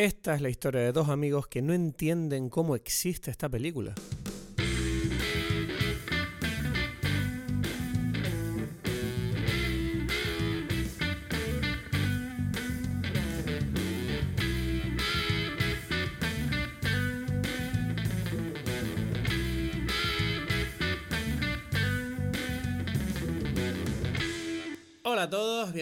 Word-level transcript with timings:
Esta 0.00 0.34
es 0.34 0.40
la 0.40 0.48
historia 0.48 0.80
de 0.80 0.92
dos 0.92 1.10
amigos 1.10 1.46
que 1.46 1.60
no 1.60 1.74
entienden 1.74 2.48
cómo 2.48 2.74
existe 2.74 3.30
esta 3.30 3.50
película. 3.50 3.94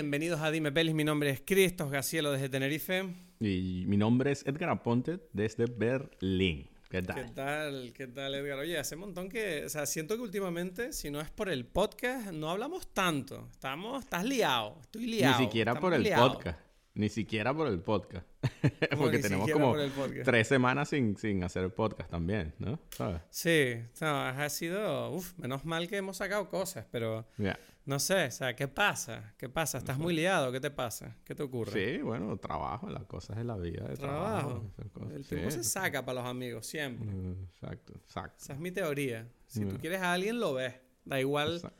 Bienvenidos 0.08 0.40
a 0.40 0.50
Dime 0.50 0.72
Pelis. 0.72 0.94
Mi 0.94 1.04
nombre 1.04 1.28
es 1.28 1.42
Cristos 1.44 1.90
Gacielo 1.90 2.32
desde 2.32 2.48
Tenerife. 2.48 3.14
Y 3.40 3.84
mi 3.86 3.98
nombre 3.98 4.32
es 4.32 4.42
Edgar 4.46 4.70
Aponte 4.70 5.20
desde 5.34 5.66
Berlín. 5.66 6.70
¿Qué 6.88 7.02
tal? 7.02 7.14
¿Qué 7.14 7.30
tal? 7.34 7.92
¿Qué 7.94 8.06
tal, 8.06 8.34
Edgar? 8.34 8.60
Oye, 8.60 8.78
hace 8.78 8.94
un 8.94 9.02
montón 9.02 9.28
que. 9.28 9.66
O 9.66 9.68
sea, 9.68 9.84
siento 9.84 10.16
que 10.16 10.22
últimamente, 10.22 10.94
si 10.94 11.10
no 11.10 11.20
es 11.20 11.28
por 11.28 11.50
el 11.50 11.66
podcast, 11.66 12.32
no 12.32 12.48
hablamos 12.48 12.88
tanto. 12.94 13.50
Estamos. 13.52 14.02
Estás 14.04 14.24
liado. 14.24 14.78
Estoy 14.80 15.08
liado. 15.08 15.38
Ni 15.40 15.44
siquiera 15.44 15.72
Estamos 15.72 15.90
por 15.90 16.00
el 16.00 16.14
podcast. 16.14 16.60
Ni 16.94 17.10
siquiera 17.10 17.52
por 17.54 17.68
el 17.68 17.80
podcast. 17.80 18.26
¿Cómo 18.90 19.02
Porque 19.02 19.18
tenemos 19.18 19.50
como 19.50 19.72
por 19.72 20.10
tres 20.24 20.48
semanas 20.48 20.88
sin, 20.88 21.18
sin 21.18 21.44
hacer 21.44 21.68
podcast 21.74 22.10
también, 22.10 22.54
¿no? 22.58 22.80
¿Sabes? 22.96 23.20
Sí, 23.28 23.74
no, 24.00 24.22
ha 24.22 24.48
sido. 24.48 25.10
Uf, 25.10 25.36
menos 25.36 25.66
mal 25.66 25.86
que 25.86 25.98
hemos 25.98 26.16
sacado 26.16 26.48
cosas, 26.48 26.86
pero. 26.90 27.28
Ya. 27.36 27.58
No 27.88 27.98
sé, 27.98 28.26
o 28.26 28.30
sea, 28.30 28.54
¿qué 28.54 28.68
pasa? 28.68 29.32
¿Qué 29.38 29.48
pasa? 29.48 29.78
¿Estás 29.78 29.98
muy 29.98 30.14
liado? 30.14 30.52
¿Qué 30.52 30.60
te 30.60 30.70
pasa? 30.70 31.16
¿Qué 31.24 31.34
te 31.34 31.42
ocurre? 31.42 31.72
Sí, 31.96 32.02
bueno, 32.02 32.36
trabajo, 32.36 32.90
las 32.90 33.04
cosas 33.04 33.38
de 33.38 33.44
la 33.44 33.56
vida. 33.56 33.88
De 33.88 33.96
trabajo. 33.96 34.62
El 35.10 35.24
Sí, 35.24 35.30
tiempo 35.36 35.50
se 35.50 35.64
saca 35.64 36.04
para 36.04 36.20
los 36.20 36.28
amigos, 36.30 36.66
siempre. 36.66 37.10
Mm, 37.10 37.44
Exacto, 37.44 37.94
exacto. 37.96 38.36
Esa 38.44 38.52
es 38.52 38.58
mi 38.58 38.70
teoría. 38.72 39.26
Si 39.46 39.64
tú 39.64 39.76
Mm. 39.76 39.78
quieres 39.78 40.02
a 40.02 40.12
alguien, 40.12 40.38
lo 40.38 40.52
ves. 40.52 40.74
Da 41.06 41.18
igual, 41.18 41.54
Exacto. 41.54 41.78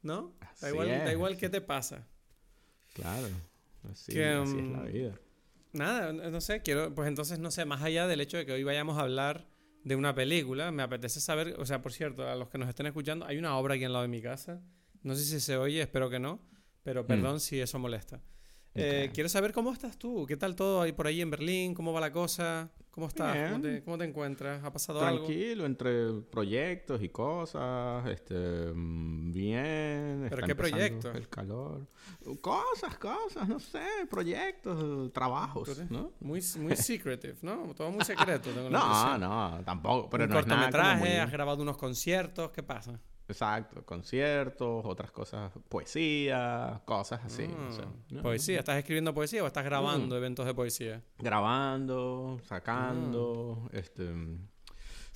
¿no? 0.00 0.32
Así 0.40 0.62
Da 0.62 0.68
igual, 0.70 0.88
da 0.88 1.12
igual 1.12 1.36
qué 1.36 1.50
te 1.50 1.60
pasa. 1.60 2.06
Claro. 2.94 3.28
Así, 3.92 4.12
Que, 4.14 4.24
así 4.26 4.58
es 4.58 4.68
la 4.70 4.78
mm, 4.78 4.86
vida. 4.92 5.20
Nada, 5.74 6.12
no 6.14 6.40
sé, 6.40 6.62
quiero, 6.62 6.94
pues 6.94 7.08
entonces, 7.08 7.38
no 7.38 7.50
sé, 7.50 7.66
más 7.66 7.82
allá 7.82 8.06
del 8.06 8.22
hecho 8.22 8.38
de 8.38 8.46
que 8.46 8.52
hoy 8.52 8.64
vayamos 8.64 8.96
a 8.96 9.02
hablar 9.02 9.46
de 9.84 9.96
una 9.96 10.14
película, 10.14 10.72
me 10.72 10.82
apetece 10.82 11.20
saber, 11.20 11.56
o 11.58 11.66
sea, 11.66 11.82
por 11.82 11.92
cierto, 11.92 12.26
a 12.26 12.34
los 12.36 12.48
que 12.48 12.56
nos 12.56 12.70
estén 12.70 12.86
escuchando, 12.86 13.26
hay 13.26 13.36
una 13.36 13.58
obra 13.58 13.74
aquí 13.74 13.84
al 13.84 13.92
lado 13.92 14.02
de 14.04 14.08
mi 14.08 14.22
casa. 14.22 14.62
No 15.06 15.14
sé 15.14 15.24
si 15.24 15.40
se 15.40 15.56
oye, 15.56 15.80
espero 15.82 16.10
que 16.10 16.18
no, 16.18 16.40
pero 16.82 17.06
perdón 17.06 17.38
si 17.40 17.60
eso 17.60 17.78
molesta. 17.78 18.20
Eh, 18.74 19.04
Mm. 19.04 19.08
Ok. 19.08 19.14
quiero 19.14 19.28
saber 19.30 19.52
cómo 19.52 19.72
estás 19.72 19.96
tú, 19.98 20.26
qué 20.26 20.36
tal 20.36 20.54
todo 20.54 20.82
ahí 20.82 20.92
por 20.92 21.06
ahí 21.06 21.22
en 21.22 21.30
Berlín, 21.30 21.72
cómo 21.74 21.92
va 21.94 22.00
la 22.00 22.12
cosa, 22.12 22.70
cómo 22.90 23.06
estás, 23.06 23.50
¿Cómo, 23.52 23.62
te, 23.62 23.82
cómo 23.82 23.96
te 23.98 24.04
encuentras, 24.04 24.62
ha 24.64 24.70
pasado 24.70 25.00
algo. 25.00 25.24
Tranquilo, 25.24 25.64
entre 25.64 26.12
proyectos 26.30 27.02
y 27.02 27.08
cosas, 27.08 28.06
este, 28.08 28.34
mm, 28.74 29.32
bien. 29.32 30.26
¿Pero 30.28 30.34
está 30.34 30.46
qué 30.46 30.54
proyectos? 30.54 31.14
El 31.14 31.28
calor. 31.30 31.86
Cosas, 32.42 32.98
cosas, 32.98 33.48
no 33.48 33.58
sé, 33.60 33.80
proyectos, 34.10 35.10
trabajos, 35.12 35.78
¿no? 35.90 36.12
Muy, 36.20 36.42
muy 36.58 36.76
secretive, 36.76 37.36
¿no? 37.42 37.72
Todo 37.74 37.90
muy 37.92 38.04
secreto. 38.04 38.50
tengo 38.50 38.68
la 38.68 38.78
No, 38.78 38.84
impresión. 38.86 39.20
no, 39.20 39.64
tampoco, 39.64 40.10
pero 40.10 40.24
Un 40.24 40.30
no 40.30 40.38
es 40.40 40.46
nada 40.46 40.62
cortometraje, 40.70 40.98
muy- 41.00 41.16
has 41.18 41.30
grabado 41.30 41.62
unos 41.62 41.76
conciertos, 41.78 42.50
¿qué 42.50 42.62
pasa? 42.62 43.00
Exacto, 43.28 43.84
conciertos, 43.84 44.84
otras 44.84 45.10
cosas, 45.10 45.52
poesía, 45.68 46.80
cosas 46.84 47.20
así, 47.24 47.48
¿no? 48.10 48.22
¿Poesía? 48.22 48.60
¿Estás 48.60 48.78
escribiendo 48.78 49.12
poesía 49.12 49.42
o 49.42 49.46
estás 49.48 49.64
grabando 49.64 50.14
Mm. 50.14 50.18
eventos 50.18 50.46
de 50.46 50.54
poesía? 50.54 51.02
Grabando, 51.18 52.38
sacando, 52.44 53.68
este... 53.72 54.12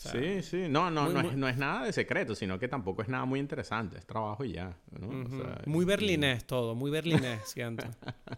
sea, 0.00 0.12
sí, 0.12 0.42
sí, 0.42 0.66
no, 0.68 0.90
no, 0.90 1.04
muy- 1.04 1.14
no, 1.14 1.20
muy- 1.22 1.30
Es, 1.30 1.36
no 1.36 1.48
es 1.48 1.56
nada 1.58 1.84
de 1.84 1.92
secreto, 1.92 2.34
sino 2.34 2.58
que 2.58 2.68
tampoco 2.68 3.02
es 3.02 3.08
nada 3.08 3.24
muy 3.24 3.38
interesante, 3.40 3.98
es 3.98 4.06
trabajo 4.06 4.44
y 4.44 4.52
ya, 4.52 4.76
¿no? 4.98 5.08
O 5.08 5.26
Ujú. 5.26 5.36
sea, 5.36 5.62
muy 5.66 5.82
y- 5.82 5.86
berlinés 5.86 6.46
todo, 6.46 6.74
muy 6.74 6.90
berlinés, 6.90 7.48
siento. 7.48 7.86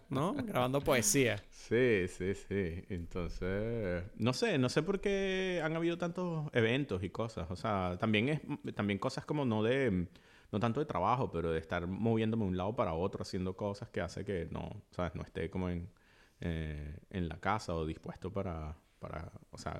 ¿No? 0.09 0.33
Grabando 0.45 0.81
poesía. 0.81 1.43
Sí, 1.49 2.07
sí, 2.09 2.33
sí. 2.35 2.83
Entonces, 2.89 4.03
no 4.17 4.33
sé, 4.33 4.57
no 4.57 4.69
sé 4.69 4.83
por 4.83 4.99
qué 4.99 5.61
han 5.63 5.75
habido 5.75 5.97
tantos 5.97 6.49
eventos 6.53 7.01
y 7.03 7.09
cosas. 7.09 7.49
O 7.49 7.55
sea, 7.55 7.97
también 7.99 8.29
es 8.29 8.41
también 8.75 8.99
cosas 8.99 9.25
como 9.25 9.45
no 9.45 9.63
de 9.63 10.07
no 10.51 10.59
tanto 10.59 10.79
de 10.79 10.85
trabajo, 10.85 11.31
pero 11.31 11.51
de 11.51 11.59
estar 11.59 11.87
moviéndome 11.87 12.43
de 12.43 12.49
un 12.49 12.57
lado 12.57 12.75
para 12.75 12.93
otro 12.93 13.23
haciendo 13.23 13.55
cosas 13.55 13.89
que 13.89 14.01
hace 14.01 14.23
que 14.23 14.47
no, 14.51 14.69
sabes, 14.91 15.15
no 15.15 15.23
esté 15.23 15.49
como 15.49 15.69
en 15.69 15.89
eh, 16.41 16.97
en 17.09 17.29
la 17.29 17.39
casa 17.39 17.73
o 17.73 17.85
dispuesto 17.85 18.31
para 18.31 18.75
para, 19.03 19.31
o 19.51 19.57
sea, 19.57 19.79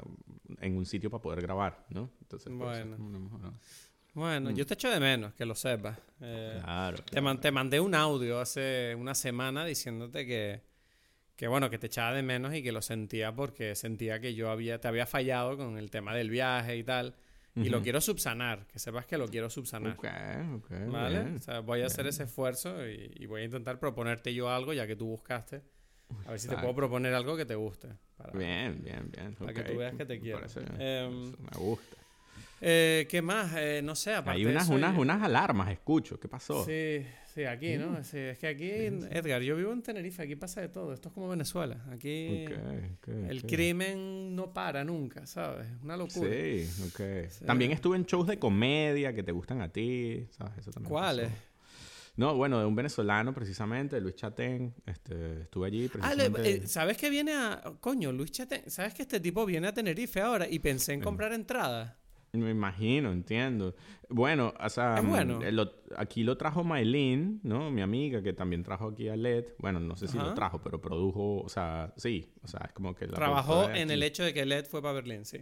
en 0.59 0.77
un 0.77 0.85
sitio 0.85 1.09
para 1.09 1.21
poder 1.21 1.41
grabar, 1.41 1.85
¿no? 1.89 2.09
Entonces, 2.21 2.47
eso 2.47 2.57
Bueno. 2.57 2.97
Bueno, 4.13 4.51
Mm. 4.51 4.53
yo 4.55 4.65
te 4.67 4.75
echo 4.75 4.91
de 4.91 4.99
menos, 4.99 5.33
que 5.33 5.45
lo 5.45 5.55
sepas. 5.55 5.97
Eh, 6.21 6.59
Claro. 6.63 6.97
te, 7.09 7.19
man- 7.21 7.39
te 7.41 7.51
mandé 7.51 7.79
un 7.79 7.95
audio 7.95 8.39
hace 8.39 8.93
una 8.95 9.15
semana 9.15 9.65
diciéndote 9.65 10.27
que, 10.27 10.61
que, 11.35 11.47
bueno, 11.47 11.69
que 11.71 11.79
te 11.79 11.87
echaba 11.87 12.13
de 12.13 12.21
menos 12.21 12.53
y 12.53 12.61
que 12.61 12.71
lo 12.71 12.81
sentía 12.83 13.33
porque 13.33 13.75
sentía 13.75 14.19
que 14.19 14.35
yo 14.35 14.51
había, 14.51 14.79
te 14.79 14.87
había 14.87 15.07
fallado 15.07 15.57
con 15.57 15.77
el 15.79 15.89
tema 15.89 16.13
del 16.13 16.29
viaje 16.29 16.77
y 16.77 16.83
tal. 16.83 17.15
Y 17.55 17.69
lo 17.69 17.77
Ujú. 17.77 17.83
quiero 17.83 18.01
subsanar, 18.01 18.65
que 18.67 18.77
sepas 18.79 19.05
que 19.07 19.17
lo 19.17 19.27
quiero 19.27 19.49
subsanar. 19.49 19.93
Ok, 19.97 20.05
ok. 20.57 20.71
¿Vale? 20.91 21.19
bien. 21.21 21.35
O 21.37 21.39
sea, 21.41 21.59
voy 21.61 21.81
a 21.81 21.85
hacer 21.87 22.03
bien. 22.03 22.09
ese 22.09 22.23
esfuerzo 22.23 22.87
y, 22.87 23.11
y 23.15 23.25
voy 23.27 23.41
a 23.41 23.45
intentar 23.45 23.79
proponerte 23.79 24.33
yo 24.33 24.49
algo, 24.49 24.73
ya 24.73 24.85
que 24.87 24.95
tú 24.95 25.05
buscaste. 25.07 25.61
A 26.25 26.31
ver 26.31 26.39
si 26.39 26.47
te 26.47 26.57
puedo 26.57 26.75
proponer 26.75 27.13
algo 27.13 27.35
que 27.35 27.45
te 27.45 27.55
guste. 27.55 27.89
Para, 28.17 28.31
Bien, 28.37 28.81
bien, 28.83 29.09
bien. 29.11 29.35
para 29.35 29.53
que 29.53 29.63
tú 29.63 29.77
veas 29.77 29.95
que 29.95 30.05
te 30.05 30.19
quiero. 30.19 30.39
Em, 30.39 30.45
Eso 30.45 31.37
me 31.39 31.57
gusta. 31.57 31.97
Eh, 32.65 33.07
¿Qué 33.09 33.21
más? 33.21 33.53
Eh, 33.57 33.81
no 33.83 33.93
sé, 33.93 34.13
aparte 34.13 34.37
Hay 34.37 34.45
de 34.45 34.51
unas, 34.51 34.63
eso, 34.63 34.73
unas, 34.73 34.97
unas 34.97 35.21
alarmas, 35.21 35.69
escucho. 35.69 36.17
¿Qué 36.17 36.29
pasó? 36.29 36.63
Sí, 36.63 37.05
sí, 37.33 37.43
aquí, 37.43 37.75
¿no? 37.77 38.01
Sí, 38.05 38.17
es 38.17 38.37
que 38.37 38.47
aquí, 38.47 38.69
Edgar, 38.71 39.41
yo 39.41 39.57
vivo 39.57 39.73
en 39.73 39.81
Tenerife, 39.81 40.21
aquí 40.23 40.37
pasa 40.37 40.61
de 40.61 40.69
todo. 40.69 40.93
Esto 40.93 41.09
es 41.09 41.13
como 41.13 41.27
Venezuela. 41.27 41.83
Aquí 41.91 42.45
Ok, 42.47 42.53
ok, 42.99 43.07
el 43.29 43.43
crimen 43.43 44.33
no 44.33 44.53
para 44.53 44.85
nunca, 44.85 45.25
¿sabes? 45.27 45.67
Una 45.83 45.97
locura. 45.97 46.29
Sí, 46.31 46.69
ok. 46.87 47.29
Sí. 47.29 47.43
También 47.45 47.71
estuve 47.73 47.97
en 47.97 48.05
shows 48.05 48.27
de 48.27 48.39
comedia 48.39 49.13
que 49.13 49.23
te 49.23 49.33
gustan 49.33 49.59
a 49.61 49.67
ti, 49.67 50.25
¿sabes? 50.31 50.59
Eso 50.59 50.71
también 50.71 50.89
¿Cuáles? 50.89 51.29
pasó. 51.29 51.52
No, 52.15 52.35
bueno, 52.35 52.59
de 52.59 52.65
un 52.65 52.75
venezolano 52.75 53.33
precisamente, 53.33 53.99
Luis 53.99 54.15
Chatén. 54.15 54.73
Este, 54.85 55.41
estuve 55.41 55.67
allí 55.67 55.85
Ah, 55.85 55.89
precisamente. 56.13 56.51
eh, 56.51 56.67
¿sabes 56.67 56.97
que 56.97 57.09
viene 57.09 57.33
a... 57.33 57.61
Coño, 57.79 58.11
Luis 58.11 58.31
Chate... 58.31 58.69
¿Sabes 58.69 58.93
que 58.93 59.01
este 59.01 59.19
tipo 59.19 59.45
viene 59.45 59.67
a 59.67 59.73
Tenerife 59.73 60.21
ahora? 60.21 60.47
Y 60.47 60.59
pensé 60.59 60.93
en 60.93 61.01
comprar 61.01 61.33
entradas. 61.33 61.95
Me 62.33 62.49
imagino, 62.51 63.11
entiendo. 63.11 63.75
Bueno, 64.09 64.53
o 64.59 64.69
sea, 64.69 64.97
Es 64.97 65.03
mm, 65.03 65.09
bueno. 65.09 65.41
eh, 65.43 65.51
lo- 65.51 65.71
aquí 65.97 66.23
lo 66.23 66.35
trajo 66.37 66.63
Maylin, 66.63 67.39
¿no? 67.43 67.69
Mi 67.71 67.81
amiga, 67.81 68.21
que 68.23 68.33
también 68.33 68.63
trajo 68.63 68.87
aquí 68.89 69.07
a 69.09 69.15
LED. 69.15 69.45
Bueno, 69.59 69.79
no 69.79 69.95
sé 69.95 70.07
si 70.07 70.17
Ajá. 70.17 70.27
lo 70.27 70.33
trajo, 70.35 70.59
pero 70.61 70.79
produjo, 70.81 71.41
o 71.41 71.49
sea, 71.49 71.93
sí. 71.97 72.31
O 72.43 72.47
sea, 72.47 72.61
es 72.67 72.73
como 72.73 72.93
que 72.95 73.05
la 73.07 73.13
Trabajó 73.13 73.69
en 73.69 73.89
el 73.91 74.01
hecho 74.03 74.23
de 74.23 74.33
que 74.33 74.45
Led 74.45 74.65
fue 74.65 74.81
para 74.81 74.93
Berlín, 74.93 75.25
sí. 75.25 75.39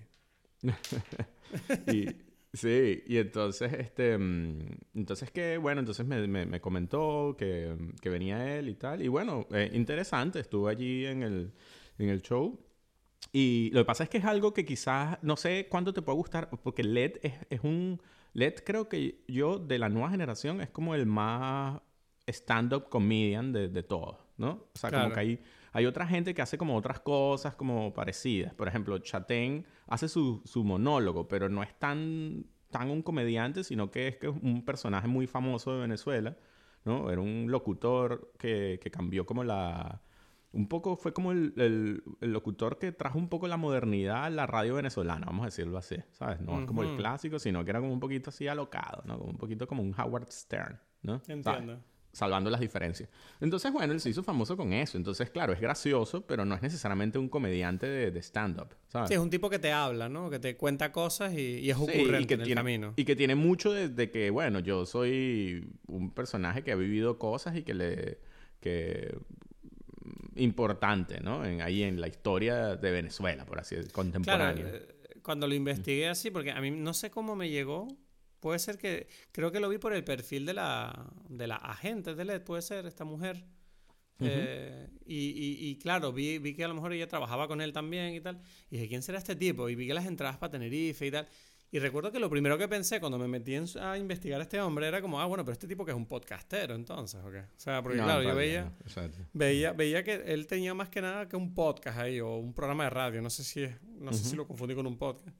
y, 1.87 2.05
sí, 2.53 3.03
y 3.07 3.17
entonces, 3.17 3.73
este, 3.73 4.17
mm, 4.17 4.59
entonces 4.95 5.31
que, 5.31 5.57
bueno, 5.57 5.79
entonces 5.79 6.05
me, 6.05 6.27
me- 6.27 6.45
me 6.45 6.61
comentó 6.61 7.35
que, 7.37 7.75
que 8.01 8.09
venía 8.09 8.57
él 8.57 8.69
y 8.69 8.75
tal. 8.75 9.01
Y 9.01 9.07
bueno, 9.07 9.47
eh, 9.51 9.69
interesante, 9.73 10.39
estuve 10.39 10.71
allí 10.71 11.05
en 11.05 11.23
el, 11.23 11.53
en 11.97 12.09
el 12.09 12.21
show. 12.21 12.59
Y 13.33 13.71
lo 13.73 13.81
que 13.81 13.85
pasa 13.85 14.03
es 14.05 14.09
que 14.09 14.19
es 14.19 14.25
algo 14.25 14.53
que 14.53 14.65
quizás, 14.65 15.17
no 15.23 15.37
sé 15.37 15.67
cuánto 15.69 15.93
te 15.93 16.01
puede 16.01 16.17
gustar, 16.17 16.49
porque 16.63 16.83
LED 16.83 17.19
es, 17.23 17.33
es 17.49 17.61
un, 17.63 18.01
LED 18.33 18.55
creo 18.65 18.89
que 18.89 19.23
yo 19.27 19.59
de 19.59 19.79
la 19.79 19.89
nueva 19.89 20.09
generación 20.11 20.61
es 20.61 20.69
como 20.69 20.95
el 20.95 21.05
más 21.05 21.81
stand-up 22.27 22.89
comedian 22.89 23.53
de, 23.53 23.69
de 23.69 23.83
todos, 23.83 24.17
¿no? 24.37 24.67
O 24.75 24.79
sea, 24.79 24.89
Claro. 24.89 25.03
como 25.03 25.13
que 25.13 25.19
hay, 25.21 25.39
hay 25.73 25.85
otra 25.85 26.05
gente 26.07 26.33
que 26.33 26.41
hace 26.41 26.57
como 26.57 26.75
otras 26.75 26.99
cosas 26.99 27.55
como 27.55 27.93
parecidas. 27.93 28.53
Por 28.53 28.67
ejemplo, 28.67 28.97
Chatén 28.99 29.65
hace 29.87 30.07
su, 30.09 30.41
su 30.45 30.63
monólogo, 30.63 31.27
pero 31.27 31.49
no 31.49 31.63
es 31.63 31.73
tan, 31.79 32.45
tan 32.69 32.89
un 32.89 33.01
comediante, 33.01 33.63
sino 33.63 33.89
que 33.91 34.07
es 34.09 34.17
que 34.17 34.27
es 34.27 34.33
un 34.41 34.63
personaje 34.65 35.07
muy 35.07 35.27
famoso 35.27 35.73
de 35.73 35.81
Venezuela, 35.81 36.37
¿no? 36.85 37.09
Era 37.11 37.21
un 37.21 37.45
locutor 37.49 38.33
que, 38.37 38.79
que 38.81 38.91
cambió 38.91 39.25
como 39.25 39.43
la... 39.43 40.01
Un 40.53 40.67
poco 40.67 40.97
fue 40.97 41.13
como 41.13 41.31
el, 41.31 41.53
el- 41.55 42.03
el 42.19 42.33
locutor 42.33 42.77
que 42.77 42.91
trajo 42.91 43.17
un 43.17 43.29
poco 43.29 43.47
la 43.47 43.55
modernidad 43.55 44.25
a 44.25 44.29
la 44.29 44.45
radio 44.47 44.75
venezolana, 44.75 45.25
vamos 45.27 45.43
a 45.43 45.45
decirlo 45.45 45.77
así, 45.77 45.95
¿sabes? 46.11 46.41
No 46.41 46.59
es 46.59 46.65
como 46.65 46.83
el 46.83 46.89
clásico, 46.97 47.39
sino 47.39 47.63
que 47.63 47.69
era 47.69 47.79
como 47.79 47.93
un 47.93 48.01
poquito 48.01 48.31
así 48.31 48.49
alocado, 48.49 49.01
¿no? 49.05 49.17
Como 49.17 49.31
un 49.31 49.37
poquito 49.37 49.65
como 49.65 49.81
un 49.81 49.95
Howard 49.97 50.29
Stern, 50.29 50.77
¿no? 51.03 51.21
¿Sabes? 51.43 51.65
Salvando 52.13 52.49
las 52.49 52.59
diferencias. 52.59 53.07
Entonces, 53.39 53.71
bueno, 53.71 53.93
él 53.93 54.01
se 54.01 54.09
hizo 54.09 54.21
famoso 54.21 54.57
con 54.57 54.73
eso. 54.73 54.97
Entonces, 54.97 55.29
claro, 55.29 55.53
es 55.53 55.61
gracioso, 55.61 56.25
pero 56.27 56.43
no 56.43 56.55
es 56.55 56.61
necesariamente 56.61 57.17
un 57.17 57.29
comediante 57.29 57.87
de, 57.87 58.11
de 58.11 58.19
stand-up, 58.21 58.75
¿sabes? 58.89 59.07
Sí, 59.07 59.13
es 59.13 59.19
un 59.21 59.29
tipo 59.29 59.49
que 59.49 59.59
te 59.59 59.71
habla, 59.71 60.09
¿no? 60.09 60.29
Que 60.29 60.37
te 60.39 60.57
cuenta 60.57 60.91
cosas 60.91 61.33
y, 61.33 61.59
y 61.59 61.69
es 61.69 61.77
Sí, 61.77 61.83
ocurrente 61.83 62.23
y 62.23 62.27
que 62.27 62.33
en 62.33 62.39
el 62.41 62.45
tiene, 62.45 62.59
camino. 62.59 62.93
Y 62.97 63.05
que 63.05 63.15
tiene 63.15 63.35
mucho 63.35 63.71
de, 63.71 63.87
de 63.87 64.11
que, 64.11 64.29
bueno, 64.29 64.59
yo 64.59 64.85
soy 64.85 65.69
un 65.87 66.11
personaje 66.11 66.63
que 66.63 66.73
ha 66.73 66.75
vivido 66.75 67.17
cosas 67.17 67.55
y 67.55 67.63
que 67.63 67.73
le... 67.73 68.19
que 68.59 69.15
importante, 70.35 71.19
¿no? 71.19 71.45
En, 71.45 71.61
ahí 71.61 71.83
en 71.83 71.99
la 71.99 72.07
historia 72.07 72.75
de 72.75 72.91
Venezuela, 72.91 73.45
por 73.45 73.59
así 73.59 73.75
decirlo, 73.75 73.93
contemporánea. 73.93 74.63
Claro, 74.63 74.77
eh, 74.77 75.19
cuando 75.21 75.47
lo 75.47 75.53
investigué 75.53 76.07
así, 76.07 76.31
porque 76.31 76.51
a 76.51 76.61
mí 76.61 76.71
no 76.71 76.93
sé 76.93 77.11
cómo 77.11 77.35
me 77.35 77.49
llegó. 77.49 77.87
Puede 78.41 78.59
ser 78.59 78.77
que. 78.77 79.07
Creo 79.31 79.51
que 79.53 79.61
lo 79.61 79.69
vi 79.69 79.77
por 79.77 79.93
el 79.93 80.03
perfil 80.03 80.45
de 80.45 80.53
la, 80.53 81.09
de 81.29 81.47
la 81.47 81.55
agente 81.55 82.13
de 82.13 82.25
LED, 82.25 82.41
puede 82.41 82.61
ser, 82.61 82.85
esta 82.85 83.05
mujer. 83.05 83.45
Eh, 84.23 84.87
y, 85.05 85.69
y, 85.69 85.77
claro, 85.77 86.11
vi, 86.11 86.37
vi 86.37 86.53
que 86.53 86.63
a 86.63 86.67
lo 86.67 86.75
mejor 86.75 86.93
ella 86.93 87.07
trabajaba 87.07 87.47
con 87.47 87.61
él 87.61 87.71
también 87.73 88.13
y 88.13 88.21
tal. 88.21 88.41
Y 88.69 88.75
dije, 88.75 88.89
¿quién 88.89 89.01
será 89.01 89.17
este 89.17 89.35
tipo? 89.35 89.69
Y 89.69 89.75
vi 89.75 89.87
que 89.87 89.93
las 89.93 90.05
entradas 90.05 90.37
para 90.37 90.51
Tenerife 90.51 91.07
y 91.07 91.11
tal. 91.11 91.27
Y 91.73 91.79
recuerdo 91.79 92.11
que 92.11 92.19
lo 92.19 92.29
primero 92.29 92.57
que 92.57 92.67
pensé 92.67 92.99
cuando 92.99 93.17
me 93.17 93.29
metí 93.29 93.55
a 93.55 93.97
investigar 93.97 94.41
a 94.41 94.43
este 94.43 94.59
hombre 94.59 94.87
era 94.87 95.01
como, 95.01 95.21
ah, 95.21 95.25
bueno, 95.25 95.45
pero 95.45 95.53
este 95.53 95.67
tipo 95.67 95.85
que 95.85 95.91
es 95.91 95.97
un 95.97 96.05
podcastero, 96.05 96.75
entonces, 96.75 97.21
¿o 97.23 97.31
qué? 97.31 97.39
O 97.39 97.45
sea, 97.55 97.81
porque 97.81 97.97
claro, 97.97 98.21
yo 98.21 98.35
veía, 98.35 98.73
veía, 99.31 99.71
veía 99.71 100.03
que 100.03 100.15
él 100.15 100.47
tenía 100.47 100.73
más 100.73 100.89
que 100.89 101.01
nada 101.01 101.29
que 101.29 101.37
un 101.37 101.53
podcast 101.53 101.99
ahí 101.99 102.19
o 102.19 102.35
un 102.35 102.53
programa 102.53 102.83
de 102.83 102.89
radio, 102.89 103.21
no 103.21 103.29
sé 103.29 103.45
si 103.45 103.63
es, 103.63 103.81
no 103.99 104.11
sé 104.11 104.25
si 104.25 104.35
lo 104.35 104.45
confundí 104.45 104.75
con 104.75 104.85
un 104.85 104.97
podcast. 104.97 105.33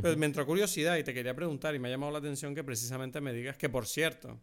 Pero 0.00 0.16
me 0.16 0.26
entró 0.26 0.46
curiosidad 0.46 0.96
y 0.96 1.04
te 1.04 1.12
quería 1.12 1.34
preguntar 1.34 1.74
y 1.74 1.78
me 1.78 1.88
ha 1.88 1.90
llamado 1.90 2.12
la 2.12 2.18
atención 2.18 2.54
que 2.54 2.62
precisamente 2.62 3.20
me 3.20 3.32
digas 3.32 3.56
que, 3.56 3.68
por 3.68 3.86
cierto, 3.86 4.40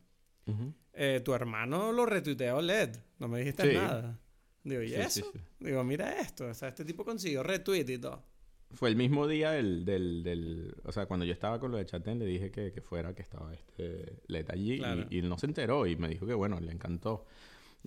eh, 0.94 1.22
tu 1.24 1.34
hermano 1.34 1.92
lo 1.92 2.06
retuiteó 2.06 2.62
LED, 2.62 2.96
no 3.20 3.28
me 3.28 3.40
dijiste 3.40 3.74
nada. 3.74 4.20
Digo, 4.64 4.82
¿y 4.82 4.96
eso? 4.96 5.32
Digo, 5.60 5.84
mira 5.84 6.20
esto, 6.20 6.48
o 6.48 6.54
sea, 6.54 6.70
este 6.70 6.84
tipo 6.84 7.06
consiguió 7.06 7.44
retweet 7.44 7.90
y 7.90 7.98
todo. 8.00 8.24
Fue 8.72 8.90
el 8.90 8.96
mismo 8.96 9.28
día 9.28 9.52
del, 9.52 9.86
del, 9.86 10.24
del, 10.24 10.76
O 10.84 10.92
sea, 10.92 11.06
cuando 11.06 11.26
yo 11.26 11.32
estaba 11.34 11.60
con 11.60 11.72
lo 11.72 11.78
de 11.78 11.86
Chatén, 11.86 12.20
le 12.20 12.26
dije 12.26 12.52
que, 12.52 12.72
que 12.72 12.82
fuera, 12.82 13.14
que 13.14 13.22
estaba 13.22 13.54
este 13.54 14.22
LED 14.28 14.50
allí. 14.50 14.82
Y, 15.10 15.20
él 15.20 15.30
no 15.30 15.38
se 15.38 15.46
enteró 15.46 15.88
y 15.88 15.96
me 15.96 16.10
dijo 16.10 16.26
que, 16.26 16.34
bueno, 16.34 16.60
le 16.60 16.72
encantó. 16.72 17.26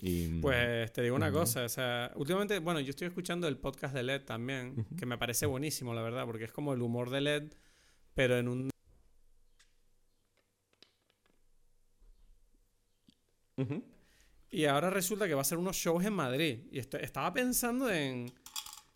Y, 0.01 0.39
pues 0.39 0.93
te 0.93 1.01
digo 1.01 1.15
una 1.15 1.29
cosa, 1.29 1.65
o 1.65 1.69
sea, 1.69 2.11
últimamente, 2.15 2.59
bueno, 2.59 2.79
yo 2.79 2.91
estoy 2.91 3.07
escuchando 3.07 3.49
el 3.49 3.57
podcast 3.57 3.93
de 3.93 4.03
LED 4.03 4.21
también, 4.21 4.85
que 4.97 5.05
me 5.05 5.17
parece 5.17 5.45
buenísimo, 5.45 5.93
la 5.93 6.01
verdad, 6.01 6.25
porque 6.25 6.45
es 6.45 6.53
como 6.53 6.73
el 6.73 6.81
humor 6.81 7.09
de 7.09 7.21
LED, 7.21 7.43
pero 8.13 8.37
en 8.37 8.47
un... 8.47 8.69
Y 14.51 14.65
ahora 14.65 14.89
resulta 14.89 15.27
que 15.27 15.33
va 15.33 15.41
a 15.41 15.43
ser 15.45 15.57
unos 15.57 15.75
shows 15.75 16.05
en 16.05 16.13
Madrid. 16.13 16.59
Y 16.71 16.79
estaba 16.79 17.33
pensando 17.33 17.91
en, 17.91 18.31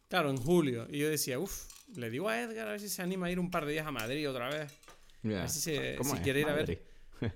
claro, 0.07 0.29
en 0.29 0.37
julio. 0.37 0.87
Y 0.89 0.99
yo 0.99 1.09
decía, 1.09 1.37
uff, 1.37 1.67
le 1.95 2.09
digo 2.09 2.29
a 2.29 2.39
Edgar 2.39 2.69
a 2.69 2.71
ver 2.71 2.79
si 2.79 2.87
se 2.87 3.01
anima 3.01 3.27
a 3.27 3.31
ir 3.31 3.39
un 3.39 3.51
par 3.51 3.65
de 3.65 3.73
días 3.73 3.85
a 3.85 3.91
Madrid 3.91 4.29
otra 4.29 4.49
vez. 4.49 4.71
A 5.25 5.27
ver 5.27 5.49
si, 5.49 5.73
quiere 6.23 6.39
ir 6.39 6.47
a 6.47 6.53
ver. 6.53 6.92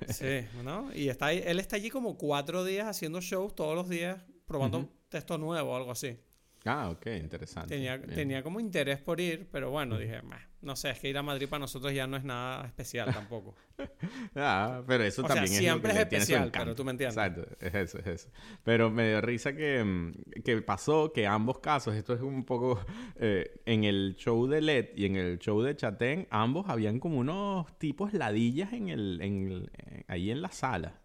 Sí, 0.10 0.46
¿no? 0.64 0.94
Y 0.94 1.10
está 1.10 1.32
él 1.34 1.60
está 1.60 1.76
allí 1.76 1.90
como 1.90 2.18
cuatro 2.18 2.64
días 2.64 2.88
haciendo 2.88 3.22
shows 3.22 3.56
todos 3.56 3.76
los 3.76 3.90
días, 3.90 4.22
probando 4.46 4.90
texto 5.10 5.38
nuevo 5.38 5.72
o 5.72 5.76
algo 5.76 5.92
así. 5.92 6.18
Ah, 6.66 6.90
ok, 6.90 7.06
interesante. 7.22 7.76
Tenía, 7.76 8.02
tenía 8.02 8.44
como 8.44 8.60
interés 8.60 9.00
por 9.00 9.20
ir, 9.20 9.48
pero 9.52 9.70
bueno, 9.70 9.98
dije, 9.98 10.22
no 10.62 10.76
sé, 10.76 10.90
es 10.90 11.00
que 11.00 11.10
ir 11.10 11.18
a 11.18 11.24
Madrid 11.24 11.48
para 11.48 11.60
nosotros 11.60 11.94
ya 11.94 12.08
no 12.08 12.18
es 12.18 12.24
nada 12.24 12.66
especial 12.66 13.14
tampoco. 13.14 13.56
ah, 14.36 14.84
pero 14.86 15.04
eso 15.04 15.24
también 15.24 15.46
es 15.46 15.58
siempre 15.58 15.92
es 15.92 16.00
especial, 16.00 16.52
pero 16.52 16.76
tú 16.76 16.84
me 16.84 16.92
entiendes. 16.92 17.16
Exacto, 17.16 17.48
es 17.60 17.74
eso, 17.74 18.00
es 18.00 18.08
eso. 18.08 18.30
Pero 18.64 18.90
me 18.90 19.08
dio 19.08 19.22
risa 19.22 19.54
que, 19.56 19.84
mm, 19.84 20.42
que 20.44 20.62
pasó 20.62 21.14
que 21.14 21.28
ambos 21.28 21.60
casos, 21.60 21.96
esto 21.96 22.14
es 22.14 22.22
un 22.22 22.44
poco 22.44 22.84
eh, 23.16 23.62
en 23.66 23.84
el 23.84 24.16
show 24.18 24.48
de 24.48 24.62
LED 24.62 24.90
y 24.96 25.06
en 25.06 25.16
el 25.16 25.40
show 25.40 25.62
de 25.62 25.76
Chatén, 25.76 26.28
ambos 26.32 26.66
habían 26.68 27.00
como 27.00 27.20
unos 27.20 27.78
tipos 27.78 28.14
ladillas 28.14 28.74
en 28.74 28.90
el, 28.90 29.22
en 29.22 29.70
eh, 29.78 30.04
ahí 30.08 30.32
en 30.32 30.42
la 30.42 30.52
sala. 30.52 31.00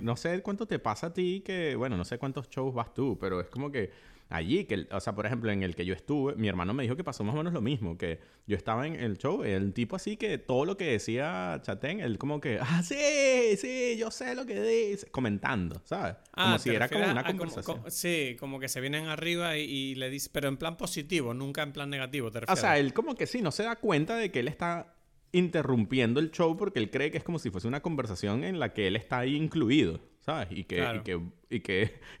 No 0.00 0.16
sé 0.16 0.42
cuánto 0.42 0.66
te 0.66 0.78
pasa 0.78 1.08
a 1.08 1.12
ti 1.12 1.42
que, 1.44 1.76
bueno, 1.76 1.96
no 1.96 2.04
sé 2.04 2.18
cuántos 2.18 2.48
shows 2.48 2.74
vas 2.74 2.92
tú, 2.94 3.18
pero 3.20 3.40
es 3.40 3.48
como 3.48 3.70
que 3.70 3.90
allí, 4.28 4.64
que, 4.64 4.86
o 4.90 5.00
sea, 5.00 5.14
por 5.14 5.26
ejemplo, 5.26 5.50
en 5.50 5.62
el 5.62 5.74
que 5.74 5.84
yo 5.84 5.94
estuve, 5.94 6.34
mi 6.36 6.48
hermano 6.48 6.74
me 6.74 6.82
dijo 6.82 6.96
que 6.96 7.04
pasó 7.04 7.24
más 7.24 7.34
o 7.34 7.38
menos 7.38 7.52
lo 7.52 7.60
mismo, 7.60 7.96
que 7.96 8.20
yo 8.46 8.56
estaba 8.56 8.86
en 8.86 8.96
el 8.96 9.16
show, 9.18 9.42
el 9.42 9.72
tipo 9.72 9.96
así 9.96 10.16
que 10.16 10.38
todo 10.38 10.64
lo 10.64 10.76
que 10.76 10.92
decía 10.92 11.60
Chatén, 11.62 12.00
él 12.00 12.18
como 12.18 12.40
que, 12.40 12.58
ah, 12.60 12.82
sí, 12.82 13.56
sí, 13.56 13.96
yo 13.98 14.10
sé 14.10 14.34
lo 14.34 14.44
que 14.44 14.60
dice, 14.60 15.10
comentando, 15.10 15.80
¿sabes? 15.84 16.16
Ah, 16.32 16.44
como 16.44 16.58
si 16.58 16.70
era 16.70 16.88
como 16.88 17.10
una 17.10 17.24
conversación. 17.24 17.82
sí, 17.88 18.36
como 18.38 18.60
que 18.60 18.68
se 18.68 18.80
vienen 18.80 19.06
arriba 19.06 19.56
y, 19.56 19.94
le 19.94 20.10
dice, 20.10 20.28
pero 20.32 20.48
en 20.48 20.56
plan 20.56 20.76
positivo, 20.76 21.32
nunca 21.34 21.62
en 21.62 21.72
plan 21.72 21.90
negativo, 21.90 22.30
¿te 22.30 22.40
refieres? 22.40 22.58
O 22.58 22.60
sea, 22.60 22.78
él 22.78 22.92
como 22.92 23.14
que 23.14 23.26
sí, 23.26 23.40
no 23.42 23.50
se 23.50 23.62
da 23.62 23.76
cuenta 23.76 24.16
de 24.16 24.30
que 24.30 24.40
él 24.40 24.48
está 24.48 24.94
interrumpiendo 25.32 26.20
el 26.20 26.30
show 26.30 26.56
porque 26.56 26.78
él 26.78 26.90
cree 26.90 27.10
que 27.10 27.18
es 27.18 27.24
como 27.24 27.38
si 27.38 27.50
fuese 27.50 27.68
una 27.68 27.80
conversación 27.80 28.44
en 28.44 28.58
la 28.58 28.72
que 28.72 28.86
él 28.86 28.96
está 28.96 29.18
ahí 29.18 29.36
incluido. 29.36 30.00
¿sabes? 30.28 30.48
Y 30.50 30.64
que, 30.64 30.84
y 30.94 31.00
que, 31.00 31.20
y, 31.48 31.60
que 31.60 32.00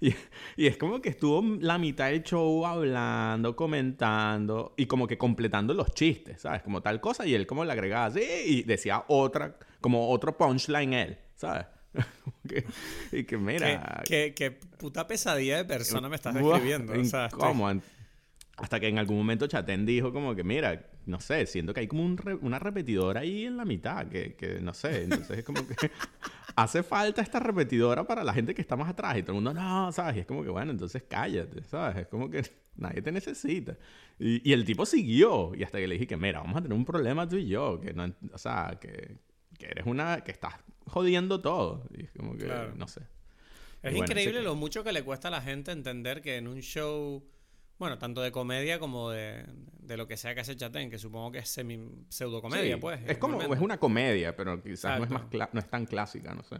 y, 0.56 0.66
es 0.66 0.78
como 0.78 1.02
que 1.02 1.10
estuvo 1.10 1.44
la 1.60 1.76
mitad 1.76 2.06
del 2.06 2.22
show 2.22 2.64
hablando, 2.64 3.54
comentando 3.54 4.72
y 4.78 4.86
como 4.86 5.06
que 5.06 5.18
completando 5.18 5.74
los 5.74 5.92
chistes, 5.92 6.40
¿sabes? 6.40 6.62
Como 6.62 6.80
tal 6.80 7.02
cosa 7.02 7.26
y 7.26 7.34
él 7.34 7.46
como 7.46 7.66
le 7.66 7.72
agregaba 7.72 8.06
así 8.06 8.22
y 8.46 8.62
decía 8.62 9.04
otra, 9.08 9.58
como 9.82 10.08
otro 10.08 10.38
punchline 10.38 10.94
él, 10.94 11.18
¿sabes? 11.36 11.66
y 13.12 13.24
que 13.24 13.36
mira... 13.36 14.02
¿Qué, 14.06 14.58
puta 14.78 15.06
pesadilla 15.06 15.58
de 15.58 15.64
persona 15.66 16.08
me 16.08 16.16
estás 16.16 16.34
escribiendo. 16.34 16.98
O 16.98 17.04
sea, 17.04 17.28
Hasta 18.56 18.80
que 18.80 18.88
en 18.88 18.98
algún 18.98 19.18
momento 19.18 19.46
Chatén 19.46 19.84
dijo 19.84 20.14
como 20.14 20.34
que, 20.34 20.44
mira, 20.44 20.88
no 21.08 21.20
sé, 21.20 21.46
siento 21.46 21.72
que 21.72 21.80
hay 21.80 21.88
como 21.88 22.04
una 22.42 22.58
repetidora 22.58 23.20
ahí 23.20 23.46
en 23.46 23.56
la 23.56 23.64
mitad, 23.64 24.06
que, 24.08 24.34
que 24.34 24.60
no 24.60 24.74
sé, 24.74 25.04
entonces 25.04 25.38
es 25.38 25.44
como 25.44 25.66
que 25.66 25.74
hace 26.54 26.82
falta 26.82 27.22
esta 27.22 27.40
repetidora 27.40 28.06
para 28.06 28.22
la 28.22 28.34
gente 28.34 28.54
que 28.54 28.60
está 28.60 28.76
más 28.76 28.90
atrás 28.90 29.16
y 29.16 29.22
todo 29.22 29.32
el 29.36 29.42
mundo, 29.42 29.54
no, 29.54 29.90
¿sabes? 29.90 30.16
Y 30.16 30.20
es 30.20 30.26
como 30.26 30.42
que, 30.42 30.50
bueno, 30.50 30.70
entonces 30.70 31.04
cállate, 31.08 31.64
¿sabes? 31.64 31.96
Es 31.96 32.06
como 32.08 32.28
que 32.28 32.42
nadie 32.76 33.00
te 33.00 33.10
necesita. 33.10 33.76
Y, 34.18 34.48
y 34.48 34.52
el 34.52 34.64
tipo 34.64 34.84
siguió 34.84 35.54
y 35.54 35.62
hasta 35.62 35.78
que 35.78 35.88
le 35.88 35.94
dije 35.94 36.06
que, 36.06 36.16
mira, 36.16 36.40
vamos 36.40 36.58
a 36.58 36.62
tener 36.62 36.76
un 36.76 36.84
problema 36.84 37.26
tú 37.26 37.36
y 37.36 37.48
yo, 37.48 37.80
que 37.80 37.94
no, 37.94 38.12
o 38.32 38.38
sea, 38.38 38.78
que, 38.80 39.16
que 39.58 39.66
eres 39.66 39.86
una, 39.86 40.22
que 40.22 40.32
estás 40.32 40.54
jodiendo 40.86 41.40
todo. 41.40 41.88
Y 41.96 42.04
es 42.04 42.12
como 42.12 42.36
que, 42.36 42.46
no 42.76 42.86
sé. 42.86 43.00
Es 43.82 43.96
increíble 43.96 44.42
lo 44.42 44.56
mucho 44.56 44.84
que 44.84 44.92
le 44.92 45.02
cuesta 45.02 45.28
a 45.28 45.30
la 45.30 45.40
gente 45.40 45.70
entender 45.70 46.20
que 46.20 46.36
en 46.36 46.48
un 46.48 46.60
show 46.60 47.24
bueno, 47.78 47.96
tanto 47.98 48.20
de 48.20 48.32
comedia 48.32 48.78
como 48.80 49.10
de, 49.10 49.44
lo 49.88 50.06
que 50.08 50.16
sea 50.16 50.34
que 50.34 50.40
hace 50.40 50.56
Chatén, 50.56 50.90
que 50.90 50.98
supongo 50.98 51.32
que 51.32 51.38
es 51.38 51.48
semi 51.48 51.78
pseudo 52.08 52.42
comedia, 52.42 52.78
pues. 52.78 53.00
Es 53.06 53.18
como, 53.18 53.40
es 53.40 53.60
una 53.60 53.78
comedia, 53.78 54.36
pero 54.36 54.60
quizás 54.62 54.98
no 54.98 55.04
es, 55.04 55.10
más 55.10 55.24
no 55.52 55.60
es 55.60 55.68
tan 55.68 55.86
clásica, 55.86 56.34
no 56.34 56.42
sé. 56.42 56.56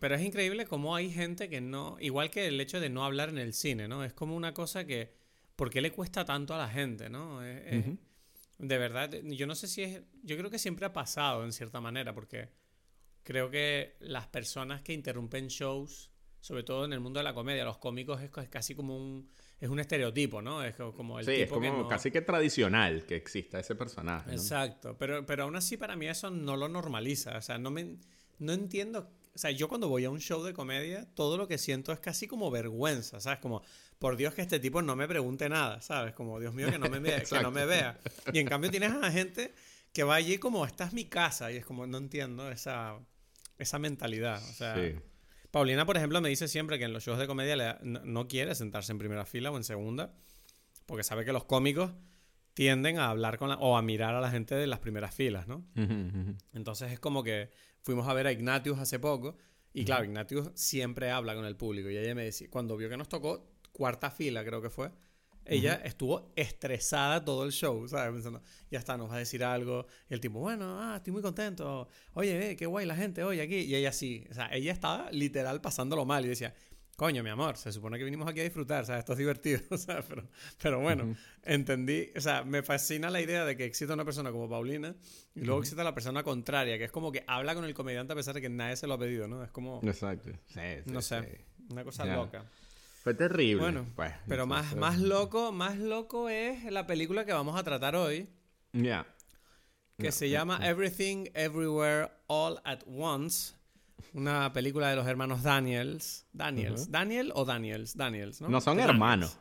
Pero 0.00 0.14
es 0.14 0.22
increíble 0.22 0.66
cómo 0.66 0.96
hay 0.96 1.10
gente 1.10 1.50
que 1.50 1.60
no, 1.60 1.96
igual 2.00 2.30
que 2.30 2.46
el 2.46 2.60
hecho 2.60 2.80
de 2.80 2.88
no 2.88 3.04
hablar 3.04 3.28
en 3.28 3.38
el 3.38 3.52
cine, 3.52 3.88
¿no? 3.88 4.04
Es 4.04 4.14
como 4.14 4.34
una 4.34 4.54
cosa 4.54 4.86
que, 4.86 5.12
¿por 5.54 5.68
qué 5.68 5.82
le 5.82 5.92
cuesta 5.92 6.24
tanto 6.24 6.54
a 6.54 6.58
la 6.58 6.68
gente, 6.68 7.10
¿no? 7.10 7.40
de 7.40 8.78
verdad, 8.78 9.10
yo 9.10 9.46
no 9.46 9.54
sé 9.54 9.66
si 9.66 9.82
es, 9.82 10.00
yo 10.22 10.38
creo 10.38 10.48
que 10.48 10.58
siempre 10.58 10.86
ha 10.86 10.92
pasado 10.92 11.44
en 11.44 11.52
cierta 11.52 11.80
manera, 11.80 12.14
porque 12.14 12.48
creo 13.22 13.50
que 13.50 13.96
las 14.00 14.28
personas 14.28 14.80
que 14.80 14.92
interrumpen 14.92 15.48
shows, 15.48 16.10
sobre 16.40 16.62
todo 16.62 16.84
en 16.84 16.92
el 16.92 17.00
mundo 17.00 17.18
de 17.18 17.24
la 17.24 17.34
comedia, 17.34 17.64
los 17.64 17.78
cómicos 17.78 18.22
es 18.22 18.30
casi 18.48 18.74
como 18.74 18.96
un 18.96 19.28
es 19.60 19.68
un 19.68 19.80
estereotipo, 19.80 20.42
¿no? 20.42 20.62
Es 20.62 20.74
como 20.74 21.18
el 21.18 21.24
sí, 21.24 21.32
es 21.32 21.50
como 21.50 21.88
casi 21.88 22.10
que 22.10 22.20
tradicional 22.20 23.04
que 23.06 23.16
exista 23.16 23.58
ese 23.58 23.74
personaje. 23.74 24.32
Exacto, 24.32 24.96
pero, 24.98 25.24
pero 25.24 25.44
aún 25.44 25.56
así 25.56 25.76
para 25.76 25.96
mí 25.96 26.06
eso 26.06 26.30
no 26.30 26.56
lo 26.56 26.68
normaliza, 26.68 27.38
o 27.38 27.42
sea, 27.42 27.58
no 27.58 27.70
me 27.70 27.96
no 28.38 28.52
entiendo, 28.52 29.10
o 29.34 29.38
sea, 29.38 29.50
yo 29.50 29.68
cuando 29.68 29.88
voy 29.88 30.04
a 30.04 30.10
un 30.10 30.20
show 30.20 30.42
de 30.42 30.52
comedia, 30.52 31.06
todo 31.14 31.36
lo 31.36 31.48
que 31.48 31.58
siento 31.58 31.92
es 31.92 32.00
casi 32.00 32.26
como 32.26 32.50
vergüenza, 32.50 33.20
¿sabes? 33.20 33.38
Como, 33.40 33.62
por 33.98 34.16
Dios 34.16 34.34
que 34.34 34.42
este 34.42 34.60
tipo 34.60 34.82
no 34.82 34.96
me 34.96 35.08
pregunte 35.08 35.48
nada, 35.48 35.80
¿sabes? 35.80 36.14
Como, 36.14 36.38
Dios 36.40 36.54
mío, 36.54 36.70
que 36.70 36.78
no 36.78 36.88
me, 36.88 36.98
vea, 36.98 37.22
que 37.22 37.40
no 37.40 37.50
me 37.50 37.64
vea. 37.64 37.98
Y 38.32 38.38
en 38.38 38.46
cambio 38.46 38.70
tienes 38.70 38.92
a 38.92 38.98
la 38.98 39.10
gente 39.12 39.54
que 39.92 40.04
va 40.04 40.16
allí 40.16 40.38
como, 40.38 40.66
esta 40.66 40.84
es 40.84 40.92
mi 40.92 41.06
casa, 41.06 41.50
y 41.52 41.56
es 41.56 41.64
como, 41.64 41.86
no 41.86 41.98
entiendo 41.98 42.50
esa, 42.50 42.98
esa 43.58 43.78
mentalidad, 43.78 44.42
o 44.42 44.52
sea... 44.52 44.74
Sí. 44.76 44.96
Paulina, 45.54 45.86
por 45.86 45.96
ejemplo, 45.96 46.20
me 46.20 46.28
dice 46.28 46.48
siempre 46.48 46.80
que 46.80 46.84
en 46.84 46.92
los 46.92 47.04
shows 47.04 47.16
de 47.16 47.28
comedia 47.28 47.78
no, 47.80 48.26
quiere 48.26 48.56
sentarse 48.56 48.90
en 48.90 48.98
primera 48.98 49.24
fila 49.24 49.52
o 49.52 49.56
en 49.56 49.62
segunda, 49.62 50.12
porque 50.84 51.04
sabe 51.04 51.24
que 51.24 51.32
los 51.32 51.44
cómicos 51.44 51.92
tienden 52.54 52.98
a 52.98 53.08
hablar 53.08 53.38
con 53.38 53.50
la, 53.50 53.54
o 53.58 53.76
a 53.76 53.82
mirar 53.82 54.16
a 54.16 54.20
la 54.20 54.32
gente 54.32 54.56
de 54.56 54.66
las 54.66 54.80
primeras 54.80 55.14
filas, 55.14 55.46
¿no? 55.46 55.64
Entonces 56.54 56.90
es 56.90 56.98
como 56.98 57.22
que 57.22 57.50
fuimos 57.82 58.08
a 58.08 58.14
ver 58.14 58.26
a 58.26 58.32
Ignatius 58.32 58.80
hace 58.80 58.98
poco 58.98 59.36
y 59.72 59.84
claro, 59.84 60.02
Ignatius 60.04 60.50
siempre 60.54 61.12
habla 61.12 61.36
con 61.36 61.44
el 61.44 61.54
público 61.54 61.88
y 61.88 61.98
ella 61.98 62.16
me 62.16 62.24
decía, 62.24 62.48
cuando 62.50 62.76
vio 62.76 62.88
que 62.88 62.96
nos 62.96 63.08
tocó 63.08 63.48
cuarta 63.70 64.10
fila 64.10 64.44
creo 64.44 64.60
que 64.60 64.70
fue, 64.70 64.90
ella 65.46 65.74
estuvo 65.84 66.32
estresada 66.36 67.24
todo 67.24 67.44
el 67.44 67.52
show, 67.52 67.86
¿sabes? 67.88 68.12
Pensando, 68.12 68.42
ya 68.70 68.78
está, 68.78 68.96
nos 68.96 69.10
va 69.10 69.16
a 69.16 69.18
decir 69.18 69.44
algo. 69.44 69.86
Y 70.08 70.14
el 70.14 70.20
tipo, 70.20 70.40
bueno, 70.40 70.80
ah, 70.80 70.96
estoy 70.96 71.12
muy 71.12 71.22
contento. 71.22 71.88
Oye, 72.14 72.52
eh, 72.52 72.56
qué 72.56 72.66
guay 72.66 72.86
la 72.86 72.96
gente 72.96 73.22
hoy 73.22 73.40
aquí. 73.40 73.56
Y 73.56 73.74
ella 73.74 73.92
sí, 73.92 74.26
o 74.30 74.34
sea, 74.34 74.48
ella 74.52 74.72
estaba 74.72 75.10
literal 75.12 75.60
pasándolo 75.60 76.04
mal 76.04 76.24
y 76.24 76.28
decía, 76.28 76.54
coño, 76.96 77.22
mi 77.22 77.30
amor, 77.30 77.56
se 77.56 77.72
supone 77.72 77.98
que 77.98 78.04
vinimos 78.04 78.28
aquí 78.28 78.40
a 78.40 78.44
disfrutar, 78.44 78.86
sea, 78.86 78.98
Esto 78.98 79.12
es 79.12 79.18
divertido, 79.18 79.60
sea, 79.76 80.02
Pero, 80.02 80.28
pero 80.62 80.80
bueno, 80.80 81.14
entendí, 81.42 82.10
o 82.16 82.20
sea, 82.20 82.44
me 82.44 82.62
fascina 82.62 83.10
la 83.10 83.20
idea 83.20 83.44
de 83.44 83.56
que 83.56 83.64
exista 83.64 83.94
una 83.94 84.04
persona 84.04 84.30
como 84.30 84.48
Paulina 84.48 84.94
y 85.34 85.40
luego 85.40 85.60
exista 85.60 85.84
la 85.84 85.94
persona 85.94 86.22
contraria, 86.22 86.78
que 86.78 86.84
es 86.84 86.92
como 86.92 87.12
que 87.12 87.24
habla 87.26 87.54
con 87.54 87.64
el 87.64 87.74
comediante 87.74 88.12
a 88.12 88.16
pesar 88.16 88.34
de 88.34 88.40
que 88.40 88.48
nadie 88.48 88.76
se 88.76 88.86
lo 88.86 88.94
ha 88.94 88.98
pedido, 88.98 89.28
¿no? 89.28 89.42
Es 89.44 89.50
como... 89.50 89.80
Exacto. 89.82 90.30
Sí, 90.46 90.60
no 90.86 91.02
sé, 91.02 91.44
una 91.70 91.84
cosa 91.84 92.04
loca. 92.04 92.44
Fue 93.04 93.14
terrible. 93.14 93.60
Bueno, 93.62 93.86
pues, 93.94 94.12
pero 94.26 94.46
más, 94.46 94.74
más 94.74 94.98
loco, 94.98 95.52
más 95.52 95.76
loco 95.78 96.28
es 96.30 96.64
la 96.72 96.86
película 96.86 97.24
que 97.24 97.32
vamos 97.34 97.56
a 97.56 97.62
tratar 97.62 97.94
hoy, 97.96 98.28
Ya. 98.72 99.06
que 99.98 100.10
se 100.10 100.30
llama 100.30 100.58
Everything 100.66 101.26
Everywhere 101.34 102.10
All 102.26 102.60
at 102.64 102.80
Once. 102.86 103.54
Una 104.14 104.52
película 104.52 104.88
de 104.88 104.96
los 104.96 105.06
hermanos 105.06 105.42
Daniels. 105.42 106.26
Daniels. 106.32 106.90
¿Daniel 106.90 107.30
o 107.34 107.44
Daniels? 107.44 107.96
Daniels, 107.96 108.40
¿no? 108.40 108.48
No 108.48 108.60
son 108.60 108.78
Daniels. 108.78 108.94
hermanos. 108.94 109.38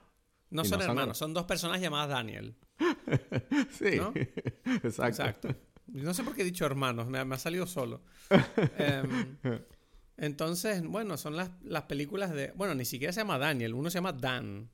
No 0.49 0.63
son 0.65 0.79
no 0.79 0.83
son 0.85 0.89
hermanos, 0.91 1.17
her- 1.17 1.19
son 1.19 1.33
dos 1.33 1.45
personas 1.45 1.79
llamadas 1.81 2.09
Daniel. 2.09 2.55
Sí. 3.71 3.85
Exacto. 4.83 5.05
Exacto. 5.07 5.55
No 5.87 6.13
sé 6.13 6.23
por 6.23 6.35
qué 6.35 6.41
he 6.41 6.45
dicho 6.45 6.65
hermanos, 6.65 7.07
me, 7.07 7.19
ha- 7.19 7.25
me 7.25 7.35
ha 7.35 7.39
salido 7.39 7.65
solo. 7.67 8.01
Em, 8.77 9.27
entonces, 10.17 10.83
bueno, 10.83 11.17
son 11.17 11.35
las, 11.35 11.49
las 11.63 11.83
películas 11.83 12.31
de... 12.33 12.51
Bueno, 12.55 12.75
ni 12.75 12.85
siquiera 12.85 13.11
se 13.13 13.21
llama 13.21 13.37
Daniel, 13.37 13.73
uno 13.73 13.89
se 13.89 13.95
llama 13.95 14.13
Dan, 14.13 14.69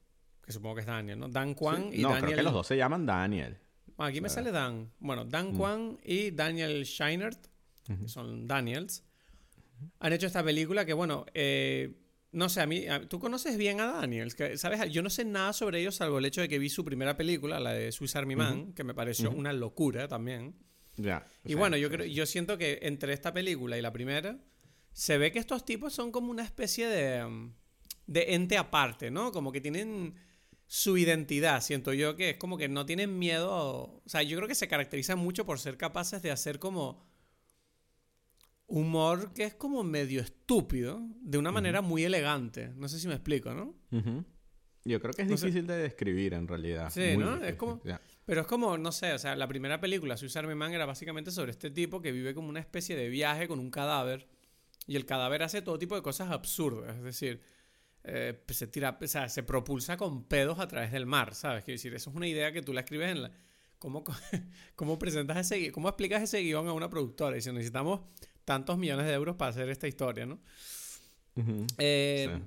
que 0.46 0.52
supongo 0.52 0.76
que 0.76 0.82
es 0.82 0.88
Daniel, 0.88 1.20
¿no? 1.20 1.28
Dan 1.30 1.54
Kwan 1.54 1.90
Sí. 1.92 2.00
y 2.00 2.02
no, 2.02 2.10
Daniel... 2.10 2.26
creo 2.26 2.38
que 2.38 2.44
los 2.44 2.54
dos 2.54 2.68
se 2.68 2.78
llaman 2.78 3.06
Daniel. 3.06 3.58
Ah, 3.98 4.06
aquí 4.08 4.22
me 4.22 4.30
sale 4.30 4.52
Dan. 4.52 4.92
Bueno, 5.00 5.26
Dan 5.26 5.54
Mm. 5.54 5.58
Kwan 5.58 5.98
y 6.04 6.32
Daniel 6.32 6.84
Scheinert, 6.86 7.48
que 7.86 8.08
son 8.08 8.48
Daniels, 8.48 9.04
han 10.00 10.14
hecho 10.14 10.28
esta 10.28 10.44
película 10.44 10.86
que, 10.86 10.94
bueno, 10.94 11.26
eh, 11.34 11.96
no 12.32 12.48
sé, 12.50 12.62
a 12.62 12.66
mí, 12.68 12.86
a- 12.88 13.08
tú 13.10 13.20
conoces 13.20 13.58
bien 13.58 13.80
a 13.82 13.88
Daniels, 13.88 14.36
que, 14.36 14.58
¿sabes? 14.58 14.90
Yo 14.92 15.02
no 15.02 15.10
sé 15.10 15.26
nada 15.26 15.52
sobre 15.54 15.82
ellos 15.82 15.96
salvo 15.96 16.20
el 16.20 16.26
hecho 16.26 16.42
de 16.42 16.48
que 16.50 16.60
vi 16.60 16.70
su 16.70 16.86
primera 16.86 17.18
película, 17.18 17.60
la 17.60 17.74
de 17.74 17.92
Swiss 17.92 18.16
Army 18.16 18.36
Man, 18.36 18.74
que 18.74 18.84
me 18.84 18.94
pareció 18.94 19.32
una 19.32 19.52
locura 19.54 20.08
también. 20.08 20.56
Ya. 20.98 21.26
Y 21.46 21.54
bueno, 21.56 21.76
yo 21.78 21.90
creo, 21.90 22.06
yo 22.06 22.26
siento 22.26 22.58
que 22.58 22.80
entre 22.84 23.14
esta 23.14 23.34
película 23.34 23.78
y 23.78 23.82
la 23.82 23.92
primera, 23.92 24.38
se 24.92 25.18
ve 25.18 25.32
que 25.32 25.40
estos 25.40 25.66
tipos 25.66 25.94
son 25.94 26.12
como 26.12 26.32
una 26.32 26.44
especie 26.44 26.88
de, 26.88 27.24
um, 27.26 27.54
de 28.08 28.34
ente 28.36 28.58
aparte, 28.58 29.12
¿no? 29.12 29.32
Como 29.32 29.52
que 29.52 29.62
tienen 29.62 30.16
su 30.66 30.98
identidad, 30.98 31.62
siento 31.62 31.94
yo 31.94 32.16
que 32.16 32.32
es 32.32 32.38
como 32.38 32.58
que 32.58 32.68
no 32.70 32.86
tienen 32.86 33.18
miedo, 33.18 33.52
o 33.52 34.04
sea, 34.06 34.22
yo 34.22 34.38
creo 34.38 34.48
que 34.48 34.54
se 34.56 34.68
caracterizan 34.68 35.18
mucho 35.18 35.46
por 35.46 35.60
ser 35.60 35.78
capaces 35.78 36.22
de 36.22 36.30
hacer 36.32 36.60
como 36.60 37.08
humor 38.68 39.34
que 39.34 39.46
es 39.46 39.56
como 39.56 39.84
medio 39.84 40.22
estúpido, 40.22 41.02
de 41.22 41.38
una 41.38 41.52
manera 41.52 41.82
muy 41.82 42.04
elegante. 42.04 42.72
No 42.76 42.88
sé 42.88 43.00
si 43.00 43.08
me 43.08 43.16
explico, 43.16 43.54
¿no? 43.54 43.74
Yo 44.86 45.00
creo 45.02 45.14
que 45.14 45.24
es 45.24 45.28
No 45.28 45.38
sé. 45.38 45.48
difícil 45.48 45.68
de 45.68 45.78
describir 45.78 46.34
en 46.34 46.48
realidad. 46.48 46.90
Sí, 46.92 47.02
Muy 47.16 47.18
¿no? 47.18 47.44
Es 47.44 47.56
como-. 47.56 47.82
Pero 48.26 48.42
es 48.42 48.48
como, 48.48 48.78
no 48.78 48.92
sé, 48.92 49.14
o 49.14 49.18
sea, 49.20 49.36
la 49.36 49.48
primera 49.48 49.82
película, 49.82 50.18
Swiss 50.18 50.36
Army 50.36 50.54
Man, 50.54 50.72
era 50.74 50.86
básicamente 50.86 51.32
sobre 51.32 51.52
este 51.52 51.72
tipo 51.72 52.00
que 52.02 52.12
vive 52.12 52.36
como 52.36 52.48
una 52.48 52.60
especie 52.60 52.96
de 52.96 53.10
viaje 53.10 53.48
con 53.48 53.60
un 53.60 53.72
cadáver. 53.72 54.28
Y 54.90 54.96
el 54.96 55.06
cadáver 55.06 55.44
hace 55.44 55.62
todo 55.62 55.78
tipo 55.78 55.94
de 55.94 56.02
cosas 56.02 56.32
absurdas. 56.32 56.98
Es 56.98 57.04
decir, 57.04 57.42
eh, 58.04 58.44
se 58.48 58.66
tira, 58.66 58.98
o 59.00 59.08
sea, 59.08 59.30
se 59.30 59.44
propulsa 59.44 59.98
con 59.98 60.24
pedos 60.24 60.58
a 60.58 60.68
través 60.68 60.92
del 60.92 61.06
mar, 61.06 61.36
¿sabes? 61.36 61.64
Quiero 61.64 61.76
decir, 61.76 61.94
eso 61.94 62.10
es 62.10 62.16
una 62.16 62.28
idea 62.28 62.52
que 62.52 62.64
tú 62.64 62.74
la 62.74 62.80
escribes 62.82 63.12
en 63.12 63.22
la. 63.22 63.32
¿Cómo, 63.78 64.04
cómo 64.76 64.98
presentas 64.98 65.38
ese 65.38 65.72
cómo 65.72 65.90
explicas 65.90 66.24
ese 66.24 66.40
guion 66.40 66.68
a 66.68 66.74
una 66.74 66.90
productora? 66.90 67.38
Y 67.38 67.42
si 67.42 67.52
necesitamos 67.52 68.02
tantos 68.46 68.80
millones 68.80 69.06
de 69.06 69.14
euros 69.14 69.36
para 69.36 69.52
hacer 69.52 69.70
esta 69.70 69.88
historia, 69.88 70.26
¿no? 70.26 70.40
Eh, 71.78 72.28
Sí. 72.34 72.44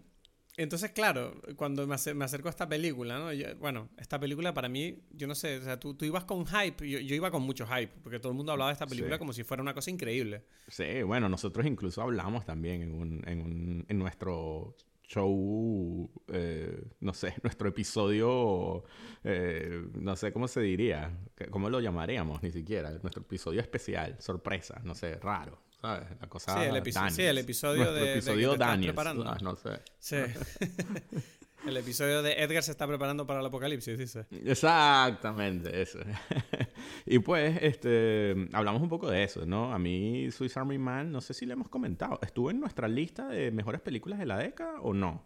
Entonces, 0.56 0.90
claro, 0.90 1.40
cuando 1.56 1.86
me, 1.86 1.94
acer- 1.94 2.14
me 2.14 2.24
acerco 2.26 2.48
a 2.48 2.50
esta 2.50 2.68
película, 2.68 3.18
¿no? 3.18 3.32
Yo- 3.32 3.56
bueno, 3.56 3.88
esta 3.96 4.20
película 4.20 4.52
para 4.52 4.68
mí, 4.68 4.98
yo 5.10 5.26
no 5.26 5.34
sé, 5.34 5.56
o 5.58 5.62
sea, 5.62 5.80
tú, 5.80 5.94
tú 5.94 6.04
ibas 6.04 6.24
con 6.24 6.44
hype, 6.46 6.88
yo, 6.88 6.98
yo 6.98 7.14
iba 7.14 7.30
con 7.30 7.42
mucho 7.42 7.66
hype, 7.66 7.92
porque 8.02 8.18
todo 8.18 8.32
el 8.32 8.36
mundo 8.36 8.52
hablaba 8.52 8.70
de 8.70 8.74
esta 8.74 8.86
película 8.86 9.14
Sí. 9.16 9.18
como 9.18 9.32
si 9.32 9.44
fuera 9.44 9.62
una 9.62 9.72
cosa 9.72 9.90
increíble. 9.90 10.44
Sí, 10.68 11.02
bueno, 11.02 11.28
nosotros 11.30 11.64
incluso 11.66 12.02
hablamos 12.02 12.44
también 12.44 12.82
en, 12.82 12.92
un, 12.92 13.22
en, 13.26 13.40
un, 13.40 13.86
en 13.88 13.98
nuestro 13.98 14.76
show, 15.08 16.10
eh, 16.28 16.82
no 17.00 17.14
sé, 17.14 17.34
nuestro 17.42 17.68
episodio, 17.68 18.84
eh, 19.24 19.84
no 19.94 20.16
sé 20.16 20.32
cómo 20.32 20.48
se 20.48 20.60
diría, 20.60 21.16
cómo 21.50 21.70
lo 21.70 21.80
llamaríamos 21.80 22.42
ni 22.42 22.50
siquiera, 22.52 22.90
nuestro 23.02 23.22
episodio 23.22 23.60
especial, 23.60 24.16
sorpresa, 24.20 24.80
no 24.84 24.94
sé, 24.94 25.16
raro, 25.16 25.58
¿sabes? 25.82 26.08
La 26.20 26.28
cosa 26.28 26.54
Sí, 26.54 26.68
el 26.68 26.76
episo- 26.76 27.00
Daniels. 27.00 27.16
sí, 27.16 27.22
el 27.22 27.38
episodio 27.38 27.76
Nuestro 27.84 28.04
de- 28.04 28.12
episodio 28.14 28.56
Daniels, 28.56 29.42
no 29.42 29.56
sé. 29.56 29.80
Sí. 29.98 30.16
el 31.66 31.76
episodio 31.76 32.22
de 32.22 32.32
Edgar 32.42 32.62
se 32.62 32.70
está 32.70 32.86
preparando 32.86 33.26
para 33.26 33.40
el 33.40 33.46
apocalipsis, 33.46 33.98
dice. 33.98 34.26
Exactamente, 34.30 35.82
eso. 35.82 35.98
y 37.06 37.18
pues, 37.18 37.58
este, 37.62 38.48
hablamos 38.52 38.80
un 38.82 38.88
poco 38.88 39.10
de 39.10 39.22
eso, 39.24 39.44
¿no? 39.44 39.72
A 39.72 39.78
mí, 39.78 40.30
Swiss 40.30 40.56
Army 40.56 40.78
Man, 40.78 41.12
no 41.12 41.20
sé 41.20 41.34
si 41.34 41.46
le 41.46 41.52
hemos 41.52 41.68
comentado. 41.68 42.18
¿Estuvo 42.22 42.50
en 42.50 42.60
nuestra 42.60 42.88
lista 42.88 43.28
de 43.28 43.50
mejores 43.50 43.80
películas 43.80 44.18
de 44.18 44.26
la 44.26 44.38
década 44.38 44.80
o 44.80 44.94
no? 44.94 45.22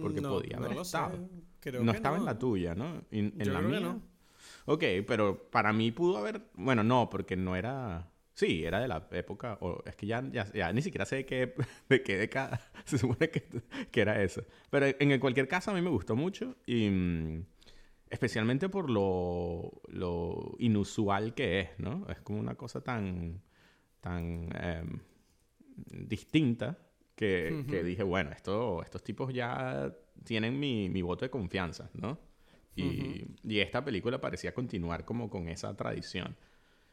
Porque 0.00 0.20
No, 0.20 0.30
podía 0.30 0.56
haber 0.56 0.72
estado. 0.78 1.28
Creo 1.60 1.84
no 1.84 1.92
que 1.92 1.96
estaba 1.98 2.16
en 2.16 2.24
la 2.24 2.36
tuya, 2.38 2.74
¿no? 2.74 3.02
En 3.12 3.32
Yo 3.38 3.52
la 3.52 3.58
creo 3.60 3.70
que 3.70 3.76
mía. 3.78 3.80
no. 3.80 4.02
Ok, 4.68 4.82
pero 5.06 5.48
para 5.50 5.72
mí 5.72 5.92
pudo 5.92 6.18
haber. 6.18 6.40
Bueno, 6.54 6.82
no, 6.82 7.08
porque 7.08 7.36
no 7.36 7.54
era. 7.54 8.08
Sí, 8.36 8.64
era 8.66 8.80
de 8.80 8.86
la 8.86 9.08
época. 9.12 9.56
O 9.62 9.82
es 9.86 9.96
que 9.96 10.06
ya, 10.06 10.22
ya, 10.30 10.44
ya 10.52 10.70
ni 10.70 10.82
siquiera 10.82 11.06
sé 11.06 11.16
de 11.16 11.26
qué, 11.26 11.54
de 11.88 12.02
qué 12.02 12.18
década 12.18 12.60
se 12.84 12.98
supone 12.98 13.30
que, 13.30 13.48
que 13.90 14.00
era 14.00 14.22
eso. 14.22 14.44
Pero 14.70 14.86
en 14.98 15.18
cualquier 15.18 15.48
caso, 15.48 15.70
a 15.70 15.74
mí 15.74 15.80
me 15.80 15.90
gustó 15.90 16.14
mucho. 16.14 16.54
Y. 16.66 16.88
mm, 16.90 17.46
especialmente 18.10 18.68
por 18.68 18.90
lo, 18.90 19.80
lo 19.88 20.54
inusual 20.58 21.34
que 21.34 21.60
es, 21.60 21.70
¿no? 21.78 22.06
Es 22.10 22.20
como 22.20 22.38
una 22.38 22.54
cosa 22.56 22.82
tan. 22.82 23.42
tan. 24.02 24.50
em, 24.60 25.00
distinta. 26.06 26.78
Que, 27.14 27.64
que 27.70 27.82
dije, 27.82 28.02
bueno, 28.02 28.30
esto, 28.32 28.82
estos 28.82 29.02
tipos 29.02 29.32
ya 29.32 29.90
tienen 30.24 30.60
mi, 30.60 30.90
mi 30.90 31.00
voto 31.00 31.24
de 31.24 31.30
confianza, 31.30 31.88
¿no? 31.94 32.18
Y, 32.74 33.24
y 33.42 33.60
esta 33.60 33.82
película 33.82 34.20
parecía 34.20 34.52
continuar 34.52 35.06
como 35.06 35.30
con 35.30 35.48
esa 35.48 35.74
tradición. 35.74 36.36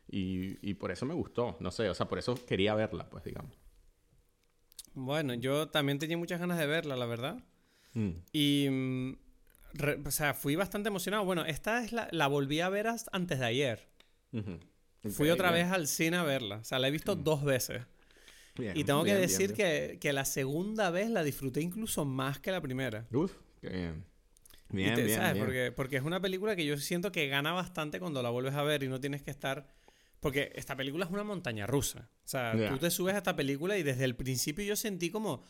Y, 0.09 0.57
y 0.69 0.73
por 0.75 0.91
eso 0.91 1.05
me 1.05 1.13
gustó, 1.13 1.57
no 1.59 1.71
sé, 1.71 1.89
o 1.89 1.93
sea, 1.95 2.07
por 2.07 2.19
eso 2.19 2.35
quería 2.45 2.75
verla, 2.75 3.09
pues, 3.09 3.23
digamos. 3.23 3.57
Bueno, 4.93 5.33
yo 5.33 5.69
también 5.69 5.97
tenía 5.99 6.17
muchas 6.17 6.39
ganas 6.39 6.59
de 6.59 6.67
verla, 6.67 6.95
la 6.95 7.05
verdad. 7.05 7.43
Mm. 7.93 8.09
Y. 8.31 8.67
mm, 8.69 9.15
re- 9.73 9.99
o 10.05 10.11
sea, 10.11 10.33
fui 10.33 10.55
bastante 10.55 10.89
emocionado. 10.89 11.25
Bueno, 11.25 11.45
esta 11.45 11.83
es 11.83 11.91
la, 11.91 12.07
la 12.11 12.27
volví 12.27 12.59
a 12.59 12.69
ver 12.69 12.87
antes 13.11 13.39
de 13.39 13.45
ayer. 13.45 13.87
Fui 15.09 15.29
otra 15.29 15.51
vez 15.51 15.71
al 15.71 15.87
cine 15.87 16.17
a 16.17 16.23
verla. 16.23 16.57
O 16.57 16.63
sea, 16.63 16.79
la 16.79 16.87
he 16.87 16.91
visto 16.91 17.15
dos 17.15 17.43
veces. 17.43 17.81
Bien, 18.55 18.77
Y 18.77 18.83
tengo 18.83 19.03
que 19.03 19.11
bien, 19.15 19.21
decir 19.21 19.53
bien. 19.53 19.55
Que, 19.55 19.99
que 19.99 20.13
la 20.13 20.25
segunda 20.25 20.91
vez 20.91 21.09
la 21.09 21.23
disfruté 21.23 21.61
incluso 21.61 22.05
más 22.05 22.39
que 22.39 22.51
la 22.51 22.61
primera. 22.61 23.07
Uf, 23.11 23.33
qué 23.61 23.69
bien. 23.69 24.05
Bien, 24.69 24.93
te- 24.95 25.03
bien, 25.03 25.17
¿sabes? 25.17 25.33
bien. 25.33 25.45
Porque, 25.45 25.71
porque 25.71 25.97
es 25.97 26.03
una 26.03 26.19
película 26.21 26.55
que 26.55 26.65
yo 26.65 26.77
siento 26.77 27.11
que 27.11 27.27
gana 27.27 27.51
bastante 27.53 27.99
cuando 27.99 28.21
la 28.21 28.29
vuelves 28.29 28.53
a 28.53 28.61
ver 28.63 28.83
y 28.83 28.87
no 28.87 28.99
tienes 28.99 29.23
que 29.23 29.31
estar... 29.31 29.67
Porque 30.23 30.51
esta 30.55 30.75
película 30.75 31.05
es 31.05 31.11
una 31.11 31.23
montaña 31.23 31.67
rusa. 31.67 32.09
O 32.25 32.27
sea, 32.27 32.55
Ya. 32.55 32.69
tú 32.69 32.77
te 32.79 32.89
subes 32.89 33.13
a 33.13 33.17
esta 33.19 33.35
película 33.35 33.77
y 33.77 33.83
desde 33.83 34.05
el 34.05 34.15
principio 34.15 34.65
yo 34.65 34.75
sentí 34.75 35.11
como... 35.11 35.43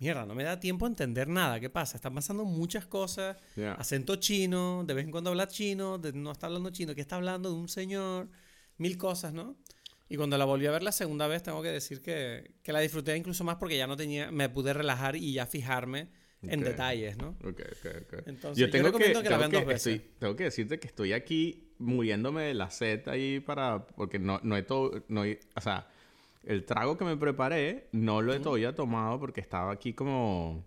Mierda, 0.00 0.24
no 0.26 0.36
me 0.36 0.44
da 0.44 0.60
tiempo 0.60 0.84
a 0.86 0.88
entender 0.88 1.26
nada. 1.26 1.58
¿Qué 1.58 1.70
pasa? 1.70 1.96
Están 1.96 2.14
pasando 2.14 2.44
muchas 2.44 2.86
cosas. 2.86 3.36
Ya. 3.56 3.72
Acento 3.72 4.14
chino, 4.16 4.84
de 4.86 4.94
vez 4.94 5.04
en 5.04 5.10
cuando 5.10 5.30
habla 5.30 5.48
chino, 5.48 5.98
de- 5.98 6.12
no 6.12 6.30
está 6.30 6.46
hablando 6.46 6.70
chino, 6.70 6.94
que 6.94 7.00
está 7.00 7.16
hablando 7.16 7.48
de 7.50 7.56
un 7.56 7.68
señor, 7.68 8.28
mil 8.76 8.96
cosas, 8.96 9.32
¿no? 9.32 9.56
Y 10.08 10.16
cuando 10.16 10.38
la 10.38 10.44
volví 10.44 10.66
a 10.66 10.70
ver 10.70 10.84
la 10.84 10.92
segunda 10.92 11.26
vez, 11.26 11.42
tengo 11.42 11.60
que 11.62 11.70
decir 11.72 12.00
que, 12.00 12.54
que 12.62 12.72
la 12.72 12.78
disfruté 12.78 13.16
incluso 13.16 13.42
más 13.42 13.56
porque 13.56 13.76
ya 13.76 13.88
no 13.88 13.96
tenía, 13.96 14.30
me 14.30 14.48
pude 14.48 14.72
relajar 14.72 15.16
y 15.16 15.32
ya 15.32 15.46
fijarme 15.46 16.10
en 16.42 16.60
Ok. 16.60 16.66
detalles, 16.66 17.18
¿no? 17.18 17.30
Ok, 17.42 17.60
ok, 17.60 17.86
ok. 18.02 18.22
Entonces, 18.26 18.56
yo 18.58 18.66
yo 18.66 18.70
tengo 18.70 18.84
que, 18.92 18.98
recomiendo 18.98 19.22
que 19.24 19.30
la 19.30 19.38
dos 19.38 19.50
que- 19.50 19.64
veces. 19.64 19.94
estoy- 19.96 20.10
tengo 20.20 20.36
que 20.36 20.44
decirte 20.44 20.78
que 20.78 20.86
estoy 20.86 21.12
aquí 21.12 21.67
muriéndome 21.78 22.42
de 22.42 22.54
la 22.54 22.70
sed 22.70 23.06
ahí 23.08 23.40
para... 23.40 23.86
Porque 23.86 24.18
no, 24.18 24.40
no 24.42 24.56
he 24.56 24.62
todo... 24.62 25.04
No 25.08 25.24
he- 25.24 25.40
o 25.56 25.60
sea, 25.60 25.88
el 26.44 26.64
trago 26.64 26.96
que 26.96 27.04
me 27.04 27.16
preparé 27.16 27.88
no 27.92 28.22
lo 28.22 28.32
he 28.32 28.40
todavía 28.40 28.74
tomado 28.74 29.18
porque 29.18 29.40
estaba 29.40 29.72
aquí 29.72 29.92
como... 29.92 30.64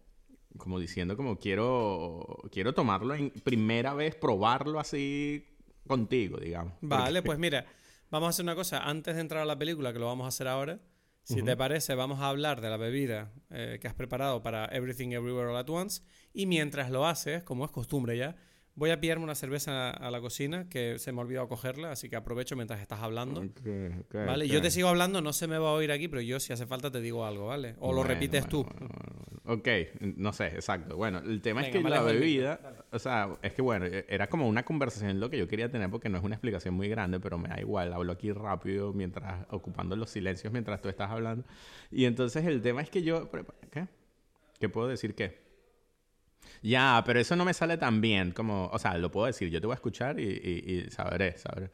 Como 0.57 0.79
diciendo 0.79 1.15
como 1.15 1.37
quiero... 1.37 2.25
Quiero 2.51 2.73
tomarlo 2.73 3.15
en 3.15 3.29
primera 3.29 3.93
vez, 3.93 4.15
probarlo 4.15 4.79
así 4.79 5.45
contigo, 5.87 6.37
digamos. 6.37 6.73
Vale, 6.81 7.21
pues 7.21 7.39
mira, 7.39 7.65
vamos 8.09 8.27
a 8.27 8.29
hacer 8.31 8.43
una 8.43 8.55
cosa. 8.55 8.83
Antes 8.83 9.15
de 9.15 9.21
entrar 9.21 9.41
a 9.41 9.45
la 9.45 9.57
película, 9.57 9.93
que 9.93 9.99
lo 9.99 10.07
vamos 10.07 10.25
a 10.25 10.27
hacer 10.27 10.47
ahora, 10.47 10.79
si 11.23 11.41
te 11.43 11.55
parece, 11.55 11.95
vamos 11.95 12.19
a 12.19 12.27
hablar 12.27 12.61
de 12.61 12.69
la 12.69 12.77
bebida 12.77 13.31
eh, 13.51 13.77
que 13.79 13.87
has 13.87 13.93
preparado 13.93 14.41
para 14.41 14.65
Everything 14.65 15.09
Everywhere 15.11 15.49
All 15.49 15.55
At 15.55 15.69
Once. 15.69 16.01
Y 16.33 16.45
mientras 16.45 16.89
lo 16.91 17.05
haces, 17.05 17.43
como 17.43 17.63
es 17.63 17.71
costumbre 17.71 18.17
ya, 18.17 18.35
voy 18.81 18.89
a 18.89 18.99
pillarme 18.99 19.23
una 19.23 19.35
cerveza 19.35 19.91
a, 19.91 20.07
a 20.07 20.09
la 20.09 20.19
cocina, 20.21 20.67
que 20.67 20.97
se 20.97 21.11
me 21.11 21.19
ha 21.19 21.23
olvidado 21.23 21.47
cogerla, 21.47 21.91
así 21.91 22.09
que 22.09 22.15
aprovecho 22.15 22.55
mientras 22.55 22.81
estás 22.81 22.99
hablando. 23.01 23.41
Ok, 23.41 23.59
ok, 24.07 24.15
¿Vale? 24.25 24.45
ok. 24.45 24.51
Yo 24.51 24.59
te 24.59 24.71
sigo 24.71 24.87
hablando, 24.87 25.21
no 25.21 25.33
se 25.33 25.47
me 25.47 25.59
va 25.59 25.69
a 25.69 25.73
oír 25.73 25.91
aquí, 25.91 26.07
pero 26.07 26.19
yo 26.23 26.39
si 26.39 26.51
hace 26.51 26.65
falta 26.65 26.89
te 26.89 26.99
digo 26.99 27.23
algo, 27.23 27.45
¿vale? 27.45 27.75
O 27.77 27.91
lo 27.91 27.97
Bueno, 27.97 28.03
repites 28.09 28.47
bueno, 28.49 28.49
tú. 28.49 28.63
bueno. 28.63 29.21
Ok, 29.45 29.67
no 30.17 30.33
sé, 30.33 30.47
exacto. 30.47 30.97
Bueno, 30.97 31.19
el 31.19 31.41
tema 31.41 31.61
Venga, 31.61 31.77
es 31.77 31.83
que 31.83 31.89
la 31.89 32.01
bebida, 32.01 32.59
o 32.91 32.97
sea, 32.97 33.37
es 33.43 33.53
que 33.53 33.61
bueno, 33.61 33.85
era 33.85 34.25
como 34.27 34.47
una 34.47 34.63
conversación 34.63 35.19
lo 35.19 35.29
que 35.29 35.37
yo 35.37 35.47
quería 35.47 35.69
tener 35.69 35.91
porque 35.91 36.09
no 36.09 36.17
es 36.17 36.23
una 36.23 36.33
explicación 36.33 36.73
muy 36.73 36.89
grande, 36.89 37.19
pero 37.19 37.37
me 37.37 37.49
da 37.49 37.59
igual, 37.59 37.93
hablo 37.93 38.11
aquí 38.13 38.31
rápido 38.31 38.93
mientras, 38.93 39.45
ocupando 39.51 39.95
los 39.95 40.09
silencios 40.09 40.51
mientras 40.51 40.81
tú 40.81 40.89
estás 40.89 41.11
hablando. 41.11 41.45
Y 41.91 42.05
entonces 42.05 42.43
el 42.47 42.63
tema 42.63 42.81
es 42.81 42.89
que 42.89 43.03
yo, 43.03 43.29
¿qué? 43.69 43.87
¿Qué 44.59 44.69
puedo 44.69 44.87
decir 44.87 45.13
qué? 45.13 45.50
Ya, 46.61 47.01
pero 47.05 47.19
eso 47.19 47.35
no 47.35 47.43
me 47.45 47.53
sale 47.53 47.77
tan 47.77 48.01
bien 48.01 48.31
como, 48.31 48.67
o 48.67 48.79
sea, 48.79 48.97
lo 48.97 49.11
puedo 49.11 49.25
decir, 49.27 49.49
yo 49.49 49.59
te 49.59 49.67
voy 49.67 49.73
a 49.73 49.75
escuchar 49.75 50.19
y, 50.19 50.23
y, 50.25 50.91
sabré, 50.91 51.37
sabré. 51.37 51.71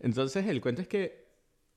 Entonces, 0.00 0.46
el 0.46 0.60
cuento 0.60 0.82
es 0.82 0.88
que, 0.88 1.26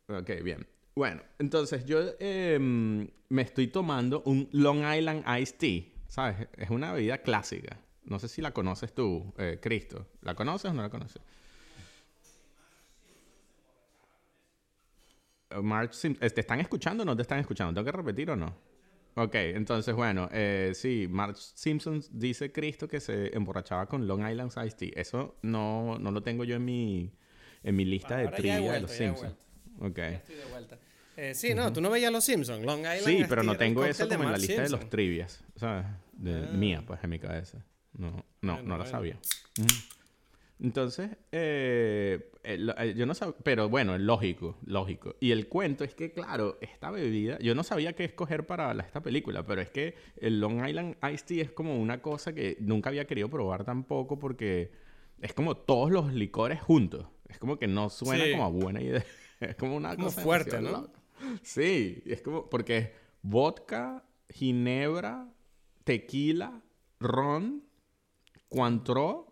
ok, 0.08 0.30
bien. 0.44 0.68
Bueno, 0.96 1.22
entonces 1.40 1.86
yo 1.86 2.00
em, 2.20 3.08
me 3.30 3.42
estoy 3.44 3.68
tomando 3.68 4.22
un 4.26 4.50
Long 4.54 4.80
Island 4.80 5.24
Iced 5.40 5.58
Tea, 5.58 5.84
¿sabes? 6.08 6.48
Es 6.58 6.70
una 6.70 6.94
bebida 6.94 7.20
clásica. 7.20 7.78
No 8.06 8.20
sé 8.20 8.28
si 8.30 8.42
la 8.42 8.52
conoces 8.52 8.94
tú, 8.96 9.34
eh, 9.38 9.60
Cristo. 9.62 10.08
¿La 10.22 10.34
conoces 10.34 10.72
o 10.72 10.74
no 10.74 10.82
la 10.82 10.90
conoces? 10.90 11.22
March 15.62 15.94
Sim- 15.94 16.18
eh, 16.22 16.30
¿Te 16.30 16.42
están 16.42 16.60
escuchando 16.60 17.04
o 17.04 17.06
no 17.06 17.16
te 17.16 17.22
están 17.22 17.40
escuchando? 17.40 17.74
¿Tengo 17.74 17.86
que 17.86 17.98
repetir 17.98 18.30
o 18.32 18.36
no? 18.36 18.54
Ok, 19.20 19.34
entonces 19.34 19.96
bueno, 19.96 20.30
eh, 20.32 20.74
sí, 20.76 21.08
Marge 21.10 21.40
Simpson 21.56 22.04
dice 22.12 22.52
Cristo 22.52 22.88
que 22.88 23.00
se 23.00 23.36
emborrachaba 23.36 23.88
con 23.88 24.06
Long 24.08 24.30
Island 24.30 24.52
Iced 24.52 24.78
Tea. 24.78 24.92
Eso 24.96 25.38
no, 25.42 25.98
no 25.98 26.12
lo 26.12 26.22
tengo 26.22 26.44
yo 26.44 26.56
en 26.58 26.66
mi, 26.66 27.12
en 27.64 27.76
mi 27.76 27.84
lista 27.84 28.18
de 28.18 28.28
trivia 28.28 28.74
de 28.74 28.82
los 28.82 28.92
Simpsons. 28.92 29.34
Ok. 29.80 29.98
Estoy 29.98 30.36
de 30.36 30.46
vuelta. 30.52 30.78
Eh, 31.16 31.34
sí, 31.34 31.56
no, 31.56 31.74
tú 31.74 31.82
no 31.82 31.90
veías 31.90 32.12
Los 32.12 32.26
Simpsons. 32.26 32.64
Long 32.64 32.82
Island. 32.82 33.06
Sí, 33.06 33.24
pero 33.28 33.42
no 33.42 33.58
tengo 33.58 33.84
eso 33.84 34.06
de 34.06 34.16
como 34.16 34.28
en 34.28 34.34
la 34.34 34.38
lista 34.38 34.62
de 34.62 34.70
los 34.70 34.88
trivias, 34.88 35.44
¿sabes? 35.56 35.86
De, 36.14 36.46
Ah. 36.48 36.52
Mía, 36.54 36.84
pues, 36.86 37.04
en 37.04 37.10
mi 37.10 37.18
cabeza. 37.18 37.58
No, 37.94 38.12
no, 38.12 38.54
Bueno, 38.54 38.62
no 38.62 38.76
bueno. 38.78 38.86
sabía. 38.86 39.18
Entonces, 40.60 41.12
eh, 41.32 42.32
eh, 42.44 42.94
yo 42.98 43.06
no 43.06 43.14
sabía, 43.14 43.36
pero 43.44 43.70
bueno, 43.70 43.94
es 43.96 44.02
lógico, 44.02 44.58
lógico. 44.66 45.16
Y 45.20 45.32
el 45.32 45.48
cuento 45.48 45.84
es 45.84 45.94
que, 45.94 46.12
claro, 46.14 46.58
esta 46.62 46.90
bebida, 46.90 47.38
yo 47.40 47.54
no 47.54 47.64
sabía 47.64 47.94
qué 47.94 48.06
escoger 48.06 48.48
para 48.48 48.74
la- 48.74 48.84
esta 48.84 49.02
película, 49.02 49.46
pero 49.46 49.62
es 49.62 49.70
que 49.70 49.94
el 50.20 50.40
Long 50.40 50.68
Island 50.68 50.96
Iced 51.04 51.26
Tea 51.28 51.44
es 51.44 51.52
como 51.52 51.80
una 51.80 52.02
cosa 52.02 52.34
que 52.34 52.58
nunca 52.60 52.90
había 52.90 53.06
querido 53.06 53.30
probar 53.30 53.66
tampoco 53.66 54.18
porque 54.18 54.72
es 55.22 55.34
como 55.34 55.58
todos 55.58 55.92
los 55.92 56.12
licores 56.14 56.60
juntos. 56.60 57.06
Es 57.30 57.38
como 57.38 57.60
que 57.60 57.68
no 57.68 57.90
suena 57.90 58.24
Sí. 58.26 58.32
como 58.32 58.46
a 58.46 58.50
buena 58.50 58.82
idea. 58.82 59.04
Es 59.40 59.56
como 59.56 59.76
una 59.76 59.94
Como 59.96 60.08
cosa 60.08 60.22
fuerte, 60.24 60.60
¿no? 60.60 60.72
loca. 60.72 61.00
Sí, 61.44 62.02
es 62.08 62.24
como 62.24 62.50
porque 62.50 62.78
es 62.78 62.90
vodka, 63.22 64.04
ginebra, 64.30 65.30
tequila, 65.84 66.64
ron, 67.00 67.64
Cointreau 68.50 69.28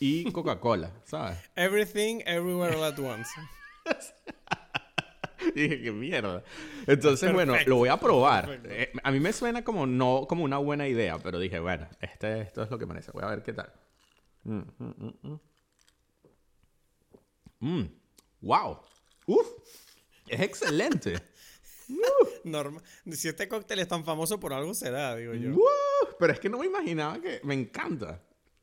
y 0.00 0.32
Coca-Cola, 0.32 0.90
¿sabes? 1.04 1.38
Everything, 1.54 2.22
everywhere, 2.24 2.74
all 2.74 2.84
at 2.84 2.98
once. 2.98 3.28
Dije, 5.54 5.82
qué 5.82 5.92
mierda. 5.92 6.42
Entonces, 6.86 7.32
bueno, 7.32 7.54
lo 7.66 7.76
voy 7.76 7.90
a 7.90 7.98
probar. 7.98 8.60
Eh, 8.64 8.92
a 9.02 9.10
mí 9.10 9.20
me 9.20 9.32
suena 9.32 9.62
como 9.62 9.86
no 9.86 10.26
como 10.26 10.42
una 10.44 10.56
buena 10.56 10.88
idea, 10.88 11.18
pero 11.18 11.38
dije, 11.38 11.60
bueno, 11.60 11.86
este, 12.00 12.40
esto 12.40 12.62
es 12.62 12.70
lo 12.70 12.78
que 12.78 12.86
merece. 12.86 13.12
Voy 13.12 13.24
a 13.24 13.28
ver 13.28 13.42
qué 13.42 13.52
tal. 13.52 13.72
Mm, 14.44 14.60
mm, 14.78 15.14
mm, 15.22 15.38
mm. 17.60 17.90
Wow. 18.40 18.78
Uf. 19.26 19.46
Es 20.26 20.40
excelente. 20.40 21.14
Norma. 22.44 22.80
Si 23.10 23.28
este 23.28 23.48
cóctel 23.48 23.80
es 23.80 23.88
tan 23.88 24.04
famoso 24.04 24.40
por 24.40 24.54
algo 24.54 24.72
será, 24.72 25.16
digo 25.16 25.34
yo. 25.34 25.56
Pero 26.18 26.32
es 26.32 26.40
que 26.40 26.48
no 26.48 26.58
me 26.58 26.66
imaginaba 26.66 27.20
que... 27.20 27.40
Me 27.44 27.54
encanta. 27.54 28.22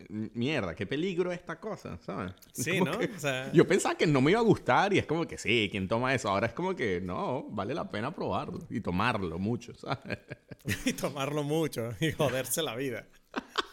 Mierda, 0.09 0.75
qué 0.75 0.85
peligro 0.85 1.31
esta 1.31 1.59
cosa, 1.59 1.97
¿sabes? 2.05 2.33
Sí, 2.53 2.77
Como 2.79 2.91
¿no? 2.91 2.99
que- 2.99 3.05
O 3.07 3.19
sea, 3.19 3.51
Yo 3.51 3.67
pensaba 3.67 3.95
que 3.95 4.05
no 4.05 4.21
me 4.21 4.31
iba 4.31 4.39
a 4.39 4.43
gustar 4.43 4.93
y 4.93 4.99
es 4.99 5.05
como 5.05 5.25
que 5.27 5.37
sí, 5.37 5.67
¿quién 5.71 5.87
toma 5.87 6.13
eso? 6.13 6.29
Ahora 6.29 6.47
es 6.47 6.53
como 6.53 6.75
que 6.75 7.01
no, 7.01 7.43
vale 7.49 7.73
la 7.73 7.89
pena 7.89 8.13
probarlo 8.13 8.59
y 8.69 8.79
tomarlo 8.81 9.39
mucho, 9.39 9.73
¿sabes? 9.75 10.19
y 10.85 10.93
tomarlo 10.93 11.43
mucho 11.43 11.89
y 11.99 12.11
joderse 12.11 12.61
la 12.61 12.75
vida. 12.75 13.07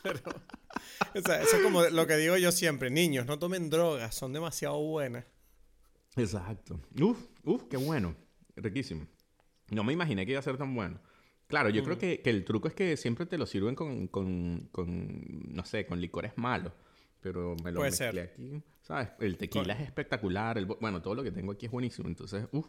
Pero, 0.03 0.21
o 1.15 1.21
sea, 1.21 1.43
eso 1.43 1.57
es 1.57 1.63
como 1.63 1.83
lo 1.83 2.07
que 2.07 2.17
digo 2.17 2.37
yo 2.37 2.53
siempre. 2.53 2.91
Niños, 2.91 3.27
no 3.27 3.39
tomen 3.39 3.71
drogas, 3.71 4.15
son 4.15 4.33
demasiado 4.33 4.79
buenas. 4.81 5.25
Exacto. 6.17 6.81
Uf, 7.01 7.19
uf, 7.45 7.65
qué 7.71 7.77
bueno. 7.77 8.15
Riquísimo. 8.57 9.07
No 9.71 9.83
me 9.83 9.93
imaginé 9.93 10.25
que 10.27 10.33
iba 10.33 10.41
a 10.41 10.43
ser 10.43 10.57
tan 10.57 10.75
bueno. 10.75 11.01
Claro, 11.55 11.69
yo 11.71 11.83
Mm. 11.83 11.85
creo 11.85 11.99
que, 11.99 12.21
que 12.21 12.31
el 12.31 12.45
truco 12.45 12.67
es 12.67 12.75
que 12.75 12.97
siempre 12.97 13.27
te 13.27 13.39
lo 13.39 13.47
sirven 13.47 13.77
con, 13.77 14.09
con, 14.09 14.69
con, 14.73 15.55
no 15.55 15.65
sé, 15.65 15.87
con 15.87 16.01
licores 16.01 16.33
malos. 16.37 16.73
Pero 17.21 17.55
me 17.63 17.71
lo 17.71 17.79
Puede 17.79 17.91
mezclé 17.93 18.13
ser. 18.13 18.33
aquí. 18.35 18.63
¿Sabes? 18.83 19.09
El 19.21 19.37
tequila 19.39 19.73
es 19.75 19.81
espectacular. 19.83 20.59
el 20.59 20.67
bueno, 20.67 21.01
todo 21.01 21.15
lo 21.15 21.23
que 21.23 21.31
tengo 21.31 21.53
aquí 21.53 21.67
es 21.67 21.73
buenísimo. 21.73 22.09
Entonces, 22.09 22.47
uf, 22.53 22.67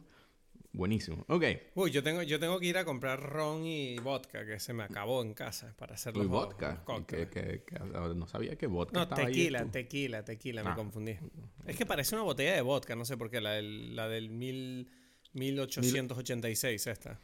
buenísimo. 0.72 1.26
Ok. 1.28 1.44
Uy, 1.74 1.90
yo 1.92 2.04
tengo, 2.04 2.22
yo 2.22 2.40
tengo 2.40 2.60
que 2.60 2.68
ir 2.68 2.78
a 2.78 2.86
comprar 2.86 3.20
ron 3.22 3.66
y 3.66 3.98
vodka, 3.98 4.46
que 4.46 4.60
se 4.60 4.72
me 4.74 4.84
acabó 4.84 5.22
en 5.24 5.34
casa 5.34 5.74
para 5.78 5.96
hacer 5.96 6.16
los, 6.16 6.28
vodka. 6.28 6.70
los 6.70 6.80
Y 6.80 6.84
cócteles. 6.86 7.30
que- 7.30 7.42
que- 7.42 7.64
que- 7.64 7.80
no 7.80 8.28
sabía 8.28 8.56
que 8.56 8.68
vodka 8.68 8.94
No, 9.00 9.04
estaba 9.04 9.22
ahí. 9.24 9.34
tequila, 9.34 9.64
tú. 9.64 9.72
tequila, 9.72 10.24
tequila, 10.24 10.62
Ah. 10.64 10.70
me 10.70 10.76
confundí. 10.76 11.18
Es 11.66 11.76
que 11.76 11.86
parece 11.86 12.16
una 12.16 12.24
botella 12.24 12.54
de 12.54 12.62
vodka, 12.62 12.96
no 12.96 13.04
sé 13.04 13.18
por 13.18 13.30
qué, 13.32 13.42
la 13.42 13.52
del, 13.54 13.96
la 13.96 14.08
del 14.08 14.30
mil, 14.30 14.90
1886 15.34 16.88
esta. 16.88 17.20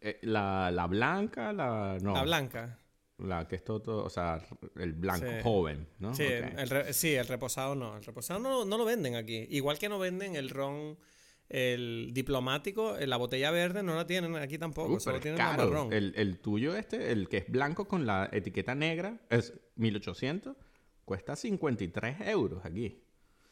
Eh, 0.00 0.18
la, 0.22 0.70
la 0.72 0.86
blanca, 0.86 1.52
la... 1.52 1.98
No. 2.02 2.14
La 2.14 2.22
blanca. 2.22 2.78
La 3.18 3.46
que 3.46 3.54
es 3.56 3.64
todo, 3.64 3.80
todo- 3.80 4.04
o 4.04 4.10
sea, 4.10 4.40
el 4.76 4.94
blanco 4.94 5.26
Sí. 5.26 5.32
joven, 5.44 5.86
¿no? 6.00 6.12
Sí, 6.14 6.24
el, 6.24 6.68
re- 6.68 6.92
sí, 6.92 7.14
el 7.14 7.26
reposado 7.28 7.74
no. 7.76 7.96
El 7.96 8.02
reposado 8.04 8.40
no, 8.40 8.64
no 8.64 8.78
lo 8.78 8.84
venden 8.84 9.14
aquí. 9.14 9.46
Igual 9.50 9.78
que 9.78 9.88
no 9.88 9.98
venden 10.00 10.34
el 10.34 10.50
ron, 10.50 10.98
el 11.48 12.10
diplomático, 12.12 12.96
eh, 12.96 13.06
la 13.06 13.16
botella 13.18 13.52
verde 13.52 13.82
no 13.84 13.94
la 13.94 14.06
tienen 14.06 14.34
aquí 14.36 14.58
tampoco. 14.58 14.94
Uh, 14.94 15.00
solo 15.00 15.20
tienen 15.20 15.38
la 15.38 15.56
marrón. 15.56 15.92
El, 15.92 16.14
el 16.16 16.40
tuyo 16.40 16.74
este, 16.74 17.12
el 17.12 17.28
que 17.28 17.36
es 17.36 17.48
blanco 17.48 17.86
con 17.86 18.06
la 18.06 18.28
etiqueta 18.32 18.74
negra, 18.74 19.20
es 19.30 19.52
1800, 19.76 20.56
cuesta 21.04 21.36
53 21.36 22.22
euros 22.28 22.64
aquí. 22.64 23.04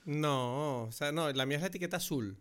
No, 0.04 0.84
o 0.84 0.92
sea, 0.92 1.12
no, 1.12 1.30
la 1.30 1.46
mía 1.46 1.58
es 1.58 1.62
la 1.62 1.68
etiqueta 1.68 1.98
azul. 1.98 2.38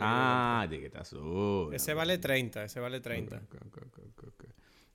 Ah, 0.00 0.64
etiqueta 0.66 1.00
azul. 1.00 1.70
que 1.70 1.72
yo- 1.72 1.72
Ese 1.76 1.94
vale 1.94 2.18
30, 2.18 2.64
ese 2.64 2.80
vale 2.80 3.00
30. 3.00 3.36
Ok, 3.36 3.54
ok, 3.66 3.76
ok, 3.86 3.98
ok, 4.08 4.24
ok. 4.28 4.44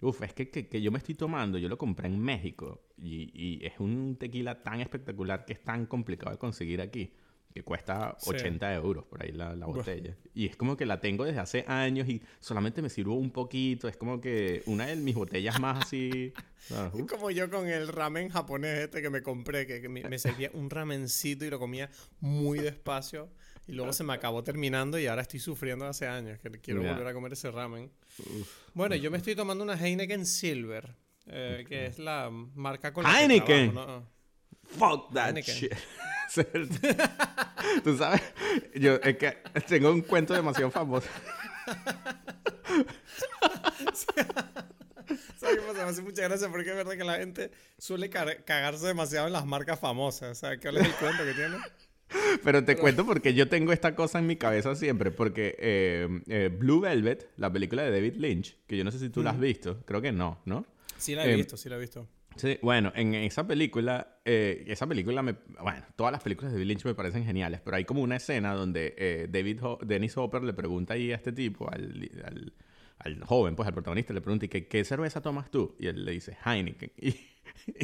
Uf, 0.01 0.21
es 0.21 0.33
que, 0.33 0.49
que, 0.49 0.67
que 0.67 0.81
yo 0.81 0.91
me 0.91 0.99
estoy 0.99 1.15
tomando, 1.15 1.57
yo 1.57 1.69
lo 1.69 1.77
compré 1.77 2.07
en 2.07 2.19
México 2.19 2.83
y, 2.97 3.31
y 3.33 3.65
es 3.65 3.79
un 3.79 4.15
tequila 4.19 4.61
tan 4.61 4.79
espectacular 4.79 5.43
que 5.45 5.53
es 5.53 5.63
tan 5.63 5.87
complicado 5.87 6.31
de 6.31 6.37
conseguir 6.37 6.81
aquí, 6.81 7.13
que 7.51 7.63
cuesta 7.63 8.15
Sí. 8.19 8.29
80 8.29 8.75
euros 8.75 9.05
por 9.05 9.23
ahí 9.23 9.31
la, 9.31 9.55
botella. 9.55 10.15
Y 10.35 10.45
es 10.45 10.55
como 10.55 10.77
que 10.77 10.85
la 10.85 10.99
tengo 10.99 11.25
desde 11.25 11.39
hace 11.39 11.65
años 11.67 12.07
y 12.07 12.21
solamente 12.39 12.83
me 12.83 12.89
sirvo 12.89 13.15
un 13.15 13.31
poquito, 13.31 13.87
es 13.87 13.97
como 13.97 14.21
que 14.21 14.61
una 14.67 14.85
de 14.85 14.95
mis 14.97 15.15
botellas 15.15 15.59
más 15.59 15.85
así... 15.85 16.31
Como 17.09 17.31
yo 17.31 17.49
con 17.49 17.67
el 17.67 17.87
ramen 17.87 18.29
japonés 18.29 18.79
este 18.79 19.01
que 19.01 19.09
me 19.09 19.23
compré, 19.23 19.65
que, 19.65 19.81
que 19.81 19.87
me, 19.89 20.03
me 20.03 20.19
servía 20.19 20.51
un 20.53 20.69
ramencito 20.69 21.45
y 21.45 21.49
lo 21.49 21.59
comía 21.59 21.89
muy 22.19 22.59
despacio. 22.59 23.29
Y 23.67 23.73
luego 23.73 23.91
se 23.93 24.03
me 24.03 24.13
acabó 24.13 24.43
terminando 24.43 24.97
y 24.97 25.07
ahora 25.07 25.21
estoy 25.23 25.39
sufriendo 25.41 25.85
hace 25.85 26.07
años, 26.07 26.39
que 26.39 26.49
quiero 26.61 26.81
Ya. 26.81 26.91
volver 26.93 27.07
a 27.07 27.13
comer 27.13 27.33
ese 27.33 27.51
ramen. 27.51 27.91
Uf. 28.19 28.49
Bueno, 28.73 28.95
yo 28.95 29.11
me 29.11 29.17
estoy 29.17 29.35
tomando 29.35 29.63
una 29.63 29.73
Heineken 29.75 30.25
Silver, 30.25 30.95
eh, 31.25 31.65
que 31.67 31.85
es 31.87 31.99
la 31.99 32.29
marca 32.31 32.93
con 32.93 33.03
la 33.03 33.11
que 33.13 33.23
Heineken. 33.23 33.73
trabajo, 33.73 33.91
¿no? 33.99 34.09
Fuck 34.77 35.13
that 35.13 35.27
Heineken. 35.29 35.55
shit. 35.55 35.73
Tú 37.83 37.97
sabes, 37.97 38.21
yo 38.75 38.95
es 38.95 39.17
que 39.17 39.37
tengo 39.67 39.91
un 39.91 40.01
cuento 40.01 40.33
demasiado 40.33 40.69
famoso. 40.71 41.07
¿Sabes 45.37 45.55
qué 45.55 45.61
pasa? 45.61 45.83
Me 45.85 45.89
hace 45.91 46.01
mucha 46.01 46.23
gracia 46.23 46.49
porque 46.49 46.69
es 46.69 46.75
verdad 46.75 46.93
que 46.97 47.03
la 47.03 47.17
gente 47.17 47.51
suele 47.77 48.09
cagarse 48.09 48.87
demasiado 48.87 49.27
en 49.27 49.33
las 49.33 49.45
marcas 49.45 49.79
famosas. 49.79 50.37
¿Sabes 50.37 50.59
qué 50.59 50.69
es 50.69 50.75
el 50.75 50.91
cuento 50.95 51.23
que 51.23 51.33
tiene? 51.33 51.57
Pero 52.43 52.63
te 52.63 52.77
cuento 52.77 53.05
porque 53.05 53.33
yo 53.33 53.49
tengo 53.49 53.73
esta 53.73 53.95
cosa 53.95 54.19
en 54.19 54.27
mi 54.27 54.35
cabeza 54.37 54.75
siempre. 54.75 55.11
Porque 55.11 55.55
eh, 55.59 56.07
eh, 56.27 56.49
Blue 56.57 56.79
Velvet, 56.79 57.29
la 57.37 57.51
película 57.51 57.83
de 57.83 57.91
David 57.91 58.15
Lynch, 58.15 58.55
que 58.67 58.77
yo 58.77 58.83
no 58.83 58.91
sé 58.91 58.99
si 58.99 59.09
tú 59.09 59.21
la 59.23 59.31
has 59.31 59.39
visto, 59.39 59.83
creo 59.85 60.01
que 60.01 60.11
no, 60.11 60.39
¿no? 60.45 60.65
Sí 60.97 61.15
la 61.15 61.25
he 61.25 61.31
Em, 61.31 61.37
visto, 61.37 61.57
sí 61.57 61.69
la 61.69 61.75
he 61.75 61.79
visto. 61.79 62.07
Sí, 62.35 62.59
bueno, 62.61 62.93
en 62.95 63.15
esa 63.15 63.47
película, 63.47 64.19
eh, 64.23 64.63
esa 64.67 64.85
película, 64.85 65.23
me, 65.23 65.35
bueno, 65.61 65.83
todas 65.95 66.11
las 66.11 66.21
películas 66.21 66.51
de 66.51 66.57
David 66.59 66.67
Lynch 66.69 66.85
me 66.85 66.93
parecen 66.93 67.25
geniales, 67.25 67.61
pero 67.65 67.77
hay 67.77 67.83
como 67.85 68.01
una 68.03 68.15
escena 68.17 68.53
donde 68.53 68.93
eh, 68.97 69.27
David 69.29 69.59
Ho- 69.63 69.79
Dennis 69.83 70.15
Hopper 70.17 70.43
le 70.43 70.53
pregunta 70.53 70.93
ahí 70.93 71.11
a 71.11 71.15
este 71.15 71.31
tipo, 71.31 71.67
al, 71.71 72.09
al, 72.23 72.53
al 72.99 73.23
joven, 73.23 73.55
pues 73.55 73.65
al 73.67 73.73
protagonista, 73.73 74.13
le 74.13 74.21
pregunta, 74.21 74.45
¿y 74.45 74.49
qué, 74.49 74.67
qué 74.67 74.83
cerveza 74.85 75.19
tomas 75.21 75.49
tú? 75.49 75.75
Y 75.79 75.87
él 75.87 76.05
le 76.05 76.11
dice, 76.11 76.37
Heineken. 76.45 76.91
Y, 77.01 77.15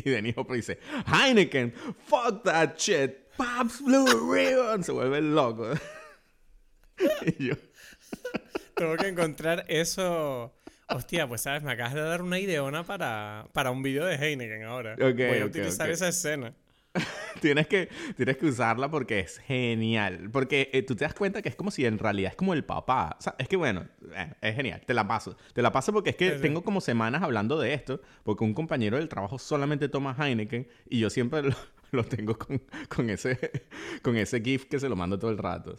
y 0.07 0.09
Dennis 0.11 0.35
Hopper 0.37 0.55
dice, 0.57 0.77
Heineken, 1.11 1.73
fuck 2.05 2.43
that 2.43 2.75
shit, 2.77 3.11
Pops 3.37 3.81
Blue 3.83 4.33
Ribbon. 4.33 4.83
Se 4.83 4.91
vuelve 4.91 5.21
loco. 5.21 5.69
y 7.37 7.47
yo, 7.47 7.55
Tengo 8.75 8.97
que 8.97 9.07
encontrar 9.07 9.65
eso. 9.67 10.53
Hostia, 10.89 11.27
pues 11.27 11.41
sabes, 11.41 11.63
me 11.63 11.71
acabas 11.71 11.93
de 11.93 12.01
dar 12.01 12.21
una 12.21 12.39
ideona 12.39 12.83
para, 12.83 13.47
para 13.53 13.71
un 13.71 13.81
vídeo 13.81 14.05
de 14.05 14.15
Heineken 14.15 14.63
ahora. 14.63 14.93
Ok, 14.93 15.15
Voy 15.15 15.39
a 15.39 15.45
utilizar 15.45 15.89
esa 15.89 16.07
escena. 16.07 16.53
tienes, 17.41 17.67
que, 17.67 17.89
tienes 18.15 18.37
que 18.37 18.45
usarla 18.45 18.89
porque 18.89 19.19
es 19.19 19.39
genial. 19.39 20.29
Porque 20.31 20.69
eh, 20.73 20.83
tú 20.83 20.95
te 20.95 21.05
das 21.05 21.13
cuenta 21.13 21.41
que 21.41 21.49
es 21.49 21.55
como 21.55 21.71
si 21.71 21.85
en 21.85 21.97
realidad 21.97 22.31
es 22.31 22.35
como 22.35 22.53
el 22.53 22.63
papá. 22.63 23.15
O 23.19 23.21
sea, 23.21 23.35
es 23.39 23.47
que 23.47 23.55
bueno, 23.55 23.87
eh, 24.15 24.33
es 24.41 24.55
genial. 24.55 24.81
Te 24.85 24.93
la 24.93 25.07
paso. 25.07 25.35
Te 25.53 25.61
la 25.61 25.71
paso 25.71 25.91
porque 25.93 26.11
es 26.11 26.15
que 26.15 26.31
tengo 26.31 26.63
como 26.63 26.81
semanas 26.81 27.23
hablando 27.23 27.59
de 27.59 27.73
esto. 27.73 28.01
Porque 28.23 28.43
un 28.43 28.53
compañero 28.53 28.97
del 28.97 29.09
trabajo 29.09 29.39
solamente 29.39 29.89
toma 29.89 30.15
Heineken. 30.19 30.67
Y 30.89 30.99
yo 30.99 31.09
siempre 31.09 31.41
lo, 31.41 31.55
tengo 32.09 32.37
con, 32.37 32.61
con, 32.89 33.09
ese, 33.09 33.37
con 34.01 34.17
ese 34.17 34.41
GIF 34.41 34.65
que 34.65 34.79
se 34.79 34.89
lo 34.89 34.95
mando 34.95 35.19
todo 35.19 35.31
el 35.31 35.37
rato. 35.37 35.75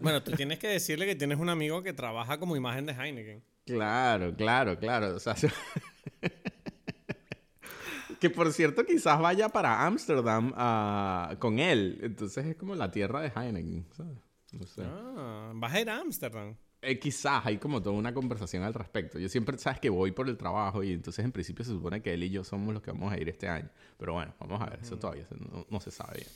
Bueno, 0.00 0.22
tú 0.22 0.32
tienes 0.32 0.58
que 0.58 0.68
decirle 0.68 1.06
que 1.06 1.16
tienes 1.16 1.38
un 1.38 1.48
amigo 1.48 1.82
que 1.82 1.92
trabaja 1.92 2.38
como 2.38 2.56
imagen 2.56 2.86
de 2.86 2.92
Heineken. 2.92 3.42
Claro, 3.64 4.34
claro, 4.36 4.78
claro. 4.78 5.16
O 5.16 5.18
sea, 5.18 5.34
que 8.20 8.30
por 8.30 8.52
cierto, 8.52 8.86
quizás 8.86 9.20
vaya 9.20 9.48
para 9.48 9.84
Ámsterdam 9.84 10.52
uh, 10.52 11.36
con 11.38 11.58
él. 11.58 11.98
Entonces 12.02 12.46
es 12.46 12.56
como 12.56 12.76
la 12.76 12.92
tierra 12.92 13.20
de 13.20 13.32
Heineken. 13.34 13.84
No 14.52 14.66
sé. 14.66 14.82
Ah, 14.84 15.50
¿Vas 15.54 15.74
a 15.74 15.80
ir 15.80 15.90
a 15.90 15.98
Ámsterdam? 15.98 16.56
Eh, 16.82 16.98
quizás 16.98 17.44
hay 17.46 17.58
como 17.58 17.82
toda 17.82 17.96
una 17.96 18.12
conversación 18.12 18.62
al 18.62 18.74
respecto. 18.74 19.18
Yo 19.18 19.28
siempre, 19.28 19.58
sabes 19.58 19.80
que 19.80 19.90
voy 19.90 20.12
por 20.12 20.28
el 20.28 20.36
trabajo 20.36 20.82
y 20.82 20.92
entonces 20.92 21.24
en 21.24 21.32
principio 21.32 21.64
se 21.64 21.72
supone 21.72 22.02
que 22.02 22.14
él 22.14 22.22
y 22.22 22.30
yo 22.30 22.44
somos 22.44 22.72
los 22.72 22.82
que 22.82 22.92
vamos 22.92 23.12
a 23.12 23.18
ir 23.18 23.28
este 23.28 23.48
año. 23.48 23.68
Pero 23.98 24.12
bueno, 24.12 24.34
vamos 24.38 24.60
a 24.60 24.66
ver, 24.66 24.80
eso 24.82 24.98
todavía 24.98 25.26
no, 25.68 25.80
se 25.80 25.90
sabe 25.90 26.26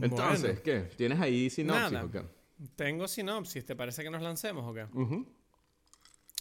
Entonces, 0.00 0.60
¿qué? 0.60 0.80
¿Tienes 0.96 1.20
ahí 1.20 1.48
sinopsis 1.50 1.98
o 1.98 2.10
qué? 2.10 2.22
Tengo 2.76 3.08
sinopsis, 3.08 3.64
¿te 3.64 3.74
parece 3.74 4.02
que 4.02 4.10
nos 4.10 4.22
lancemos 4.22 4.64
o 4.66 4.74
qué? 4.74 4.86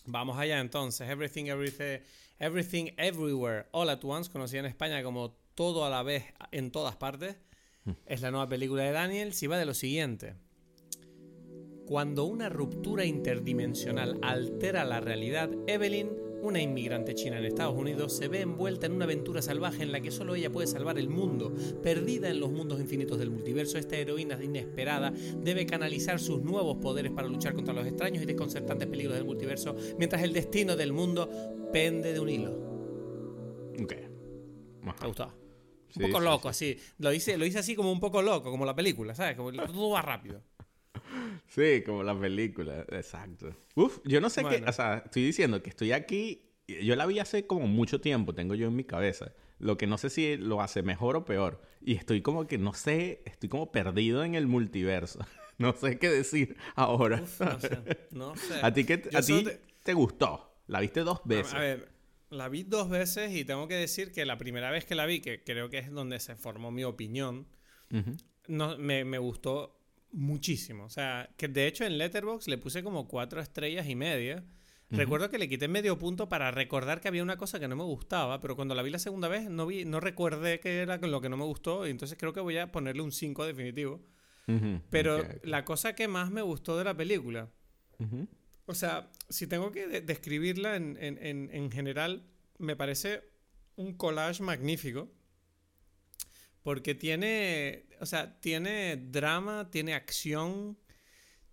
Vamos 0.06 0.38
allá 0.38 0.60
entonces. 0.60 1.10
Everything, 1.10 1.46
everything, 1.46 2.00
everything, 2.40 2.88
everywhere, 2.98 3.68
all 3.72 3.90
at 3.90 4.04
once, 4.04 4.30
conocida 4.30 4.60
en 4.60 4.66
España 4.66 5.02
como 5.04 5.38
todo 5.56 5.86
a 5.86 5.90
la 5.90 6.04
vez 6.04 6.26
en 6.52 6.72
todas 6.72 6.96
partes. 6.96 7.38
Hmm. 7.86 7.94
Es 8.06 8.22
la 8.22 8.32
nueva 8.32 8.50
película 8.50 8.84
de 8.84 8.92
Daniel. 8.92 9.34
Si 9.34 9.48
va 9.48 9.58
de 9.58 9.66
lo 9.66 9.74
siguiente. 9.74 10.36
Cuando 11.94 12.26
una 12.26 12.50
ruptura 12.50 13.06
interdimensional 13.06 14.18
altera 14.24 14.84
la 14.84 15.00
realidad, 15.00 15.52
Evelyn 15.68 16.10
una 16.42 16.60
inmigrante 16.60 17.14
china 17.14 17.38
en 17.38 17.46
Estados 17.46 17.78
Unidos 17.78 18.18
se 18.18 18.28
ve 18.30 18.42
envuelta 18.42 18.88
en 18.88 18.94
una 18.94 19.06
aventura 19.06 19.44
salvaje 19.44 19.84
en 19.84 19.92
la 19.92 20.02
que 20.02 20.10
solo 20.10 20.34
ella 20.34 20.52
puede 20.52 20.66
salvar 20.66 20.98
el 20.98 21.08
mundo. 21.08 21.54
Perdida 21.84 22.32
en 22.32 22.40
los 22.40 22.52
mundos 22.52 22.80
infinitos 22.80 23.20
del 23.20 23.30
multiverso, 23.30 23.78
esta 23.78 23.96
heroína 23.96 24.44
inesperada 24.44 25.14
debe 25.38 25.68
canalizar 25.68 26.20
sus 26.20 26.42
nuevos 26.42 26.78
poderes 26.78 27.12
para 27.12 27.28
luchar 27.28 27.54
contra 27.54 27.76
los 27.76 27.86
extraños 27.86 28.24
y 28.24 28.26
desconcertantes 28.26 28.88
peligros 28.88 29.16
del 29.16 29.26
multiverso, 29.26 29.76
mientras 30.00 30.24
el 30.24 30.34
destino 30.34 30.76
del 30.76 30.94
mundo 30.94 31.30
pende 31.72 32.12
de 32.12 32.20
un 32.20 32.30
hilo. 32.30 32.52
Ok. 33.84 33.94
¿Te 35.00 35.06
gustó? 35.06 35.32
Un 35.96 36.02
poco 36.08 36.20
loco, 36.20 36.50
así. 36.50 36.76
Lo 36.98 37.14
hice, 37.14 37.38
lo 37.38 37.46
hice 37.46 37.60
así 37.60 37.76
como 37.76 37.92
un 37.92 38.00
poco 38.00 38.24
loco, 38.24 38.50
como 38.50 38.66
la 38.66 38.74
película, 38.74 39.14
¿sabes? 39.14 39.38
Como 39.38 39.52
todo 39.52 39.92
va 39.92 40.02
rápido. 40.02 40.42
Sí, 41.48 41.84
como 41.86 42.04
la 42.04 42.20
película, 42.20 42.86
exacto. 42.90 43.56
Uf, 43.76 44.00
yo 44.06 44.20
no 44.22 44.30
sé 44.30 44.44
qué, 44.44 44.64
o 44.68 44.72
sea, 44.72 45.04
estoy 45.06 45.24
diciendo 45.24 45.62
que 45.62 45.70
estoy 45.70 45.92
aquí, 45.92 46.42
yo 46.68 46.96
la 46.96 47.06
vi 47.06 47.20
hace 47.20 47.46
como 47.46 47.68
mucho 47.68 48.02
tiempo, 48.02 48.34
tengo 48.34 48.56
yo 48.56 48.68
en 48.68 48.76
mi 48.76 48.84
cabeza. 48.84 49.34
Lo 49.60 49.78
que 49.78 49.88
no 49.88 49.98
sé 49.98 50.10
si 50.10 50.36
lo 50.38 50.62
hace 50.62 50.82
mejor 50.84 51.16
o 51.16 51.26
peor. 51.26 51.62
Y 51.82 51.96
estoy 51.96 52.22
como 52.22 52.48
que, 52.48 52.58
no 52.58 52.74
sé, 52.74 53.22
estoy 53.26 53.50
como 53.50 53.72
perdido 53.72 54.24
en 54.24 54.36
el 54.36 54.48
multiverso. 54.48 55.20
no 55.58 55.74
sé 55.74 56.00
qué 56.00 56.10
decir 56.10 56.58
ahora. 56.76 57.22
no 57.22 57.28
sé, 57.60 57.80
no 58.12 58.36
sé. 58.36 58.60
¿A 58.62 58.74
ti, 58.74 58.84
qué, 58.86 59.04
a 59.14 59.22
ti 59.22 59.46
te... 59.84 59.94
gustó? 59.94 60.58
¿La 60.68 60.80
viste 60.80 61.02
dos 61.02 61.22
veces? 61.26 61.54
A, 61.54 61.60
ver, 61.60 61.90
la 62.30 62.50
vi 62.50 62.64
dos 62.64 62.90
veces 62.90 63.34
y 63.36 63.46
tengo 63.46 63.68
que 63.68 63.76
decir 63.76 64.12
que 64.12 64.26
la 64.26 64.38
primera 64.38 64.72
vez 64.72 64.86
que 64.86 64.96
la 64.96 65.06
vi, 65.06 65.20
que 65.20 65.44
creo 65.44 65.70
que 65.70 65.78
es 65.78 65.92
donde 65.92 66.20
se 66.20 66.36
formó 66.36 66.72
mi 66.72 66.84
opinión, 66.84 67.48
no, 68.48 68.78
me, 68.78 69.06
me 69.06 69.20
gustó 69.20 69.83
muchísimo. 70.14 70.86
O 70.86 70.90
sea, 70.90 71.30
que 71.38 71.48
de 71.48 71.68
hecho 71.68 71.86
en 71.86 71.98
Letterboxd 71.98 72.48
le 72.48 72.58
puse 72.58 72.84
como 72.84 73.08
cuatro 73.08 73.42
estrellas 73.42 73.88
y 73.90 73.96
media. 73.96 74.46
Recuerdo 74.90 75.32
que 75.32 75.40
le 75.40 75.50
quité 75.50 75.68
medio 75.68 75.98
punto 75.98 76.30
para 76.30 76.52
recordar 76.52 77.02
que 77.02 77.08
había 77.08 77.24
una 77.24 77.36
cosa 77.36 77.60
que 77.60 77.68
no 77.68 77.76
me 77.76 77.84
gustaba, 77.84 78.40
pero 78.40 78.56
cuando 78.56 78.76
la 78.76 78.84
vi 78.84 78.92
la 78.92 79.00
segunda 79.00 79.28
vez 79.28 79.50
no 79.50 79.66
vi, 79.66 79.86
no 79.86 80.00
recordé 80.00 80.60
que 80.60 80.82
era 80.82 80.98
lo 80.98 81.20
que 81.20 81.30
no 81.30 81.38
me 81.38 81.46
gustó, 81.46 81.88
y 81.88 81.90
entonces 81.90 82.16
creo 82.16 82.32
que 82.32 82.42
voy 82.42 82.58
a 82.60 82.72
ponerle 82.72 83.02
un 83.02 83.12
5 83.12 83.44
definitivo. 83.44 84.06
Pero 84.92 85.26
la 85.44 85.66
cosa 85.66 85.96
que 85.96 86.08
más 86.08 86.30
me 86.30 86.44
gustó 86.44 86.78
de 86.78 86.84
la 86.84 86.96
película, 86.96 87.50
o 88.68 88.76
sea, 88.76 89.10
si 89.30 89.48
tengo 89.48 89.72
que 89.72 90.02
describirla 90.02 90.76
en, 90.76 90.96
en, 91.00 91.50
en 91.52 91.72
general, 91.72 92.28
me 92.60 92.76
parece 92.76 93.24
un 93.76 93.94
collage 93.94 94.44
magnífico. 94.44 95.12
Porque 96.62 96.96
tiene, 96.96 97.86
o 98.04 98.06
sea, 98.06 98.40
tiene 98.40 98.98
drama, 98.98 99.70
tiene 99.72 99.94
acción, 99.94 100.78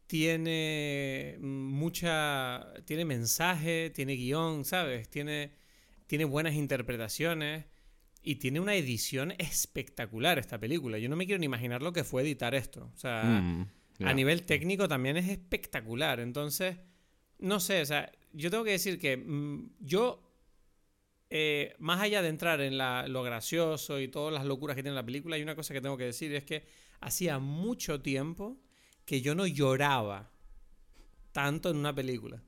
tiene 0.06 1.38
mucha, 1.40 2.74
tiene 2.84 3.04
mensaje, 3.04 3.90
tiene 3.90 4.14
guion, 4.16 4.64
¿sabes? 4.64 5.08
Tiene, 5.08 5.52
tiene 6.06 6.24
buenas 6.24 6.54
interpretaciones 6.54 7.66
y 8.22 8.36
tiene 8.36 8.60
una 8.60 8.74
edición 8.74 9.32
espectacular 9.38 10.38
esta 10.38 10.58
película. 10.58 10.98
Yo 10.98 11.08
no 11.08 11.16
me 11.16 11.26
quiero 11.26 11.38
ni 11.38 11.46
imaginar 11.46 11.82
lo 11.82 11.92
que 11.92 12.04
fue 12.04 12.22
editar 12.22 12.54
esto. 12.54 12.90
O 12.92 12.98
sea, 12.98 13.22
mm, 13.24 13.68
a 14.04 14.12
nivel 14.12 14.42
técnico 14.42 14.88
también 14.88 15.16
es 15.16 15.28
espectacular. 15.28 16.18
Entonces, 16.18 16.76
no 17.38 17.60
sé, 17.60 17.80
o 17.80 17.86
sea, 17.86 18.10
yo 18.32 18.50
tengo 18.50 18.64
que 18.64 18.72
decir 18.72 18.98
que 18.98 19.16
mm, 19.16 19.70
yo 19.78 20.29
eh, 21.32 21.76
más 21.78 22.00
allá 22.00 22.22
de 22.22 22.28
entrar 22.28 22.60
en 22.60 22.76
lo 22.76 23.22
gracioso 23.22 24.00
y 24.00 24.08
todas 24.08 24.34
las 24.34 24.44
locuras 24.44 24.74
que 24.74 24.82
tiene 24.82 24.96
la 24.96 25.06
película, 25.06 25.36
hay 25.36 25.42
una 25.42 25.54
cosa 25.54 25.72
que 25.72 25.80
tengo 25.80 25.96
que 25.96 26.04
decir, 26.04 26.34
es 26.34 26.44
que 26.44 26.64
hacía 27.00 27.38
mucho 27.38 28.02
tiempo 28.02 28.58
que 29.04 29.20
yo 29.20 29.36
no 29.36 29.46
lloraba 29.46 30.32
tanto 31.30 31.70
en 31.70 31.76
una 31.76 31.94
película. 31.94 32.42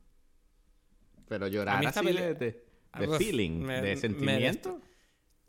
Pero 1.28 1.46
llorar 1.46 1.86
así 1.86 2.06
de, 2.06 2.34
de, 2.34 3.18
feeling, 3.18 3.66
de 3.66 3.96
sentimiento. 3.96 4.80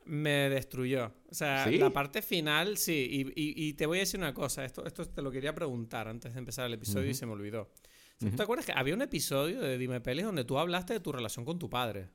Me, 0.06 0.50
destruyó. 0.50 1.12
O 1.30 1.34
sea, 1.34 1.66
la 1.72 1.90
parte 1.90 2.22
final, 2.22 2.78
sí. 2.78 3.34
Y, 3.36 3.74
te 3.74 3.88
voy 3.88 3.98
a 3.98 4.02
decir 4.02 4.20
una 4.20 4.34
cosa. 4.34 4.64
Esto, 4.64 4.86
esto 4.86 5.06
te 5.08 5.22
lo 5.24 5.32
quería 5.32 5.56
preguntar 5.56 6.08
antes 6.08 6.34
de 6.34 6.40
empezar 6.40 6.68
el 6.68 6.74
episodio 6.74 7.10
y 7.10 7.14
se 7.16 7.26
me 7.26 7.32
olvidó. 7.32 7.72
te 8.20 8.44
acuerdas 8.44 8.66
que 8.68 8.74
había 8.74 8.94
un 8.94 9.02
episodio 9.02 9.60
de 9.60 9.78
Dime 9.80 10.02
Pelis 10.02 10.26
donde 10.26 10.46
tú 10.46 10.60
hablaste 10.60 10.94
de 10.94 11.00
tu 11.00 11.12
relación 11.12 11.46
con 11.46 11.58
tu 11.58 11.70
padre? 11.70 12.10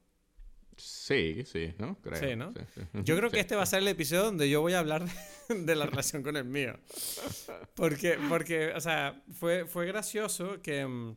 Sí, 0.79 1.45
sí, 1.45 1.75
¿no? 1.79 2.01
Creo. 2.01 2.19
Sí, 2.19 2.37
¿no? 2.37 2.55
Yo 3.05 3.17
creo 3.17 3.31
que 3.31 3.41
este 3.41 3.57
va 3.57 3.63
a 3.63 3.67
ser 3.67 3.81
el 3.81 3.89
episodio 3.89 4.25
donde 4.25 4.49
yo 4.49 4.61
voy 4.61 4.73
a 4.73 4.79
hablar 4.79 5.05
de 5.49 5.77
la 5.77 5.87
relación 5.87 6.23
con 6.23 6.37
el 6.37 6.45
mío. 6.45 6.79
Porque, 7.75 8.19
porque 8.29 8.73
o 8.75 8.81
sea, 8.81 9.23
fue, 9.33 9.67
fue 9.67 9.87
gracioso 9.87 10.61
que... 10.63 10.87
Mm, 10.87 11.17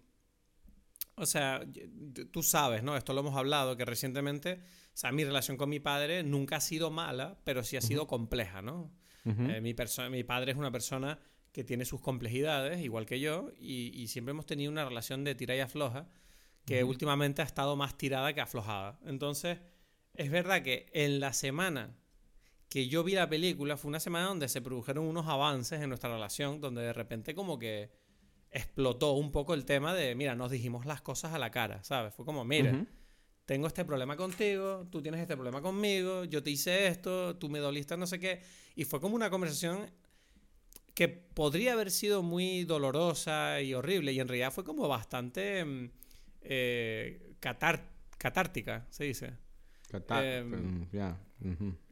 o 1.16 1.26
sea, 1.26 1.62
tú 2.32 2.42
sabes, 2.42 2.82
¿no? 2.84 2.98
Esto 2.98 3.14
lo 3.14 3.20
hemos 3.20 3.36
hablado, 3.36 3.78
que 3.78 3.86
recientemente, 3.86 4.54
o 4.54 4.98
sea, 4.98 5.12
mi 5.12 5.24
relación 5.24 5.56
con 5.56 5.70
mi 5.70 5.80
padre 5.80 6.24
nunca 6.24 6.56
ha 6.56 6.62
sido 6.62 6.90
mala, 6.90 7.40
pero 7.44 7.64
sí 7.64 7.78
ha 7.78 7.82
sido 7.82 8.08
compleja, 8.08 8.62
¿no? 8.62 8.92
Eh, 9.26 9.62
mi, 9.62 9.76
mi 10.10 10.24
padre 10.24 10.52
es 10.52 10.58
una 10.58 10.72
persona 10.72 11.20
que 11.52 11.64
tiene 11.64 11.86
sus 11.86 12.02
complejidades, 12.02 12.82
igual 12.82 13.06
que 13.06 13.20
yo, 13.20 13.52
y, 13.60 13.92
y 14.02 14.08
siempre 14.08 14.32
hemos 14.32 14.48
tenido 14.48 14.72
una 14.72 14.86
relación 14.86 15.24
de 15.24 15.36
tira 15.36 15.56
y 15.56 15.60
afloja 15.60 16.08
que 16.66 16.84
últimamente 16.84 17.42
ha 17.42 17.46
estado 17.46 17.76
más 17.76 17.98
tirada 17.98 18.34
que 18.34 18.42
aflojada. 18.42 19.00
Entonces, 19.06 19.60
es 20.14 20.30
verdad 20.30 20.62
que 20.62 20.90
en 20.94 21.20
la 21.20 21.34
semana 21.34 21.98
que 22.70 22.88
yo 22.88 23.04
vi 23.04 23.14
la 23.14 23.30
película 23.30 23.76
fue 23.76 23.90
una 23.90 24.00
semana 24.00 24.28
donde 24.28 24.48
se 24.48 24.62
produjeron 24.62 25.06
unos 25.06 25.28
avances 25.28 25.82
en 25.82 25.90
nuestra 25.90 26.10
relación, 26.10 26.62
donde 26.62 26.82
de 26.82 26.94
repente 26.94 27.36
como 27.36 27.60
que 27.60 27.92
explotó 28.50 29.14
un 29.14 29.32
poco 29.32 29.54
el 29.54 29.66
tema 29.66 29.94
de, 29.94 30.16
mira, 30.16 30.36
nos 30.36 30.52
dijimos 30.52 30.86
las 30.86 31.02
cosas 31.02 31.34
a 31.34 31.40
la 31.40 31.52
cara, 31.52 31.84
¿sabes? 31.84 32.14
Fue 32.14 32.26
como, 32.26 32.46
mira, 32.46 32.86
tengo 33.46 33.68
este 33.68 33.84
problema 33.84 34.16
contigo, 34.16 34.88
tú 34.90 35.02
tienes 35.02 35.22
este 35.22 35.36
problema 35.36 35.62
conmigo, 35.62 36.24
yo 36.26 36.44
te 36.44 36.52
hice 36.52 36.88
esto, 36.88 37.36
tú 37.38 37.50
me 37.50 37.60
doliste 37.60 37.98
no 37.98 38.08
sé 38.08 38.20
qué, 38.20 38.42
y 38.76 38.86
fue 38.86 39.02
como 39.02 39.16
una 39.16 39.30
conversación 39.30 39.90
que 40.94 41.08
podría 41.08 41.74
haber 41.74 41.92
sido 41.92 42.24
muy 42.24 42.64
dolorosa 42.64 43.62
y 43.62 43.74
horrible, 43.74 44.14
y 44.14 44.20
en 44.20 44.28
realidad 44.28 44.52
fue 44.52 44.64
como 44.64 44.88
bastante 44.88 45.92
mm, 46.42 46.46
eh, 46.46 47.36
catártica, 47.40 48.86
se 48.90 49.04
dice. 49.06 49.34
Em, 50.10 50.88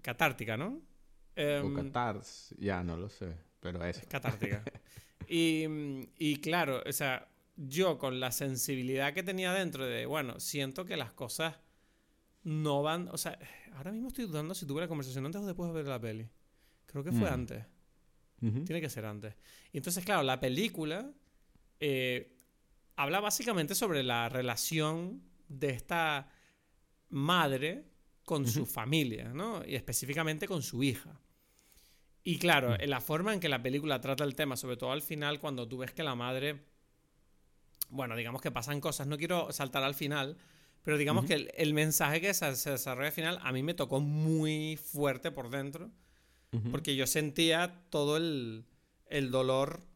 catártica, 0.01 0.57
¿no? 0.57 0.67
o 0.67 1.41
em, 1.41 1.75
catars, 1.75 2.55
ya 2.57 2.83
no 2.83 2.97
lo 2.97 3.09
sé, 3.09 3.35
pero 3.59 3.83
es. 3.85 4.05
catártica. 4.07 4.63
y, 5.27 5.65
y 6.17 6.37
claro, 6.37 6.81
o 6.85 6.91
sea, 6.91 7.27
yo 7.55 7.97
con 7.97 8.19
la 8.19 8.31
sensibilidad 8.31 9.13
que 9.13 9.23
tenía 9.23 9.53
dentro 9.53 9.85
de, 9.85 10.05
bueno, 10.05 10.39
siento 10.39 10.85
que 10.85 10.95
las 10.95 11.11
cosas 11.11 11.55
no 12.43 12.81
van, 12.81 13.09
o 13.09 13.17
sea, 13.17 13.37
ahora 13.73 13.91
mismo 13.91 14.07
estoy 14.07 14.25
dudando 14.25 14.53
si 14.53 14.65
tuve 14.65 14.81
la 14.81 14.87
conversación 14.87 15.25
antes 15.25 15.41
o 15.41 15.45
después 15.45 15.69
de 15.69 15.75
ver 15.75 15.87
la 15.87 15.99
peli. 15.99 16.27
Creo 16.85 17.03
que 17.03 17.11
fue 17.11 17.29
mm. 17.29 17.33
antes. 17.33 17.65
Tiene 18.39 18.79
que 18.79 18.89
ser 18.89 19.05
antes. 19.05 19.35
Y 19.73 19.77
entonces, 19.77 20.03
claro, 20.05 20.23
la 20.23 20.39
película 20.39 21.11
eh, 21.79 22.37
habla 22.99 23.21
básicamente 23.21 23.75
sobre 23.75 24.03
la 24.03 24.27
relación 24.27 25.23
de 25.47 25.69
esta 25.69 26.27
madre 27.07 27.85
con 28.25 28.45
su 28.45 28.65
familia, 28.65 29.29
¿no? 29.33 29.65
Y 29.65 29.75
específicamente 29.75 30.49
con 30.49 30.61
su 30.61 30.83
hija. 30.83 31.17
Y 32.25 32.37
claro, 32.39 32.75
la 32.77 32.99
forma 32.99 33.33
en 33.33 33.39
que 33.39 33.47
la 33.47 33.63
película 33.63 34.01
trata 34.01 34.25
el 34.25 34.35
tema, 34.35 34.57
sobre 34.57 34.75
todo 34.75 34.91
al 34.91 35.01
final, 35.01 35.39
cuando 35.39 35.65
tú 35.65 35.77
ves 35.77 35.93
que 35.93 36.03
la 36.03 36.13
madre. 36.15 36.59
Bueno, 37.89 38.17
digamos 38.17 38.41
que 38.41 38.51
pasan 38.51 38.81
cosas. 38.81 39.07
No 39.07 39.17
quiero 39.17 39.49
saltar 39.53 39.83
al 39.83 39.95
final, 39.95 40.37
pero 40.83 40.97
digamos 40.97 41.23
que 41.23 41.49
el, 41.55 41.73
mensaje 41.73 42.19
que 42.19 42.33
se, 42.33 42.47
desarrolla 42.47 43.07
al 43.07 43.13
final 43.13 43.39
a 43.41 43.53
mí 43.53 43.63
me 43.63 43.73
tocó 43.73 44.01
muy 44.01 44.75
fuerte 44.75 45.31
por 45.31 45.49
dentro. 45.49 45.89
Porque 46.71 46.95
yo 46.95 47.07
sentía 47.07 47.85
todo 47.89 48.17
el, 48.17 48.65
el, 49.05 49.31
dolor 49.31 49.88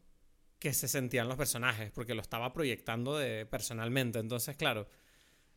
que 0.63 0.71
se 0.71 0.88
sentían 0.88 1.28
los 1.28 1.36
personajes, 1.36 1.91
porque 1.91 2.15
lo 2.15 2.21
estaba 2.21 2.54
proyectando 2.54 3.17
de, 3.17 3.45
personalmente. 3.45 4.19
Entonces, 4.19 4.56
claro, 4.56 4.88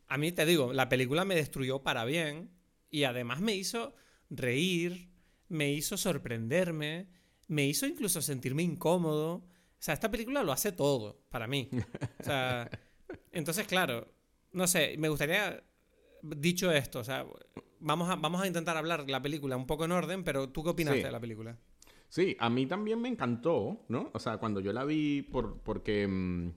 a 0.08 0.18
mí 0.18 0.32
te 0.32 0.44
digo, 0.44 0.72
la 0.72 0.88
película 0.88 1.24
me 1.24 1.36
destruyó 1.36 1.84
para 1.84 2.04
bien 2.04 2.50
y 2.90 3.04
además 3.04 3.40
me 3.40 3.54
hizo 3.54 3.94
reír, 4.30 5.12
me 5.46 5.70
hizo 5.70 5.96
sorprenderme, 5.96 7.08
me 7.46 7.66
hizo 7.66 7.86
incluso 7.86 8.20
sentirme 8.20 8.64
incómodo. 8.64 9.34
O 9.34 9.46
sea, 9.78 9.94
esta 9.94 10.10
película 10.10 10.42
lo 10.42 10.50
hace 10.50 10.72
todo 10.72 11.24
para 11.30 11.46
mí. 11.46 11.70
O 12.18 12.24
sea, 12.24 12.68
entonces, 13.30 13.64
claro, 13.68 14.12
no 14.50 14.66
sé, 14.66 14.96
me 14.98 15.08
gustaría, 15.08 15.62
dicho 16.20 16.72
esto, 16.72 16.98
o 16.98 17.04
sea, 17.04 17.24
vamos 17.78 18.10
a, 18.10 18.16
vamos 18.16 18.42
a 18.42 18.48
intentar 18.48 18.76
hablar 18.76 19.08
la 19.08 19.22
película 19.22 19.56
un 19.56 19.68
poco 19.68 19.84
en 19.84 19.92
orden, 19.92 20.24
pero 20.24 20.48
¿tú 20.48 20.64
qué 20.64 20.70
opinaste 20.70 21.04
de 21.04 21.12
la 21.12 21.20
película? 21.20 21.56
Sí, 22.08 22.36
a 22.38 22.48
mí 22.48 22.66
también 22.66 23.00
me 23.00 23.08
encantó, 23.08 23.84
¿no? 23.88 24.10
O 24.12 24.18
sea, 24.18 24.38
cuando 24.38 24.60
yo 24.60 24.72
la 24.72 24.84
vi, 24.84 25.22
por, 25.22 25.58
porque... 25.60 26.06
Mm, 26.06 26.52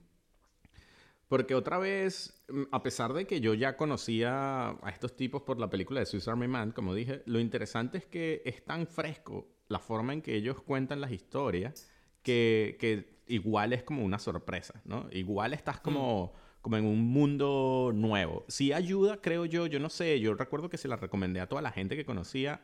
porque 1.30 1.54
otra 1.54 1.78
vez, 1.78 2.42
mm, 2.48 2.62
a 2.72 2.82
pesar 2.82 3.12
de 3.12 3.24
que 3.24 3.40
yo 3.40 3.54
ya 3.54 3.76
conocía 3.76 4.70
a 4.70 4.90
estos 4.90 5.14
tipos 5.14 5.42
por 5.42 5.60
la 5.60 5.70
película 5.70 6.00
de 6.00 6.06
Swiss 6.06 6.26
Army 6.26 6.48
Man, 6.48 6.72
como 6.72 6.92
dije, 6.92 7.22
lo 7.26 7.38
interesante 7.38 7.98
es 7.98 8.06
que 8.06 8.42
es 8.44 8.64
tan 8.64 8.86
fresco 8.86 9.48
la 9.68 9.78
forma 9.78 10.12
en 10.12 10.22
que 10.22 10.34
ellos 10.34 10.60
cuentan 10.60 11.00
las 11.00 11.12
historias 11.12 11.88
que, 12.24 12.76
que 12.80 13.20
igual 13.28 13.72
es 13.72 13.84
como 13.84 14.04
una 14.04 14.18
sorpresa, 14.18 14.82
¿no? 14.84 15.06
Igual 15.12 15.54
estás 15.54 15.78
como, 15.78 16.26
mm. 16.26 16.62
como 16.62 16.76
en 16.76 16.84
un 16.84 17.00
mundo 17.06 17.92
nuevo. 17.94 18.44
Sí 18.48 18.72
ayuda, 18.72 19.20
creo 19.20 19.44
yo, 19.44 19.66
yo 19.66 19.78
no 19.78 19.88
sé, 19.88 20.18
yo 20.18 20.34
recuerdo 20.34 20.68
que 20.68 20.78
se 20.78 20.88
la 20.88 20.96
recomendé 20.96 21.40
a 21.40 21.48
toda 21.48 21.62
la 21.62 21.70
gente 21.70 21.96
que 21.96 22.04
conocía 22.04 22.60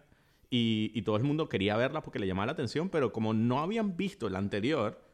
y, 0.51 0.93
y 0.95 1.03
todo 1.03 1.17
el 1.17 1.25
mundo 1.25 1.49
quería 1.49 1.77
verla 1.77 2.03
porque 2.03 2.19
le 2.19 2.27
llamaba 2.27 2.47
la 2.47 2.53
atención, 2.53 2.89
pero 2.89 3.13
como 3.13 3.35
no 3.35 3.61
habían 3.61 3.97
visto 3.97 4.29
la 4.29 4.39
anterior, 4.39 5.07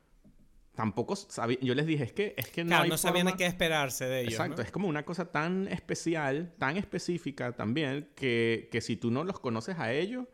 tampoco 0.75 1.16
sabía, 1.16 1.59
yo 1.61 1.75
les 1.75 1.87
dije, 1.87 2.05
es 2.05 2.12
que, 2.12 2.35
es 2.37 2.49
que 2.49 2.64
no 2.64 2.71
claro, 2.71 2.88
no 2.88 2.99
sabían 2.99 3.27
de 3.27 3.35
qué 3.35 3.47
esperarse 3.47 4.07
de 4.07 4.23
ellos. 4.23 4.33
Exacto, 4.33 4.62
es 4.62 4.71
como 4.71 4.88
una 4.88 5.05
cosa 5.05 5.31
tan 5.31 5.68
especial, 5.68 6.55
tan 6.59 6.77
específica 6.77 7.53
también, 7.53 8.09
que, 8.14 8.68
que 8.71 8.81
si 8.81 8.97
tú 8.97 9.11
no 9.11 9.25
los 9.25 9.38
conoces 9.38 9.79
a 9.79 9.92
ellos, 9.92 10.27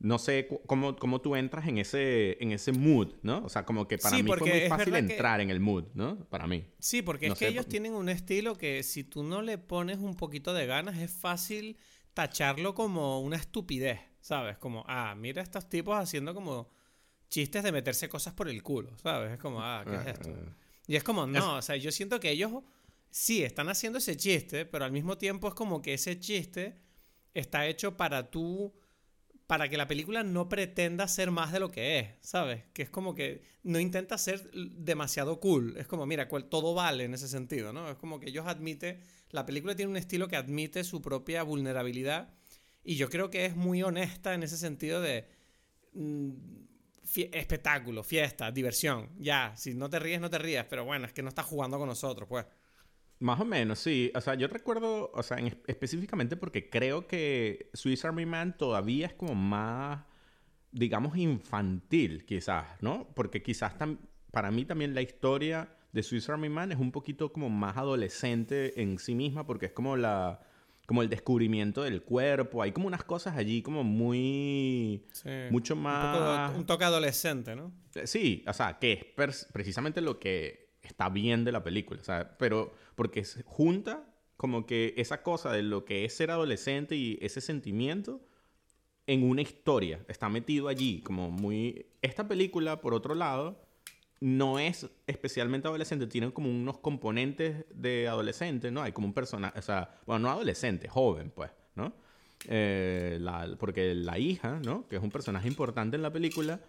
no 0.00 0.18
sé 0.18 0.48
cómo, 0.66 0.96
cómo 0.96 1.20
tú 1.20 1.36
entras 1.36 1.66
en 1.66 1.78
ese, 1.78 2.36
en 2.42 2.52
ese 2.52 2.72
mood, 2.72 3.14
¿no? 3.22 3.42
O 3.44 3.48
sea, 3.48 3.64
como 3.64 3.88
que 3.88 3.96
para 3.96 4.16
mí 4.16 4.22
fue 4.24 4.38
muy 4.38 4.68
fácil 4.68 4.94
entrar 4.96 5.40
en 5.40 5.50
el 5.50 5.60
mood, 5.60 5.84
¿no? 5.94 6.24
Para 6.26 6.46
mí. 6.46 6.64
Sí, 6.78 7.00
porque 7.00 7.28
es 7.28 7.38
que 7.38 7.48
ellos 7.48 7.66
tienen 7.66 7.94
un 7.94 8.08
estilo 8.08 8.56
que 8.56 8.82
si 8.82 9.04
tú 9.04 9.22
no 9.22 9.40
le 9.40 9.56
pones 9.56 9.98
un 9.98 10.16
poquito 10.16 10.52
de 10.52 10.66
ganas, 10.66 10.98
es 10.98 11.10
fácil 11.10 11.78
tacharlo 12.12 12.74
como 12.74 13.20
una 13.20 13.36
estupidez, 13.36 14.00
¿sabes? 14.24 14.56
Como, 14.56 14.86
ah, 14.88 15.14
mira 15.14 15.42
estos 15.42 15.68
tipos 15.68 15.98
haciendo 15.98 16.32
como 16.32 16.70
chistes 17.28 17.62
de 17.62 17.70
meterse 17.72 18.08
cosas 18.08 18.32
por 18.32 18.48
el 18.48 18.62
culo, 18.62 18.96
¿sabes? 18.96 19.32
Es 19.32 19.38
como, 19.38 19.60
ah, 19.60 19.84
¿qué 19.86 19.96
es 19.96 20.06
esto? 20.06 20.30
Eh. 20.30 20.48
Y 20.86 20.96
es 20.96 21.04
como, 21.04 21.26
no, 21.26 21.56
o 21.56 21.62
sea, 21.62 21.76
yo 21.76 21.92
siento 21.92 22.18
que 22.20 22.30
ellos 22.30 22.50
sí 23.10 23.42
están 23.42 23.68
haciendo 23.68 23.98
ese 23.98 24.16
chiste, 24.16 24.64
pero 24.64 24.86
al 24.86 24.92
mismo 24.92 25.18
tiempo 25.18 25.48
es 25.48 25.54
como 25.54 25.82
que 25.82 25.92
ese 25.92 26.18
chiste 26.18 26.78
está 27.34 27.66
hecho 27.66 27.98
para 27.98 28.30
tú, 28.30 28.72
para 29.46 29.68
que 29.68 29.76
la 29.76 29.86
película 29.86 30.22
no 30.22 30.48
pretenda 30.48 31.06
ser 31.06 31.30
más 31.30 31.52
de 31.52 31.60
lo 31.60 31.70
que 31.70 31.98
es, 31.98 32.08
¿sabes? 32.22 32.64
Que 32.72 32.80
es 32.80 32.88
como 32.88 33.14
que 33.14 33.42
no 33.62 33.78
intenta 33.78 34.16
ser 34.16 34.50
demasiado 34.52 35.38
cool, 35.38 35.76
es 35.76 35.86
como, 35.86 36.06
mira, 36.06 36.30
todo 36.48 36.72
vale 36.72 37.04
en 37.04 37.12
ese 37.12 37.28
sentido, 37.28 37.74
¿no? 37.74 37.90
Es 37.90 37.96
como 37.98 38.20
que 38.20 38.30
ellos 38.30 38.46
admiten, 38.46 39.00
la 39.28 39.44
película 39.44 39.76
tiene 39.76 39.90
un 39.90 39.98
estilo 39.98 40.28
que 40.28 40.36
admite 40.36 40.82
su 40.82 41.02
propia 41.02 41.42
vulnerabilidad 41.42 42.32
y 42.84 42.96
yo 42.96 43.08
creo 43.08 43.30
que 43.30 43.46
es 43.46 43.56
muy 43.56 43.82
honesta 43.82 44.34
en 44.34 44.42
ese 44.42 44.56
sentido 44.56 45.00
de... 45.00 45.26
Mm, 45.94 46.32
espectáculo, 47.32 48.02
fiesta, 48.02 48.50
diversión. 48.50 49.10
Ya, 49.18 49.54
si 49.56 49.74
no 49.74 49.88
te 49.90 49.98
ríes, 49.98 50.20
no 50.20 50.30
te 50.30 50.38
rías, 50.38 50.66
pero 50.68 50.84
bueno, 50.84 51.06
es 51.06 51.12
que 51.12 51.22
no 51.22 51.28
estás 51.28 51.46
jugando 51.46 51.78
con 51.78 51.88
nosotros, 51.88 52.28
pues. 52.28 52.46
Más 53.20 53.40
o 53.40 53.44
menos, 53.44 53.78
sí. 53.78 54.10
O 54.14 54.20
sea, 54.20 54.34
yo 54.34 54.48
recuerdo, 54.48 55.10
o 55.12 55.22
sea, 55.22 55.38
específicamente 55.66 56.36
porque 56.36 56.68
creo 56.68 57.06
que 57.06 57.70
Swiss 57.72 58.04
Army 58.04 58.26
Man 58.26 58.56
todavía 58.56 59.06
es 59.06 59.14
como 59.14 59.34
más, 59.34 60.04
digamos, 60.72 61.16
infantil, 61.16 62.24
quizás, 62.24 62.66
¿no? 62.80 63.08
Porque 63.14 63.42
quizás 63.42 63.74
para 64.30 64.50
mí 64.50 64.64
también 64.64 64.94
la 64.94 65.02
historia 65.02 65.68
de 65.92 66.02
Swiss 66.02 66.28
Army 66.28 66.48
Man 66.48 66.72
es 66.72 66.78
un 66.78 66.90
poquito 66.90 67.32
como 67.32 67.48
más 67.50 67.76
adolescente 67.76 68.80
en 68.82 68.98
sí 68.98 69.14
misma, 69.14 69.46
porque 69.46 69.66
es 69.66 69.72
como 69.72 69.96
la 69.96 70.40
como 70.86 71.02
el 71.02 71.08
descubrimiento 71.08 71.82
del 71.82 72.02
cuerpo. 72.02 72.62
Hay 72.62 72.72
como 72.72 72.86
unas 72.86 73.04
cosas 73.04 73.36
allí 73.36 73.62
como 73.62 73.84
muy... 73.84 75.04
mucho 75.50 75.76
más... 75.76 76.54
Un, 76.56 76.66
toque 76.66 76.84
adolescente, 76.84 77.56
¿no? 77.56 77.72
Eh, 77.94 78.06
sí, 78.06 78.44
o 78.46 78.52
sea, 78.52 78.78
que 78.78 78.92
es 79.16 79.46
precisamente 79.52 80.00
lo 80.00 80.18
que 80.18 80.74
está 80.82 81.08
bien 81.08 81.44
de 81.44 81.52
la 81.52 81.62
película. 81.62 82.00
O 82.00 82.04
sea, 82.04 82.36
pero 82.38 82.74
porque 82.94 83.24
junta 83.44 84.04
como 84.36 84.66
que 84.66 84.94
esa 84.96 85.22
cosa 85.22 85.52
de 85.52 85.62
lo 85.62 85.84
que 85.84 86.04
es 86.04 86.14
ser 86.14 86.30
adolescente 86.30 86.96
y 86.96 87.18
ese 87.22 87.40
sentimiento 87.40 88.20
en 89.06 89.22
una 89.22 89.42
historia. 89.42 90.04
Está 90.08 90.28
metido 90.28 90.68
allí 90.68 91.00
como 91.02 91.30
muy... 91.30 91.86
Esta 92.02 92.28
película, 92.28 92.80
por 92.80 92.94
otro 92.94 93.14
lado 93.14 93.63
no 94.20 94.58
es 94.58 94.88
especialmente 95.06 95.68
adolescente, 95.68 96.06
tiene 96.06 96.32
como 96.32 96.48
unos 96.48 96.78
componentes 96.78 97.64
de 97.74 98.08
adolescente, 98.08 98.70
¿no? 98.70 98.82
Hay 98.82 98.92
como 98.92 99.06
un 99.06 99.12
personaje, 99.12 99.58
o 99.58 99.62
sea, 99.62 100.00
bueno, 100.06 100.20
no 100.20 100.30
adolescente, 100.30 100.88
joven, 100.88 101.30
pues, 101.34 101.50
¿no? 101.74 101.94
Eh, 102.48 103.18
porque 103.58 103.94
la 103.94 104.18
hija, 104.18 104.60
¿no? 104.64 104.86
Que 104.88 104.96
es 104.96 105.02
un 105.02 105.10
personaje 105.10 105.48
importante 105.48 105.96
en 105.96 106.02
la 106.02 106.12
película, 106.12 106.60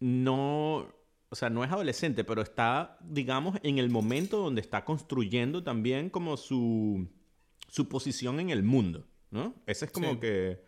no, 0.00 0.88
o 1.28 1.34
sea, 1.34 1.50
no 1.50 1.64
es 1.64 1.70
adolescente, 1.70 2.24
pero 2.24 2.42
está, 2.42 2.98
digamos, 3.02 3.58
en 3.62 3.78
el 3.78 3.90
momento 3.90 4.38
donde 4.38 4.60
está 4.60 4.84
construyendo 4.84 5.62
también 5.62 6.10
como 6.10 6.36
su, 6.36 7.08
su 7.68 7.88
posición 7.88 8.40
en 8.40 8.50
el 8.50 8.62
mundo, 8.62 9.06
¿no? 9.30 9.54
Ese 9.66 9.86
es 9.86 9.90
como 9.90 10.20
que, 10.20 10.62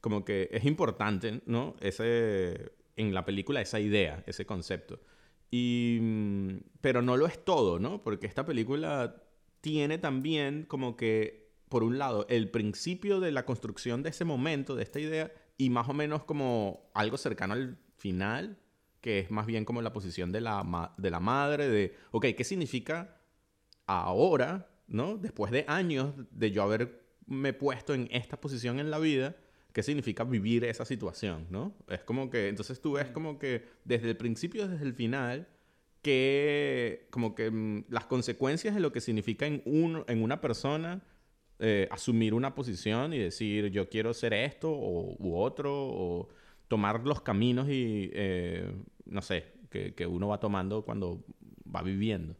como 0.00 0.24
que 0.24 0.48
es 0.52 0.64
importante, 0.64 1.40
¿no? 1.46 1.76
Ese, 1.80 2.72
en 2.96 3.14
la 3.14 3.24
película, 3.24 3.60
esa 3.60 3.80
idea, 3.80 4.22
ese 4.26 4.44
concepto. 4.44 5.00
Y, 5.52 5.98
mm, 6.00 6.60
pero 6.80 7.02
no 7.02 7.16
lo 7.16 7.26
es 7.26 7.44
todo, 7.44 7.78
¿no? 7.78 8.02
Porque 8.02 8.26
esta 8.26 8.44
película 8.44 9.22
tiene 9.60 9.98
también 9.98 10.64
como 10.64 10.96
que, 10.96 11.52
por 11.68 11.84
un 11.84 11.98
lado, 11.98 12.26
el 12.30 12.50
principio 12.50 13.20
de 13.20 13.32
la 13.32 13.44
construcción 13.44 14.02
de 14.02 14.10
ese 14.10 14.24
momento, 14.24 14.74
de 14.74 14.82
esta 14.82 14.98
idea, 14.98 15.30
y 15.58 15.68
más 15.68 15.88
o 15.90 15.92
menos 15.92 16.24
como 16.24 16.90
algo 16.94 17.18
cercano 17.18 17.52
al 17.52 17.78
final, 17.98 18.58
que 19.02 19.18
es 19.18 19.30
más 19.30 19.44
bien 19.46 19.66
como 19.66 19.82
la 19.82 19.92
posición 19.92 20.32
de 20.32 20.40
la, 20.40 20.94
de 20.96 21.10
la 21.10 21.20
madre, 21.20 21.68
de, 21.68 21.96
ok, 22.12 22.26
¿qué 22.34 22.44
significa 22.44 23.20
ahora, 23.86 24.70
¿no? 24.88 25.18
Después 25.18 25.52
de 25.52 25.66
años 25.68 26.14
de 26.30 26.50
yo 26.50 26.62
haberme 26.62 27.52
puesto 27.52 27.92
en 27.92 28.08
esta 28.10 28.40
posición 28.40 28.80
en 28.80 28.90
la 28.90 28.98
vida, 28.98 29.36
qué 29.72 29.82
significa 29.82 30.24
vivir 30.24 30.64
esa 30.64 30.84
situación, 30.84 31.46
¿no? 31.50 31.74
Es 31.88 32.00
como 32.00 32.30
que, 32.30 32.48
entonces 32.48 32.80
tú 32.80 32.92
ves 32.92 33.08
como 33.10 33.38
que 33.38 33.64
desde 33.84 34.10
el 34.10 34.16
principio, 34.16 34.68
desde 34.68 34.84
el 34.84 34.94
final, 34.94 35.48
que 36.02 37.06
como 37.10 37.34
que 37.34 37.50
mm, 37.50 37.84
las 37.88 38.04
consecuencias 38.06 38.74
de 38.74 38.80
lo 38.80 38.92
que 38.92 39.00
significa 39.00 39.46
en, 39.46 39.62
un, 39.64 40.04
en 40.08 40.22
una 40.22 40.40
persona 40.40 41.02
eh, 41.58 41.88
asumir 41.90 42.34
una 42.34 42.54
posición 42.54 43.12
y 43.12 43.18
decir 43.18 43.70
yo 43.70 43.88
quiero 43.88 44.12
ser 44.14 44.34
esto 44.34 44.70
o, 44.70 45.16
u 45.18 45.36
otro, 45.36 45.72
o 45.72 46.28
tomar 46.68 47.04
los 47.04 47.22
caminos 47.22 47.68
y, 47.68 48.10
eh, 48.12 48.70
no 49.04 49.22
sé, 49.22 49.44
que, 49.70 49.94
que, 49.94 50.06
uno 50.06 50.28
va 50.28 50.40
tomando 50.40 50.84
cuando 50.84 51.24
va 51.74 51.82
viviendo. 51.82 52.36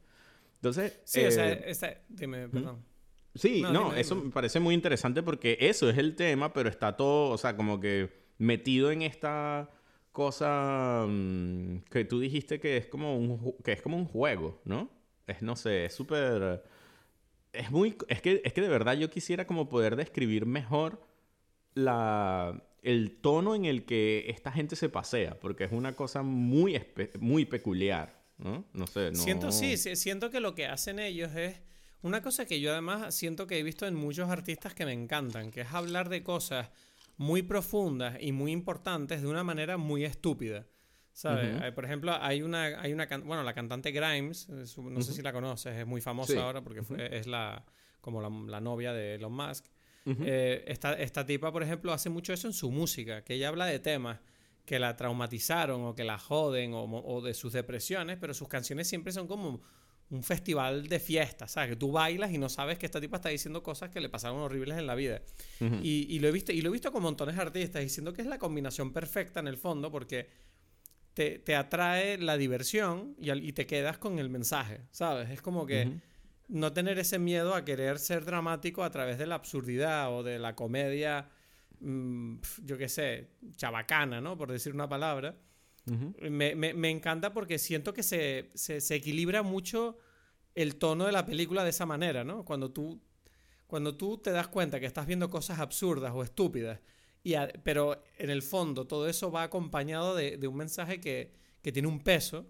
Entonces... 0.57 1.01
Sí, 1.05 1.25
o 1.25 1.31
sea, 1.31 1.53
eh, 1.53 1.99
dime, 2.09 2.49
perdón. 2.49 2.92
Sí, 3.35 3.63
no, 3.63 3.95
eso 3.95 4.17
me 4.17 4.31
parece 4.31 4.61
muy 4.61 4.75
interesante 4.75 5.23
porque 5.23 5.57
eso 5.61 5.89
es 5.89 5.97
el 5.97 6.17
tema, 6.17 6.53
pero 6.53 6.69
está 6.69 6.97
todo, 6.97 7.31
o 7.31 7.39
sea, 7.39 7.57
como 7.57 7.81
que 7.81 8.11
metido 8.39 8.91
en 8.91 9.03
esta 9.03 9.71
cosa 10.13 11.07
mm, 11.09 11.85
que 11.91 12.05
tú 12.05 12.21
dijiste 12.21 12.61
que 12.61 12.77
es 12.77 12.87
como 12.87 13.17
un 13.17 13.55
que 13.65 13.73
es 13.73 13.83
como 13.83 13.97
un 13.97 14.05
juego, 14.05 14.61
¿no? 14.65 14.91
Es 15.27 15.43
no 15.43 15.57
sé, 15.57 15.87
es 15.87 15.95
súper 15.95 16.63
es 17.53 17.71
muy 17.71 17.97
es 18.09 18.21
que 18.21 18.43
es 18.45 18.53
que 18.53 18.61
de 18.61 18.69
verdad 18.69 18.95
yo 18.95 19.09
quisiera 19.11 19.47
como 19.47 19.69
poder 19.69 19.97
describir 19.97 20.45
mejor 20.45 21.03
la 21.75 22.63
el 22.83 23.17
tono 23.21 23.55
en 23.55 23.65
el 23.65 23.85
que 23.85 24.27
esta 24.29 24.53
gente 24.53 24.77
se 24.77 24.89
pasea, 24.89 25.39
porque 25.41 25.65
es 25.65 25.73
una 25.73 25.95
cosa 25.95 26.23
muy 26.23 26.79
muy 27.19 27.47
peculiar, 27.47 28.21
¿no? 28.39 28.65
No 28.75 28.87
sé, 28.87 29.13
no... 29.13 29.19
Siento 29.19 29.53
sí, 29.53 29.77
siento 29.79 30.31
que 30.31 30.41
lo 30.41 30.55
que 30.55 30.67
hacen 30.67 30.99
ellos 30.99 31.35
es 31.37 31.61
una 32.03 32.23
cosa 32.23 32.45
que 32.47 32.61
yo 32.61 32.73
además 32.73 33.15
siento 33.15 33.47
que 33.47 33.59
he 33.59 33.63
visto 33.63 33.87
en 33.87 33.95
muchos 33.95 34.29
artistas 34.31 34.75
que 34.75 34.85
me 34.85 34.93
encantan, 34.93 35.51
que 35.51 35.63
es 35.63 35.73
hablar 35.73 36.09
de 36.09 36.23
cosas 36.23 36.71
muy 37.17 37.43
profundas 37.43 38.17
y 38.21 38.33
muy 38.33 38.53
importantes 38.53 39.23
de 39.23 39.29
una 39.29 39.45
manera 39.45 39.77
muy 39.77 40.05
estúpida. 40.05 40.67
¿Sabes? 41.15 41.63
Eh, 41.63 41.73
Por 41.73 41.85
ejemplo, 41.85 42.17
hay 42.21 42.41
una, 42.43 42.81
hay 42.81 42.93
una 42.95 43.07
bueno, 43.25 43.43
la 43.43 43.53
cantante 43.53 43.91
Grimes, 43.93 44.49
no 44.49 45.03
sé 45.03 45.13
si 45.13 45.21
la 45.21 45.31
conoces, 45.33 45.77
es 45.77 45.87
muy 45.87 46.01
famosa 46.01 46.33
Sí. 46.33 46.39
ahora 46.39 46.63
porque 46.65 46.83
fue- 46.83 47.15
es 47.19 47.27
la, 47.27 47.65
como 48.01 48.23
la, 48.23 48.31
la 48.51 48.61
novia 48.63 48.93
de 48.95 49.17
Elon 49.17 49.33
Musk. 49.33 49.67
Eh, 50.07 50.65
esta, 50.67 50.95
esta 50.95 51.25
tipa, 51.27 51.53
por 51.53 51.63
ejemplo, 51.63 51.93
hace 51.93 52.09
mucho 52.09 52.33
eso 52.33 52.47
en 52.49 52.55
su 52.55 52.71
música, 52.73 53.23
que 53.23 53.35
ella 53.35 53.49
habla 53.49 53.67
de 53.67 53.79
temas 53.79 54.21
que 54.65 54.79
la 54.79 54.97
traumatizaron 54.97 55.85
o 55.85 55.95
que 55.95 56.03
la 56.05 56.19
joden 56.19 56.73
o, 56.73 56.85
o 56.85 57.21
de 57.21 57.35
sus 57.35 57.53
depresiones, 57.53 58.17
pero 58.19 58.33
sus 58.33 58.49
canciones 58.49 58.89
siempre 58.89 59.13
son 59.13 59.27
como 59.27 59.61
un 60.13 60.23
festival 60.23 60.87
de 60.89 61.01
fiestas, 61.01 61.53
¿sabes? 61.53 61.71
Que 61.71 61.77
tú 61.77 61.91
bailas 61.91 62.31
y 62.33 62.39
no 62.39 62.49
sabes 62.49 62.79
que 62.79 62.87
esta 62.87 63.01
tipa 63.01 63.17
está 63.17 63.31
diciendo 63.31 63.63
cosas 63.63 63.91
que 63.91 64.01
le 64.01 64.09
pasaron 64.09 64.39
horribles 64.41 64.77
en 64.79 64.87
la 64.87 64.95
vida. 64.95 65.23
Y, 65.83 66.07
y 66.11 66.19
lo 66.21 66.29
he 66.29 66.33
visto, 66.33 66.53
y 66.53 66.61
lo 66.61 66.69
he 66.69 66.73
visto 66.73 66.93
con 66.93 67.03
montones 67.03 67.35
de 67.37 67.43
artistas 67.43 67.83
diciendo 67.83 68.13
que 68.13 68.21
es 68.23 68.29
la 68.29 68.39
combinación 68.39 68.93
perfecta 68.93 69.41
en 69.41 69.49
el 69.49 69.57
fondo 69.57 69.91
porque 69.91 70.29
te, 71.15 71.39
te 71.39 71.57
atrae 71.57 72.19
la 72.19 72.37
diversión 72.37 73.17
y, 73.21 73.31
al- 73.31 73.43
y 73.45 73.53
te 73.53 73.67
quedas 73.67 73.99
con 73.99 74.19
el 74.19 74.29
mensaje, 74.29 74.81
¿sabes? 74.91 75.31
Es 75.31 75.41
como 75.43 75.67
que 75.67 75.85
no 76.49 76.73
tener 76.75 76.99
ese 76.99 77.19
miedo 77.19 77.55
a 77.55 77.65
querer 77.65 77.99
ser 77.99 78.25
dramático 78.27 78.85
a 78.85 78.91
través 78.91 79.17
de 79.19 79.27
la 79.27 79.37
absurdidad 79.37 80.13
o 80.15 80.23
de 80.23 80.39
la 80.39 80.55
comedia, 80.55 81.29
mm, 81.81 82.37
yo 82.65 82.77
qué 82.77 82.89
sé, 82.91 83.29
chabacana, 83.57 84.21
¿no? 84.21 84.37
Por 84.37 84.53
decir 84.53 84.75
una 84.75 84.89
palabra. 84.89 85.35
Me, 85.87 86.55
me- 86.55 86.75
me 86.75 86.91
encanta 86.91 87.33
porque 87.33 87.59
siento 87.59 87.93
que 87.93 88.03
se, 88.03 88.51
se- 88.55 88.81
se 88.81 88.95
equilibra 88.95 89.43
mucho 89.43 89.99
el 90.55 90.77
tono 90.77 91.07
de 91.07 91.13
la 91.13 91.27
película 91.27 91.65
de 91.65 91.71
esa 91.71 91.87
manera, 91.87 92.23
¿no? 92.25 92.45
Cuando 92.45 92.71
tú, 92.71 93.01
cuando 93.67 93.97
tú 93.97 94.19
te 94.19 94.31
das 94.31 94.49
cuenta 94.49 94.79
que 94.79 94.87
estás 94.87 95.07
viendo 95.07 95.29
cosas 95.31 95.59
absurdas 95.59 96.13
o 96.15 96.23
estúpidas, 96.23 96.79
y 97.25 97.35
a- 97.35 97.49
pero 97.65 98.03
en 98.19 98.31
el 98.31 98.43
fondo 98.43 98.87
todo 98.87 99.09
eso 99.09 99.31
va 99.33 99.43
acompañado 99.45 100.15
de, 100.15 100.37
de 100.37 100.47
un 100.47 100.57
mensaje 100.57 101.01
que, 101.01 101.33
que 101.63 101.73
tiene 101.73 101.89
un 101.89 102.01
peso, 102.01 102.47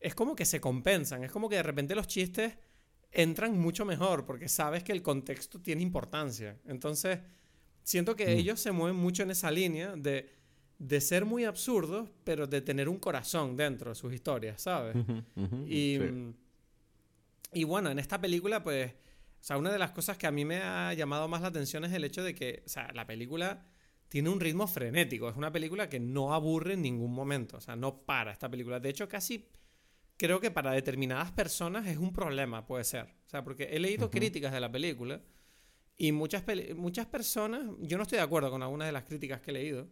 es 0.00 0.14
como 0.14 0.34
que 0.34 0.44
se 0.44 0.60
compensan, 0.60 1.22
es 1.24 1.30
como 1.30 1.48
que 1.48 1.56
de 1.56 1.62
repente 1.62 1.94
los 1.94 2.06
chistes 2.06 2.54
entran 3.12 3.58
mucho 3.58 3.84
mejor 3.84 4.24
porque 4.26 4.48
sabes 4.48 4.82
que 4.82 4.92
el 4.92 5.02
contexto 5.02 5.60
tiene 5.60 5.82
importancia. 5.82 6.58
Entonces, 6.66 7.18
siento 7.82 8.16
que 8.16 8.26
Mm. 8.26 8.38
ellos 8.38 8.60
se 8.60 8.72
mueven 8.72 8.96
mucho 8.96 9.22
en 9.22 9.30
esa 9.30 9.50
línea 9.50 9.94
de, 9.96 10.28
de 10.78 11.00
ser 11.00 11.24
muy 11.24 11.44
absurdos, 11.44 12.10
pero 12.24 12.46
de 12.46 12.60
tener 12.60 12.88
un 12.88 12.98
corazón 12.98 13.56
dentro 13.56 13.90
de 13.90 13.94
sus 13.94 14.12
historias, 14.12 14.60
¿sabes? 14.62 14.94
Y, 15.66 15.98
Sí. 15.98 16.34
y 17.52 17.64
bueno, 17.64 17.90
en 17.90 17.98
esta 17.98 18.20
película, 18.20 18.62
pues, 18.62 18.92
o 18.92 19.44
sea, 19.46 19.56
una 19.58 19.72
de 19.72 19.78
las 19.78 19.92
cosas 19.92 20.18
que 20.18 20.26
a 20.26 20.30
mí 20.30 20.44
me 20.44 20.56
ha 20.58 20.92
llamado 20.94 21.28
más 21.28 21.40
la 21.40 21.48
atención 21.48 21.84
es 21.84 21.92
el 21.92 22.04
hecho 22.04 22.22
de 22.22 22.34
que, 22.34 22.62
o 22.66 22.68
sea, 22.68 22.90
la 22.92 23.06
película 23.06 23.64
tiene 24.08 24.28
un 24.28 24.38
ritmo 24.40 24.66
frenético. 24.66 25.28
Es 25.28 25.36
una 25.36 25.50
película 25.50 25.88
que 25.88 25.98
no 25.98 26.34
aburre 26.34 26.74
en 26.74 26.82
ningún 26.82 27.12
momento. 27.12 27.56
O 27.56 27.60
sea, 27.60 27.74
no 27.76 28.02
para 28.04 28.32
esta 28.32 28.48
película. 28.48 28.78
De 28.78 28.88
hecho, 28.90 29.08
casi 29.08 29.48
creo 30.16 30.40
que 30.40 30.50
para 30.50 30.72
determinadas 30.72 31.32
personas 31.32 31.86
es 31.86 31.96
un 31.98 32.12
problema, 32.12 32.66
puede 32.66 32.84
ser. 32.84 33.06
O 33.26 33.28
sea, 33.28 33.42
porque 33.44 33.64
he 33.64 33.78
leído 33.78 34.10
críticas 34.10 34.52
de 34.52 34.60
la 34.60 34.70
película 34.70 35.20
y 35.96 36.12
muchas, 36.12 36.44
muchas 36.76 37.06
personas, 37.06 37.64
yo 37.80 37.96
no 37.96 38.02
estoy 38.02 38.16
de 38.18 38.24
acuerdo 38.24 38.50
con 38.50 38.62
algunas 38.62 38.86
de 38.88 38.92
las 38.92 39.04
críticas 39.04 39.40
que 39.40 39.50
he 39.50 39.54
leído, 39.54 39.88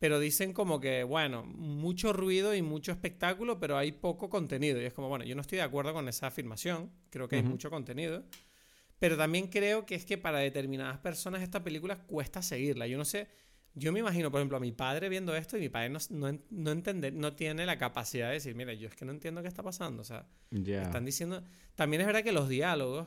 pero 0.00 0.18
dicen 0.18 0.54
como 0.54 0.80
que, 0.80 1.04
bueno, 1.04 1.44
mucho 1.44 2.14
ruido 2.14 2.54
y 2.54 2.62
mucho 2.62 2.90
espectáculo, 2.90 3.60
pero 3.60 3.76
hay 3.76 3.92
poco 3.92 4.30
contenido. 4.30 4.80
Y 4.80 4.86
es 4.86 4.94
como, 4.94 5.08
bueno, 5.10 5.26
yo 5.26 5.34
no 5.34 5.42
estoy 5.42 5.56
de 5.58 5.62
acuerdo 5.62 5.92
con 5.92 6.08
esa 6.08 6.26
afirmación, 6.26 6.90
creo 7.10 7.28
que 7.28 7.36
hay 7.36 7.42
Ujú. 7.42 7.50
mucho 7.50 7.68
contenido, 7.70 8.24
pero 8.98 9.18
también 9.18 9.48
creo 9.48 9.84
que 9.84 9.94
es 9.94 10.06
que 10.06 10.16
para 10.16 10.38
determinadas 10.38 10.98
personas 10.98 11.42
esta 11.42 11.62
película 11.62 11.96
cuesta 12.06 12.40
seguirla. 12.40 12.86
Yo 12.86 12.96
no 12.96 13.04
sé, 13.04 13.28
yo 13.74 13.92
me 13.92 14.00
imagino, 14.00 14.30
por 14.30 14.40
ejemplo, 14.40 14.56
a 14.56 14.60
mi 14.60 14.72
padre 14.72 15.10
viendo 15.10 15.36
esto 15.36 15.58
y 15.58 15.60
mi 15.60 15.68
padre 15.68 15.90
no, 15.90 15.98
no, 16.08 16.38
no 16.48 16.70
entender, 16.70 17.12
no 17.12 17.34
tiene 17.34 17.66
la 17.66 17.76
capacidad 17.76 18.28
de 18.28 18.34
decir, 18.34 18.54
mira, 18.54 18.72
yo 18.72 18.88
es 18.88 18.94
que 18.96 19.04
no 19.04 19.12
entiendo 19.12 19.42
qué 19.42 19.48
está 19.48 19.62
pasando. 19.62 20.00
O 20.00 20.04
sea, 20.06 20.26
Ya. 20.50 20.80
están 20.82 21.04
diciendo. 21.04 21.44
También 21.74 22.00
es 22.00 22.06
verdad 22.06 22.24
que 22.24 22.32
los 22.32 22.48
diálogos 22.48 23.06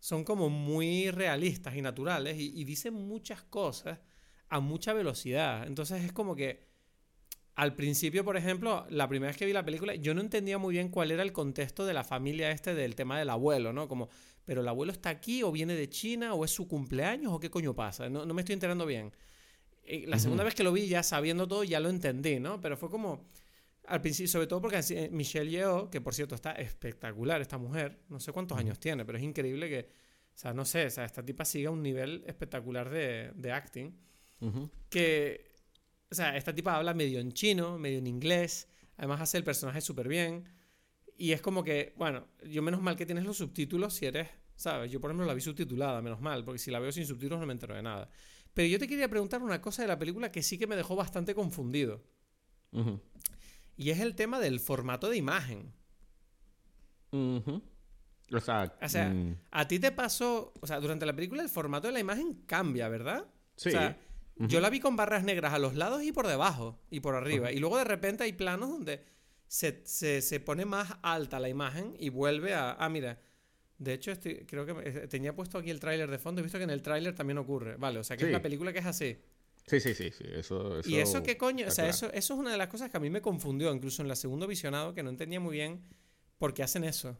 son 0.00 0.24
como 0.24 0.48
muy 0.48 1.10
realistas 1.10 1.76
y 1.76 1.82
naturales 1.82 2.38
y, 2.38 2.58
y 2.58 2.64
dicen 2.64 2.94
muchas 2.94 3.42
cosas 3.42 3.98
a 4.52 4.60
mucha 4.60 4.92
velocidad. 4.92 5.66
Entonces 5.66 6.04
es 6.04 6.12
como 6.12 6.36
que 6.36 6.60
al 7.54 7.74
principio, 7.74 8.22
por 8.22 8.36
ejemplo, 8.36 8.86
la 8.90 9.08
primera 9.08 9.30
vez 9.30 9.38
que 9.38 9.46
vi 9.46 9.52
la 9.54 9.64
película, 9.64 9.94
yo 9.94 10.12
no 10.12 10.20
entendía 10.20 10.58
muy 10.58 10.74
bien 10.74 10.90
cuál 10.90 11.10
era 11.10 11.22
el 11.22 11.32
contexto 11.32 11.86
de 11.86 11.94
la 11.94 12.04
familia 12.04 12.50
este 12.50 12.74
del 12.74 12.94
tema 12.94 13.18
del 13.18 13.30
abuelo, 13.30 13.72
¿no? 13.72 13.88
Como, 13.88 14.10
pero 14.44 14.60
el 14.60 14.68
abuelo 14.68 14.92
está 14.92 15.08
aquí 15.08 15.42
o 15.42 15.50
viene 15.50 15.74
de 15.74 15.88
China 15.88 16.34
o 16.34 16.44
es 16.44 16.50
su 16.50 16.68
cumpleaños 16.68 17.32
o 17.32 17.40
qué 17.40 17.50
coño 17.50 17.74
pasa. 17.74 18.10
No, 18.10 18.26
no 18.26 18.34
me 18.34 18.42
estoy 18.42 18.52
enterando 18.52 18.84
bien. 18.84 19.10
Eh, 19.84 20.04
La 20.06 20.18
segunda 20.18 20.44
vez 20.44 20.54
que 20.54 20.62
lo 20.62 20.72
vi 20.72 20.86
ya 20.86 21.02
sabiendo 21.02 21.48
todo 21.48 21.64
ya 21.64 21.80
lo 21.80 21.88
entendí, 21.88 22.38
¿no? 22.38 22.60
Pero 22.60 22.76
fue 22.76 22.90
como 22.90 23.30
al 23.86 24.02
principio, 24.02 24.28
sobre 24.28 24.46
todo 24.46 24.60
porque 24.60 24.80
eh, 24.90 25.08
Michelle 25.10 25.50
Yeoh, 25.50 25.88
que 25.88 26.02
por 26.02 26.14
cierto 26.14 26.34
está 26.34 26.52
espectacular 26.52 27.40
esta 27.40 27.56
mujer, 27.56 28.00
no 28.10 28.20
sé 28.20 28.32
cuántos 28.32 28.58
años 28.58 28.78
tiene, 28.78 29.06
pero 29.06 29.16
es 29.16 29.24
increíble 29.24 29.68
que, 29.70 29.88
o 30.34 30.38
sea, 30.38 30.52
no 30.52 30.66
sé, 30.66 30.86
o 30.86 30.90
sea, 30.90 31.06
esta 31.06 31.24
tipa 31.24 31.44
siga 31.46 31.70
un 31.70 31.82
nivel 31.82 32.22
espectacular 32.26 32.90
de, 32.90 33.32
de 33.34 33.52
acting, 33.52 33.98
Que, 34.88 35.52
o 36.10 36.14
sea, 36.14 36.36
esta 36.36 36.54
tipa 36.54 36.76
habla 36.76 36.94
medio 36.94 37.20
en 37.20 37.32
chino, 37.32 37.78
medio 37.78 37.98
en 37.98 38.06
inglés, 38.06 38.68
además 38.96 39.20
hace 39.20 39.38
el 39.38 39.44
personaje 39.44 39.80
súper 39.80 40.08
bien, 40.08 40.44
y 41.16 41.32
es 41.32 41.40
como 41.40 41.62
que, 41.62 41.94
bueno, 41.96 42.26
yo 42.44 42.62
menos 42.62 42.82
mal 42.82 42.96
que 42.96 43.06
tienes 43.06 43.24
los 43.24 43.36
subtítulos 43.36 43.94
si 43.94 44.06
eres, 44.06 44.28
¿sabes? 44.56 44.90
Yo 44.90 45.00
por 45.00 45.10
ejemplo 45.10 45.26
la 45.26 45.34
vi 45.34 45.40
subtitulada, 45.40 46.02
menos 46.02 46.20
mal, 46.20 46.44
porque 46.44 46.58
si 46.58 46.70
la 46.70 46.80
veo 46.80 46.90
sin 46.92 47.06
subtítulos 47.06 47.40
no 47.40 47.46
me 47.46 47.52
entero 47.52 47.74
de 47.74 47.82
nada. 47.82 48.08
Pero 48.54 48.68
yo 48.68 48.78
te 48.78 48.86
quería 48.88 49.08
preguntar 49.08 49.42
una 49.42 49.60
cosa 49.62 49.82
de 49.82 49.88
la 49.88 49.98
película 49.98 50.30
que 50.30 50.42
sí 50.42 50.58
que 50.58 50.66
me 50.66 50.76
dejó 50.76 50.96
bastante 50.96 51.34
confundido. 51.34 52.02
Y 53.76 53.90
es 53.90 54.00
el 54.00 54.14
tema 54.14 54.40
del 54.40 54.60
formato 54.60 55.08
de 55.08 55.16
imagen. 55.16 55.72
Ujú. 57.12 57.62
O 58.34 58.40
sea, 58.40 58.74
O 58.82 58.88
sea, 58.88 59.10
mm, 59.10 59.36
A 59.50 59.68
ti 59.68 59.78
te 59.78 59.92
pasó, 59.92 60.52
o 60.60 60.66
sea, 60.66 60.80
durante 60.80 61.04
la 61.04 61.14
película 61.14 61.42
el 61.42 61.48
formato 61.48 61.86
de 61.86 61.92
la 61.92 62.00
imagen 62.00 62.42
cambia, 62.46 62.88
¿verdad? 62.88 63.26
sí. 63.56 63.68
O 63.68 63.72
sea, 63.72 63.98
Yo 64.48 64.60
la 64.60 64.70
vi 64.70 64.80
con 64.80 64.96
barras 64.96 65.24
negras 65.24 65.52
a 65.52 65.58
los 65.58 65.74
lados 65.74 66.02
y 66.02 66.12
por 66.12 66.26
debajo 66.26 66.78
y 66.90 67.00
por 67.00 67.14
arriba. 67.14 67.52
Y 67.52 67.58
luego 67.58 67.78
de 67.78 67.84
repente 67.84 68.24
hay 68.24 68.32
planos 68.32 68.68
donde 68.70 69.04
se, 69.46 69.82
se- 69.84 70.22
se 70.22 70.40
pone 70.40 70.64
más 70.64 70.94
alta 71.02 71.38
la 71.40 71.48
imagen 71.48 71.94
y 71.98 72.08
vuelve 72.08 72.54
a... 72.54 72.72
Ah, 72.72 72.88
mira. 72.88 73.20
De 73.78 73.92
hecho, 73.94 74.10
estoy- 74.12 74.44
creo 74.46 74.64
que 74.64 74.72
eh, 74.88 75.08
tenía 75.08 75.34
puesto 75.34 75.58
aquí 75.58 75.70
el 75.70 75.80
tráiler 75.80 76.10
de 76.10 76.18
fondo. 76.18 76.40
He 76.40 76.42
visto 76.44 76.58
que 76.58 76.64
en 76.64 76.70
el 76.70 76.82
tráiler 76.82 77.14
también 77.14 77.38
ocurre. 77.38 77.76
Vale, 77.76 77.98
o 77.98 78.04
sea, 78.04 78.16
que 78.16 78.24
es 78.24 78.30
una 78.30 78.42
película 78.42 78.72
que 78.72 78.78
es 78.78 78.86
así. 78.86 79.16
Sí, 79.66 79.78
sí, 79.80 79.94
sí, 79.94 80.10
sí. 80.10 80.24
Eso, 80.26 80.78
eso 80.80 80.88
y 80.90 80.96
eso 80.96 81.22
qué 81.22 81.36
coño, 81.36 81.66
o 81.68 81.70
sea, 81.70 81.84
claro. 81.84 81.90
eso, 81.90 82.06
eso 82.12 82.34
es 82.34 82.40
una 82.40 82.50
de 82.50 82.58
las 82.58 82.66
cosas 82.68 82.90
que 82.90 82.96
a 82.96 83.00
mí 83.00 83.10
me 83.10 83.20
confundió, 83.22 83.72
incluso 83.72 84.02
en 84.02 84.08
la 84.08 84.16
segundo 84.16 84.46
visionado, 84.48 84.92
que 84.92 85.02
no 85.04 85.10
entendía 85.10 85.38
muy 85.38 85.52
bien 85.56 85.82
por 86.38 86.52
qué 86.52 86.64
hacen 86.64 86.82
eso. 86.82 87.16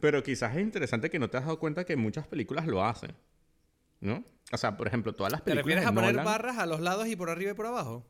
Pero 0.00 0.22
quizás 0.24 0.56
es 0.56 0.62
interesante 0.62 1.08
que 1.08 1.20
no 1.20 1.30
te 1.30 1.36
has 1.36 1.44
dado 1.44 1.60
cuenta 1.60 1.84
que 1.84 1.94
muchas 1.94 2.26
películas 2.26 2.66
lo 2.66 2.84
hacen. 2.84 3.12
¿No? 4.00 4.24
O 4.52 4.56
sea, 4.56 4.76
por 4.76 4.86
ejemplo, 4.86 5.14
todas 5.14 5.32
las 5.32 5.42
¿Te 5.44 5.52
películas 5.52 5.76
refieres 5.76 5.84
de 5.84 5.88
a 5.88 5.94
poner 5.94 6.10
Nolan, 6.12 6.24
barras 6.24 6.58
a 6.58 6.66
los 6.66 6.80
lados 6.80 7.08
y 7.08 7.16
por 7.16 7.30
arriba 7.30 7.52
y 7.52 7.54
por 7.54 7.66
abajo? 7.66 8.06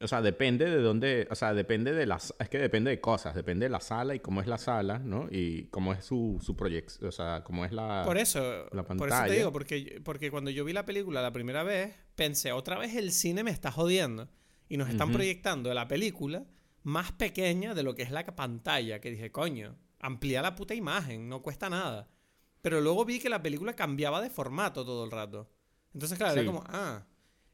O 0.00 0.08
sea, 0.08 0.20
depende 0.20 0.68
de 0.68 0.78
dónde, 0.82 1.28
o 1.30 1.34
sea, 1.36 1.54
depende 1.54 1.92
de 1.92 2.06
las, 2.06 2.34
es 2.40 2.48
que 2.48 2.58
depende 2.58 2.90
de 2.90 3.00
cosas, 3.00 3.36
depende 3.36 3.66
de 3.66 3.70
la 3.70 3.78
sala 3.78 4.16
y 4.16 4.20
cómo 4.20 4.40
es 4.40 4.48
la 4.48 4.58
sala, 4.58 4.98
¿no? 4.98 5.28
Y 5.30 5.68
cómo 5.68 5.92
es 5.92 6.04
su, 6.04 6.40
su 6.42 6.56
proyección, 6.56 7.08
o 7.08 7.12
sea, 7.12 7.44
cómo 7.44 7.64
es 7.64 7.70
la... 7.70 8.02
Por 8.04 8.18
eso, 8.18 8.40
la 8.72 8.82
por 8.82 8.96
eso 8.96 9.04
te 9.04 9.10
pantalla. 9.10 9.32
digo, 9.32 9.52
porque, 9.52 10.00
porque 10.04 10.32
cuando 10.32 10.50
yo 10.50 10.64
vi 10.64 10.72
la 10.72 10.84
película 10.84 11.22
la 11.22 11.32
primera 11.32 11.62
vez, 11.62 11.94
pensé, 12.16 12.50
otra 12.50 12.78
vez 12.78 12.96
el 12.96 13.12
cine 13.12 13.44
me 13.44 13.52
está 13.52 13.70
jodiendo. 13.70 14.28
Y 14.68 14.78
nos 14.78 14.88
están 14.88 15.12
proyectando 15.12 15.72
la 15.74 15.86
película 15.86 16.46
más 16.82 17.12
pequeña 17.12 17.74
de 17.74 17.82
lo 17.82 17.94
que 17.94 18.02
es 18.02 18.10
la 18.10 18.24
pantalla. 18.24 19.00
Que 19.00 19.10
dije, 19.10 19.30
coño, 19.30 19.76
amplía 20.00 20.40
la 20.40 20.54
puta 20.54 20.74
imagen, 20.74 21.28
no 21.28 21.42
cuesta 21.42 21.68
nada. 21.68 22.08
Pero 22.62 22.80
luego 22.80 23.04
vi 23.04 23.18
que 23.20 23.28
la 23.28 23.42
película 23.42 23.74
cambiaba 23.74 24.20
de 24.22 24.30
formato 24.30 24.84
todo 24.84 25.04
el 25.04 25.10
rato. 25.10 25.50
Entonces, 25.92 26.16
claro, 26.16 26.32
era 26.32 26.42
Sí. 26.42 26.46
como, 26.46 26.64
ah. 26.68 27.04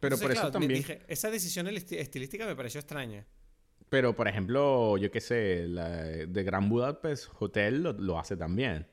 Pero 0.00 0.14
Entonces, 0.14 0.22
por 0.24 0.30
eso 0.32 0.40
claro, 0.42 0.48
me 0.48 0.52
también... 0.66 0.72
dije, 0.80 1.02
esa 1.08 1.30
decisión 1.30 1.66
esti- 1.66 1.98
estilística 1.98 2.46
me 2.46 2.54
pareció 2.54 2.78
extraña. 2.78 3.26
Pero, 3.88 4.14
por 4.14 4.28
ejemplo, 4.28 4.96
yo 4.98 5.10
qué 5.10 5.20
sé, 5.20 5.66
la 5.66 5.88
de 5.88 6.42
Gran 6.44 6.68
Budapest 6.68 7.30
Hotel 7.40 7.82
lo, 7.82 7.92
lo 7.94 8.18
hace 8.18 8.36
también. 8.36 8.86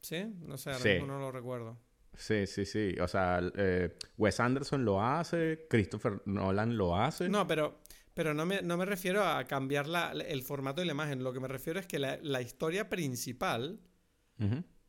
¿Sí? 0.00 0.24
No 0.40 0.56
sé, 0.58 0.70
ahora 0.70 0.82
Sí. 0.82 0.88
mismo 0.94 1.06
no 1.06 1.18
lo 1.20 1.30
recuerdo. 1.30 1.78
Sí, 2.14 2.46
sí, 2.46 2.64
sí. 2.66 2.96
O 3.00 3.06
sea, 3.08 3.40
eh, 3.56 3.96
Wes 4.16 4.40
Anderson 4.40 4.84
lo 4.84 5.02
hace, 5.02 5.66
Christopher 5.70 6.22
Nolan 6.26 6.76
lo 6.76 6.96
hace. 6.96 7.28
No, 7.28 7.46
pero, 7.46 7.78
pero 8.14 8.34
no, 8.34 8.44
me, 8.46 8.62
no 8.62 8.76
me 8.76 8.84
refiero 8.84 9.22
a 9.24 9.44
cambiar 9.44 9.86
la- 9.86 10.12
el 10.12 10.42
formato 10.42 10.80
de 10.80 10.86
la 10.86 10.92
imagen. 10.92 11.22
Lo 11.22 11.32
que 11.32 11.40
me 11.40 11.48
refiero 11.48 11.78
es 11.78 11.86
que 11.86 11.98
la, 11.98 12.18
la 12.22 12.40
historia 12.42 12.88
principal. 12.88 13.78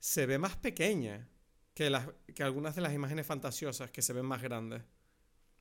Se 0.03 0.25
ve 0.25 0.37
más 0.37 0.57
pequeña 0.57 1.29
que, 1.73 1.89
las, 1.89 2.09
que 2.35 2.43
algunas 2.43 2.75
de 2.75 2.81
las 2.81 2.91
imágenes 2.91 3.25
fantasiosas 3.25 3.89
que 3.89 4.01
se 4.01 4.11
ven 4.11 4.25
más 4.25 4.41
grandes. 4.41 4.83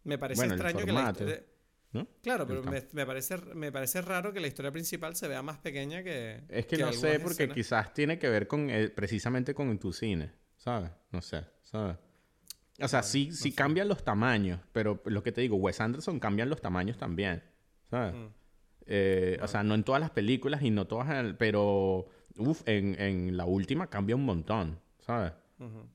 Me 0.02 0.18
parece 0.18 0.40
Bueno, 0.40 0.54
el 0.54 0.60
extraño 0.60 0.84
que 0.84 0.92
la 0.92 0.98
formato, 0.98 1.24
historia... 1.24 1.46
¿no? 1.92 2.08
Claro, 2.24 2.44
pero 2.48 2.60
me, 2.64 3.06
parece, 3.06 3.36
me 3.54 3.70
parece 3.70 4.02
raro 4.02 4.32
que 4.32 4.40
la 4.40 4.48
historia 4.48 4.72
principal 4.72 5.14
se 5.14 5.28
vea 5.28 5.42
más 5.42 5.58
pequeña 5.58 6.02
que... 6.02 6.42
Es 6.48 6.66
que, 6.66 6.76
que 6.76 6.82
no 6.82 6.92
sé, 6.92 7.20
porque 7.20 7.44
escenas. 7.44 7.54
quizás 7.54 7.94
tiene 7.94 8.18
que 8.18 8.28
ver 8.28 8.48
con 8.48 8.68
eh, 8.68 8.88
precisamente 8.88 9.54
con 9.54 9.78
tu 9.78 9.92
cine, 9.92 10.32
¿sabes? 10.56 10.90
No 11.12 11.22
sé, 11.22 11.44
¿sabes? 11.62 11.96
O 12.80 12.88
sea, 12.88 13.04
sí, 13.04 13.30
sí 13.30 13.52
cambian 13.52 13.86
los 13.86 14.02
tamaños, 14.02 14.58
pero 14.72 15.00
lo 15.04 15.22
que 15.22 15.30
te 15.30 15.40
digo, 15.40 15.54
Wes 15.54 15.80
Anderson 15.80 16.18
cambian 16.18 16.50
los 16.50 16.60
tamaños 16.60 16.98
también, 16.98 17.44
¿sabes? 17.88 18.12
Mm. 18.14 18.26
Eh, 18.86 19.38
O 19.40 19.46
sea, 19.46 19.62
no 19.62 19.76
en 19.76 19.84
todas 19.84 20.00
las 20.00 20.10
películas 20.10 20.62
y 20.62 20.72
no 20.72 20.88
todas, 20.88 21.10
en 21.10 21.16
el- 21.26 21.36
pero 21.36 22.08
uf, 22.36 22.62
en, 22.66 23.00
en 23.00 23.36
la 23.36 23.44
última 23.44 23.88
cambia 23.88 24.16
un 24.16 24.24
montón, 24.24 24.80
¿sabes? 25.00 25.32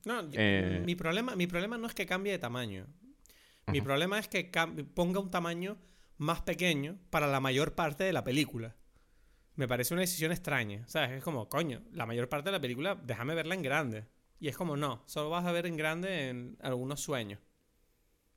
No, 0.04 0.22
yo- 0.22 0.30
Eh, 0.34 0.82
mi, 0.84 0.94
problema, 0.94 1.36
mi 1.36 1.46
problema 1.46 1.76
no 1.76 1.86
es 1.86 1.94
que 1.94 2.06
cambie 2.06 2.32
de 2.32 2.38
tamaño. 2.38 2.86
Mi 3.66 3.82
problema 3.82 4.18
es 4.18 4.28
que 4.28 4.44
ponga 4.94 5.20
un 5.20 5.30
tamaño 5.30 5.76
más 6.16 6.40
pequeño 6.40 6.98
para 7.10 7.26
la 7.26 7.38
mayor 7.38 7.74
parte 7.74 8.02
de 8.04 8.12
la 8.14 8.24
película. 8.24 8.74
Me 9.56 9.68
parece 9.68 9.92
una 9.92 10.00
decisión 10.00 10.32
extraña. 10.32 10.86
¿Sabes? 10.88 11.10
Es 11.10 11.22
como, 11.22 11.48
coño, 11.50 11.82
la 11.92 12.06
mayor 12.06 12.28
parte 12.30 12.48
de 12.48 12.52
la 12.52 12.60
película, 12.60 12.94
déjame 12.94 13.34
verla 13.34 13.54
en 13.54 13.62
grande. 13.62 14.06
Y 14.40 14.48
es 14.48 14.56
como, 14.56 14.76
no, 14.76 15.02
solo 15.06 15.28
vas 15.30 15.44
a 15.44 15.52
ver 15.52 15.66
en 15.66 15.76
grande 15.76 16.28
en 16.30 16.56
algunos 16.62 17.00
sueños. 17.00 17.40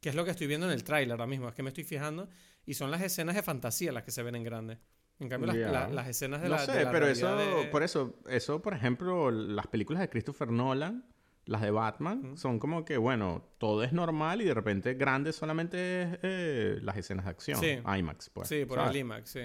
Que 0.02 0.10
es 0.10 0.16
lo 0.16 0.26
que 0.26 0.32
estoy 0.32 0.48
viendo 0.48 0.66
en 0.66 0.74
el 0.74 0.84
tráiler 0.84 1.12
ahora 1.12 1.28
mismo. 1.28 1.48
Es 1.48 1.56
que 1.56 1.64
me 1.64 1.70
estoy 1.70 1.84
fijando 1.86 2.28
y 2.66 2.74
son 2.74 2.92
las 2.92 3.02
escenas 3.02 3.36
de 3.36 3.44
fantasía 3.44 3.92
las 3.94 4.04
que 4.04 4.12
se 4.12 4.24
ven 4.24 4.36
en 4.36 4.44
grande. 4.44 4.80
En 5.22 5.30
cambio, 5.30 5.48
las, 5.48 5.56
Ya. 5.56 5.72
la- 5.72 5.88
las 5.90 6.08
escenas 6.08 6.42
de 6.42 6.50
no 6.50 6.56
la. 6.56 6.66
sé, 6.66 6.72
de 6.74 6.84
la 6.86 6.92
pero 6.92 7.08
eso, 7.08 7.36
de- 7.38 7.66
por 7.68 7.84
eso, 7.84 8.16
eso, 8.28 8.62
por 8.62 8.74
ejemplo, 8.74 9.32
las 9.32 9.68
películas 9.68 10.02
de 10.02 10.10
Christopher 10.10 10.50
Nolan, 10.52 11.06
las 11.46 11.62
de 11.62 11.72
Batman, 11.72 12.38
son 12.38 12.60
como 12.60 12.84
que, 12.86 12.98
bueno, 12.98 13.44
todo 13.58 13.84
es 13.84 13.94
normal 13.94 14.42
y 14.42 14.46
de 14.46 14.54
repente 14.54 14.96
grande 14.96 15.32
solamente 15.32 16.02
es 16.04 16.20
eh, 16.24 16.80
las 16.82 16.98
escenas 16.98 17.26
de 17.26 17.32
acción. 17.32 17.60
Sí. 17.60 17.80
IMAX, 17.98 18.30
pues. 18.32 18.48
Sí, 18.50 18.66
por 18.66 18.78
¿sabes? 18.80 18.92
el 18.92 18.98
IMAX, 19.02 19.30
sí. 19.30 19.42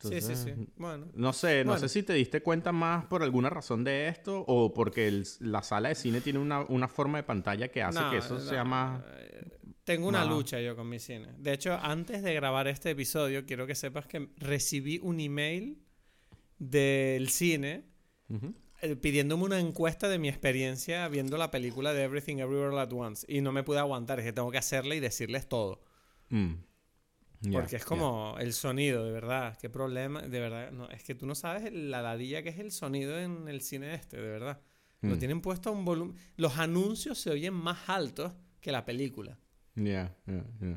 sí, 0.00 0.20
sí, 0.20 0.36
sí. 0.36 0.54
Bueno. 0.76 1.06
No 1.14 1.32
sé, 1.32 1.64
no 1.64 1.72
Bueno. 1.72 1.80
sé 1.80 1.88
si 1.88 2.02
te 2.04 2.12
diste 2.12 2.40
cuenta 2.42 2.70
más 2.72 3.04
por 3.06 3.22
alguna 3.24 3.50
razón 3.50 3.82
de 3.84 4.06
esto 4.08 4.44
o 4.46 4.72
porque 4.72 5.08
el- 5.08 5.26
la 5.40 5.62
sala 5.62 5.88
de 5.88 5.96
cine 5.96 6.20
tiene 6.20 6.38
una, 6.38 6.60
una 6.62 6.86
forma 6.88 7.18
de 7.18 7.24
pantalla 7.24 7.68
que 7.68 7.82
hace 7.82 8.00
No, 8.00 8.10
que 8.10 8.18
eso 8.18 8.34
no, 8.34 8.40
sea 8.40 8.62
más... 8.64 9.02
Tengo 9.88 10.08
una 10.08 10.24
lucha 10.26 10.60
yo 10.60 10.76
con 10.76 10.86
mi 10.86 10.98
cine. 10.98 11.28
De 11.38 11.52
hecho, 11.54 11.72
antes 11.80 12.22
de 12.22 12.34
grabar 12.34 12.68
este 12.68 12.90
episodio, 12.90 13.46
quiero 13.46 13.66
que 13.66 13.74
sepas 13.74 14.06
que 14.06 14.28
recibí 14.36 14.98
un 15.02 15.18
email 15.18 15.78
del 16.58 17.30
cine 17.30 17.84
eh, 18.82 18.96
pidiéndome 18.96 19.44
una 19.44 19.58
encuesta 19.58 20.08
de 20.10 20.18
mi 20.18 20.28
experiencia 20.28 21.08
viendo 21.08 21.38
la 21.38 21.50
película 21.50 21.94
de 21.94 22.02
Everything 22.02 22.36
Everywhere 22.36 22.74
All 22.74 22.78
at 22.80 22.92
Once. 22.92 23.24
Y 23.32 23.40
no 23.40 23.50
me 23.50 23.62
pude 23.62 23.78
aguantar, 23.78 24.18
es 24.20 24.26
que 24.26 24.32
tengo 24.34 24.50
que 24.50 24.58
hacerla 24.58 24.94
y 24.94 25.00
decirles 25.00 25.48
todo. 25.48 25.80
Mm. 26.28 26.54
Porque 27.50 27.76
es 27.76 27.84
como 27.86 28.36
el 28.38 28.52
sonido, 28.52 29.06
de 29.06 29.12
verdad. 29.12 29.56
Qué 29.58 29.70
problema, 29.70 30.20
de 30.20 30.38
verdad. 30.40 30.70
No, 30.70 30.90
es 30.90 31.02
que 31.02 31.14
tú 31.14 31.24
no 31.24 31.34
sabes 31.34 31.72
la 31.72 32.02
ladilla 32.02 32.42
que 32.42 32.50
es 32.50 32.58
el 32.58 32.72
sonido 32.72 33.18
en 33.18 33.48
el 33.48 33.62
cine 33.62 33.94
este, 33.94 34.18
de 34.18 34.28
verdad. 34.28 34.60
Lo 35.00 35.16
Mm. 35.16 35.18
tienen 35.18 35.40
puesto 35.40 35.70
a 35.70 35.72
un 35.72 35.86
volumen. 35.86 36.14
Los 36.36 36.58
anuncios 36.58 37.16
se 37.18 37.30
oyen 37.30 37.54
más 37.54 37.88
altos 37.88 38.34
que 38.60 38.70
la 38.70 38.84
película. 38.84 39.38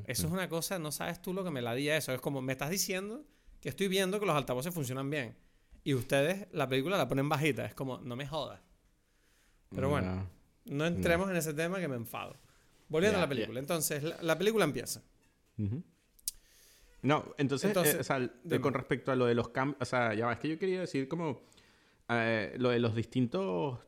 Eso 0.05 0.27
es 0.27 0.33
una 0.33 0.47
cosa, 0.49 0.79
no 0.79 0.91
sabes 0.91 1.21
tú 1.21 1.33
lo 1.33 1.43
que 1.43 1.51
me 1.51 1.61
ladilla 1.61 1.97
eso. 1.97 2.13
Es 2.13 2.21
como, 2.21 2.41
me 2.41 2.53
estás 2.53 2.69
diciendo 2.69 3.25
que 3.59 3.69
estoy 3.69 3.87
viendo 3.87 4.19
que 4.19 4.25
los 4.25 4.35
altavoces 4.35 4.73
funcionan 4.73 5.09
bien. 5.09 5.35
Y 5.83 5.93
ustedes 5.93 6.47
la 6.51 6.67
película 6.67 6.97
la 6.97 7.07
ponen 7.07 7.27
bajita. 7.29 7.65
Es 7.65 7.73
como, 7.73 7.99
no 7.99 8.15
me 8.15 8.27
jodas. 8.27 8.61
Pero 9.69 9.89
bueno, 9.89 10.27
no 10.65 10.85
entremos 10.85 11.29
en 11.29 11.35
ese 11.37 11.53
tema 11.53 11.79
que 11.79 11.87
me 11.87 11.95
enfado. 11.95 12.35
Volviendo 12.89 13.17
a 13.17 13.21
la 13.21 13.29
película. 13.29 13.59
Entonces, 13.59 14.03
la, 14.03 14.17
la 14.21 14.37
película 14.37 14.65
empieza. 14.65 15.01
No, 17.03 17.33
entonces, 17.37 17.69
Entonces, 17.69 17.95
eh, 17.95 17.99
o 17.99 18.03
sea, 18.03 18.17
eh, 18.49 18.59
con 18.59 18.73
respecto 18.73 19.11
a 19.11 19.15
lo 19.15 19.25
de 19.25 19.33
los 19.33 19.49
cambios, 19.49 19.81
o 19.81 19.85
sea, 19.85 20.13
ya 20.13 20.27
va, 20.27 20.33
es 20.33 20.39
que 20.39 20.49
yo 20.49 20.59
quería 20.59 20.81
decir 20.81 21.07
como 21.07 21.41
eh, 22.09 22.53
lo 22.57 22.69
de 22.69 22.79
los 22.79 22.93
distintos 22.93 23.79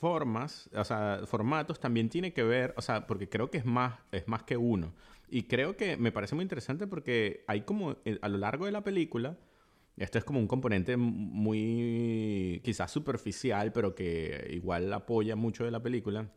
formas, 0.00 0.68
o 0.74 0.84
sea, 0.84 1.20
formatos 1.26 1.78
también 1.78 2.08
tiene 2.08 2.32
que 2.32 2.42
ver, 2.42 2.74
o 2.76 2.82
sea, 2.82 3.06
porque 3.06 3.28
creo 3.28 3.50
que 3.50 3.58
es 3.58 3.64
más, 3.66 3.98
es 4.12 4.26
más 4.28 4.42
que 4.44 4.56
uno. 4.56 4.94
Y 5.28 5.42
creo 5.44 5.76
que 5.76 5.96
me 5.96 6.10
parece 6.10 6.34
muy 6.34 6.42
interesante 6.42 6.86
porque 6.86 7.44
hay 7.46 7.60
como 7.62 7.96
eh, 8.04 8.18
a 8.22 8.28
lo 8.28 8.38
largo 8.38 8.64
de 8.66 8.72
la 8.72 8.82
película, 8.82 9.38
esto 9.96 10.18
es 10.18 10.24
como 10.24 10.40
un 10.40 10.46
componente 10.48 10.96
muy 10.96 12.60
quizás 12.64 12.90
superficial, 12.90 13.72
pero 13.72 13.94
que 13.94 14.48
igual 14.52 14.92
apoya 14.92 15.36
mucho 15.36 15.64
de 15.64 15.70
la 15.70 15.82
película 15.82 16.30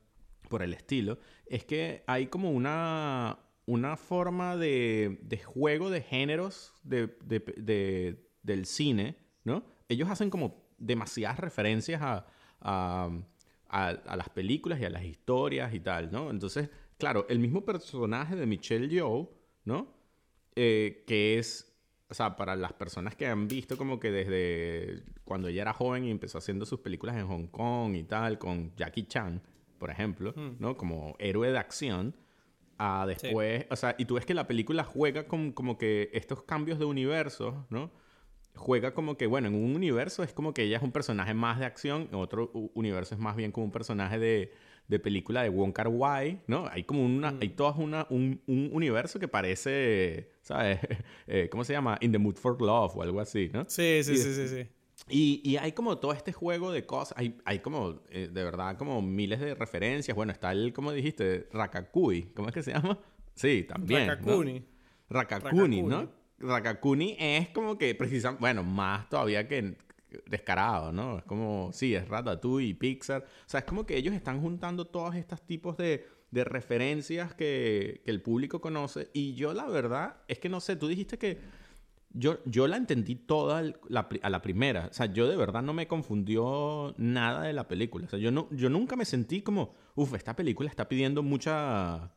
por 0.49 0.61
el 0.61 0.73
estilo, 0.73 1.19
es 1.45 1.63
que 1.63 2.03
hay 2.05 2.27
como 2.27 2.51
una, 2.51 3.39
una 3.65 3.95
forma 3.97 4.57
de, 4.57 5.19
de 5.23 5.37
juego 5.37 5.89
de 5.89 6.01
géneros 6.01 6.73
de, 6.83 7.07
de- 7.23 7.39
de- 7.57 8.27
del 8.43 8.65
cine, 8.65 9.15
¿no? 9.45 9.63
Ellos 9.87 10.09
hacen 10.09 10.29
como 10.29 10.67
demasiadas 10.77 11.39
referencias 11.39 12.01
a, 12.01 12.25
a, 12.59 13.09
a- 13.73 13.89
a 13.89 14.15
las 14.15 14.29
películas 14.29 14.79
y 14.79 14.85
a 14.85 14.89
las 14.89 15.03
historias 15.03 15.73
y 15.73 15.79
tal, 15.79 16.11
¿no? 16.11 16.29
Entonces, 16.29 16.69
claro, 16.97 17.25
el 17.29 17.39
mismo 17.39 17.65
personaje 17.65 18.35
de 18.35 18.45
Michelle 18.45 18.87
Yeoh, 18.87 19.29
¿no? 19.65 19.87
Eh, 20.55 21.03
que 21.07 21.39
es, 21.39 21.75
o 22.09 22.13
sea, 22.13 22.35
para 22.35 22.55
las 22.55 22.73
personas 22.73 23.15
que 23.15 23.25
han 23.25 23.47
visto 23.47 23.75
como 23.77 23.99
que 23.99 24.11
desde 24.11 25.03
cuando 25.23 25.47
ella 25.47 25.63
era 25.63 25.73
joven 25.73 26.03
y 26.05 26.11
empezó 26.11 26.37
haciendo 26.37 26.65
sus 26.65 26.79
películas 26.79 27.15
en 27.17 27.27
Hong 27.27 27.47
Kong 27.47 27.95
y 27.95 28.03
tal, 28.03 28.37
con 28.37 28.75
Jackie 28.75 29.03
Chan, 29.07 29.41
por 29.79 29.89
ejemplo, 29.89 30.33
¿no? 30.59 30.77
Como 30.77 31.15
héroe 31.19 31.51
de 31.51 31.57
acción. 31.57 32.15
A 32.79 33.05
después, 33.05 33.65
o 33.69 33.75
sea, 33.75 33.95
y 33.97 34.05
tú 34.05 34.15
ves 34.15 34.25
que 34.25 34.33
la 34.33 34.47
película 34.47 34.83
juega 34.83 35.27
con 35.27 35.51
como 35.53 35.77
que 35.77 36.09
estos 36.13 36.43
cambios 36.43 36.79
de 36.79 36.85
universo, 36.85 37.65
¿no? 37.69 37.91
Juega 38.55 38.93
como 38.93 39.17
que, 39.17 39.27
bueno, 39.27 39.47
en 39.47 39.55
un 39.55 39.75
universo 39.75 40.23
es 40.23 40.33
como 40.33 40.53
que 40.53 40.63
ella 40.63 40.77
es 40.77 40.83
un 40.83 40.91
personaje 40.91 41.33
más 41.33 41.59
de 41.59 41.65
acción, 41.65 42.07
en 42.11 42.15
otro 42.15 42.51
universo 42.73 43.15
es 43.15 43.19
más 43.19 43.35
bien 43.35 43.51
como 43.51 43.65
un 43.65 43.71
personaje 43.71 44.19
de, 44.19 44.53
de 44.87 44.99
película 44.99 45.41
de 45.43 45.49
Wong 45.49 45.73
Kar 45.73 45.87
Wai, 45.87 46.41
¿no? 46.47 46.67
Hay 46.67 46.83
como 46.83 47.03
una, 47.03 47.35
hay 47.41 47.49
todas 47.49 47.77
una, 47.77 48.05
un, 48.09 48.41
un 48.47 48.69
universo 48.71 49.19
que 49.19 49.27
parece, 49.27 50.31
¿sabes? 50.41 50.79
Eh, 51.27 51.47
¿Cómo 51.49 51.63
se 51.63 51.73
llama? 51.73 51.97
In 52.01 52.11
the 52.11 52.17
Mood 52.19 52.35
for 52.35 52.61
Love 52.61 52.97
o 52.97 53.01
algo 53.01 53.19
así, 53.21 53.49
¿no? 53.53 53.63
Sí, 53.67 54.01
sí, 54.03 54.13
Y 54.13 54.17
sí, 54.17 54.33
sí, 54.33 54.47
sí. 54.47 54.67
Y, 55.09 55.41
y 55.43 55.57
hay 55.57 55.71
como 55.71 55.97
todo 55.97 56.13
este 56.13 56.31
juego 56.31 56.71
de 56.71 56.85
cosas, 56.85 57.17
hay, 57.17 57.37
hay 57.45 57.59
como, 57.59 58.01
eh, 58.09 58.29
de 58.31 58.43
verdad, 58.43 58.77
como 58.77 59.01
miles 59.01 59.39
de 59.39 59.55
referencias. 59.55 60.15
Bueno, 60.15 60.31
está 60.31 60.51
el, 60.51 60.73
como 60.73 60.91
dijiste, 60.91 61.47
Rakakui, 61.51 62.33
¿cómo 62.35 62.49
es 62.49 62.53
que 62.53 62.63
se 62.63 62.73
llama? 62.73 62.99
Sí, 63.33 63.63
también. 63.67 64.07
¿no? 64.07 64.13
Rakakuni. 64.13 64.65
Rakakuni, 65.09 65.81
¿no? 65.81 66.09
Rakakuni. 66.43 67.15
Es 67.19 67.49
como 67.49 67.77
que 67.77 67.95
precisamente, 67.95 68.41
bueno, 68.41 68.63
más 68.63 69.09
todavía 69.09 69.47
que 69.47 69.77
descarado, 70.27 70.91
¿no? 70.91 71.17
Es 71.17 71.23
como, 71.23 71.71
sí, 71.73 71.95
es 71.95 72.07
Ratatouille 72.07 72.69
y 72.69 72.73
Pixar. 72.73 73.23
O 73.23 73.49
sea, 73.49 73.61
es 73.61 73.65
como 73.65 73.85
que 73.85 73.97
ellos 73.97 74.13
están 74.13 74.41
juntando 74.41 74.85
todos 74.85 75.15
estos 75.15 75.41
tipos 75.41 75.77
de, 75.77 76.05
de 76.31 76.43
referencias 76.43 77.33
que, 77.33 78.01
el 78.05 78.21
público 78.21 78.59
conoce. 78.61 79.09
Y 79.13 79.33
yo 79.35 79.53
la 79.53 79.67
verdad 79.67 80.17
es 80.27 80.39
que 80.39 80.49
no 80.49 80.59
sé, 80.59 80.75
tú 80.75 80.87
dijiste 80.87 81.17
que 81.17 81.39
yo, 82.09 82.39
yo 82.45 82.67
la 82.67 82.77
entendí 82.77 83.15
toda 83.15 83.63
la 83.87 84.07
a 84.21 84.29
la 84.29 84.41
primera. 84.41 84.87
O 84.91 84.93
sea, 84.93 85.07
yo 85.07 85.27
de 85.27 85.35
verdad 85.35 85.61
no 85.61 85.73
me 85.73 85.87
confundió 85.87 86.93
nada 86.97 87.43
de 87.43 87.53
la 87.53 87.67
película. 87.67 88.05
O 88.05 88.09
sea, 88.09 88.19
yo, 88.19 88.31
no, 88.31 88.47
yo 88.51 88.69
nunca 88.69 88.95
me 88.95 89.05
sentí 89.05 89.41
como, 89.41 89.73
uff, 89.95 90.13
esta 90.15 90.35
película 90.35 90.69
está 90.69 90.87
pidiendo 90.87 91.23
mucha... 91.23 92.11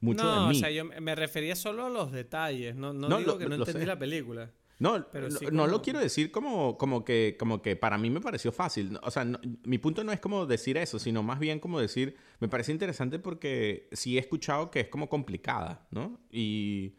Mucho 0.00 0.24
no, 0.24 0.42
de 0.42 0.50
mí. 0.50 0.56
o 0.56 0.60
sea, 0.60 0.70
yo 0.70 0.84
me 0.84 1.14
refería 1.14 1.56
solo 1.56 1.86
a 1.86 1.90
los 1.90 2.12
detalles. 2.12 2.74
No, 2.76 2.92
no, 2.92 3.08
No, 3.08 3.18
digo 3.18 3.32
lo- 3.32 3.38
que 3.38 3.46
no 3.48 3.54
entendí 3.56 3.80
sé. 3.80 3.86
la 3.86 3.98
película. 3.98 4.50
No, 4.78 5.06
Pero 5.10 5.30
no, 5.30 5.38
sí 5.38 5.46
no 5.50 5.66
lo 5.66 5.72
como- 5.72 5.82
quiero 5.82 6.00
decir 6.00 6.30
como, 6.30 6.76
como, 6.76 7.02
que, 7.02 7.36
como 7.38 7.62
que 7.62 7.76
para 7.76 7.96
mí 7.96 8.10
me 8.10 8.20
pareció 8.20 8.52
fácil. 8.52 8.98
O 9.02 9.10
sea, 9.10 9.24
no- 9.24 9.40
mi 9.64 9.78
punto 9.78 10.04
no 10.04 10.12
es 10.12 10.20
como 10.20 10.44
decir 10.44 10.76
eso, 10.76 10.98
sino 10.98 11.22
más 11.22 11.38
bien 11.40 11.60
como 11.60 11.80
decir, 11.80 12.14
me 12.40 12.48
parece 12.48 12.72
interesante 12.72 13.18
porque 13.18 13.88
sí 13.92 14.18
he 14.18 14.20
escuchado 14.20 14.70
que 14.70 14.80
es 14.80 14.88
como 14.88 15.08
complicada, 15.08 15.86
¿no? 15.90 16.20
Y, 16.30 16.92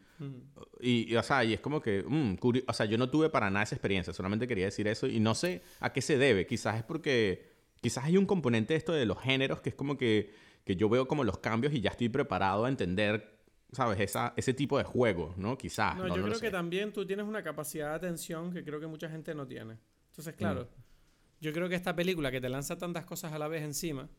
y, 0.80 1.12
y, 1.12 1.16
o 1.16 1.22
sea, 1.22 1.44
y 1.44 1.54
es 1.54 1.60
como 1.60 1.80
que, 1.80 2.02
mm, 2.02 2.34
curi- 2.40 2.64
o 2.66 2.72
sea, 2.72 2.84
yo 2.86 2.98
no 2.98 3.08
tuve 3.10 3.30
para 3.30 3.48
nada 3.48 3.62
esa 3.62 3.76
experiencia, 3.76 4.12
solamente 4.12 4.48
quería 4.48 4.64
decir 4.64 4.88
eso 4.88 5.06
y 5.06 5.20
no 5.20 5.36
sé 5.36 5.62
a 5.78 5.92
qué 5.92 6.02
se 6.02 6.18
debe. 6.18 6.48
Quizás 6.48 6.78
es 6.78 6.82
porque, 6.82 7.46
quizás 7.80 8.04
hay 8.06 8.16
un 8.16 8.26
componente 8.26 8.74
de 8.74 8.78
esto 8.78 8.92
de 8.92 9.06
los 9.06 9.20
géneros 9.20 9.60
que 9.60 9.68
es 9.68 9.76
como 9.76 9.96
que, 9.96 10.32
que 10.68 10.76
yo 10.76 10.90
veo 10.90 11.08
como 11.08 11.24
los 11.24 11.38
cambios 11.38 11.72
y 11.72 11.80
ya 11.80 11.88
estoy 11.88 12.10
preparado 12.10 12.66
a 12.66 12.68
entender, 12.68 13.38
¿sabes? 13.72 13.98
Esa, 14.00 14.34
ese 14.36 14.52
tipo 14.52 14.76
de 14.76 14.84
juego, 14.84 15.32
¿no? 15.38 15.56
Quizás. 15.56 15.96
No, 15.96 16.02
no, 16.02 16.14
yo 16.14 16.20
no 16.20 16.28
creo 16.28 16.40
que 16.40 16.50
también 16.50 16.92
tú 16.92 17.06
tienes 17.06 17.24
una 17.24 17.42
capacidad 17.42 17.88
de 17.88 17.94
atención 17.94 18.52
que 18.52 18.62
creo 18.62 18.78
que 18.78 18.86
mucha 18.86 19.08
gente 19.08 19.34
no 19.34 19.46
tiene. 19.46 19.78
Entonces, 20.10 20.34
claro, 20.34 20.64
Mm. 20.64 21.40
yo 21.40 21.54
creo 21.54 21.70
que 21.70 21.74
esta 21.74 21.96
película 21.96 22.30
que 22.30 22.42
te 22.42 22.50
lanza 22.50 22.76
tantas 22.76 23.06
cosas 23.06 23.32
a 23.32 23.38
la 23.38 23.48
vez 23.48 23.62
encima, 23.62 24.10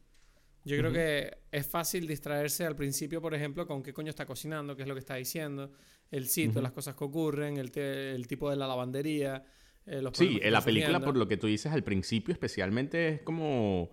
yo 0.65 0.75
creo 0.75 0.91
que 0.91 1.37
es 1.51 1.67
fácil 1.67 2.07
distraerse 2.07 2.65
al 2.65 2.75
principio, 2.75 3.21
por 3.21 3.35
ejemplo, 3.35 3.67
con 3.67 3.83
qué 3.83 3.93
coño 3.93 4.09
está 4.09 4.25
cocinando, 4.25 4.75
qué 4.75 4.81
es 4.81 4.87
lo 4.87 4.95
que 4.95 5.01
está 5.01 5.17
diciendo, 5.17 5.71
el 6.09 6.25
sitio, 6.25 6.63
las 6.63 6.71
cosas 6.71 6.95
que 6.95 7.03
ocurren, 7.03 7.57
el, 7.57 7.71
tipo 8.27 8.49
de 8.49 8.55
la 8.55 8.65
lavandería, 8.65 9.45
eh, 9.85 10.01
los 10.01 10.17
Sí, 10.17 10.39
en 10.41 10.51
la 10.51 10.57
está 10.57 10.65
película, 10.65 10.99
por 10.99 11.15
lo 11.15 11.27
que 11.27 11.37
tú 11.37 11.45
dices 11.45 11.71
al 11.71 11.83
principio, 11.83 12.31
especialmente 12.31 13.07
es 13.09 13.21
como. 13.21 13.91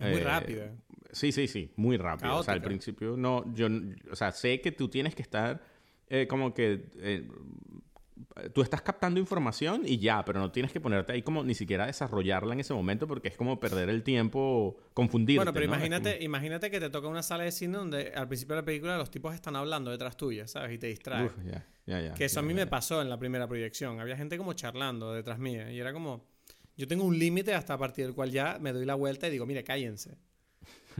muy 0.00 0.20
eh, 0.20 0.24
rápida. 0.24 0.72
Sí, 1.12 1.30
sí, 1.30 1.46
sí, 1.46 1.70
muy 1.76 1.96
rápido. 1.96 2.36
O 2.36 2.42
sea, 2.42 2.54
al 2.54 2.60
Caótica. 2.60 2.68
principio 2.68 3.16
no. 3.16 3.44
Yo, 3.54 3.68
o 4.10 4.16
sea, 4.16 4.32
sé 4.32 4.60
que 4.60 4.72
tú 4.72 4.88
tienes 4.88 5.14
que 5.14 5.22
estar 5.22 5.62
eh, 6.08 6.26
como 6.26 6.52
que. 6.52 6.90
eh, 6.96 7.28
tú 8.52 8.62
estás 8.62 8.82
captando 8.82 9.20
información 9.20 9.82
y 9.84 9.98
ya, 9.98 10.24
pero 10.24 10.40
no 10.40 10.50
tienes 10.50 10.72
que 10.72 10.80
ponerte 10.80 11.12
ahí 11.12 11.22
como 11.22 11.42
ni 11.44 11.54
siquiera 11.54 11.86
desarrollarla 11.86 12.54
en 12.54 12.60
ese 12.60 12.74
momento 12.74 13.06
porque 13.06 13.28
es 13.28 13.36
como 13.36 13.58
perder 13.60 13.88
el 13.88 14.02
tiempo 14.02 14.76
confundido. 14.94 15.40
Bueno, 15.40 15.52
pero 15.52 15.66
imagínate, 15.66 16.22
imagínate 16.22 16.70
que 16.70 16.80
te 16.80 16.90
toca 16.90 17.08
una 17.08 17.22
sala 17.22 17.44
de 17.44 17.52
cine 17.52 17.78
donde 17.78 18.12
al 18.14 18.28
principio 18.28 18.56
de 18.56 18.62
la 18.62 18.64
película 18.64 18.96
los 18.96 19.10
tipos 19.10 19.34
están 19.34 19.56
hablando 19.56 19.90
detrás 19.90 20.16
tuya, 20.16 20.46
¿sabes? 20.46 20.72
Y 20.72 20.78
te 20.78 20.86
distraen. 20.88 21.30
que 22.16 22.24
eso 22.24 22.40
a 22.40 22.42
mí 22.42 22.54
me 22.54 22.66
pasó 22.66 23.02
en 23.02 23.08
la 23.08 23.18
primera 23.18 23.46
proyección. 23.46 24.00
Había 24.00 24.16
gente 24.16 24.38
como 24.38 24.52
charlando 24.54 25.12
detrás 25.12 25.38
mía 25.38 25.70
y 25.70 25.78
era 25.78 25.92
como, 25.92 26.24
yo 26.76 26.86
tengo 26.86 27.04
un 27.04 27.18
límite 27.18 27.54
hasta 27.54 27.74
a 27.74 27.78
partir 27.78 28.06
del 28.06 28.14
cual 28.14 28.30
ya 28.30 28.58
me 28.60 28.72
doy 28.72 28.84
la 28.84 28.94
vuelta 28.94 29.28
y 29.28 29.30
digo, 29.30 29.46
mire, 29.46 29.64
cállense. 29.64 30.16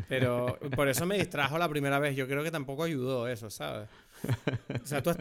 Pero 0.08 0.58
por 0.74 0.88
eso 0.88 1.06
me 1.06 1.18
distrajo 1.18 1.58
la 1.58 1.68
primera 1.68 1.98
vez. 1.98 2.16
Yo 2.16 2.26
creo 2.26 2.42
que 2.42 2.50
tampoco 2.50 2.84
ayudó 2.84 3.28
eso, 3.28 3.50
¿sabes? 3.50 3.88
O 4.82 4.86
sea, 4.86 5.02
¿tú 5.02 5.12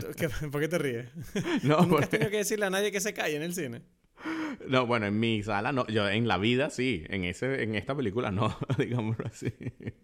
¿por 0.51 0.61
qué 0.61 0.67
te 0.67 0.78
ríes? 0.78 1.07
No, 1.63 1.82
¿Nunca 1.82 2.03
has 2.03 2.09
tenido 2.09 2.30
que 2.30 2.38
decirle 2.38 2.65
a 2.65 2.69
nadie 2.69 2.91
que 2.91 3.01
se 3.01 3.13
calle 3.13 3.36
en 3.36 3.43
el 3.43 3.53
cine? 3.53 3.82
No, 4.67 4.86
bueno, 4.86 5.07
en 5.07 5.19
mi 5.19 5.41
sala 5.43 5.72
no. 5.72 5.88
Yo 5.88 6.07
en 6.07 6.28
la 6.28 6.38
vida 6.38 6.69
sí. 6.69 7.03
En, 7.09 7.24
ese, 7.24 7.63
en 7.63 7.76
esta 7.76 7.95
película 7.95 8.32
no, 8.32 8.55
digámoslo 8.78 9.26
así. 9.26 9.51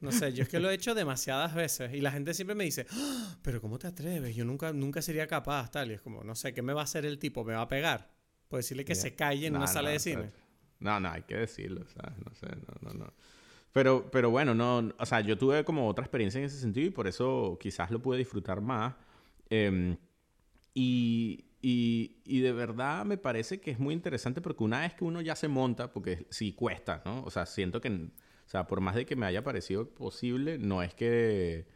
No 0.01 0.11
sé, 0.11 0.33
yo 0.33 0.43
es 0.43 0.49
que 0.49 0.59
lo 0.59 0.69
he 0.69 0.73
hecho 0.73 0.95
demasiadas 0.95 1.53
veces. 1.53 1.93
Y 1.93 2.01
la 2.01 2.11
gente 2.11 2.33
siempre 2.33 2.55
me 2.55 2.63
dice, 2.63 2.87
¡Ah! 2.91 3.37
pero 3.41 3.61
¿cómo 3.61 3.77
te 3.77 3.87
atreves? 3.87 4.35
Yo 4.35 4.45
nunca, 4.45 4.73
nunca 4.73 5.01
sería 5.01 5.27
capaz, 5.27 5.71
tal. 5.71 5.91
Y 5.91 5.95
es 5.95 6.01
como, 6.01 6.23
no 6.23 6.35
sé, 6.35 6.53
¿qué 6.53 6.61
me 6.61 6.73
va 6.73 6.81
a 6.81 6.83
hacer 6.85 7.05
el 7.05 7.19
tipo? 7.19 7.43
¿Me 7.43 7.53
va 7.53 7.61
a 7.61 7.67
pegar? 7.67 8.09
Por 8.47 8.57
decirle 8.57 8.85
que 8.85 8.95
se 8.95 9.13
calle 9.13 9.47
en 9.47 9.55
una 9.55 9.67
sala 9.67 9.89
de 9.89 9.99
cine. 9.99 10.31
No, 10.79 10.99
no, 10.99 11.09
hay 11.09 11.23
que 11.23 11.35
decirlo, 11.35 11.85
¿sabes? 11.87 12.17
No 12.23 12.33
sé, 12.35 12.47
no, 12.47 12.89
no, 12.89 13.05
no. 13.05 13.13
Pero, 13.73 14.09
pero 14.11 14.29
bueno, 14.29 14.55
no, 14.55 14.91
o 14.97 15.05
sea, 15.05 15.21
yo 15.21 15.37
tuve 15.37 15.63
como 15.63 15.87
otra 15.87 16.03
experiencia 16.03 16.39
en 16.39 16.45
ese 16.45 16.59
sentido 16.59 16.87
y 16.87 16.91
por 16.91 17.07
eso 17.07 17.57
quizás 17.59 17.91
lo 17.91 18.01
pude 18.01 18.17
disfrutar 18.17 18.61
más. 18.61 18.95
Em, 19.49 19.97
y, 20.73 21.45
y, 21.61 22.17
y, 22.25 22.39
de 22.41 22.51
verdad 22.53 23.05
me 23.05 23.17
parece 23.17 23.59
que 23.59 23.71
es 23.71 23.79
muy 23.79 23.93
interesante 23.93 24.41
porque 24.41 24.63
una 24.63 24.81
vez 24.81 24.93
que 24.93 25.03
uno 25.05 25.21
ya 25.21 25.35
se 25.35 25.47
monta, 25.47 25.91
porque 25.91 26.27
sí 26.29 26.53
cuesta, 26.53 27.01
¿no? 27.05 27.23
O 27.23 27.29
sea, 27.31 27.45
siento 27.45 27.81
que, 27.81 27.89
o 27.89 28.49
sea, 28.49 28.67
por 28.67 28.81
más 28.81 28.95
de 28.95 29.05
que 29.05 29.15
me 29.15 29.25
haya 29.25 29.43
parecido 29.43 29.89
posible, 29.89 30.57
no 30.57 30.83
es 30.83 30.93
que, 30.93 31.67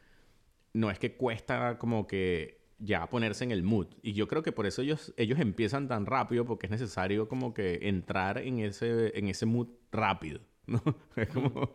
no 0.74 0.92
es 0.92 1.00
que 1.00 1.16
cuesta 1.18 1.78
como 1.80 2.08
que 2.08 2.62
ya 2.80 3.08
ponerse 3.10 3.44
en 3.44 3.52
el 3.52 3.64
mood. 3.64 3.88
Y 4.02 4.14
yo 4.14 4.28
creo 4.28 4.44
que 4.44 4.52
por 4.52 4.66
eso 4.66 4.82
ellos, 4.82 5.14
ellos 5.18 5.40
empiezan 5.40 5.88
tan 5.88 6.06
rápido 6.06 6.46
porque 6.46 6.68
es 6.68 6.72
necesario 6.72 7.28
como 7.28 7.54
que 7.54 7.80
entrar 7.84 8.40
en 8.40 8.60
ese, 8.60 9.18
en 9.18 9.28
ese 9.28 9.46
mood 9.46 9.68
rápido. 9.92 10.42
¿No? 10.68 10.82
Es 11.16 11.28
como, 11.30 11.70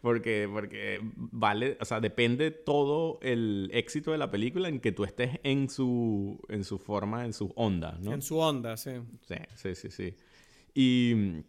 porque, 0.00 0.48
porque 0.50 1.00
vale, 1.14 1.76
o 1.80 1.84
sea, 1.84 2.00
depende 2.00 2.50
todo 2.50 3.18
el 3.22 3.70
éxito 3.72 4.12
de 4.12 4.18
la 4.18 4.30
película 4.30 4.68
en 4.68 4.80
que 4.80 4.92
tú 4.92 5.04
estés 5.04 5.40
en 5.42 5.68
su, 5.68 6.40
en 6.48 6.64
su 6.64 6.78
forma, 6.78 7.24
en 7.24 7.32
su 7.32 7.52
onda, 7.56 7.98
¿no? 8.00 8.12
En 8.12 8.22
su 8.22 8.38
onda, 8.38 8.76
sí. 8.76 8.92
Sí, 9.26 9.36
sí, 9.54 9.74
sí, 9.74 9.90
sí. 9.90 10.16
Y, 10.74 11.44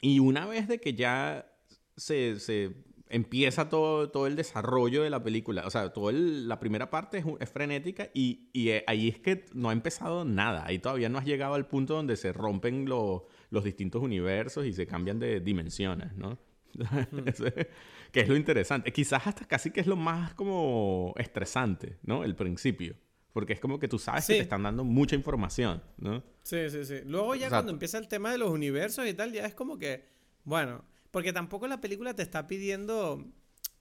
y 0.00 0.18
una 0.18 0.46
vez 0.46 0.68
de 0.68 0.78
que 0.78 0.94
ya 0.94 1.50
se, 1.96 2.38
se 2.38 2.84
empieza 3.08 3.68
todo, 3.68 4.10
todo 4.10 4.26
el 4.26 4.36
desarrollo 4.36 5.02
de 5.02 5.10
la 5.10 5.22
película, 5.22 5.64
o 5.66 5.70
sea, 5.70 5.92
toda 5.92 6.12
la 6.12 6.58
primera 6.58 6.90
parte 6.90 7.24
es, 7.40 7.50
frenética 7.50 8.10
y, 8.14 8.50
y, 8.52 8.70
eh, 8.70 8.84
ahí 8.86 9.08
es 9.08 9.18
que 9.18 9.44
no 9.54 9.70
ha 9.70 9.72
empezado 9.72 10.24
nada, 10.24 10.64
ahí 10.66 10.78
todavía 10.78 11.08
no 11.08 11.18
has 11.18 11.24
llegado 11.24 11.54
al 11.54 11.66
punto 11.66 11.94
donde 11.94 12.16
se 12.16 12.32
rompen 12.32 12.88
los 12.88 13.22
los 13.56 13.64
distintos 13.64 14.02
universos 14.02 14.66
y 14.66 14.72
se 14.72 14.86
cambian 14.86 15.18
de 15.18 15.40
dimensiones, 15.40 16.14
¿no? 16.14 16.38
que 18.12 18.20
es 18.20 18.28
lo 18.28 18.36
interesante. 18.36 18.92
Quizás 18.92 19.26
hasta 19.26 19.46
casi 19.46 19.70
que 19.70 19.80
es 19.80 19.86
lo 19.86 19.96
más 19.96 20.34
como 20.34 21.14
estresante, 21.16 21.98
¿no? 22.02 22.22
El 22.22 22.36
principio. 22.36 22.94
Porque 23.32 23.54
es 23.54 23.60
como 23.60 23.78
que 23.78 23.88
tú 23.88 23.98
sabes 23.98 24.26
que 24.26 24.34
te 24.34 24.40
están 24.40 24.62
dando 24.62 24.84
mucha 24.84 25.14
información, 25.14 25.82
¿no? 25.98 26.22
Sí, 26.42 26.70
sí, 26.70 26.84
sí. 26.84 27.00
Luego 27.04 27.34
ya 27.34 27.48
cuando 27.48 27.72
empieza 27.72 27.98
el 27.98 28.08
tema 28.08 28.30
de 28.30 28.38
los 28.38 28.50
universos 28.50 29.06
y 29.06 29.14
tal, 29.14 29.32
ya 29.32 29.44
es 29.44 29.54
como 29.54 29.78
que, 29.78 30.06
bueno, 30.44 30.84
porque 31.10 31.32
tampoco 31.32 31.66
la 31.66 31.80
película 31.80 32.14
te 32.14 32.22
está 32.22 32.46
pidiendo 32.46 33.26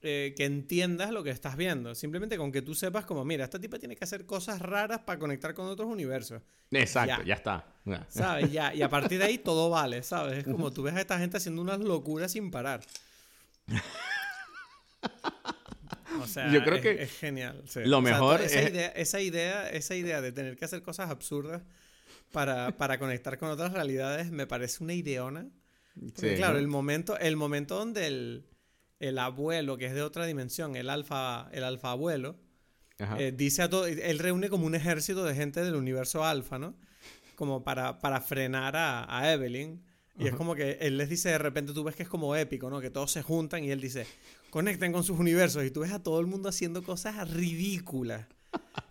eh, 0.07 0.33
que 0.35 0.45
entiendas 0.45 1.11
lo 1.11 1.23
que 1.23 1.31
estás 1.31 1.57
viendo. 1.57 1.95
Simplemente 1.95 2.37
con 2.37 2.51
que 2.51 2.61
tú 2.61 2.75
sepas 2.75 3.05
como, 3.05 3.25
mira, 3.25 3.43
esta 3.43 3.59
tipa 3.59 3.79
tiene 3.79 3.95
que 3.95 4.03
hacer 4.03 4.25
cosas 4.25 4.61
raras 4.61 4.99
para 4.99 5.17
conectar 5.19 5.53
con 5.53 5.67
otros 5.67 5.89
universos. 5.89 6.41
Exacto, 6.71 7.23
ya, 7.23 7.33
está. 7.33 7.65
¿Sabes? 8.09 8.51
Ya. 8.51 8.73
Y 8.73 8.81
a 8.81 8.89
partir 8.89 9.19
de 9.19 9.25
ahí 9.25 9.37
todo 9.37 9.69
vale, 9.69 10.03
¿sabes? 10.03 10.39
Es 10.39 10.43
como 10.43 10.71
tú 10.73 10.83
ves 10.83 10.95
a 10.95 11.01
esta 11.01 11.17
gente 11.17 11.37
haciendo 11.37 11.61
unas 11.61 11.79
locuras 11.79 12.31
sin 12.31 12.51
parar. 12.51 12.81
O 16.21 16.27
sea, 16.27 16.49
yo 16.49 16.63
creo 16.63 16.81
que 16.81 17.03
es 17.03 17.11
genial. 17.11 17.61
Lo 17.83 18.01
mejor 18.01 18.41
esa, 18.41 18.61
idea, 18.61 18.87
esa, 18.87 19.19
idea, 19.19 19.69
esa 19.69 19.95
idea 19.95 20.21
de 20.21 20.31
tener 20.31 20.55
que 20.55 20.63
hacer 20.63 20.81
cosas 20.81 21.09
absurdas 21.09 21.61
para, 22.31 22.77
para 22.77 22.97
conectar 22.99 23.37
con 23.37 23.49
otras 23.49 23.73
realidades 23.73 24.31
me 24.31 24.47
parece 24.47 24.81
una 24.81 24.93
ideona. 24.93 25.45
sí, 26.15 26.35
claro, 26.35 26.57
el 26.57 26.67
momento, 26.67 27.17
el 27.19 27.35
momento 27.35 27.75
donde 27.75 28.07
el, 28.07 28.45
el 28.99 29.17
abuelo, 29.19 29.77
que 29.77 29.85
es 29.87 29.93
de 29.93 30.01
otra 30.01 30.25
dimensión, 30.25 30.75
el 30.75 30.89
alfa, 30.89 31.49
el 31.51 31.63
alfa 31.63 31.91
abuelo, 31.91 32.37
eh, 33.17 33.33
dice 33.35 33.61
a 33.61 33.69
todo, 33.69 33.87
él 33.87 34.19
reúne 34.19 34.49
como 34.49 34.65
un 34.65 34.75
ejército 34.75 35.25
de 35.25 35.35
gente 35.35 35.63
del 35.63 35.75
universo 35.75 36.23
alfa, 36.23 36.57
¿no? 36.57 36.75
Como 37.35 37.63
para, 37.63 37.99
para 37.99 38.21
frenar 38.21 38.75
a, 38.77 39.33
Evelyn. 39.33 39.83
Y 40.17 40.27
es 40.27 40.35
como 40.35 40.55
que 40.55 40.77
él 40.79 40.97
les 40.97 41.09
dice 41.09 41.27
de 41.27 41.37
repente, 41.37 41.73
tú 41.73 41.83
ves 41.83 41.95
que 41.95 42.03
es 42.03 42.09
como 42.09 42.37
épico, 42.37 42.69
¿no? 42.69 42.79
Que 42.79 42.89
todos 42.89 43.11
se 43.11 43.21
juntan 43.21 43.65
y 43.65 43.71
él 43.71 43.81
dice, 43.81 44.07
conecten 44.49 44.93
con 44.93 45.03
sus 45.03 45.19
universos. 45.19 45.65
Y 45.65 45.71
tú 45.71 45.81
ves 45.81 45.91
a 45.91 46.01
todo 46.01 46.21
el 46.21 46.25
mundo 46.25 46.47
haciendo 46.47 46.83
cosas 46.83 47.29
ridículas. 47.31 48.25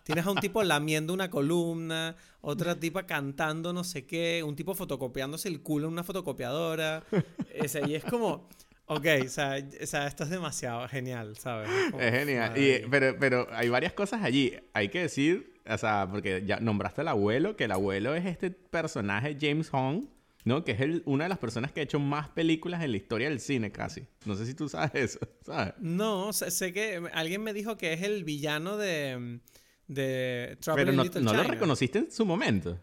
Tienes 0.03 0.27
a 0.27 0.29
un 0.29 0.37
tipo 0.37 0.61
lamiendo 0.61 1.11
una 1.11 1.31
columna, 1.31 2.15
otra 2.41 2.79
tipa 2.79 3.07
cantando 3.07 3.73
no 3.73 3.83
sé 3.83 4.05
qué, 4.05 4.43
un 4.45 4.55
tipo 4.55 4.75
fotocopiándose 4.75 5.49
el 5.49 5.63
culo 5.63 5.87
en 5.87 5.93
una 5.93 6.03
fotocopiadora. 6.03 7.03
Ese, 7.51 7.81
y 7.87 7.95
es 7.95 8.03
como, 8.03 8.47
Ok, 8.87 9.05
o 9.25 9.29
sea, 9.29 9.57
esto 9.57 10.23
es 10.23 10.29
demasiado 10.29 10.87
genial, 10.87 11.35
¿sabes? 11.37 11.69
Es, 11.99 12.11
genial. 12.11 12.53
pero, 12.91 13.15
pero 13.19 13.47
hay 13.51 13.69
varias 13.69 13.93
cosas 13.93 14.23
allí. 14.23 14.53
Hay 14.73 14.89
que 14.89 15.01
decir, 15.01 15.59
o 15.67 15.77
sea, 15.77 16.07
porque 16.09 16.43
ya 16.45 16.59
nombraste 16.59 17.01
al 17.01 17.07
abuelo, 17.07 17.55
que 17.55 17.63
el 17.63 17.71
abuelo 17.71 18.13
es 18.13 18.25
este 18.25 18.51
personaje, 18.51 19.37
James 19.41 19.69
Hong, 19.71 20.05
¿no? 20.43 20.63
Que 20.63 20.73
es 20.73 20.81
el, 20.81 21.01
una 21.05 21.25
de 21.25 21.29
las 21.29 21.39
personas 21.39 21.71
que 21.71 21.79
ha 21.79 21.83
hecho 21.83 21.99
más 21.99 22.29
películas 22.29 22.83
en 22.83 22.91
la 22.91 22.97
historia 22.97 23.27
del 23.27 23.39
cine, 23.39 23.71
casi. 23.71 24.05
No 24.25 24.35
sé 24.35 24.45
si 24.45 24.53
tú 24.53 24.69
sabes 24.69 24.91
eso, 24.93 25.19
¿sabes? 25.43 25.73
No, 25.79 26.31
sé, 26.31 26.71
que 26.71 27.01
alguien 27.13 27.41
me 27.41 27.53
dijo 27.53 27.77
que 27.77 27.93
es 27.93 28.03
el 28.03 28.23
villano 28.23 28.77
de, 28.77 29.39
de 29.87 30.57
Trouble 30.61 30.85
Pero 30.85 30.95
no, 30.95 31.03
no 31.21 31.33
lo 31.33 31.43
reconociste 31.43 31.99
en 31.99 32.11
su 32.11 32.23
momento. 32.23 32.79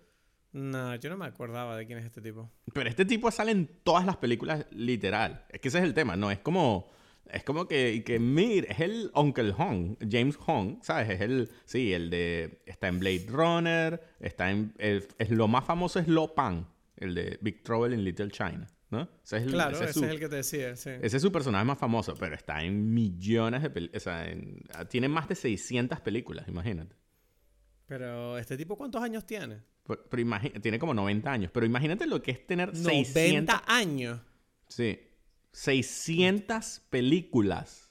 No, 0.52 0.94
yo 0.96 1.08
no 1.08 1.16
me 1.16 1.24
acordaba 1.26 1.76
de 1.76 1.86
quién 1.86 1.98
es 1.98 2.04
este 2.04 2.20
tipo. 2.20 2.50
Pero 2.72 2.88
este 2.88 3.04
tipo 3.04 3.30
sale 3.30 3.52
en 3.52 3.66
todas 3.82 4.04
las 4.04 4.18
películas, 4.18 4.66
literal. 4.70 5.46
Es 5.48 5.60
que 5.60 5.68
ese 5.68 5.78
es 5.78 5.84
el 5.84 5.94
tema, 5.94 6.16
¿no? 6.16 6.30
Es 6.30 6.38
como... 6.38 6.90
Es 7.30 7.44
como 7.44 7.66
que, 7.66 8.02
que 8.04 8.18
mire, 8.18 8.70
es 8.70 8.80
el 8.80 9.10
Uncle 9.14 9.52
Hong, 9.52 9.96
James 10.06 10.36
Hong, 10.36 10.82
¿sabes? 10.82 11.08
Es 11.08 11.20
el, 11.22 11.48
sí, 11.64 11.92
el 11.94 12.10
de, 12.10 12.62
está 12.66 12.88
en 12.88 12.98
Blade 12.98 13.26
Runner, 13.28 14.02
está 14.20 14.50
en, 14.50 14.74
es, 14.76 15.08
lo 15.30 15.48
más 15.48 15.64
famoso 15.64 15.98
es 15.98 16.08
Lo 16.08 16.34
Pan, 16.34 16.68
el 16.96 17.14
de 17.14 17.38
Big 17.40 17.62
Trouble 17.62 17.94
in 17.94 18.04
Little 18.04 18.30
China, 18.30 18.66
¿no? 18.90 19.08
Ese 19.24 19.38
es 19.38 19.42
el, 19.44 19.52
claro, 19.52 19.76
ese, 19.80 19.84
es, 19.84 19.96
el 19.96 20.18
que 20.18 20.28
te 20.28 20.36
decía, 20.36 20.76
sí. 20.76 20.90
Ese 21.00 21.16
es 21.16 21.22
su 21.22 21.32
personaje 21.32 21.64
más 21.64 21.78
famoso, 21.78 22.14
pero 22.18 22.34
está 22.34 22.62
en 22.62 22.92
millones 22.92 23.62
de 23.62 23.70
películas, 23.70 24.02
o 24.02 24.10
sea, 24.10 24.86
tiene 24.88 25.08
más 25.08 25.26
de 25.28 25.36
600 25.36 26.00
películas, 26.00 26.46
imagínate. 26.48 26.96
Pero, 27.92 28.38
¿este 28.38 28.56
tipo 28.56 28.74
cuántos 28.78 29.02
años 29.02 29.26
tiene? 29.26 29.60
Pero, 29.84 30.02
tiene 30.62 30.78
como 30.78 30.94
90 30.94 31.30
años. 31.30 31.50
Pero 31.52 31.66
imagínate 31.66 32.06
lo 32.06 32.22
que 32.22 32.30
es 32.30 32.46
tener 32.46 32.74
90 32.74 33.64
años. 33.66 34.18
Sí. 34.66 34.98
600 35.52 36.84
películas. 36.88 37.90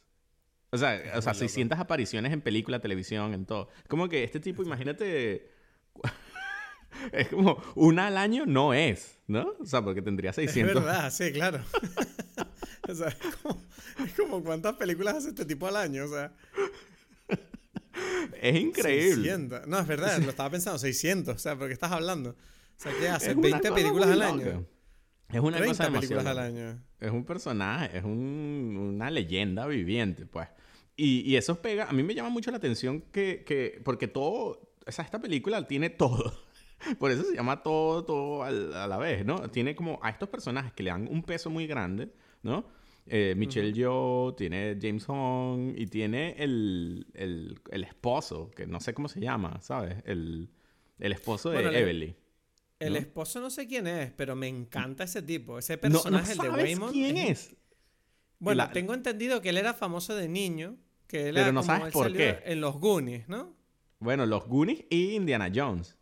O 0.72 0.78
sea, 0.80 1.00
o 1.16 1.22
sea 1.22 1.36
600 1.36 1.78
apariciones 1.78 2.34
en 2.34 2.42
película, 2.42 2.80
televisión, 2.80 3.36
en 3.36 3.46
todo. 3.46 3.70
Como 3.88 4.10
que 4.10 4.24
este 4.24 4.40
tipo, 4.40 4.64
imagínate... 4.64 5.52
es 7.12 7.28
como 7.28 7.62
una 7.76 8.08
al 8.08 8.18
año 8.18 8.48
no 8.48 8.74
es, 8.74 9.20
¿no? 9.28 9.54
O 9.60 9.66
sea, 9.68 9.84
porque 9.84 10.02
tendría 10.02 10.34
600. 10.34 10.78
Es 10.78 10.84
verdad, 10.84 11.12
sí, 11.12 11.32
claro. 11.32 11.64
o 12.90 12.96
sea, 12.96 13.10
es 13.10 13.36
como, 13.36 13.64
es 14.04 14.14
como 14.14 14.44
cuántas 14.44 14.78
películas 14.78 15.18
hace 15.18 15.30
este 15.30 15.46
tipo 15.46 15.68
al 15.68 15.76
año, 15.76 16.06
o 16.06 16.08
sea 16.08 16.34
es 18.42 18.60
increíble. 18.60 19.30
600. 19.30 19.68
No, 19.68 19.80
es 19.80 19.88
verdad, 19.88 20.18
lo 20.20 20.30
estaba 20.32 20.50
pensando, 20.50 20.80
600. 20.80 21.36
O 21.36 21.40
sea, 21.40 21.56
¿por 21.56 21.68
qué 21.68 21.74
estás 21.74 21.92
hablando? 21.92 22.32
O 22.32 22.36
sea, 22.76 22.92
¿qué 23.00 23.08
hace? 23.08 23.36
¿20 23.36 23.74
películas 23.74 24.10
al 24.10 24.22
año? 24.22 24.66
Es 25.30 25.40
una 25.40 25.64
cosa 25.64 25.92
películas 25.92 26.26
al 26.26 26.40
año. 26.40 26.84
Es 27.00 27.12
un 27.12 27.24
personaje, 27.24 27.98
es 27.98 28.04
un, 28.04 28.76
una 28.96 29.10
leyenda 29.12 29.66
viviente, 29.68 30.26
pues. 30.26 30.48
Y, 30.96 31.22
y, 31.22 31.38
eso 31.38 31.62
pega, 31.62 31.86
a 31.86 31.94
mí 31.94 32.04
me 32.04 32.14
llama 32.14 32.30
mucho 32.30 32.52
la 32.52 32.58
atención 32.58 33.02
que, 33.12 33.44
que 33.46 33.82
porque 33.84 34.08
todo, 34.08 34.76
o 34.86 34.92
sea, 34.92 35.06
esta 35.06 35.22
película 35.22 35.66
tiene 35.68 35.90
todo. 35.90 36.34
Por 37.00 37.12
eso 37.12 37.24
se 37.24 37.36
llama 37.36 37.64
todo, 37.64 38.04
todo 38.04 38.44
a 38.44 38.52
la 38.52 38.98
vez, 38.98 39.26
¿no? 39.26 39.50
Tiene 39.50 39.76
como 39.76 40.00
a 40.04 40.10
estos 40.10 40.30
personajes 40.30 40.74
que 40.74 40.84
le 40.84 40.90
dan 40.90 41.08
un 41.08 41.24
peso 41.24 41.50
muy 41.50 41.68
grande, 41.68 42.12
¿no? 42.44 42.66
Eh, 43.08 43.34
Michelle 43.36 43.74
Yeoh, 43.74 44.34
tiene 44.36 44.78
James 44.82 45.06
Hong 45.06 45.74
y 45.76 45.88
tiene 45.88 46.36
el, 46.38 47.08
el, 47.14 47.60
el, 47.72 47.84
esposo, 47.84 48.50
que 48.52 48.66
no 48.68 48.80
sé 48.80 48.94
cómo 48.94 49.08
se 49.10 49.20
llama, 49.20 49.60
¿sabes? 49.62 49.98
El, 50.06 50.50
el 51.00 51.12
esposo 51.12 51.50
de 51.50 51.80
Evelyn. 51.80 52.16
El 52.80 52.94
¿no? 52.94 53.00
esposo 53.00 53.40
no 53.42 53.50
sé 53.50 53.68
quién 53.68 53.86
es, 53.88 54.12
pero 54.12 54.36
me 54.36 54.48
encanta 54.48 55.04
ese 55.04 55.22
tipo. 55.22 55.60
Ese 55.60 55.78
No, 55.78 55.90
no 55.90 55.92
personaje, 56.02 56.32
el 56.32 56.38
de 56.38 56.46
sabes 56.48 56.64
Waymond. 56.64 56.94
quién 56.94 57.18
es. 57.18 57.56
Bueno, 58.40 58.64
La- 58.64 58.72
tengo 58.72 58.94
entendido 58.94 59.42
que 59.42 59.50
él 59.50 59.58
era 59.58 59.74
famoso 59.74 60.16
de 60.16 60.28
niño. 60.28 60.78
Que 61.08 61.28
él 61.30 61.36
Pero 61.36 61.42
era 61.48 61.52
no 61.52 61.62
como 61.62 61.74
sabes 61.74 61.86
él 61.88 61.92
por 61.94 62.14
qué. 62.14 62.40
En 62.46 62.62
los 62.62 62.76
Goonies, 62.80 63.28
¿no? 63.28 63.54
Bueno, 64.00 64.26
los 64.26 64.48
Goonies 64.48 64.86
y 64.90 65.12
Indiana 65.16 65.52
Jones. 65.54 65.98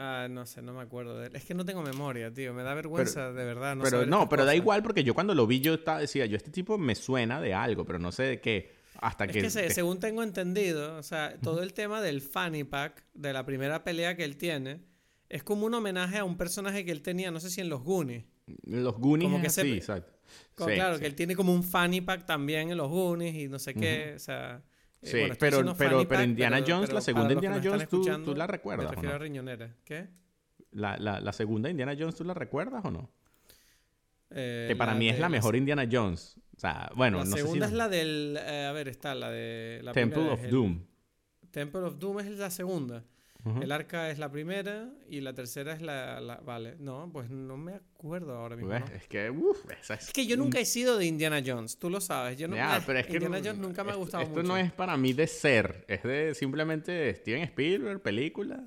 Ah, 0.00 0.28
no 0.30 0.46
sé, 0.46 0.62
no 0.62 0.72
me 0.72 0.80
acuerdo 0.82 1.18
de 1.18 1.26
él. 1.26 1.34
Es 1.36 1.44
que 1.44 1.54
no 1.54 1.64
tengo 1.64 1.82
memoria, 1.82 2.32
tío. 2.32 2.54
Me 2.54 2.62
da 2.62 2.72
vergüenza, 2.74 3.32
de 3.32 3.44
verdad. 3.44 3.74
No 3.74 3.82
pero 3.82 4.06
no, 4.06 4.28
pero 4.28 4.44
da 4.44 4.54
igual 4.54 4.80
porque 4.82 5.02
yo 5.02 5.12
cuando 5.12 5.34
lo 5.34 5.44
vi 5.46 5.58
yo 5.60 5.74
estaba, 5.74 5.98
decía, 5.98 6.24
yo 6.26 6.36
este 6.36 6.50
tipo 6.52 6.78
me 6.78 6.94
suena 6.94 7.40
de 7.40 7.52
algo, 7.52 7.84
pero 7.84 7.98
no 7.98 8.12
sé 8.12 8.22
de 8.22 8.40
qué. 8.40 8.72
Hasta 9.00 9.24
Es 9.24 9.32
que... 9.32 9.42
que 9.42 9.50
se- 9.50 9.62
te- 9.68 9.74
según 9.74 9.98
tengo 9.98 10.22
entendido, 10.22 10.96
o 10.96 11.02
sea, 11.02 11.36
todo 11.42 11.62
el 11.64 11.72
tema 11.74 12.00
del 12.00 12.20
fanny 12.20 12.62
pack, 12.64 13.04
de 13.14 13.32
la 13.32 13.44
primera 13.44 13.82
pelea 13.82 14.16
que 14.16 14.22
él 14.24 14.36
tiene, 14.36 14.80
es 15.28 15.42
como 15.42 15.66
un 15.66 15.74
homenaje 15.74 16.18
a 16.18 16.24
un 16.24 16.36
personaje 16.36 16.84
que 16.84 16.92
él 16.92 17.02
tenía, 17.02 17.30
no 17.32 17.40
sé 17.40 17.50
si 17.50 17.60
en 17.60 17.68
los 17.68 17.82
Goonies. 17.82 18.24
Los 18.66 18.96
Goonies 18.98 19.26
como 19.26 19.36
es 19.38 19.42
que 19.42 19.60
así, 19.60 19.70
se- 19.70 19.76
exacto. 19.76 20.12
Como, 20.54 20.70
Sí, 20.70 20.76
claro, 20.76 20.94
sí. 20.94 21.00
que 21.00 21.06
él 21.08 21.14
tiene 21.16 21.34
como 21.34 21.52
un 21.52 21.62
fanny 21.64 22.00
pack 22.02 22.24
también 22.24 22.70
en 22.70 22.76
los 22.76 22.88
Goonies 22.88 23.34
y 23.34 23.48
no 23.48 23.58
sé 23.58 23.74
qué, 23.74 24.12
o 24.14 24.18
sea... 24.20 24.62
eh, 25.02 25.06
Sí, 25.06 25.18
bueno, 25.20 25.34
pero- 25.38 25.74
pero- 25.76 26.08
pero 26.08 26.22
Indiana 26.22 26.62
Jones, 26.66 26.92
la 26.92 27.00
segunda 27.00 27.32
Indiana 27.32 27.60
Jones, 27.62 27.88
¿tú- 27.88 28.04
tú 28.24 28.34
la 28.34 28.46
recuerdas 28.46 28.86
Me 28.86 28.90
refiero 28.94 29.10
no? 29.10 29.16
a 29.16 29.18
riñonera. 29.18 29.74
¿Qué? 29.84 30.08
La, 30.72 30.96
la, 30.98 31.20
la 31.20 31.32
segunda 31.32 31.70
Indiana 31.70 31.94
Jones, 31.98 32.14
¿tú 32.16 32.24
la 32.24 32.34
recuerdas 32.34 32.84
o 32.84 32.90
no? 32.90 33.10
Eh, 34.30 34.66
Que 34.68 34.76
para 34.76 34.94
mí 34.94 35.08
es 35.08 35.18
la 35.18 35.28
mejor 35.28 35.56
Indiana 35.56 35.88
Jones. 35.90 36.36
O 36.56 36.60
sea, 36.60 36.90
bueno, 36.96 37.18
La 37.18 37.24
no 37.24 37.30
sé 37.30 37.42
segunda 37.42 37.66
si... 37.66 37.72
es 37.72 37.78
la 37.78 37.88
del... 37.88 38.38
eh, 38.40 38.66
a 38.66 38.72
ver, 38.72 38.88
está 38.88 39.14
la 39.14 39.30
de... 39.30 39.80
La 39.82 39.92
Temple 39.92 40.28
of 40.30 40.42
Doom. 40.50 40.84
Temple 41.52 41.80
of 41.82 41.98
Doom 41.98 42.20
es 42.20 42.26
la 42.38 42.50
segunda. 42.50 43.04
El 43.62 43.72
arca 43.72 44.10
es 44.10 44.18
la 44.18 44.30
primera 44.30 44.90
y 45.08 45.20
la 45.20 45.32
tercera 45.32 45.72
es 45.72 45.80
la, 45.80 46.20
la- 46.20 46.36
Vale, 46.38 46.74
no, 46.80 47.08
pues 47.12 47.30
no 47.30 47.56
me 47.56 47.74
acuerdo 47.74 48.34
ahora 48.36 48.56
mismo. 48.56 48.74
Es 48.74 49.06
que, 49.08 49.30
uff, 49.30 49.64
esa 49.80 49.94
es... 49.94 50.08
Es 50.08 50.12
que 50.12 50.26
yo 50.26 50.36
nunca 50.36 50.58
he 50.60 50.64
sido 50.66 50.98
de 50.98 51.06
Indiana 51.06 51.40
Jones, 51.44 51.78
tú 51.78 51.88
lo 51.88 52.00
sabes. 52.00 52.36
Yo 52.36 52.46
no, 52.48 52.56
pero 52.84 52.98
es 52.98 53.06
que 53.06 53.14
Indiana 53.14 53.38
no- 53.38 53.44
Jones 53.44 53.58
nunca 53.60 53.84
me 53.84 53.90
ha 53.90 53.92
esto- 53.92 54.00
gustado 54.00 54.22
esto 54.24 54.34
mucho. 54.36 54.48
no 54.48 54.56
es 54.58 54.72
para 54.72 54.96
mí 54.98 55.12
de 55.14 55.26
ser, 55.28 55.84
es 55.88 56.02
de 56.02 56.34
simplemente 56.34 57.14
Steven 57.14 57.42
Spielberg, 57.44 58.02
película. 58.02 58.62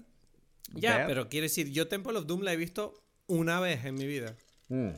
Ya, 0.74 1.03
pero 1.05 1.28
quiero 1.30 1.43
decir, 1.43 1.69
yo 1.69 1.88
Temple 1.88 2.17
of 2.17 2.26
Doom 2.26 2.41
la 2.41 2.53
he 2.53 2.57
visto 2.57 2.93
una 3.28 3.59
vez 3.59 3.84
en 3.86 3.95
mi 3.95 4.07
vida 4.07 4.36
Mm. 4.69 4.91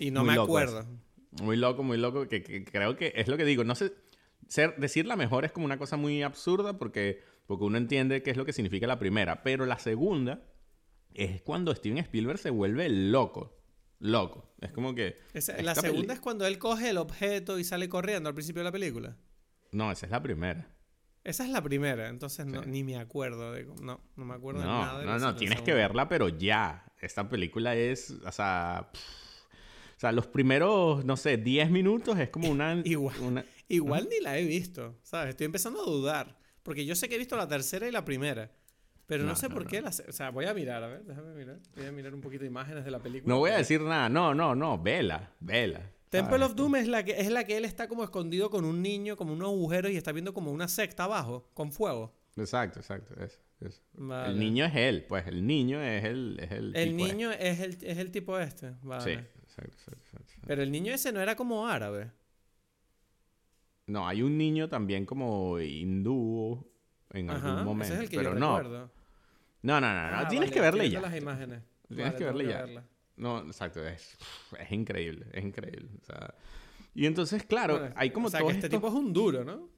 y 0.00 0.10
no 0.10 0.24
Muy 0.24 0.34
me 0.34 0.42
acuerdo. 0.42 0.84
Muy 1.40 1.56
loco, 1.56 1.82
muy 1.84 1.98
loco, 1.98 2.26
que, 2.28 2.42
que 2.42 2.64
creo 2.64 2.96
que 2.96 3.12
es 3.16 3.28
lo 3.28 3.36
que 3.36 3.44
digo, 3.44 3.62
no 3.64 3.74
sé, 3.76 3.92
ser, 4.48 4.74
decir 4.76 5.06
la 5.06 5.14
mejor 5.16 5.44
es 5.44 5.52
como 5.52 5.64
una 5.66 5.78
cosa 5.78 5.96
muy 5.96 6.22
absurda 6.22 6.76
porque, 6.78 7.22
porque 7.46 7.64
uno 7.64 7.78
entiende 7.78 8.22
qué 8.22 8.30
es 8.30 8.36
lo 8.36 8.44
que 8.44 8.52
significa 8.52 8.86
la 8.86 8.98
primera, 8.98 9.42
pero 9.42 9.66
la 9.66 9.78
segunda 9.78 10.44
es 11.14 11.42
cuando 11.42 11.74
Steven 11.74 11.98
Spielberg 11.98 12.38
se 12.38 12.50
vuelve 12.50 12.88
loco, 12.88 13.60
loco. 14.00 14.54
Es 14.60 14.72
como 14.72 14.94
que... 14.94 15.18
Esa- 15.32 15.60
la 15.62 15.74
segunda 15.74 16.14
es 16.14 16.20
cuando 16.20 16.46
él 16.46 16.58
coge 16.58 16.90
el 16.90 16.98
objeto 16.98 17.58
y 17.58 17.64
sale 17.64 17.88
corriendo 17.88 18.28
al 18.28 18.34
principio 18.34 18.60
de 18.60 18.64
la 18.64 18.72
película. 18.72 19.16
No, 19.72 19.90
esa 19.92 20.06
es 20.06 20.12
la 20.12 20.22
primera. 20.22 20.70
Esa 21.22 21.44
es 21.44 21.50
la 21.50 21.62
primera, 21.62 22.08
entonces 22.08 22.44
no- 22.46 22.62
Sí. 22.62 22.68
ni 22.70 22.84
me 22.84 22.96
acuerdo 22.96 23.52
de... 23.52 23.64
No, 23.80 24.00
no 24.16 24.24
me 24.24 24.34
acuerdo 24.34 24.60
de 24.60 24.66
nada. 24.66 24.98
de 25.00 25.06
no, 25.06 25.18
no, 25.18 25.34
tienes 25.36 25.62
que 25.62 25.72
verla, 25.72 26.08
pero 26.08 26.28
ya. 26.28 26.84
Esta 27.00 27.28
película 27.28 27.74
es, 27.76 28.10
o 28.26 28.32
sea, 28.32 28.90
pff, 28.92 29.00
o 29.96 30.00
sea, 30.00 30.12
los 30.12 30.26
primeros, 30.26 31.04
no 31.04 31.16
sé, 31.16 31.36
10 31.38 31.70
minutos 31.70 32.18
es 32.18 32.28
como 32.30 32.50
una... 32.50 32.74
Igual. 32.84 33.18
una- 33.20 33.44
Igual 33.68 34.08
ni 34.10 34.20
la 34.20 34.38
he 34.38 34.44
visto, 34.44 34.98
¿sabes? 35.02 35.30
Estoy 35.30 35.46
empezando 35.46 35.80
a 35.80 35.84
dudar. 35.86 36.38
Porque 36.64 36.84
yo 36.84 36.96
sé 36.96 37.08
que 37.08 37.14
he 37.14 37.18
visto 37.18 37.36
la 37.36 37.46
tercera 37.46 37.86
y 37.86 37.92
la 37.92 38.04
primera. 38.04 38.50
Pero 39.06 39.22
no, 39.22 39.30
No, 39.30 39.36
sé 39.36 39.48
no, 39.48 39.54
por 39.54 39.66
qué. 39.66 39.80
la 39.82 39.92
se- 39.92 40.08
o 40.08 40.12
sea, 40.12 40.30
voy 40.30 40.46
a 40.46 40.54
mirar, 40.54 40.82
a 40.82 40.88
ver, 40.88 41.04
déjame 41.04 41.34
mirar. 41.34 41.58
Voy 41.76 41.86
a 41.86 41.92
mirar 41.92 42.12
un 42.14 42.20
poquito 42.22 42.40
de 42.42 42.48
imágenes 42.48 42.84
de 42.84 42.90
la 42.90 42.98
película. 42.98 43.32
No 43.32 43.38
voy 43.38 43.50
a 43.52 43.58
decir 43.58 43.80
nada, 43.82 44.08
no, 44.08 44.34
no, 44.34 44.54
no, 44.56 44.82
vela, 44.82 45.30
vela. 45.40 45.90
Temple 46.08 46.38
¿sabes? 46.38 46.50
of 46.50 46.56
Doom 46.56 46.76
es 46.76 46.88
la, 46.88 47.04
que, 47.04 47.20
es 47.20 47.30
la 47.30 47.44
que 47.44 47.56
él 47.58 47.64
está 47.66 47.86
como 47.86 48.02
escondido 48.02 48.48
con 48.48 48.64
un 48.64 48.80
niño, 48.80 49.16
como 49.16 49.32
unos 49.34 49.48
agujeros 49.48 49.92
y 49.92 49.96
está 49.96 50.10
viendo 50.12 50.32
como 50.32 50.50
una 50.52 50.68
secta 50.68 51.04
abajo, 51.04 51.50
con 51.54 51.70
fuego. 51.70 52.14
Exacto, 52.36 52.78
exacto, 52.80 53.14
eso, 53.22 53.38
eso. 53.60 53.82
Vale. 53.92 54.32
El 54.32 54.38
niño 54.38 54.64
es 54.64 54.74
él, 54.74 55.04
pues 55.06 55.26
el 55.26 55.46
niño 55.46 55.82
es 55.82 56.04
el... 56.04 56.38
Es 56.40 56.50
el, 56.52 56.74
El 56.74 56.96
tipo 56.96 57.06
niño 57.08 57.30
es 57.32 57.60
el, 57.60 57.78
es 57.82 57.98
el 57.98 58.10
tipo 58.10 58.38
este. 58.38 58.68
este. 58.68 58.78
Vale. 58.86 59.02
Sí, 59.04 59.10
exacto, 59.42 59.76
exacto, 59.76 60.00
exacto. 60.22 60.32
Pero 60.46 60.62
el 60.62 60.70
niño 60.72 60.92
ese 60.94 61.12
no 61.12 61.20
era 61.20 61.36
como 61.36 61.66
árabe. 61.68 62.10
No, 63.86 64.08
hay 64.08 64.22
un 64.22 64.38
niño 64.38 64.68
también 64.68 65.04
como 65.04 65.58
hindú 65.60 66.66
en 67.10 67.30
Ajá, 67.30 67.48
algún 67.50 67.64
momento, 67.64 67.94
ese 67.94 67.94
es 67.94 68.00
el 68.00 68.08
que 68.10 68.16
pero 68.16 68.32
yo 68.34 68.38
no. 68.40 68.56
recuerdo. 68.58 68.90
No, 69.62 69.80
no, 69.80 69.86
no, 69.94 70.10
no, 70.10 70.16
Ah, 70.18 70.28
tienes 70.28 70.48
vale, 70.50 70.52
que 70.52 70.60
verle 70.60 70.90
ya. 70.90 71.00
las 71.00 71.16
imágenes. 71.16 71.62
Tienes 71.88 72.06
Vale, 72.06 72.18
que 72.18 72.24
verle 72.24 72.46
ya. 72.46 72.84
No, 73.16 73.38
exacto, 73.46 73.86
es, 73.86 74.16
es 74.58 74.72
increíble, 74.72 75.26
es 75.32 75.44
increíble. 75.44 75.88
o 76.02 76.04
sea, 76.04 76.34
y 76.94 77.06
entonces, 77.06 77.44
claro, 77.44 77.78
Bueno, 77.78 77.94
hay 77.96 78.10
como 78.10 78.28
o 78.28 78.30
sea, 78.30 78.40
todo 78.40 78.48
que 78.48 78.54
este 78.54 78.66
esto- 78.66 78.76
tipo 78.78 78.88
es 78.88 78.94
un 78.94 79.12
duro, 79.12 79.44
¿no? 79.44 79.68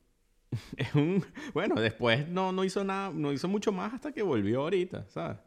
es 0.76 0.94
un... 0.94 1.24
Bueno, 1.52 1.74
después 1.80 2.28
no, 2.28 2.52
no 2.52 2.64
hizo 2.64 2.84
nada, 2.84 3.10
no 3.12 3.32
hizo 3.32 3.48
mucho 3.48 3.72
más 3.72 3.92
hasta 3.94 4.12
que 4.12 4.22
volvió 4.22 4.62
ahorita, 4.62 5.06
¿sabes? 5.08 5.38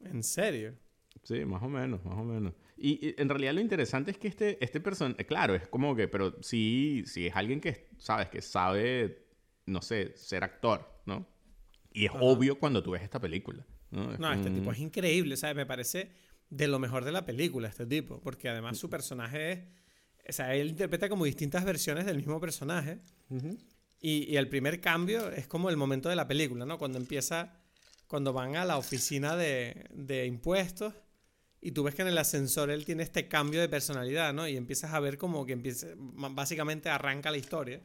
En 0.00 0.22
serio. 0.22 0.74
Sí, 1.22 1.44
más 1.44 1.62
o 1.62 1.68
menos, 1.68 2.04
más 2.04 2.16
o 2.16 2.24
menos. 2.24 2.52
Y, 2.76 3.06
y 3.08 3.14
en 3.18 3.28
realidad 3.28 3.52
lo 3.54 3.60
interesante 3.60 4.10
es 4.10 4.18
que 4.18 4.28
este, 4.28 4.62
este 4.64 4.80
personaje, 4.80 5.24
claro, 5.26 5.54
es 5.54 5.68
como 5.68 5.94
que, 5.94 6.08
pero 6.08 6.36
sí, 6.42 7.04
sí 7.06 7.26
es 7.28 7.36
alguien 7.36 7.60
que, 7.60 7.88
¿sabes? 7.98 8.28
Que 8.28 8.42
sabe, 8.42 9.26
no 9.66 9.80
sé, 9.80 10.12
ser 10.16 10.42
actor, 10.44 11.00
¿no? 11.06 11.26
Y 11.92 12.06
es 12.06 12.10
Ajá. 12.10 12.18
obvio 12.22 12.58
cuando 12.58 12.82
tú 12.82 12.90
ves 12.92 13.02
esta 13.02 13.20
película, 13.20 13.64
¿no? 13.90 14.12
Es 14.14 14.18
No, 14.18 14.32
este 14.32 14.48
un- 14.48 14.54
tipo 14.56 14.72
es 14.72 14.78
increíble, 14.80 15.36
¿sabes? 15.36 15.54
Me 15.54 15.66
parece 15.66 16.10
de 16.50 16.66
lo 16.68 16.78
mejor 16.80 17.04
de 17.04 17.12
la 17.12 17.24
película, 17.24 17.68
este 17.68 17.86
tipo. 17.86 18.20
Porque 18.20 18.48
además 18.48 18.76
su 18.78 18.90
personaje 18.90 19.52
es. 19.52 19.60
O 20.28 20.32
sea, 20.32 20.54
él 20.54 20.68
interpreta 20.70 21.08
como 21.08 21.24
distintas 21.26 21.64
versiones 21.64 22.06
del 22.06 22.16
mismo 22.16 22.40
personaje. 22.40 22.98
Ujú. 23.30 23.56
Y, 24.00 24.24
y 24.32 24.36
el 24.36 24.48
primer 24.48 24.80
cambio 24.80 25.30
es 25.30 25.46
como 25.46 25.70
el 25.70 25.76
momento 25.76 26.08
de 26.08 26.16
la 26.16 26.26
película, 26.26 26.66
¿no? 26.66 26.78
Cuando 26.78 26.98
empieza. 26.98 27.60
Cuando 28.08 28.32
van 28.32 28.56
a 28.56 28.64
la 28.64 28.76
oficina 28.78 29.36
de, 29.36 29.86
de 29.92 30.26
impuestos. 30.26 30.94
Y 31.64 31.72
tú 31.72 31.82
ves 31.82 31.94
que 31.94 32.02
en 32.02 32.08
el 32.08 32.18
ascensor 32.18 32.70
él 32.70 32.84
tiene 32.84 33.02
este 33.02 33.26
cambio 33.26 33.60
de 33.60 33.68
personalidad, 33.70 34.34
¿no? 34.34 34.46
Y 34.46 34.56
empiezas 34.56 34.92
a 34.92 35.00
ver 35.00 35.16
como 35.18 35.46
que 35.46 35.54
empieza. 35.54 35.88
Básicamente 35.96 36.90
arranca 36.90 37.30
la 37.30 37.38
historia. 37.38 37.80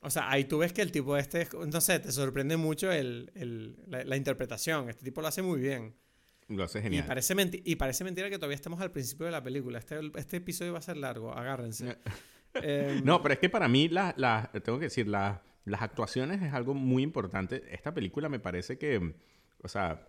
O 0.00 0.08
sea, 0.08 0.30
ahí 0.30 0.44
tú 0.44 0.56
ves 0.58 0.72
que 0.72 0.80
el 0.80 0.90
tipo 0.90 1.16
este, 1.18 1.42
es- 1.42 1.52
no 1.52 1.80
sé, 1.82 1.98
te 2.00 2.10
sorprende 2.10 2.56
mucho 2.56 2.90
el, 2.90 3.30
el- 3.34 3.76
la, 3.86 4.02
la 4.04 4.16
interpretación. 4.16 4.88
Este 4.88 5.04
tipo 5.04 5.20
lo 5.20 5.28
hace 5.28 5.42
muy 5.42 5.60
bien. 5.60 5.94
Lo 6.48 6.64
hace 6.64 6.78
Y 6.78 6.82
genial. 6.82 7.04
parece, 7.06 7.36
menti- 7.36 7.62
y 7.64 7.76
parece 7.76 8.02
mentira 8.02 8.30
que 8.30 8.38
todavía 8.38 8.56
estemos 8.56 8.80
al 8.80 8.90
principio 8.90 9.26
de 9.26 9.32
la 9.32 9.42
película. 9.42 9.78
Este, 9.78 10.00
este 10.16 10.38
episodio 10.38 10.72
va 10.72 10.78
a 10.78 10.82
ser 10.82 10.96
largo, 10.96 11.32
agárrense. 11.32 11.98
Em, 12.54 13.04
No, 13.04 13.22
pero 13.22 13.34
es 13.34 13.38
que 13.40 13.48
para 13.50 13.68
mí, 13.68 13.88
la, 13.88 14.12
la- 14.16 14.50
tengo 14.64 14.78
que 14.78 14.86
decir, 14.86 15.06
la- 15.06 15.42
las 15.66 15.82
actuaciones 15.82 16.42
es 16.42 16.52
algo 16.54 16.72
muy 16.74 17.02
importante. 17.02 17.62
Esta 17.70 17.92
película 17.94 18.28
me 18.30 18.40
parece 18.40 18.78
que, 18.78 19.14
o 19.62 19.68
sea, 19.68 20.08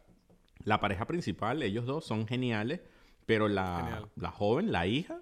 la 0.64 0.80
pareja 0.80 1.06
principal, 1.06 1.62
ellos 1.64 1.86
dos 1.86 2.06
son 2.06 2.28
geniales, 2.28 2.82
pero 3.26 3.48
la, 3.48 3.78
Genial. 3.84 4.10
la 4.16 4.32
joven, 4.32 4.72
la 4.72 4.88
hija, 4.88 5.22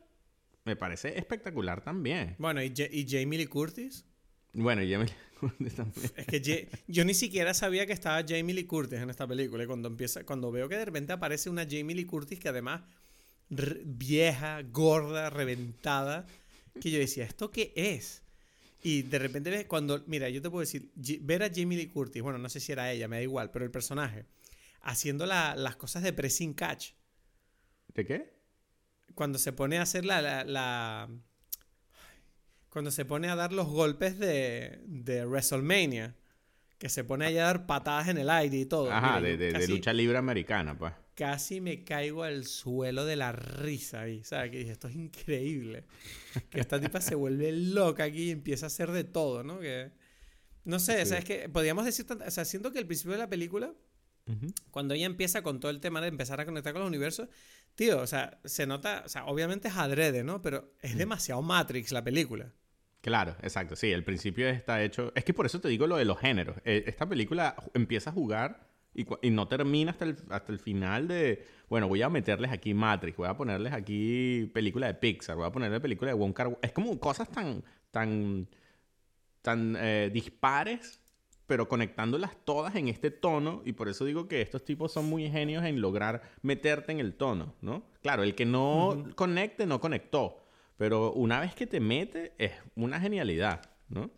me 0.65 0.75
parece 0.75 1.17
espectacular 1.17 1.81
también. 1.83 2.35
Bueno, 2.37 2.61
¿y, 2.63 2.73
y 2.91 3.07
Jamie 3.09 3.39
Lee 3.39 3.47
Curtis? 3.47 4.05
Bueno, 4.53 4.81
y 4.83 4.93
Emily 4.93 5.11
Curtis 5.39 5.75
también. 5.75 6.11
Es 6.17 6.25
que 6.25 6.69
yo 6.87 7.05
ni 7.05 7.13
siquiera 7.13 7.53
sabía 7.53 7.85
que 7.85 7.93
estaba 7.93 8.23
Jamie 8.27 8.53
Lee 8.53 8.65
Curtis 8.65 8.99
en 8.99 9.09
esta 9.09 9.27
película. 9.27 9.63
Y 9.63 9.67
cuando, 9.67 9.87
empieza, 9.87 10.25
cuando 10.25 10.51
veo 10.51 10.67
que 10.67 10.75
de 10.75 10.85
repente 10.85 11.13
aparece 11.13 11.49
una 11.49 11.63
Jamie 11.69 11.95
Lee 11.95 12.05
Curtis 12.05 12.39
que 12.39 12.49
además 12.49 12.81
r- 13.51 13.81
vieja, 13.85 14.61
gorda, 14.63 15.29
reventada, 15.29 16.25
que 16.81 16.91
yo 16.91 16.99
decía, 16.99 17.23
¿esto 17.25 17.51
qué 17.51 17.71
es? 17.75 18.23
Y 18.83 19.03
de 19.03 19.19
repente 19.19 19.49
ves 19.49 19.65
cuando, 19.65 20.03
mira, 20.07 20.29
yo 20.29 20.41
te 20.41 20.49
puedo 20.49 20.61
decir, 20.61 20.89
ver 21.21 21.43
a 21.43 21.49
Jamie 21.53 21.77
Lee 21.77 21.87
Curtis, 21.87 22.21
bueno, 22.21 22.37
no 22.39 22.47
sé 22.49 22.59
si 22.59 22.71
era 22.71 22.91
ella, 22.91 23.07
me 23.07 23.17
da 23.17 23.21
igual, 23.23 23.51
pero 23.51 23.65
el 23.65 23.71
personaje, 23.71 24.25
haciendo 24.81 25.25
la- 25.25 25.55
las 25.55 25.75
cosas 25.75 26.03
de 26.03 26.13
pressing 26.13 26.53
catch, 26.53 26.91
¿De 27.93 28.05
qué? 28.05 28.33
cuando 29.15 29.37
se 29.39 29.51
pone 29.53 29.77
a 29.77 29.81
hacer 29.83 30.05
la, 30.05 30.21
la- 30.21 30.43
la- 30.43 31.09
cuando 32.69 32.91
se 32.91 33.05
pone 33.05 33.29
a 33.29 33.35
dar 33.35 33.51
los 33.51 33.67
golpes 33.67 34.19
de, 34.19 34.79
de 34.85 35.25
WrestleMania, 35.25 36.15
que 36.77 36.87
se 36.89 37.03
pone 37.03 37.25
ahí 37.25 37.37
a 37.37 37.43
dar 37.45 37.65
patadas 37.65 38.07
en 38.07 38.17
el 38.19 38.29
aire 38.29 38.57
y 38.57 38.65
todo. 38.65 38.91
Ajá, 38.91 39.19
de, 39.19 39.37
de- 39.37 39.67
lucha 39.67 39.91
libre 39.91 40.17
americana, 40.17 40.77
pues. 40.77 40.93
casi 41.15 41.59
me 41.59 41.83
caigo 41.83 42.23
al 42.23 42.45
suelo 42.45 43.03
de 43.05 43.15
la 43.17 43.31
risa 43.33 44.01
ahí, 44.01 44.23
¿sabes? 44.23 44.51
Que 44.51 44.59
dije, 44.59 44.71
esto 44.71 44.87
es 44.87 44.95
increíble. 44.95 45.83
Que 46.49 46.61
esta 46.61 46.79
tipa 46.79 47.01
se 47.01 47.15
vuelve 47.15 47.51
loca 47.51 48.05
aquí 48.05 48.25
y 48.25 48.31
empieza 48.31 48.67
a 48.67 48.67
hacer 48.67 48.91
de 48.91 49.03
todo, 49.03 49.43
¿no? 49.43 49.59
Que 49.59 49.91
no 50.63 50.79
sé, 50.79 51.03
Sí. 51.03 51.09
¿sabes 51.09 51.25
que 51.25 51.49
Podríamos 51.49 51.83
decir, 51.83 52.05
o 52.09 52.31
sea, 52.31 52.45
siento 52.45 52.71
que 52.71 52.79
el 52.79 52.85
principio 52.85 53.13
de 53.13 53.17
la 53.17 53.29
película 53.29 53.73
Cuando 54.71 54.93
ella 54.93 55.05
empieza 55.05 55.41
con 55.41 55.59
todo 55.59 55.71
el 55.71 55.79
tema 55.79 56.01
de 56.01 56.07
empezar 56.07 56.39
a 56.39 56.45
conectar 56.45 56.73
con 56.73 56.81
los 56.81 56.89
universos, 56.89 57.29
tío, 57.75 57.99
o 57.99 58.07
sea, 58.07 58.39
se 58.45 58.67
nota, 58.67 59.03
o 59.05 59.09
sea, 59.09 59.25
obviamente 59.25 59.67
es 59.69 59.75
adrede, 59.75 60.23
¿no? 60.23 60.41
Pero 60.41 60.73
es 60.81 60.97
demasiado 60.97 61.41
Matrix 61.41 61.91
la 61.91 62.03
película. 62.03 62.53
Claro, 63.01 63.35
exacto. 63.41 63.75
Sí, 63.75 63.91
el 63.91 64.03
principio 64.03 64.47
está 64.49 64.83
hecho. 64.83 65.11
Es 65.15 65.23
que 65.23 65.33
por 65.33 65.45
eso 65.45 65.61
te 65.61 65.69
digo 65.69 65.87
lo 65.87 65.95
de 65.97 66.05
los 66.05 66.19
géneros. 66.19 66.57
Eh, 66.65 66.83
Esta 66.87 67.07
película 67.07 67.55
empieza 67.73 68.09
a 68.09 68.13
jugar 68.13 68.67
Y, 68.93 69.29
no 69.29 69.47
termina 69.47 69.91
hasta 69.91 70.05
el, 70.05 70.17
hasta 70.29 70.51
el 70.51 70.59
final 70.59 71.07
de, 71.07 71.45
bueno, 71.69 71.87
voy 71.87 72.01
a 72.01 72.09
meterles 72.09 72.51
aquí 72.51 72.73
Matrix, 72.73 73.15
voy 73.17 73.27
a 73.29 73.37
ponerles 73.37 73.71
aquí 73.71 74.49
película 74.53 74.87
de 74.87 74.95
Pixar, 74.95 75.35
voy 75.37 75.45
a 75.45 75.51
ponerle 75.51 75.79
película 75.79 76.11
de 76.11 76.17
Wong 76.17 76.33
Kar 76.33 76.57
Es 76.61 76.71
como 76.73 76.99
cosas 76.99 77.29
tan, 77.31 77.63
tan, 77.91 78.47
tan 79.41 79.75
eh, 79.79 80.09
dispares, 80.11 80.99
pero 81.49 81.67
conectándolas 81.67 82.37
todas 82.45 82.75
en 82.75 82.87
este 82.87 83.09
tono. 83.11 83.63
Y 83.65 83.73
por 83.73 83.89
eso 83.89 84.05
digo 84.05 84.27
que 84.27 84.41
estos 84.41 84.63
tipos 84.63 84.91
son 84.93 85.05
muy 85.09 85.27
genios 85.29 85.65
en 85.65 85.81
lograr 85.81 86.21
meterte 86.43 86.91
en 86.91 86.99
el 86.99 87.15
tono, 87.15 87.55
¿no? 87.61 87.83
Claro, 88.03 88.21
el 88.23 88.35
que 88.35 88.45
no 88.45 89.03
conecte, 89.15 89.65
no 89.65 89.81
conectó. 89.81 90.43
Pero 90.77 91.11
una 91.11 91.41
vez 91.41 91.55
que 91.55 91.65
te 91.67 91.79
mete, 91.79 92.33
es 92.37 92.51
una 92.75 92.99
genialidad, 93.01 93.61
¿no? 93.89 94.11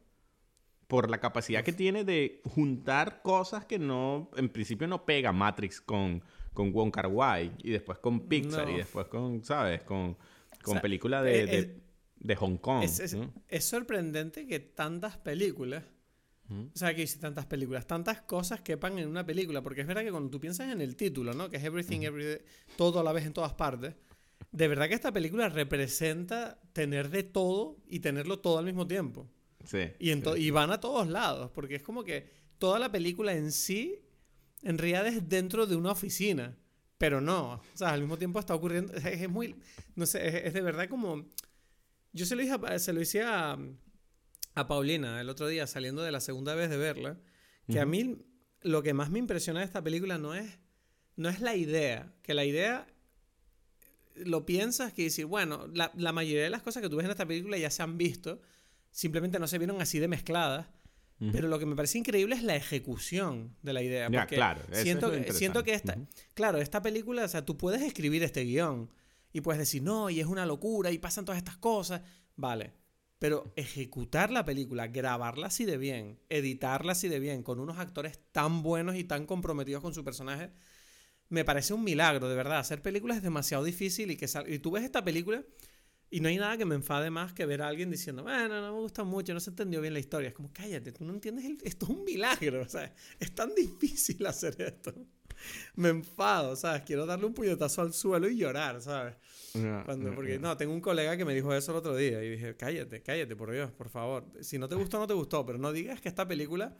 Por 0.87 1.09
la 1.09 1.19
capacidad 1.19 1.63
que 1.63 1.71
tiene 1.71 2.03
de 2.03 2.41
juntar 2.53 3.21
cosas 3.21 3.65
que 3.65 3.79
no, 3.79 4.29
en 4.35 4.49
principio 4.49 4.87
no 4.87 5.05
pega 5.05 5.31
Matrix 5.31 5.79
con, 5.79 6.21
con 6.53 6.73
Wong 6.73 6.91
Kar 6.91 7.07
Wai 7.07 7.53
y 7.63 7.71
después 7.71 7.97
con 7.99 8.27
Pixar 8.27 8.67
No. 8.67 8.73
y 8.73 8.77
después 8.77 9.07
con, 9.07 9.41
¿sabes? 9.45 9.83
Con, 9.83 10.17
con 10.63 10.73
sea, 10.73 10.81
película 10.81 11.23
de, 11.23 11.41
eh, 11.43 11.45
de, 11.45 11.59
eh, 11.59 11.81
de 12.19 12.35
Hong 12.35 12.57
Kong. 12.57 12.83
Es, 12.83 12.99
es- 12.99 13.13
¿no? 13.15 13.33
es 13.47 13.63
sorprendente 13.63 14.45
que 14.47 14.59
tantas 14.59 15.17
películas, 15.17 15.85
O 16.51 16.77
sea, 16.77 16.93
que 16.93 17.03
hice 17.03 17.17
tantas 17.19 17.45
películas, 17.45 17.87
tantas 17.87 18.21
cosas 18.21 18.61
quepan 18.61 18.99
en 18.99 19.07
una 19.07 19.25
película, 19.25 19.61
porque 19.61 19.81
es 19.81 19.87
verdad 19.87 20.03
que 20.03 20.11
cuando 20.11 20.29
tú 20.29 20.39
piensas 20.39 20.71
en 20.71 20.81
el 20.81 20.95
título, 20.95 21.33
¿no? 21.33 21.49
Que 21.49 21.57
es 21.57 21.63
Everything, 21.63 22.01
every 22.01 22.39
todo 22.77 22.99
a 22.99 23.03
la 23.03 23.11
vez 23.13 23.25
en 23.25 23.33
todas 23.33 23.53
partes, 23.53 23.95
de 24.51 24.67
verdad 24.67 24.87
que 24.89 24.95
esta 24.95 25.11
película 25.13 25.47
representa 25.49 26.59
tener 26.73 27.09
de 27.09 27.23
todo 27.23 27.77
y 27.87 27.99
tenerlo 27.99 28.39
todo 28.39 28.57
al 28.59 28.65
mismo 28.65 28.85
tiempo. 28.87 29.29
Sí. 29.65 29.91
Y, 29.99 30.11
sí, 30.13 30.21
y 30.37 30.49
van 30.49 30.71
a 30.71 30.79
todos 30.79 31.07
lados, 31.07 31.51
porque 31.51 31.75
es 31.75 31.83
como 31.83 32.03
que 32.03 32.29
toda 32.57 32.79
la 32.79 32.91
película 32.91 33.33
en 33.33 33.51
sí, 33.51 33.99
en 34.63 34.77
realidad 34.77 35.07
es 35.07 35.29
dentro 35.29 35.65
de 35.67 35.75
una 35.75 35.91
oficina, 35.91 36.57
pero 36.97 37.21
no, 37.21 37.53
o 37.53 37.61
sea, 37.77 37.89
al 37.93 38.01
mismo 38.01 38.17
tiempo 38.17 38.39
está 38.39 38.53
ocurriendo, 38.55 38.93
es, 38.95 39.05
es 39.05 39.29
muy, 39.29 39.55
no 39.95 40.05
sé, 40.05 40.27
es, 40.27 40.45
es 40.47 40.53
de 40.53 40.61
verdad 40.61 40.89
como, 40.89 41.25
yo 42.13 42.25
se 42.25 42.35
lo 42.35 42.41
dije, 42.41 42.55
a- 42.61 42.79
se 42.79 42.91
lo 42.93 43.01
hice 43.01 43.21
a, 43.23 43.57
a 44.53 44.67
Paulina 44.67 45.21
el 45.21 45.29
otro 45.29 45.47
día, 45.47 45.67
saliendo 45.67 46.01
de 46.01 46.11
la 46.11 46.19
segunda 46.19 46.55
vez 46.55 46.69
de 46.69 46.77
verla, 46.77 47.19
que 47.67 47.79
a 47.79 47.85
mí 47.85 48.17
lo 48.61 48.83
que 48.83 48.93
más 48.93 49.09
me 49.09 49.19
impresiona 49.19 49.59
de 49.61 49.65
esta 49.65 49.83
película 49.83 50.17
no 50.17 50.35
es, 50.35 50.59
no 51.15 51.29
es 51.29 51.39
la 51.39 51.55
idea, 51.55 52.13
que 52.21 52.33
la 52.33 52.45
idea 52.45 52.87
lo 54.15 54.45
piensas 54.45 54.93
que 54.93 55.03
decir, 55.03 55.25
bueno, 55.25 55.67
la, 55.73 55.91
la 55.95 56.11
mayoría 56.11 56.43
de 56.43 56.49
las 56.49 56.61
cosas 56.61 56.83
que 56.83 56.89
tú 56.89 56.97
ves 56.97 57.05
en 57.05 57.11
esta 57.11 57.25
película 57.25 57.57
ya 57.57 57.69
se 57.69 57.81
han 57.81 57.97
visto, 57.97 58.41
simplemente 58.91 59.39
no 59.39 59.47
se 59.47 59.57
vieron 59.57 59.81
así 59.81 59.99
de 59.99 60.07
mezcladas. 60.07 60.67
Pero 61.31 61.49
lo 61.49 61.59
que 61.59 61.67
me 61.67 61.75
parece 61.75 61.99
increíble 61.99 62.33
es 62.33 62.41
la 62.41 62.55
ejecución 62.55 63.55
de 63.61 63.73
la 63.73 63.83
idea. 63.83 64.09
Ya, 64.09 64.21
porque 64.21 64.37
claro, 64.37 64.61
eso 64.63 64.71
es 64.71 64.81
Siento, 64.81 65.11
que, 65.11 65.31
siento 65.33 65.63
que 65.63 65.75
esta, 65.75 65.95
claro, 66.33 66.57
esta 66.57 66.81
película, 66.81 67.25
o 67.25 67.27
sea, 67.27 67.45
tú 67.45 67.57
puedes 67.57 67.83
escribir 67.83 68.23
este 68.23 68.43
guion 68.43 68.89
y 69.31 69.41
puedes 69.41 69.59
decir, 69.59 69.83
no, 69.83 70.09
y 70.09 70.19
es 70.19 70.25
una 70.25 70.47
locura 70.47 70.89
y 70.89 70.97
pasan 70.97 71.23
todas 71.23 71.37
estas 71.37 71.57
cosas. 71.57 72.01
Vale. 72.35 72.73
Pero 73.21 73.53
ejecutar 73.55 74.31
la 74.31 74.45
película, 74.45 74.87
grabarla 74.87 75.45
así 75.45 75.63
de 75.63 75.77
bien, 75.77 76.17
editarla 76.29 76.93
así 76.93 77.07
de 77.07 77.19
bien, 77.19 77.43
con 77.43 77.59
unos 77.59 77.77
actores 77.77 78.19
tan 78.31 78.63
buenos 78.63 78.95
y 78.95 79.03
tan 79.03 79.27
comprometidos 79.27 79.83
con 79.83 79.93
su 79.93 80.03
personaje, 80.03 80.49
me 81.29 81.45
parece 81.45 81.75
un 81.75 81.83
milagro, 81.83 82.29
de 82.29 82.35
verdad. 82.35 82.57
Hacer 82.59 82.81
películas 82.81 83.17
es 83.17 83.23
demasiado 83.23 83.63
difícil 83.63 84.09
y 84.09 84.17
que 84.17 84.27
sal- 84.27 84.51
y 84.51 84.57
tú 84.57 84.71
ves 84.71 84.83
esta 84.83 85.03
película 85.03 85.43
y 86.11 86.19
no 86.19 86.27
hay 86.29 86.37
nada 86.37 86.57
que 86.57 86.65
me 86.65 86.75
enfade 86.75 87.09
más 87.09 87.33
que 87.33 87.45
ver 87.47 87.63
a 87.63 87.67
alguien 87.69 87.89
diciendo, 87.89 88.21
bueno, 88.23 88.61
no 88.61 88.73
me 88.73 88.79
gusta 88.81 89.03
mucho, 89.03 89.33
no 89.33 89.39
se 89.39 89.49
entendió 89.51 89.81
bien 89.81 89.93
la 89.93 89.99
historia. 89.99 90.27
Es 90.29 90.35
como, 90.35 90.51
cállate, 90.53 90.91
tú 90.91 91.05
no 91.05 91.13
entiendes, 91.13 91.45
el- 91.45 91.57
esto 91.63 91.85
es 91.85 91.91
un 91.91 92.03
milagro, 92.03 92.67
sea, 92.69 92.93
es 93.19 93.33
tan 93.33 93.55
difícil 93.55 94.25
hacer 94.27 94.61
esto. 94.61 94.93
Me 95.75 95.89
enfado, 95.89 96.55
¿sabes? 96.55 96.83
Quiero 96.83 97.05
darle 97.07 97.25
un 97.25 97.33
puñetazo 97.33 97.81
al 97.81 97.93
suelo 97.93 98.29
y 98.29 98.37
llorar, 98.37 98.81
¿sabes? 98.81 99.15
Ya, 99.53 99.83
Cuando, 99.85 100.13
porque 100.13 100.37
ya. 100.37 100.39
no, 100.39 100.55
tengo 100.57 100.73
un 100.73 100.81
colega 100.81 101.17
que 101.17 101.25
me 101.25 101.33
dijo 101.33 101.53
eso 101.53 101.71
el 101.71 101.77
otro 101.79 101.95
día 101.95 102.23
y 102.23 102.29
dije, 102.29 102.55
cállate, 102.55 103.01
cállate, 103.01 103.35
por 103.35 103.51
Dios, 103.51 103.71
por 103.71 103.89
favor. 103.89 104.25
Si 104.41 104.59
no 104.59 104.67
te 104.69 104.75
gustó, 104.75 104.99
no 104.99 105.07
te 105.07 105.13
gustó, 105.15 105.45
pero 105.45 105.57
no 105.57 105.71
digas 105.71 106.01
que 106.01 106.09
esta 106.09 106.27
película 106.27 106.77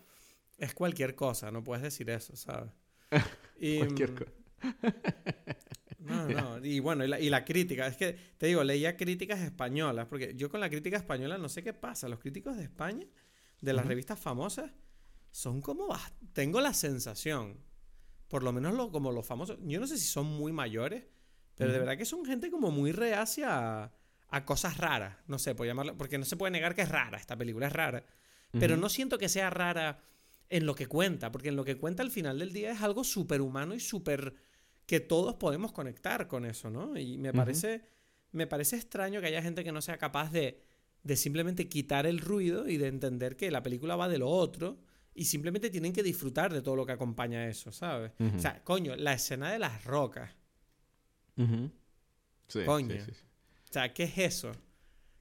es 0.57 0.73
cualquier 0.75 1.15
cosa, 1.15 1.51
no 1.51 1.63
puedes 1.63 1.83
decir 1.83 2.09
eso, 2.09 2.35
¿sabes? 2.35 2.71
Y, 3.59 3.79
Cualquier 3.79 4.11
mm, 4.11 4.15
cosa. 4.15 4.31
no, 6.01 6.27
no. 6.59 6.65
Y 6.65 6.79
bueno, 6.79 7.05
y 7.05 7.07
la, 7.07 7.19
y 7.19 7.29
la 7.29 7.45
crítica. 7.45 7.87
Es 7.87 7.97
que, 7.97 8.17
te 8.37 8.47
digo, 8.47 8.63
leía 8.63 8.97
críticas 8.97 9.39
españolas, 9.41 10.07
porque 10.07 10.33
yo 10.35 10.49
con 10.49 10.59
la 10.59 10.69
crítica 10.69 10.97
española 10.97 11.37
no 11.37 11.49
sé 11.49 11.63
qué 11.63 11.73
pasa. 11.73 12.09
Los 12.09 12.19
críticos 12.19 12.57
de 12.57 12.63
España, 12.63 13.05
de 13.61 13.73
las 13.73 13.85
revistas 13.85 14.19
famosas, 14.19 14.71
son 15.31 15.61
como... 15.61 15.87
Tengo 16.33 16.61
la 16.61 16.73
sensación, 16.73 17.57
por 18.27 18.43
lo 18.43 18.51
menos 18.51 18.73
lo, 18.73 18.91
como 18.91 19.11
los 19.11 19.25
famosos, 19.25 19.57
yo 19.61 19.79
no 19.79 19.87
sé 19.87 19.97
si 19.97 20.05
son 20.05 20.25
muy 20.25 20.51
mayores, 20.51 21.05
pero 21.55 21.71
de 21.71 21.79
verdad 21.79 21.97
que 21.97 22.05
son 22.05 22.25
gente 22.25 22.49
como 22.49 22.71
muy 22.71 22.91
reacia 22.91 23.83
a, 23.83 23.93
a 24.29 24.45
cosas 24.45 24.77
raras. 24.77 25.17
No 25.27 25.37
sé, 25.37 25.53
por 25.53 25.67
llamarlo, 25.67 25.97
porque 25.97 26.17
no 26.17 26.25
se 26.25 26.37
puede 26.37 26.51
negar 26.51 26.73
que 26.73 26.81
es 26.81 26.89
rara, 26.89 27.17
esta 27.17 27.37
película 27.37 27.67
es 27.67 27.73
rara. 27.73 28.03
Pero 28.51 28.75
no 28.75 28.89
siento 28.89 29.17
que 29.17 29.29
sea 29.29 29.49
rara 29.49 30.03
en 30.49 30.65
lo 30.65 30.75
que 30.75 30.87
cuenta, 30.87 31.31
porque 31.31 31.49
en 31.49 31.55
lo 31.55 31.63
que 31.63 31.77
cuenta 31.77 32.03
al 32.03 32.11
final 32.11 32.37
del 32.39 32.51
día 32.51 32.71
es 32.71 32.81
algo 32.81 33.05
súper 33.05 33.39
humano 33.39 33.73
y 33.73 33.79
súper 33.79 34.35
que 34.91 34.99
todos 34.99 35.35
podemos 35.35 35.71
conectar 35.71 36.27
con 36.27 36.43
eso, 36.43 36.69
¿no? 36.69 36.97
Y 36.97 37.17
me 37.17 37.31
parece, 37.31 37.81
me 38.33 38.45
parece 38.45 38.75
extraño 38.75 39.21
que 39.21 39.27
haya 39.27 39.41
gente 39.41 39.63
que 39.63 39.71
no 39.71 39.81
sea 39.81 39.97
capaz 39.97 40.33
de, 40.33 40.61
de 41.01 41.15
simplemente 41.15 41.69
quitar 41.69 42.05
el 42.05 42.19
ruido 42.19 42.67
y 42.67 42.75
de 42.75 42.87
entender 42.87 43.37
que 43.37 43.49
la 43.51 43.63
película 43.63 43.95
va 43.95 44.09
de 44.09 44.17
lo 44.17 44.27
otro 44.29 44.79
y 45.15 45.23
simplemente 45.25 45.69
tienen 45.69 45.93
que 45.93 46.03
disfrutar 46.03 46.51
de 46.51 46.61
todo 46.61 46.75
lo 46.75 46.85
que 46.85 46.91
acompaña 46.91 47.47
eso, 47.47 47.71
¿sabes? 47.71 48.11
O 48.35 48.37
sea, 48.39 48.61
coño, 48.65 48.93
la 48.97 49.13
escena 49.13 49.49
de 49.53 49.59
las 49.59 49.85
rocas. 49.85 50.29
Sí, 51.37 51.71
sí, 52.49 52.59
Coño. 52.65 52.95
sí, 52.95 53.11
sí. 53.13 53.21
O 53.69 53.73
sea, 53.73 53.93
¿qué 53.93 54.03
es 54.03 54.17
eso? 54.17 54.51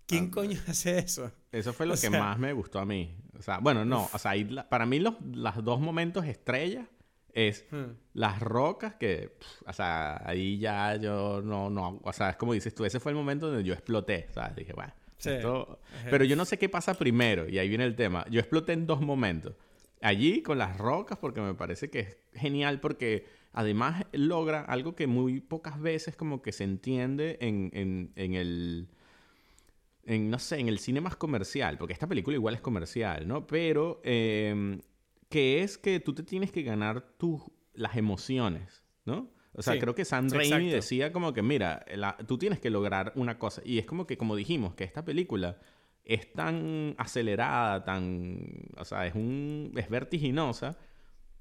¿Quién 0.07 0.27
Ah, 0.27 0.31
coño 0.35 0.59
hace 0.67 0.99
eso? 0.99 1.31
Eso 1.53 1.73
fue 1.73 1.87
lo 1.87 1.93
O 1.95 1.97
que 1.97 2.01
sea- 2.09 2.11
más 2.19 2.39
me 2.41 2.53
gustó 2.53 2.81
a 2.81 2.85
mí. 2.85 3.17
O 3.39 3.43
sea, 3.43 3.59
bueno, 3.59 3.85
no, 3.85 4.11
o 4.13 4.19
sea, 4.19 4.35
la- 4.35 4.69
para 4.69 4.85
mí 4.85 4.99
los, 4.99 5.15
los 5.33 5.63
dos 5.65 5.79
momentos 5.81 6.25
estrellas 6.27 6.89
es 7.35 7.67
Hmm. 7.71 7.93
las 8.15 8.41
rocas 8.41 8.95
que, 8.95 9.37
o 9.67 9.73
sea, 9.73 10.21
ahí 10.29 10.59
ya 10.59 10.97
yo 10.97 11.41
no, 11.43 11.71
no, 11.71 12.01
o 12.03 12.13
sea, 12.13 12.31
es 12.31 12.37
como 12.37 12.53
dices 12.55 12.75
tú, 12.75 12.85
ese 12.85 13.01
fue 13.01 13.13
el 13.13 13.17
momento 13.17 13.49
donde 13.49 13.65
yo 13.65 13.73
exploté, 13.75 14.27
o 14.31 14.33
sea, 14.33 14.49
dije, 14.57 14.73
bueno, 14.73 14.93
Sí. 15.19 15.31
esto... 15.31 15.79
Ajá. 16.01 16.09
Pero 16.11 16.25
yo 16.25 16.35
no 16.35 16.45
sé 16.47 16.59
qué 16.59 16.69
pasa 16.71 16.95
primero, 16.95 17.47
y 17.49 17.59
ahí 17.59 17.69
viene 17.69 17.85
el 17.85 17.95
tema. 17.95 18.25
Yo 18.31 18.41
exploté 18.41 18.73
en 18.73 18.87
dos 18.87 19.01
momentos. 19.03 19.55
Allí 20.01 20.41
con 20.41 20.57
las 20.57 20.79
rocas, 20.79 21.19
porque 21.19 21.43
me 21.43 21.53
parece 21.55 21.91
que 21.91 21.99
es 22.01 22.17
genial, 22.33 22.81
porque 22.81 23.27
además 23.53 24.07
logra 24.13 24.63
algo 24.63 24.95
que 24.97 25.07
muy 25.07 25.41
pocas 25.41 25.79
veces 25.79 26.17
como 26.17 26.41
que 26.41 26.53
se 26.53 26.65
entiende 26.65 27.37
en, 27.43 27.71
en, 27.75 28.13
en 28.17 28.35
el... 28.35 28.89
En, 30.07 30.31
no 30.31 30.39
sé, 30.39 30.59
en 30.59 30.69
el 30.69 30.79
cine 30.79 31.03
más 31.03 31.17
comercial, 31.17 31.77
porque 31.77 31.93
esta 31.93 32.07
película 32.07 32.35
igual 32.35 32.55
es 32.55 32.63
comercial, 32.63 33.29
¿no? 33.29 33.47
Pero 33.47 34.01
eh, 34.03 34.81
que 35.31 35.63
es 35.63 35.79
que 35.79 35.99
tú 36.01 36.13
te 36.15 36.23
tienes 36.23 36.53
que 36.53 36.63
ganar 36.63 37.01
tus 37.17 37.41
las 37.73 37.97
emociones, 37.97 38.85
¿no? 39.07 39.31
O 39.55 39.63
sea, 39.63 39.75
Sí, 39.75 39.81
creo 39.81 39.95
que 39.95 40.05
Sam 40.05 40.29
Raimi 40.29 40.45
exacto. 40.55 40.75
decía 40.77 41.13
como 41.13 41.33
que, 41.33 41.43
mira, 41.43 41.85
la- 41.97 42.17
tú 42.27 42.37
tienes 42.39 42.61
que 42.61 42.69
lograr 42.71 43.13
una 43.17 43.39
cosa. 43.39 43.63
Y 43.65 43.79
es 43.79 43.87
como 43.87 44.07
que, 44.07 44.17
como 44.19 44.37
dijimos, 44.37 44.75
que 44.75 44.85
esta 44.85 45.05
película 45.05 45.59
es 46.05 46.33
tan 46.33 46.95
acelerada, 46.99 47.85
tan... 47.85 48.69
O 48.77 48.85
sea, 48.85 49.07
es, 49.07 49.15
un, 49.15 49.73
es 49.77 49.89
vertiginosa. 49.89 50.77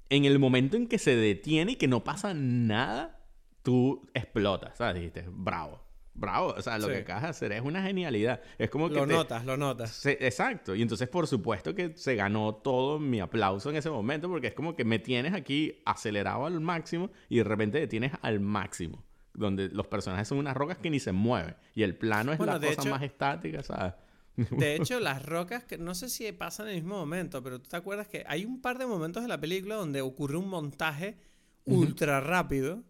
En 0.08 0.24
el 0.24 0.38
momento 0.38 0.76
en 0.76 0.86
que 0.88 0.98
se 0.98 1.14
detiene 1.16 1.72
y 1.72 1.76
que 1.76 1.86
no 1.88 2.02
pasa 2.02 2.32
nada, 2.34 3.20
tú 3.62 4.08
explotas, 4.14 4.78
¿sabes? 4.78 4.94
Dijiste, 4.96 5.26
bravo, 5.30 5.80
bravo. 6.14 6.54
O 6.56 6.62
sea, 6.62 6.78
lo 6.78 6.86
Sí. 6.86 6.92
que 6.92 6.98
acabas 6.98 7.22
de 7.22 7.28
hacer 7.28 7.52
es 7.52 7.62
una 7.62 7.82
genialidad. 7.82 8.40
Es 8.58 8.68
como 8.70 8.88
que 8.88 8.96
Lo 8.96 9.06
te- 9.06 9.12
notas, 9.14 9.44
lo 9.44 9.56
notas. 9.56 9.90
se- 9.90 10.18
exacto. 10.26 10.74
Y 10.74 10.82
entonces, 10.82 11.08
por 11.08 11.26
supuesto 11.26 11.74
que 11.74 11.96
se 11.96 12.14
ganó 12.14 12.54
todo 12.56 12.98
mi 12.98 13.20
aplauso 13.20 13.70
en 13.70 13.76
ese 13.76 13.90
momento, 13.90 14.28
porque 14.28 14.48
es 14.48 14.54
como 14.54 14.76
que 14.76 14.84
me 14.84 14.98
tienes 14.98 15.32
aquí 15.34 15.80
acelerado 15.86 16.46
al 16.46 16.60
máximo 16.60 17.10
y 17.28 17.38
de 17.38 17.44
repente 17.44 17.78
detienes 17.78 18.12
al 18.22 18.40
máximo. 18.40 19.04
Donde 19.32 19.68
los 19.68 19.86
personajes 19.86 20.26
son 20.26 20.38
unas 20.38 20.56
rocas 20.56 20.76
que 20.78 20.90
ni 20.90 20.98
se 20.98 21.12
mueven. 21.12 21.54
Y 21.74 21.84
el 21.84 21.96
plano 21.96 22.32
es 22.32 22.38
Bueno, 22.38 22.54
la 22.54 22.58
cosa 22.60 22.72
hecho- 22.82 22.90
más 22.90 23.02
estática, 23.02 23.62
¿sabes? 23.62 23.94
De 24.36 24.74
hecho, 24.74 24.98
las 25.00 25.24
rocas, 25.24 25.64
que 25.64 25.76
no 25.78 25.94
sé 25.94 26.08
si 26.08 26.30
pasan 26.32 26.66
en 26.68 26.74
el 26.76 26.82
mismo 26.82 26.96
momento, 26.98 27.42
pero 27.42 27.60
tú 27.60 27.68
te 27.68 27.76
acuerdas 27.76 28.08
que 28.08 28.24
hay 28.26 28.44
un 28.44 28.60
par 28.60 28.78
de 28.78 28.86
momentos 28.86 29.22
de 29.22 29.28
la 29.28 29.38
película 29.40 29.74
donde 29.76 30.00
ocurre 30.00 30.36
un 30.36 30.48
montaje 30.48 31.16
ultra 31.64 32.20
rápido 32.20 32.82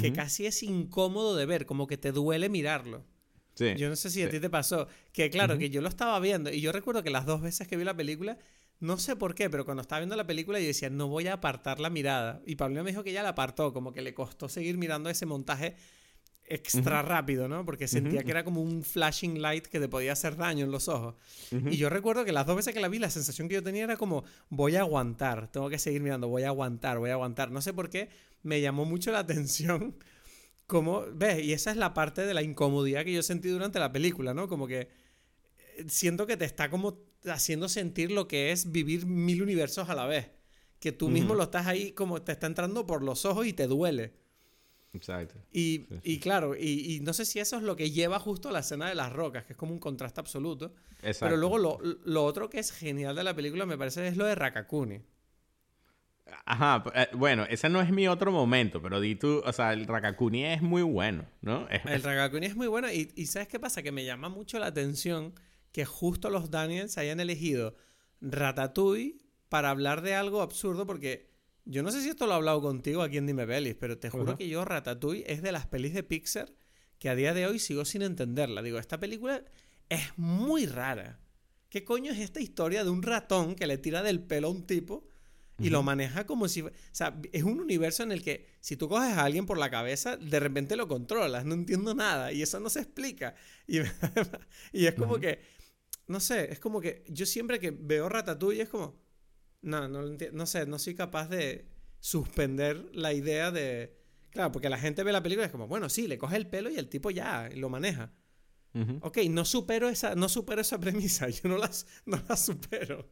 que 0.00 0.12
casi 0.12 0.46
es 0.46 0.62
incómodo 0.62 1.36
de 1.36 1.46
ver, 1.46 1.66
como 1.66 1.86
que 1.86 1.96
te 1.96 2.12
duele 2.12 2.48
mirarlo. 2.48 3.04
Sí. 3.54 3.74
Yo 3.76 3.88
no 3.88 3.96
sé 3.96 4.10
si 4.10 4.22
a 4.22 4.28
ti 4.28 4.40
te 4.40 4.50
pasó, 4.50 4.88
que 5.12 5.30
claro, 5.30 5.56
que 5.58 5.70
yo 5.70 5.80
lo 5.80 5.88
estaba 5.88 6.18
viendo 6.18 6.50
y 6.50 6.60
yo 6.60 6.72
recuerdo 6.72 7.02
que 7.02 7.10
las 7.10 7.24
dos 7.26 7.40
veces 7.40 7.68
que 7.68 7.76
vi 7.76 7.84
la 7.84 7.96
película, 7.96 8.36
no 8.80 8.98
sé 8.98 9.14
por 9.14 9.34
qué, 9.34 9.48
pero 9.48 9.64
cuando 9.64 9.82
estaba 9.82 10.00
viendo 10.00 10.16
la 10.16 10.26
película 10.26 10.58
yo 10.58 10.66
decía, 10.66 10.90
no 10.90 11.06
voy 11.06 11.28
a 11.28 11.34
apartar 11.34 11.78
la 11.78 11.90
mirada. 11.90 12.42
Y 12.46 12.56
Paulina 12.56 12.82
me 12.82 12.90
dijo 12.90 13.04
que 13.04 13.10
ella 13.10 13.22
la 13.22 13.30
apartó, 13.30 13.72
como 13.72 13.92
que 13.92 14.02
le 14.02 14.12
costó 14.12 14.48
seguir 14.48 14.76
mirando 14.76 15.08
ese 15.08 15.26
montaje 15.26 15.76
extra 16.46 17.02
rápido, 17.02 17.48
¿no? 17.48 17.64
Porque 17.64 17.88
sentía 17.88 18.22
que 18.22 18.30
era 18.30 18.44
como 18.44 18.60
un 18.60 18.82
flashing 18.82 19.40
light 19.40 19.66
que 19.66 19.80
te 19.80 19.88
podía 19.88 20.12
hacer 20.12 20.36
daño 20.36 20.64
en 20.64 20.70
los 20.70 20.88
ojos. 20.88 21.14
Y 21.50 21.76
yo 21.76 21.88
recuerdo 21.88 22.24
que 22.24 22.32
las 22.32 22.46
dos 22.46 22.56
veces 22.56 22.74
que 22.74 22.80
la 22.80 22.88
vi, 22.88 22.98
la 22.98 23.10
sensación 23.10 23.48
que 23.48 23.54
yo 23.54 23.62
tenía 23.62 23.84
era 23.84 23.96
como, 23.96 24.24
voy 24.50 24.76
a 24.76 24.80
aguantar, 24.80 25.50
tengo 25.50 25.70
que 25.70 25.78
seguir 25.78 26.02
mirando, 26.02 26.28
voy 26.28 26.42
a 26.42 26.48
aguantar, 26.48 26.98
voy 26.98 27.10
a 27.10 27.14
aguantar. 27.14 27.50
No 27.50 27.62
sé 27.62 27.72
por 27.72 27.88
qué, 27.90 28.10
me 28.42 28.60
llamó 28.60 28.84
mucho 28.84 29.10
la 29.10 29.18
atención 29.20 29.96
como, 30.66 31.04
ves, 31.12 31.42
y 31.44 31.52
esa 31.52 31.70
es 31.70 31.76
la 31.76 31.94
parte 31.94 32.22
de 32.22 32.34
la 32.34 32.42
incomodidad 32.42 33.04
que 33.04 33.12
yo 33.12 33.22
sentí 33.22 33.48
durante 33.48 33.78
la 33.78 33.92
película, 33.92 34.34
¿no? 34.34 34.48
Como 34.48 34.66
que 34.66 34.80
eh, 35.76 35.84
siento 35.88 36.26
que 36.26 36.36
te 36.36 36.44
está 36.44 36.70
como 36.70 36.98
haciendo 37.26 37.68
sentir 37.68 38.10
lo 38.10 38.28
que 38.28 38.52
es 38.52 38.70
vivir 38.70 39.06
mil 39.06 39.42
universos 39.42 39.88
a 39.88 39.94
la 39.94 40.06
vez. 40.06 40.30
Que 40.78 40.92
tú 40.92 41.08
mismo 41.08 41.34
lo 41.34 41.44
estás 41.44 41.66
ahí 41.66 41.92
como 41.92 42.20
te 42.20 42.32
está 42.32 42.46
entrando 42.46 42.86
por 42.86 43.02
los 43.02 43.24
ojos 43.24 43.46
y 43.46 43.54
te 43.54 43.66
duele. 43.66 44.12
Exacto. 44.94 45.34
Y, 45.52 45.86
y 46.02 46.20
claro, 46.20 46.54
y, 46.56 46.94
y, 46.94 47.00
no 47.00 47.12
sé 47.12 47.24
si 47.24 47.40
eso 47.40 47.56
es 47.56 47.62
lo 47.62 47.76
que 47.76 47.90
lleva 47.90 48.18
justo 48.20 48.48
a 48.48 48.52
la 48.52 48.60
escena 48.60 48.88
de 48.88 48.94
las 48.94 49.12
rocas, 49.12 49.44
que 49.44 49.54
es 49.54 49.58
como 49.58 49.72
un 49.72 49.80
contraste 49.80 50.20
absoluto. 50.20 50.74
Exacto. 51.02 51.26
Pero 51.26 51.36
luego 51.36 51.58
lo, 51.58 51.78
lo, 52.04 52.24
otro 52.24 52.48
que 52.48 52.60
es 52.60 52.70
genial 52.70 53.16
de 53.16 53.24
la 53.24 53.34
película 53.34 53.66
me 53.66 53.76
parece 53.76 54.06
es 54.06 54.16
lo 54.16 54.24
de 54.24 54.34
Rakakuni. 54.34 55.02
Ajá, 56.46 56.84
eh, 56.94 57.08
bueno, 57.14 57.44
ese 57.48 57.68
no 57.68 57.80
es 57.80 57.90
mi 57.90 58.08
otro 58.08 58.32
momento, 58.32 58.80
pero 58.80 59.00
di 59.00 59.14
tú, 59.16 59.42
o 59.44 59.52
sea, 59.52 59.72
el 59.72 59.86
Rakakuni 59.86 60.44
es 60.44 60.62
muy 60.62 60.82
bueno, 60.82 61.26
¿no? 61.42 61.68
El 61.68 62.02
Rakakuni 62.02 62.46
es 62.46 62.56
muy 62.56 62.66
bueno 62.66 62.90
y, 62.90 63.12
y 63.14 63.26
¿sabes 63.26 63.48
qué 63.48 63.58
pasa? 63.58 63.82
Que 63.82 63.92
me 63.92 64.04
llama 64.04 64.28
mucho 64.28 64.58
la 64.58 64.66
atención 64.66 65.34
que 65.72 65.84
justo 65.84 66.30
los 66.30 66.50
Daniels 66.50 66.96
hayan 66.98 67.18
elegido 67.18 67.76
Ratatouille 68.20 69.18
para 69.48 69.70
hablar 69.70 70.02
de 70.02 70.14
algo 70.14 70.40
absurdo 70.40 70.86
porque 70.86 71.33
yo 71.64 71.82
no 71.82 71.90
sé 71.90 72.02
si 72.02 72.10
esto 72.10 72.26
lo 72.26 72.32
he 72.32 72.36
hablado 72.36 72.60
contigo 72.60 73.02
aquí 73.02 73.16
en 73.16 73.26
Dime 73.26 73.46
Pelis, 73.46 73.74
pero 73.74 73.98
te 73.98 74.10
juro 74.10 74.36
que 74.36 74.48
yo 74.48 74.64
Ratatouille 74.64 75.24
es 75.26 75.42
de 75.42 75.52
las 75.52 75.66
pelis 75.66 75.94
de 75.94 76.02
Pixar 76.02 76.52
que 76.98 77.08
a 77.08 77.14
día 77.14 77.34
de 77.34 77.46
hoy 77.46 77.58
sigo 77.58 77.84
sin 77.84 78.02
entenderla. 78.02 78.62
Digo, 78.62 78.78
esta 78.78 78.98
película 79.00 79.42
es 79.88 80.16
muy 80.16 80.66
rara. 80.66 81.20
¿Qué 81.68 81.84
coño 81.84 82.12
es 82.12 82.18
esta 82.18 82.40
historia 82.40 82.84
de 82.84 82.90
un 82.90 83.02
ratón 83.02 83.54
que 83.54 83.66
le 83.66 83.78
tira 83.78 84.02
del 84.02 84.22
pelo 84.22 84.48
a 84.48 84.50
un 84.50 84.66
tipo 84.66 85.06
y 85.58 85.70
lo 85.70 85.82
maneja 85.82 86.26
como 86.26 86.48
si... 86.48 86.62
O 86.62 86.70
sea, 86.92 87.20
es 87.32 87.42
un 87.42 87.60
universo 87.60 88.02
en 88.02 88.12
el 88.12 88.22
que 88.22 88.46
si 88.60 88.76
tú 88.76 88.88
coges 88.88 89.12
a 89.12 89.24
alguien 89.24 89.46
por 89.46 89.58
la 89.58 89.70
cabeza, 89.70 90.16
de 90.16 90.40
repente 90.40 90.76
lo 90.76 90.88
controlas. 90.88 91.44
No 91.44 91.54
entiendo 91.54 91.94
nada 91.94 92.32
y 92.32 92.42
eso 92.42 92.60
no 92.60 92.70
se 92.70 92.80
explica. 92.80 93.34
Y, 93.66 93.78
y 94.72 94.86
es 94.86 94.94
como 94.94 95.18
que... 95.18 95.40
No 96.06 96.20
sé, 96.20 96.52
es 96.52 96.58
como 96.58 96.80
que 96.80 97.04
yo 97.08 97.24
siempre 97.24 97.58
que 97.58 97.70
veo 97.70 98.08
Ratatouille 98.10 98.62
es 98.62 98.68
como 98.68 99.03
no, 99.64 99.88
no, 99.88 100.02
no 100.32 100.46
sé, 100.46 100.66
no 100.66 100.78
soy 100.78 100.94
capaz 100.94 101.28
de 101.28 101.66
suspender 102.00 102.90
la 102.92 103.12
idea 103.12 103.50
de... 103.50 103.96
Claro, 104.30 104.52
porque 104.52 104.68
la 104.68 104.78
gente 104.78 105.02
ve 105.02 105.12
la 105.12 105.22
película 105.22 105.44
y 105.44 105.46
es 105.46 105.52
como, 105.52 105.68
bueno, 105.68 105.88
sí, 105.88 106.06
le 106.06 106.18
coge 106.18 106.36
el 106.36 106.46
pelo 106.46 106.70
y 106.70 106.76
el 106.76 106.88
tipo 106.88 107.10
ya 107.10 107.48
lo 107.54 107.68
maneja. 107.68 108.12
Ok, 109.02 109.18
no 109.30 109.44
supero, 109.44 109.88
esa, 109.88 110.16
no 110.16 110.28
supero 110.28 110.60
esa 110.60 110.80
premisa, 110.80 111.28
yo 111.30 111.48
no, 111.48 111.58
las, 111.58 111.86
no 112.06 112.20
la 112.28 112.36
supero. 112.36 113.08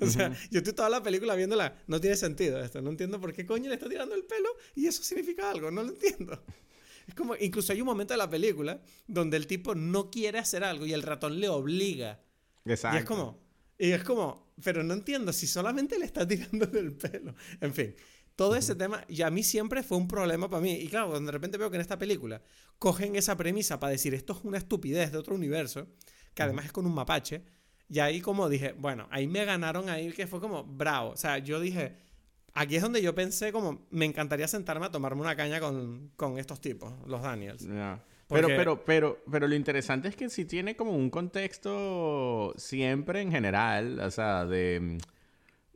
O 0.00 0.06
sea, 0.06 0.32
yo 0.50 0.58
estoy 0.58 0.72
toda 0.72 0.88
la 0.88 1.02
película 1.02 1.34
viéndola, 1.34 1.74
no 1.88 2.00
tiene 2.00 2.14
sentido 2.14 2.60
esto, 2.60 2.80
no 2.80 2.90
entiendo 2.90 3.20
por 3.20 3.32
qué 3.32 3.44
coño 3.44 3.68
le 3.68 3.74
está 3.74 3.88
tirando 3.88 4.14
el 4.14 4.24
pelo 4.24 4.48
y 4.76 4.86
eso 4.86 5.02
significa 5.02 5.50
algo, 5.50 5.70
no 5.70 5.82
lo 5.82 5.88
entiendo. 5.90 6.40
Es 7.08 7.14
como, 7.14 7.34
incluso 7.34 7.72
hay 7.72 7.80
un 7.80 7.86
momento 7.86 8.14
de 8.14 8.18
la 8.18 8.30
película 8.30 8.80
donde 9.08 9.36
el 9.36 9.48
tipo 9.48 9.74
no 9.74 10.10
quiere 10.10 10.38
hacer 10.38 10.62
algo 10.62 10.86
y 10.86 10.92
el 10.92 11.02
ratón 11.02 11.40
le 11.40 11.48
obliga. 11.48 12.20
Exacto. 12.64 12.96
Y 12.96 13.00
es 13.00 13.04
como, 13.04 13.42
y 13.78 13.90
es 13.90 14.04
como, 14.04 14.49
pero 14.62 14.82
no 14.82 14.94
entiendo 14.94 15.32
si 15.32 15.46
solamente 15.46 15.98
le 15.98 16.04
está 16.04 16.26
tirando 16.26 16.66
del 16.66 16.92
pelo. 16.92 17.34
En 17.60 17.74
fin, 17.74 17.94
todo 18.36 18.56
ese 18.56 18.74
tema, 18.74 19.04
y 19.08 19.22
a 19.22 19.30
mí 19.30 19.42
siempre 19.42 19.82
fue 19.82 19.98
un 19.98 20.08
problema 20.08 20.48
para 20.48 20.62
mí. 20.62 20.72
Y 20.72 20.88
claro, 20.88 21.10
cuando 21.10 21.26
de 21.26 21.32
repente 21.32 21.58
veo 21.58 21.70
que 21.70 21.76
en 21.76 21.82
esta 21.82 21.98
película 21.98 22.42
cogen 22.78 23.16
esa 23.16 23.36
premisa 23.36 23.78
para 23.78 23.92
decir 23.92 24.14
esto 24.14 24.32
es 24.32 24.44
una 24.44 24.58
estupidez 24.58 25.12
de 25.12 25.18
otro 25.18 25.34
universo, 25.34 25.86
que 26.34 26.42
además 26.42 26.66
es 26.66 26.72
con 26.72 26.86
un 26.86 26.94
mapache, 26.94 27.42
y 27.88 27.98
ahí 27.98 28.20
como 28.20 28.48
dije, 28.48 28.72
bueno, 28.78 29.08
ahí 29.10 29.26
me 29.26 29.44
ganaron 29.44 29.88
ahí 29.90 30.12
que 30.12 30.26
fue 30.26 30.40
como 30.40 30.64
bravo. 30.64 31.10
O 31.10 31.16
sea, 31.16 31.38
yo 31.38 31.60
dije, 31.60 31.96
aquí 32.54 32.76
es 32.76 32.82
donde 32.82 33.02
yo 33.02 33.14
pensé 33.14 33.52
como, 33.52 33.86
me 33.90 34.04
encantaría 34.04 34.46
sentarme 34.48 34.86
a 34.86 34.90
tomarme 34.90 35.20
una 35.20 35.36
caña 35.36 35.60
con, 35.60 36.12
con 36.16 36.38
estos 36.38 36.60
tipos, 36.60 36.92
los 37.06 37.20
Daniels. 37.20 37.66
Pero, 38.30 38.48
pero, 38.48 38.84
pero, 38.84 39.22
pero 39.30 39.48
lo 39.48 39.54
interesante 39.54 40.08
es 40.08 40.16
que 40.16 40.30
sí 40.30 40.44
tiene 40.44 40.76
como 40.76 40.92
un 40.92 41.10
contexto 41.10 42.54
siempre 42.56 43.20
en 43.20 43.32
general, 43.32 43.98
o 44.00 44.10
sea, 44.10 44.46
de 44.46 44.80
mm, 44.80 44.98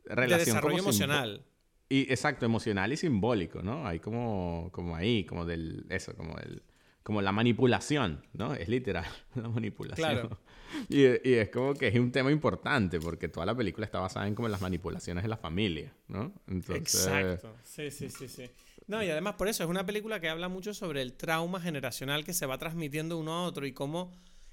relación 0.05 0.39
de 0.39 0.45
desarrollo 0.45 0.79
emocional. 0.79 1.45
Y 1.89 2.11
exacto, 2.11 2.45
emocional 2.45 2.91
y 2.93 2.97
simbólico, 2.97 3.61
¿no? 3.61 3.85
Hay 3.85 3.99
como, 3.99 4.69
como 4.71 4.95
ahí, 4.95 5.23
como 5.25 5.45
del, 5.45 5.85
eso, 5.89 6.15
como 6.15 6.37
el, 6.39 6.63
como 7.03 7.21
la 7.21 7.31
manipulación, 7.31 8.25
¿no? 8.33 8.55
Es 8.55 8.67
literal, 8.67 9.05
la 9.35 9.49
manipulación. 9.49 10.11
Claro. 10.11 10.39
Y, 10.89 11.03
y, 11.03 11.35
es 11.35 11.49
como 11.49 11.73
que 11.73 11.87
es 11.87 11.95
un 11.95 12.11
tema 12.11 12.31
importante 12.31 12.99
porque 12.99 13.29
toda 13.29 13.45
la 13.45 13.55
película 13.55 13.85
está 13.85 13.99
basada 13.99 14.27
en 14.27 14.35
como 14.35 14.49
las 14.49 14.59
manipulaciones 14.59 15.23
de 15.23 15.29
la 15.29 15.37
familia, 15.37 15.93
¿no? 16.09 16.33
Entonces... 16.47 17.05
Exacto, 17.05 17.55
sí, 17.63 17.91
sí, 17.91 18.09
sí, 18.09 18.27
sí. 18.27 18.49
No, 18.87 19.03
y 19.03 19.09
además 19.09 19.35
por 19.35 19.47
eso 19.47 19.63
es 19.63 19.69
una 19.69 19.85
película 19.85 20.19
que 20.19 20.29
habla 20.29 20.47
mucho 20.47 20.73
sobre 20.73 21.01
el 21.01 21.13
trauma 21.13 21.59
generacional 21.59 22.23
que 22.23 22.33
se 22.33 22.45
va 22.45 22.57
transmitiendo 22.57 23.17
uno 23.17 23.33
a 23.33 23.43
otro 23.43 23.65
y 23.65 23.73
cómo 23.73 24.11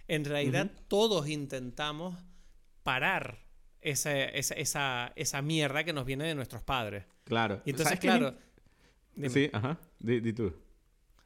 en 0.08 0.24
realidad 0.24 0.70
todos 0.88 1.28
intentamos 1.28 2.16
parar 2.82 3.46
esa, 3.80 4.12
esa, 4.24 5.12
esa, 5.16 5.42
mierda 5.42 5.84
que 5.84 5.92
nos 5.92 6.06
viene 6.06 6.24
de 6.24 6.34
nuestros 6.34 6.62
padres. 6.62 7.04
Claro. 7.24 7.60
Y 7.64 7.70
entonces, 7.70 7.98
claro. 7.98 8.36
Sí, 9.28 9.50
ajá. 9.52 9.78
Di, 9.98 10.32
tú. 10.32 10.54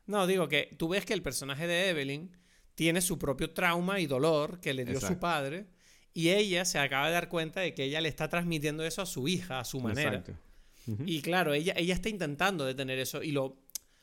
No, 0.07 0.27
digo 0.27 0.49
que 0.49 0.75
tú 0.77 0.89
ves 0.89 1.05
que 1.05 1.15
el 1.15 1.23
personaje 1.23 1.67
de 1.67 1.91
Evelyn 1.91 2.31
tiene 2.75 3.01
su 3.01 3.19
propio 3.19 3.53
trauma 3.53 4.01
y 4.01 4.07
dolor 4.07 4.61
que 4.61 4.75
le 4.75 4.85
dio 4.85 5.01
su 5.01 5.19
padre 5.19 5.67
y 6.13 6.31
ella 6.31 6.65
se 6.65 6.79
acaba 6.79 7.07
de 7.07 7.13
dar 7.13 7.29
cuenta 7.29 7.61
de 7.61 7.75
que 7.75 7.85
ella 7.85 8.01
le 8.01 8.09
está 8.09 8.29
transmitiendo 8.29 8.85
eso 8.85 9.03
a 9.03 9.07
su 9.07 9.29
hija, 9.29 9.61
a 9.61 9.65
su 9.65 9.81
manera. 9.81 10.17
Exacto. 10.17 10.35
Y 11.05 11.21
claro, 11.21 11.53
ella, 11.53 11.75
ella 11.77 11.95
está 11.95 12.09
intentando 12.09 12.65
detener 12.65 12.99
eso. 12.99 13.23
Y 13.23 13.33
lo, 13.33 13.57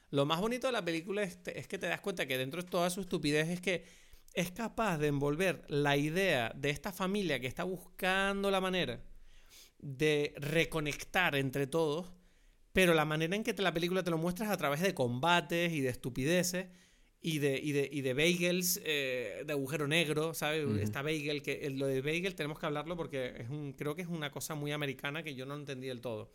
lo 0.09 0.25
más 0.25 0.41
bonito 0.41 0.67
de 0.67 0.73
la 0.73 0.83
película 0.83 1.23
es, 1.23 1.39
es, 1.45 1.67
que 1.67 1.77
te 1.77 1.87
das 1.87 2.01
cuenta 2.01 2.25
que 2.25 2.37
dentro 2.37 2.61
de 2.61 2.69
toda 2.69 2.89
su 2.89 3.01
estupidez 3.01 3.49
es 3.49 3.61
que 3.61 3.85
es 4.33 4.51
capaz 4.51 4.97
de 4.97 5.07
envolver 5.07 5.63
la 5.67 5.95
idea 5.95 6.51
de 6.55 6.69
esta 6.69 6.91
familia 6.91 7.39
que 7.39 7.47
está 7.47 7.63
buscando 7.63 8.51
la 8.51 8.59
manera 8.59 9.01
de 9.79 10.33
reconectar 10.37 11.35
entre 11.35 11.67
todos, 11.67 12.11
pero 12.71 12.93
la 12.93 13.05
manera 13.05 13.35
en 13.35 13.43
que 13.43 13.53
la 13.53 13.73
película 13.73 14.03
te 14.03 14.11
lo 14.11 14.17
muestra 14.17 14.45
es 14.45 14.51
a 14.51 14.57
través 14.57 14.81
de 14.81 14.93
combates 14.93 15.71
y 15.71 15.81
de 15.81 15.89
estupideces 15.89 16.67
y 17.21 17.39
de, 17.39 17.59
y 17.61 17.71
de, 17.71 17.89
y 17.91 18.01
de 18.01 18.13
bagels 18.13 18.81
eh, 18.83 19.43
de 19.45 19.53
agujero 19.53 19.87
negro, 19.87 20.33
¿sabes? 20.33 20.67
Esta 20.81 21.01
bagel, 21.01 21.41
que 21.41 21.69
lo 21.69 21.87
de 21.87 22.01
bagel 22.01 22.35
tenemos 22.35 22.59
que 22.59 22.65
hablarlo 22.65 22.97
porque 22.97 23.33
es 23.37 23.49
un, 23.49 23.73
creo 23.73 23.95
que 23.95 24.01
es 24.01 24.07
una 24.07 24.31
cosa 24.31 24.55
muy 24.55 24.71
americana 24.71 25.23
que 25.23 25.35
yo 25.35 25.45
no 25.45 25.55
entendí 25.55 25.87
del 25.87 26.01
todo. 26.01 26.31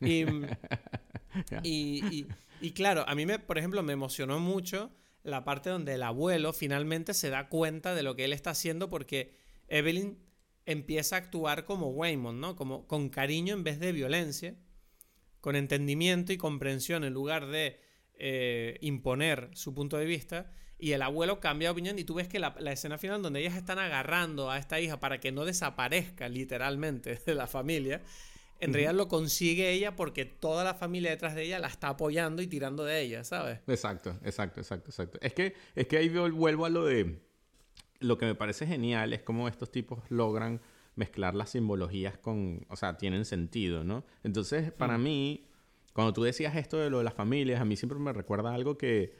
Y, 1.62 2.26
y, 2.60 2.72
claro, 2.72 3.04
a 3.06 3.14
mí, 3.14 3.24
me, 3.24 3.38
por 3.38 3.56
ejemplo, 3.56 3.84
me 3.84 3.92
emocionó 3.92 4.40
mucho 4.40 4.90
la 5.22 5.44
parte 5.44 5.70
donde 5.70 5.94
el 5.94 6.02
abuelo 6.02 6.52
finalmente 6.52 7.14
se 7.14 7.30
da 7.30 7.48
cuenta 7.48 7.94
de 7.94 8.02
lo 8.02 8.16
que 8.16 8.24
él 8.24 8.32
está 8.32 8.50
haciendo 8.50 8.90
porque 8.90 9.36
Evelyn 9.68 10.18
empieza 10.66 11.16
a 11.16 11.18
actuar 11.20 11.64
como 11.64 11.90
Waymond, 11.90 12.40
¿no? 12.40 12.56
Como 12.56 12.86
con 12.86 13.08
cariño 13.08 13.54
en 13.54 13.64
vez 13.64 13.80
de 13.80 13.92
violencia, 13.92 14.56
con 15.40 15.56
entendimiento 15.56 16.32
y 16.32 16.36
comprensión 16.36 17.04
en 17.04 17.12
lugar 17.12 17.46
de 17.46 17.80
eh, 18.14 18.78
imponer 18.80 19.50
su 19.54 19.74
punto 19.74 19.96
de 19.96 20.04
vista. 20.04 20.52
Y 20.78 20.92
el 20.92 21.02
abuelo 21.02 21.40
cambia 21.40 21.68
de 21.68 21.72
opinión 21.72 21.98
y 21.98 22.04
tú 22.04 22.14
ves 22.14 22.28
que 22.28 22.38
la, 22.38 22.54
la, 22.58 22.72
escena 22.72 22.96
final 22.96 23.20
donde 23.20 23.40
ellas 23.40 23.56
están 23.56 23.78
agarrando 23.78 24.50
a 24.50 24.58
esta 24.58 24.80
hija 24.80 24.98
para 24.98 25.20
que 25.20 25.30
no 25.30 25.44
desaparezca 25.44 26.28
literalmente 26.28 27.18
de 27.26 27.34
la 27.34 27.46
familia, 27.46 28.00
en 28.60 28.72
realidad 28.72 28.94
lo 28.94 29.08
consigue 29.08 29.72
ella 29.72 29.96
porque 29.96 30.24
toda 30.24 30.64
la 30.64 30.74
familia 30.74 31.10
detrás 31.10 31.34
de 31.34 31.44
ella 31.44 31.58
la 31.58 31.68
está 31.68 31.88
apoyando 31.88 32.42
y 32.42 32.46
tirando 32.46 32.84
de 32.84 33.00
ella, 33.00 33.24
¿sabes? 33.24 33.60
Exacto, 33.66 34.18
exacto, 34.22 34.60
exacto, 34.60 34.90
exacto. 34.90 35.18
Es 35.22 35.32
que, 35.32 35.54
es 35.74 35.86
que 35.86 35.96
ahí 35.96 36.08
vuelvo 36.08 36.66
a 36.66 36.68
lo 36.68 36.84
de... 36.84 37.18
Lo 38.00 38.16
que 38.16 38.26
me 38.26 38.34
parece 38.34 38.66
genial 38.66 39.12
es 39.12 39.22
cómo 39.22 39.48
estos 39.48 39.70
tipos 39.70 40.02
logran 40.08 40.60
mezclar 40.94 41.34
las 41.34 41.50
simbologías 41.50 42.18
con... 42.18 42.66
O 42.68 42.76
sea, 42.76 42.96
tienen 42.96 43.24
sentido, 43.24 43.84
¿no? 43.84 44.04
Entonces, 44.24 44.72
para 44.72 44.98
mí, 44.98 45.46
cuando 45.92 46.12
tú 46.12 46.22
decías 46.22 46.56
esto 46.56 46.78
de 46.78 46.90
lo 46.90 46.98
de 46.98 47.04
las 47.04 47.14
familias, 47.14 47.60
a 47.60 47.64
mí 47.64 47.76
siempre 47.76 47.98
me 47.98 48.12
recuerda 48.12 48.54
algo 48.54 48.76
que... 48.78 49.14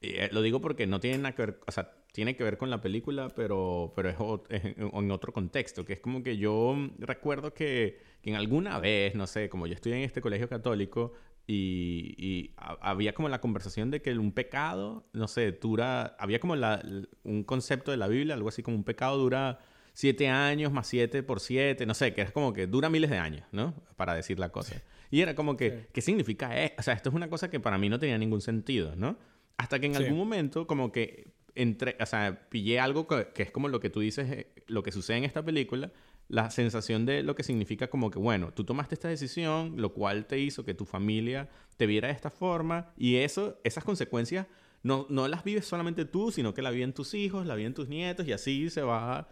Eh, 0.00 0.28
lo 0.32 0.42
digo 0.42 0.60
porque 0.60 0.86
no 0.86 1.00
tiene 1.00 1.18
nada 1.18 1.34
que 1.34 1.42
ver... 1.42 1.60
O 1.66 1.72
sea, 1.72 1.92
tiene 2.12 2.36
que 2.36 2.44
ver 2.44 2.58
con 2.58 2.70
la 2.70 2.80
película, 2.80 3.28
pero, 3.34 3.92
pero 3.96 4.44
es, 4.50 4.62
en 4.64 5.10
otro 5.10 5.32
contexto, 5.32 5.84
que 5.84 5.94
es 5.94 6.00
como 6.00 6.22
que 6.22 6.36
yo 6.36 6.76
recuerdo 6.98 7.52
que, 7.54 8.00
que, 8.22 8.30
en 8.30 8.36
alguna 8.36 8.78
vez, 8.78 9.14
no 9.14 9.26
sé, 9.26 9.48
como 9.48 9.66
yo 9.66 9.74
estoy 9.74 9.92
en 9.92 10.00
este 10.00 10.20
colegio 10.20 10.48
católico 10.48 11.14
y, 11.46 12.14
y 12.18 12.54
había 12.56 13.14
como 13.14 13.28
la 13.28 13.40
conversación 13.40 13.90
de 13.90 14.00
que 14.00 14.16
un 14.16 14.32
pecado, 14.32 15.06
no 15.12 15.26
sé, 15.26 15.52
dura, 15.52 16.14
había 16.18 16.38
como 16.38 16.54
la, 16.54 16.82
un 17.24 17.42
concepto 17.44 17.90
de 17.90 17.96
la 17.96 18.08
Biblia, 18.08 18.34
algo 18.34 18.50
así 18.50 18.62
como 18.62 18.76
un 18.76 18.84
pecado 18.84 19.16
dura 19.16 19.58
siete 19.94 20.28
años 20.28 20.72
más 20.72 20.86
siete 20.86 21.22
por 21.22 21.40
siete, 21.40 21.84
no 21.84 21.94
sé, 21.94 22.14
que 22.14 22.22
es 22.22 22.30
como 22.30 22.52
que 22.52 22.66
dura 22.66 22.88
miles 22.88 23.10
de 23.10 23.18
años, 23.18 23.44
¿no? 23.52 23.74
Para 23.96 24.14
decir 24.14 24.38
la 24.38 24.50
cosa. 24.50 24.82
Y 25.10 25.20
era 25.20 25.34
como 25.34 25.56
que, 25.56 25.88
¿qué 25.92 26.00
significa? 26.00 26.58
esto? 26.62 26.76
O 26.80 26.82
sea, 26.82 26.94
esto 26.94 27.10
es 27.10 27.14
una 27.14 27.28
cosa 27.28 27.50
que 27.50 27.60
para 27.60 27.76
mí 27.76 27.90
no 27.90 27.98
tenía 27.98 28.16
ningún 28.16 28.40
sentido, 28.40 28.94
¿no? 28.96 29.18
hasta 29.62 29.78
que 29.78 29.86
en 29.86 29.96
algún 29.96 30.18
momento 30.18 30.66
como 30.66 30.90
que 30.90 31.28
entre, 31.54 31.96
o 32.00 32.06
sea, 32.06 32.48
pillé 32.48 32.80
algo 32.80 33.06
que, 33.06 33.28
que, 33.34 33.42
es 33.42 33.50
como 33.50 33.68
lo 33.68 33.80
que 33.80 33.90
tú 33.90 34.00
dices, 34.00 34.30
eh, 34.30 34.52
lo 34.66 34.82
que 34.82 34.92
sucede 34.92 35.18
en 35.18 35.24
esta 35.24 35.44
película, 35.44 35.92
la 36.28 36.50
sensación 36.50 37.04
de 37.04 37.22
lo 37.22 37.34
que 37.34 37.42
significa 37.42 37.88
como 37.88 38.10
que, 38.10 38.18
bueno, 38.18 38.52
tú 38.52 38.64
tomaste 38.64 38.94
esta 38.94 39.08
decisión, 39.08 39.74
lo 39.76 39.92
cual 39.92 40.26
te 40.26 40.38
hizo 40.38 40.64
que 40.64 40.74
tu 40.74 40.84
familia 40.84 41.48
te 41.76 41.86
viera 41.86 42.08
de 42.08 42.14
esta 42.14 42.30
forma 42.30 42.92
y 42.96 43.16
eso, 43.16 43.58
esas 43.64 43.84
consecuencias 43.84 44.46
no, 44.82 45.06
no 45.10 45.28
las 45.28 45.44
vives 45.44 45.66
solamente 45.66 46.04
tú, 46.04 46.32
sino 46.32 46.54
que 46.54 46.62
la 46.62 46.70
viven 46.70 46.92
tus 46.92 47.14
hijos, 47.14 47.46
la 47.46 47.54
viven 47.54 47.74
tus 47.74 47.88
nietos 47.88 48.26
y 48.26 48.32
así 48.32 48.70
se 48.70 48.82
va 48.82 49.28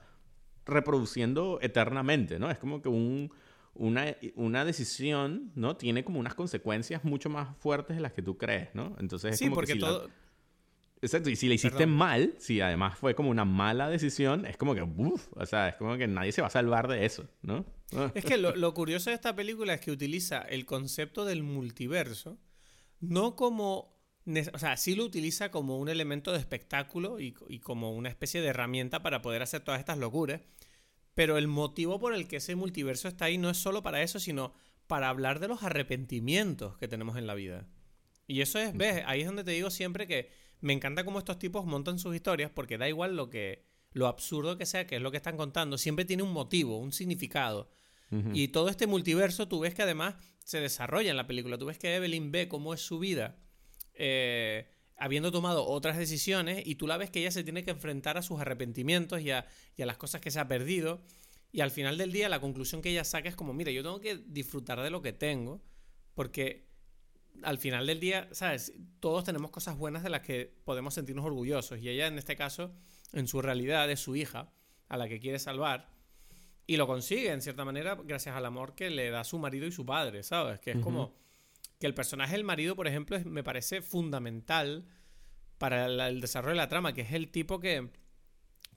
reproduciendo 0.67 1.59
eternamente, 1.63 2.39
¿no? 2.39 2.51
Es 2.51 2.59
como 2.59 2.83
que 2.83 2.89
un, 2.89 3.33
una, 3.75 4.17
una, 4.37 4.65
decisión, 4.65 5.53
¿no? 5.55 5.77
Tiene 5.77 6.05
como 6.05 6.21
unas 6.21 6.35
consecuencias 6.35 7.05
mucho 7.05 7.29
más 7.31 7.57
fuertes 7.59 7.97
de 7.97 8.03
las 8.03 8.13
que 8.13 8.23
tú 8.23 8.37
crees, 8.37 8.69
¿no? 8.75 8.95
Entonces 9.01 9.33
es 9.33 9.39
sí, 9.39 9.47
como 9.47 9.57
porque 9.57 9.73
que 9.73 9.79
si 9.79 9.81
todo... 9.81 10.09
Exacto, 11.03 11.31
y 11.31 11.37
si 11.37 11.49
la 11.49 11.55
hiciste 11.55 11.87
mal, 11.87 12.35
si 12.39 12.61
además 12.61 12.99
fue 12.99 13.15
como 13.15 13.31
una 13.31 13.47
mala 13.47 13.89
decisión, 13.89 14.45
es 14.45 14.59
como 14.59 14.75
que, 14.75 14.83
uff, 14.83 15.29
o 15.35 15.47
sea, 15.47 15.71
es 15.71 15.77
como 15.77 15.97
que 15.97 16.07
nadie 16.07 16.33
se 16.33 16.43
va 16.43 16.49
a 16.49 16.51
salvar 16.51 16.89
de 16.89 17.07
eso, 17.07 17.27
¿no? 17.41 17.65
Es 18.15 18.25
que 18.25 18.37
lo, 18.37 18.55
lo 18.55 18.75
curioso 18.75 19.11
de 19.11 19.17
esta 19.17 19.35
película 19.35 19.75
es 19.75 19.81
que 19.81 19.91
utiliza 19.91 20.43
el 20.43 20.67
concepto 20.67 21.25
del 21.25 21.43
multiverso, 21.43 22.39
no 23.01 23.35
como 23.35 24.01
o 24.53 24.59
sea, 24.59 24.77
sí 24.77 24.95
lo 24.95 25.05
utiliza 25.05 25.51
como 25.51 25.79
un 25.79 25.89
elemento 25.89 26.33
de 26.33 26.39
espectáculo 26.39 27.21
y, 27.21 27.35
y, 27.49 27.59
como 27.61 27.93
una 27.93 28.09
especie 28.09 28.41
de 28.41 28.49
herramienta 28.49 29.03
para 29.03 29.23
poder 29.23 29.43
hacer 29.43 29.63
todas 29.63 29.81
estas 29.81 29.99
locuras. 29.99 30.41
Pero 31.15 31.39
el 31.39 31.49
motivo 31.49 31.99
por 31.99 32.15
el 32.15 32.29
que 32.29 32.37
ese 32.37 32.55
multiverso 32.55 33.09
está 33.09 33.25
ahí 33.27 33.39
no 33.39 33.51
es 33.51 33.57
solo 33.57 33.83
para 33.83 34.03
eso, 34.03 34.21
sino 34.21 34.53
para 34.87 35.09
hablar 35.09 35.41
de 35.41 35.49
los 35.49 35.63
arrepentimientos 35.63 36.77
que 36.77 36.89
tenemos 36.89 37.17
en 37.17 37.27
la 37.27 37.35
vida. 37.35 37.67
Y 38.27 38.43
eso 38.43 38.59
es, 38.59 38.77
ves, 38.77 39.03
ahí 39.07 39.21
es 39.21 39.27
donde 39.27 39.45
te 39.45 39.51
digo 39.51 39.71
siempre 39.71 40.07
que 40.07 40.31
me 40.61 40.73
encanta 40.73 41.05
cómo 41.05 41.19
estos 41.19 41.39
tipos 41.39 41.65
montan 41.65 41.99
sus 41.99 42.15
historias 42.15 42.51
porque 42.51 42.79
da 42.79 42.89
igual 42.89 43.17
lo 43.17 43.31
que 43.31 43.65
lo 43.93 44.07
absurdo 44.07 44.57
que 44.57 44.67
sea, 44.67 44.87
que 44.87 44.97
es 44.97 45.03
lo 45.03 45.11
que 45.11 45.17
están 45.17 45.37
contando, 45.37 45.79
siempre 45.79 46.05
tiene 46.05 46.23
un 46.23 46.33
motivo, 46.33 46.79
un 46.79 46.93
significado. 46.93 47.71
Y 48.33 48.49
todo 48.49 48.71
este 48.71 48.89
multiverso, 48.89 49.47
tú 49.47 49.61
ves 49.61 49.73
que 49.73 49.83
además 49.83 50.17
se 50.45 50.59
desarrolla 50.59 51.13
en 51.13 51.17
la 51.17 51.29
película. 51.29 51.59
Tú 51.59 51.67
ves 51.67 51.79
que 51.79 51.95
Evelyn 51.95 52.33
ve 52.33 52.49
cómo 52.49 52.75
es 52.75 52.81
su 52.81 52.99
vida 52.99 53.39
eh, 53.95 54.69
habiendo 54.97 55.31
tomado 55.31 55.65
otras 55.65 55.97
decisiones 55.97 56.67
y 56.67 56.75
tú 56.75 56.89
la 56.89 56.97
ves 56.97 57.11
que 57.11 57.21
ella 57.21 57.31
se 57.31 57.45
tiene 57.45 57.63
que 57.63 57.71
enfrentar 57.71 58.19
a 58.19 58.23
sus 58.23 58.41
arrepentimientos 58.41 59.21
y 59.21 59.31
a, 59.31 59.47
y 59.77 59.83
a 59.83 59.87
las 59.87 59.97
cosas 59.97 60.21
que 60.21 60.33
se 60.33 60.41
ha 60.41 60.49
perdido. 60.49 61.05
Y 61.53 61.61
al 61.61 61.71
final 61.71 61.99
del 61.99 62.11
día 62.11 62.29
la 62.29 62.41
conclusión 62.41 62.83
que 62.83 62.91
ella 62.91 63.05
saca 63.05 63.29
es 63.29 63.37
como, 63.37 63.53
mira, 63.53 63.71
yo 63.71 63.83
tengo 63.85 64.01
que 64.01 64.17
disfrutar 64.27 64.81
de 64.81 64.91
lo 64.91 65.03
que 65.03 65.13
tengo 65.13 65.63
porque 66.15 66.70
al 67.43 67.59
final 67.59 67.87
del 67.87 68.01
día, 68.01 68.29
¿sabes? 68.33 68.73
Todos 69.01 69.25
tenemos 69.25 69.51
cosas 69.51 69.77
buenas 69.77 70.03
de 70.03 70.11
las 70.11 70.23
que 70.23 70.53
podemos 70.65 70.95
sentirnos 70.95 71.25
orgullosos. 71.25 71.79
Y 71.81 71.89
ella, 71.89 72.07
en 72.07 72.19
este 72.19 72.37
caso, 72.37 72.73
en 73.13 73.27
su 73.27 73.43
realidad, 73.43 73.91
es 73.91 74.01
su 74.01 74.17
hija, 74.17 74.53
a 74.89 74.97
la 74.97 75.09
que 75.09 75.21
quiere 75.21 75.39
salvar. 75.39 75.89
Y 76.67 76.77
lo 76.77 76.87
consigue, 76.87 77.33
en 77.33 77.43
cierta 77.43 77.65
manera, 77.65 77.97
gracias 78.05 78.37
al 78.37 78.47
amor 78.47 78.75
que 78.75 78.91
le 78.91 79.11
da 79.11 79.25
su 79.25 79.39
marido 79.39 79.67
y 79.67 79.73
su 79.73 79.85
padre, 79.85 80.23
¿sabes? 80.23 80.61
Que 80.61 80.73
es 80.73 80.79
como 80.79 81.15
que 81.81 81.87
el 81.87 81.95
personaje 81.95 82.33
del 82.33 82.45
marido, 82.45 82.77
por 82.77 82.87
ejemplo, 82.87 83.19
me 83.25 83.43
parece 83.43 83.83
fundamental 83.83 84.85
para 85.59 85.87
el, 85.87 86.21
desarrollo 86.21 86.53
de 86.53 86.59
la 86.59 86.69
trama, 86.69 86.93
que 86.93 87.01
es 87.01 87.13
el 87.13 87.31
tipo 87.31 87.59
que, 87.59 87.91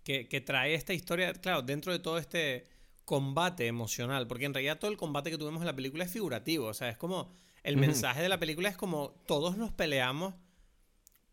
que, 0.03 0.41
trae 0.41 0.73
esta 0.73 0.93
historia, 0.93 1.33
claro, 1.33 1.61
dentro 1.61 1.91
de 1.91 1.99
todo 1.99 2.17
este 2.17 2.65
combate 3.05 3.67
emocional, 3.67 4.27
porque 4.27 4.45
en 4.45 4.53
realidad 4.53 4.79
todo 4.79 4.89
el 4.89 4.97
combate 4.97 5.29
que 5.29 5.37
tuvimos 5.37 5.61
en 5.61 5.67
la 5.67 5.75
película 5.75 6.03
es 6.03 6.11
figurativo, 6.11 6.67
o 6.67 6.73
sea, 6.73 6.89
es 6.89 6.97
como, 6.97 7.33
el 7.63 7.77
mensaje 7.77 8.21
de 8.21 8.29
la 8.29 8.39
película 8.39 8.69
es 8.69 8.77
como 8.77 9.11
todos 9.25 9.57
nos 9.57 9.71
peleamos 9.71 10.35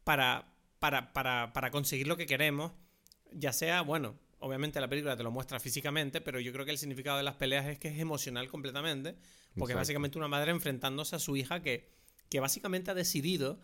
para, 0.04 0.52
para, 0.78 1.12
para, 1.12 1.52
para 1.52 1.70
conseguir 1.70 2.06
lo 2.06 2.16
que 2.16 2.26
queremos, 2.26 2.72
ya 3.32 3.52
sea, 3.52 3.82
bueno, 3.82 4.16
obviamente 4.38 4.80
la 4.80 4.88
película 4.88 5.16
te 5.16 5.22
lo 5.22 5.30
muestra 5.30 5.60
físicamente, 5.60 6.20
pero 6.20 6.40
yo 6.40 6.52
creo 6.52 6.64
que 6.64 6.70
el 6.70 6.78
significado 6.78 7.16
de 7.16 7.22
las 7.22 7.34
peleas 7.34 7.66
es 7.66 7.78
que 7.78 7.88
es 7.88 7.98
emocional 7.98 8.48
completamente, 8.48 9.16
porque 9.56 9.72
es 9.72 9.76
básicamente 9.76 10.18
una 10.18 10.28
madre 10.28 10.52
enfrentándose 10.52 11.16
a 11.16 11.18
su 11.18 11.36
hija 11.36 11.62
que, 11.62 11.88
que 12.28 12.40
básicamente 12.40 12.90
ha 12.90 12.94
decidido 12.94 13.60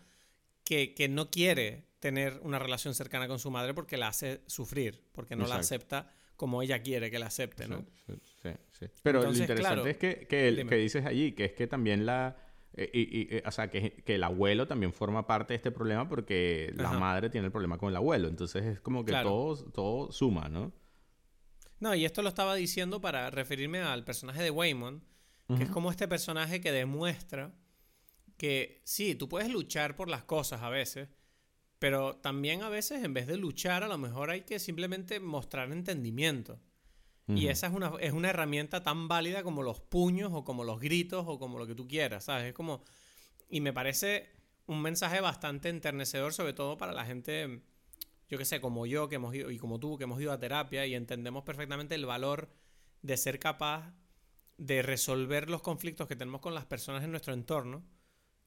que, 0.65 0.95
que, 0.95 1.09
no 1.09 1.31
quiere 1.31 1.85
tener 2.01 2.41
una 2.43 2.59
relación 2.59 2.95
cercana 2.95 3.29
con 3.29 3.39
su 3.39 3.51
madre 3.51 3.73
porque 3.73 3.97
la 3.97 4.09
hace 4.09 4.41
sufrir, 4.47 5.03
porque 5.13 5.37
no 5.37 5.47
la 5.47 5.57
acepta 5.57 6.11
como 6.35 6.61
ella 6.61 6.83
quiere 6.83 7.11
que 7.11 7.19
la 7.19 7.27
acepte, 7.27 7.67
¿no? 7.69 7.87
Sí, 8.43 8.51
sí, 8.79 8.87
Pero 9.03 9.23
lo 9.23 9.33
interesante 9.33 9.91
es 9.91 9.97
que, 9.97 10.27
que, 10.29 10.49
el, 10.49 10.69
que 10.69 10.77
dices 10.77 11.07
allí, 11.07 11.33
que 11.33 11.47
es 11.47 11.53
que 11.53 11.67
también 11.67 12.05
la 12.05 12.37
eh, 12.77 12.91
y, 12.93 13.35
eh, 13.35 13.43
o 13.47 13.51
sea, 13.51 13.71
que, 13.71 14.03
que, 14.05 14.17
el 14.17 14.23
abuelo 14.23 14.67
también 14.67 14.93
forma 14.93 15.27
parte 15.27 15.55
de 15.55 15.57
este 15.57 15.71
problema 15.71 16.09
porque 16.09 16.73
la 16.77 16.93
madre 16.93 17.31
tiene 17.31 17.47
el 17.47 17.53
problema 17.53 17.79
con 17.79 17.89
el 17.89 17.97
abuelo. 17.97 18.29
Entonces 18.29 18.65
es 18.65 18.81
como 18.81 19.05
que 19.05 19.13
todo, 19.13 19.57
todo 19.71 20.13
suma, 20.13 20.49
¿no? 20.49 20.73
No, 21.81 21.95
y 21.95 22.05
esto 22.05 22.23
lo 22.23 22.29
estaba 22.29 22.55
diciendo 22.55 23.01
para 23.01 23.31
referirme 23.31 23.81
al 23.81 24.05
personaje 24.05 24.43
de 24.43 24.51
Waymon, 24.51 25.03
que 25.57 25.63
es 25.63 25.71
como 25.71 25.91
este 25.91 26.09
personaje 26.09 26.61
que 26.61 26.73
demuestra 26.73 27.55
que 28.37 28.83
sí, 28.85 29.15
tú 29.15 29.29
puedes 29.29 29.51
luchar 29.51 29.97
por 29.97 30.09
las 30.09 30.25
cosas 30.25 30.63
a 30.63 30.69
veces, 30.69 31.09
pero 31.79 32.17
también 32.17 32.63
a 32.63 32.69
veces 32.69 33.05
en 33.05 33.15
vez 33.15 33.27
de 33.27 33.37
luchar, 33.37 33.83
a 33.83 33.89
lo 33.89 33.97
mejor 33.99 34.31
hay 34.31 34.43
que 34.43 34.59
simplemente 34.59 35.21
mostrar 35.21 35.71
entendimiento. 35.73 36.61
Y 37.29 37.49
esa 37.49 37.67
es 37.67 37.73
una, 37.73 37.93
es 38.01 38.13
una 38.13 38.31
herramienta 38.31 38.85
tan 38.85 39.09
válida 39.09 39.43
como 39.43 39.63
los 39.63 39.81
puños 39.81 40.31
o 40.33 40.45
como 40.45 40.63
los 40.63 40.79
gritos 40.79 41.25
o 41.27 41.41
como 41.41 41.59
lo 41.59 41.67
que 41.67 41.75
tú 41.75 41.89
quieras, 41.89 42.25
¿sabes? 42.25 42.47
Es 42.47 42.55
como... 42.55 42.85
Y 43.49 43.61
me 43.61 43.73
parece 43.73 44.31
un 44.67 44.81
mensaje 44.83 45.21
bastante 45.21 45.69
enternecedor, 45.69 46.33
sobre 46.33 46.53
todo 46.53 46.79
para 46.79 46.93
la 46.93 47.05
gente, 47.05 47.63
yo 48.29 48.39
que 48.39 48.45
sé, 48.45 48.61
como 48.61 48.87
yo, 48.87 49.09
que 49.09 49.17
hemos 49.17 49.35
ido, 49.35 49.51
y 49.51 49.59
como 49.59 49.81
tú, 49.81 49.99
que 49.99 50.05
hemos 50.05 50.21
ido 50.21 50.33
a 50.33 50.39
terapia 50.39 50.87
y 50.87 50.95
entendemos 50.95 51.43
perfectamente 51.43 51.95
el 51.97 52.07
valor 52.07 52.49
de 53.03 53.17
ser 53.17 53.39
capaz 53.41 53.93
de 54.59 54.83
resolver 54.83 55.51
los 55.51 55.63
conflictos 55.63 56.07
que 56.07 56.17
tenemos 56.17 56.41
con 56.41 56.55
las 56.55 56.65
personas 56.65 57.05
en 57.05 57.11
nuestro 57.11 57.35
entorno 57.35 57.85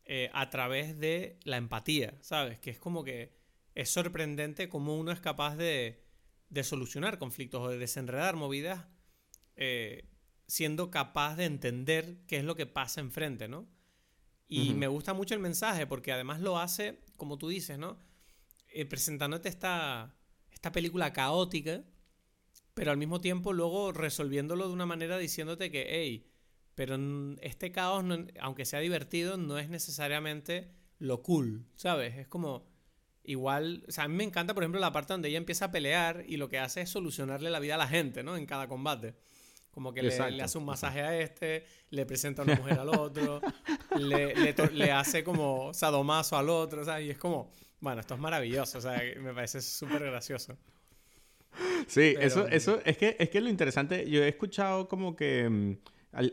eh, 0.05 0.29
a 0.33 0.49
través 0.49 0.97
de 0.99 1.37
la 1.43 1.57
empatía, 1.57 2.17
¿sabes? 2.21 2.59
Que 2.59 2.71
es 2.71 2.79
como 2.79 3.03
que 3.03 3.33
es 3.75 3.89
sorprendente 3.89 4.67
cómo 4.67 4.97
uno 4.97 5.11
es 5.11 5.19
capaz 5.19 5.55
de 5.55 6.03
de 6.49 6.63
solucionar 6.63 7.19
conflictos 7.19 7.61
o 7.61 7.69
de 7.69 7.77
desenredar 7.77 8.35
movidas 8.35 8.87
eh, 9.55 10.09
siendo 10.47 10.89
capaz 10.89 11.35
de 11.35 11.45
entender 11.45 12.17
qué 12.27 12.37
es 12.37 12.43
lo 12.43 12.55
que 12.55 12.65
pasa 12.65 13.01
enfrente, 13.01 13.47
¿no? 13.47 13.67
Y 14.51 14.73
me 14.73 14.87
gusta 14.87 15.13
mucho 15.13 15.35
el 15.35 15.39
mensaje 15.39 15.85
porque 15.85 16.11
además 16.11 16.41
lo 16.41 16.57
hace, 16.57 17.03
como 17.17 17.37
tú 17.37 17.49
dices, 17.49 17.77
¿no? 17.77 17.99
Eh, 18.69 18.85
presentándote 18.85 19.47
esta, 19.47 20.15
esta 20.49 20.71
película 20.71 21.13
caótica, 21.13 21.83
pero 22.73 22.89
al 22.89 22.97
mismo 22.97 23.21
tiempo 23.21 23.53
luego 23.53 23.91
resolviéndolo 23.91 24.67
de 24.67 24.73
una 24.73 24.87
manera 24.87 25.19
diciéndote 25.19 25.69
que, 25.69 25.85
hey, 25.87 26.31
pero 26.73 26.97
este 27.41 27.71
caos, 27.71 28.03
aunque 28.39 28.65
sea 28.65 28.79
divertido, 28.79 29.37
no 29.37 29.59
es 29.59 29.69
necesariamente 29.69 30.71
lo 30.97 31.21
cool, 31.21 31.67
¿sabes? 31.75 32.17
Es 32.17 32.27
como 32.27 32.68
igual, 33.23 33.83
o 33.87 33.91
sea, 33.91 34.05
a 34.05 34.07
mí 34.07 34.15
me 34.15 34.23
encanta, 34.23 34.53
por 34.53 34.63
ejemplo, 34.63 34.79
la 34.79 34.91
parte 34.91 35.13
donde 35.13 35.29
ella 35.29 35.37
empieza 35.37 35.65
a 35.65 35.71
pelear 35.71 36.23
y 36.27 36.37
lo 36.37 36.49
que 36.49 36.59
hace 36.59 36.81
es 36.81 36.89
solucionarle 36.89 37.49
la 37.49 37.59
vida 37.59 37.75
a 37.75 37.77
la 37.77 37.87
gente, 37.87 38.23
¿no? 38.23 38.35
En 38.37 38.45
cada 38.45 38.67
combate. 38.67 39.15
Como 39.71 39.93
que 39.93 40.01
le, 40.01 40.41
hace 40.41 40.57
un 40.57 40.65
masaje 40.65 41.01
a 41.01 41.17
este, 41.19 41.63
le 41.91 42.05
presenta 42.05 42.41
a 42.41 42.45
una 42.45 42.55
mujer 42.55 42.79
al 42.79 42.89
otro, 42.89 43.39
le, 43.97 44.33
le, 44.73 44.91
hace 44.91 45.23
como 45.23 45.73
sadomaso 45.73 46.35
al 46.35 46.49
otro, 46.49 46.81
o 46.81 46.85
sea, 46.85 46.99
y 46.99 47.11
es 47.11 47.17
como, 47.17 47.53
bueno, 47.79 48.01
esto 48.01 48.15
es 48.15 48.19
maravilloso, 48.19 48.79
o 48.79 48.81
sea, 48.81 49.01
me 49.21 49.33
parece 49.33 49.61
súper 49.61 50.03
gracioso. 50.03 50.57
Sí, 51.87 52.15
eso, 52.19 52.47
eso, 52.47 52.81
es 52.83 52.97
que, 52.97 53.15
es 53.19 53.29
que 53.29 53.41
lo 53.41 53.49
interesante, 53.49 54.09
yo 54.09 54.23
he 54.23 54.27
escuchado 54.27 54.87
como 54.87 55.15
que 55.15 55.47
mm, 55.47 55.77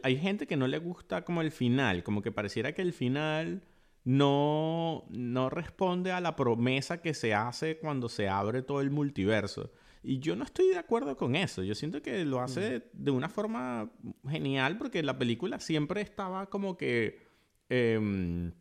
hay 0.03 0.17
gente 0.17 0.47
que 0.47 0.57
no 0.57 0.67
le 0.67 0.79
gusta 0.79 1.23
como 1.25 1.43
el 1.43 1.53
final, 1.53 2.03
como 2.03 2.23
que 2.23 2.33
pareciera 2.33 2.73
que 2.73 2.83
el 2.83 2.95
final 2.95 3.63
no, 4.07 5.05
no 5.11 5.51
responde 5.51 6.13
a 6.13 6.21
la 6.21 6.37
promesa 6.37 7.03
que 7.03 7.13
se 7.13 7.35
hace 7.35 7.77
cuando 7.79 8.09
se 8.09 8.29
abre 8.29 8.63
todo 8.63 8.81
el 8.81 8.93
multiverso. 8.93 9.73
Y 10.01 10.21
yo 10.21 10.37
no 10.37 10.45
estoy 10.45 10.69
de 10.69 10.79
acuerdo 10.79 11.17
con 11.17 11.35
eso. 11.35 11.65
Yo 11.65 11.75
siento 11.75 12.01
que 12.01 12.25
lo 12.25 12.41
hace 12.41 12.79
mm. 12.79 12.83
de 13.05 13.11
una 13.11 13.29
forma 13.29 13.91
genial 14.29 14.79
porque 14.79 15.03
la 15.03 15.19
película 15.19 15.59
siempre 15.59 16.01
estaba 16.01 16.47
como 16.47 16.77
que... 16.77 17.27
Em, 17.69 18.53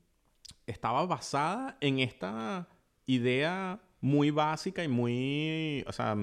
estaba 0.66 1.06
basada 1.06 1.78
en 1.80 2.00
esta 2.00 2.68
idea 3.06 3.80
muy 4.02 4.32
básica 4.32 4.84
y 4.84 4.88
muy, 4.88 5.84
o 5.86 5.92
sea, 5.92 6.18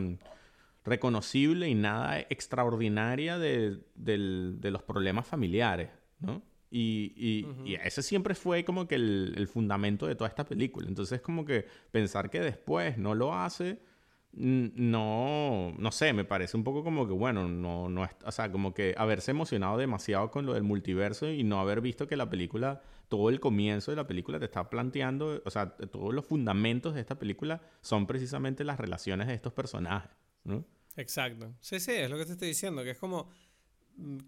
reconocible 0.84 1.68
y 1.68 1.76
nada 1.76 2.18
extraordinaria 2.18 3.38
de, 3.38 3.84
de 3.94 4.70
los 4.72 4.82
problemas 4.82 5.28
familiares, 5.28 5.90
¿no? 6.18 6.42
Y, 6.74 7.44
y, 7.66 7.74
ese 7.74 8.02
siempre 8.02 8.34
fue 8.34 8.64
como 8.64 8.88
que 8.88 8.94
el, 8.94 9.34
el, 9.36 9.46
fundamento 9.46 10.06
de 10.06 10.14
toda 10.14 10.28
esta 10.28 10.46
película. 10.46 10.88
Entonces, 10.88 11.20
como 11.20 11.44
que 11.44 11.66
pensar 11.90 12.30
que 12.30 12.40
después 12.40 12.96
no 12.96 13.14
lo 13.14 13.34
hace, 13.34 13.78
no, 14.32 15.74
no 15.76 15.92
sé, 15.92 16.12
me 16.14 16.24
parece 16.24 16.56
un 16.56 16.64
poco 16.64 16.82
como 16.82 17.06
que, 17.06 17.12
bueno, 17.12 17.48
no, 17.48 17.88
no, 17.88 18.08
o 18.24 18.32
sea, 18.32 18.50
como 18.50 18.72
que 18.72 18.94
haberse 18.96 19.30
emocionado 19.30 19.76
demasiado 19.76 20.30
con 20.30 20.46
lo 20.46 20.54
del 20.54 20.62
multiverso 20.62 21.28
y 21.30 21.44
no 21.44 21.60
haber 21.60 21.82
visto 21.82 22.08
que 22.08 22.16
la 22.16 22.30
película, 22.30 22.82
todo 23.08 23.28
el 23.28 23.40
comienzo 23.40 23.92
de 23.92 23.96
la 23.96 24.06
película 24.06 24.38
te 24.38 24.46
está 24.46 24.70
planteando, 24.70 25.42
o 25.44 25.50
sea, 25.50 25.76
todos 25.76 26.14
los 26.14 26.24
fundamentos 26.24 26.94
de 26.94 27.00
esta 27.00 27.18
película 27.18 27.60
son 27.82 28.06
precisamente 28.06 28.64
las 28.64 28.80
relaciones 28.80 29.26
de 29.28 29.34
estos 29.34 29.52
personajes, 29.52 30.10
¿no? 30.44 30.64
Exacto. 30.96 31.54
Sí, 31.60 31.80
sí, 31.80 31.92
es 31.92 32.10
lo 32.10 32.16
que 32.16 32.24
te 32.24 32.32
estoy 32.32 32.48
diciendo, 32.48 32.82
que 32.82 32.90
es 32.90 32.98
como 32.98 33.28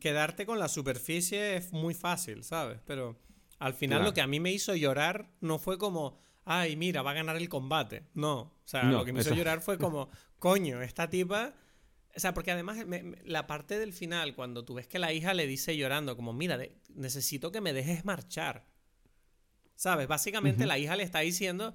quedarte 0.00 0.46
con 0.46 0.58
la 0.58 0.68
superficie 0.68 1.56
es 1.56 1.72
muy 1.72 1.94
fácil, 1.94 2.44
¿sabes? 2.44 2.80
Pero 2.86 3.18
al 3.58 3.74
final 3.74 4.04
lo 4.04 4.14
que 4.14 4.20
a 4.20 4.26
mí 4.26 4.40
me 4.40 4.52
hizo 4.52 4.74
llorar 4.74 5.30
no 5.40 5.58
fue 5.58 5.78
como 5.78 6.18
ay, 6.44 6.76
mira, 6.76 7.02
va 7.02 7.12
a 7.12 7.14
ganar 7.14 7.36
el 7.36 7.48
combate. 7.48 8.04
No, 8.14 8.40
o 8.40 8.62
sea, 8.64 8.84
lo 8.84 9.04
que 9.04 9.12
me 9.12 9.20
hizo 9.20 9.34
llorar 9.34 9.60
fue 9.60 9.78
como, 9.78 10.08
coño, 10.38 10.82
esta 10.82 11.08
tipa... 11.08 11.54
O 12.16 12.20
sea, 12.20 12.32
porque 12.32 12.52
además 12.52 12.78
la 13.24 13.48
parte 13.48 13.76
del 13.76 13.92
final, 13.92 14.36
cuando 14.36 14.64
tú 14.64 14.74
ves 14.74 14.86
que 14.86 15.00
la 15.00 15.12
hija 15.12 15.34
le 15.34 15.48
dice 15.48 15.76
llorando, 15.76 16.14
como, 16.14 16.32
mira, 16.32 16.56
necesito 16.94 17.50
que 17.50 17.60
me 17.60 17.72
dejes 17.72 18.04
marchar. 18.04 18.68
¿Sabes? 19.74 20.06
Básicamente 20.06 20.64
la 20.64 20.78
hija 20.78 20.94
le 20.94 21.02
está 21.02 21.20
diciendo, 21.20 21.74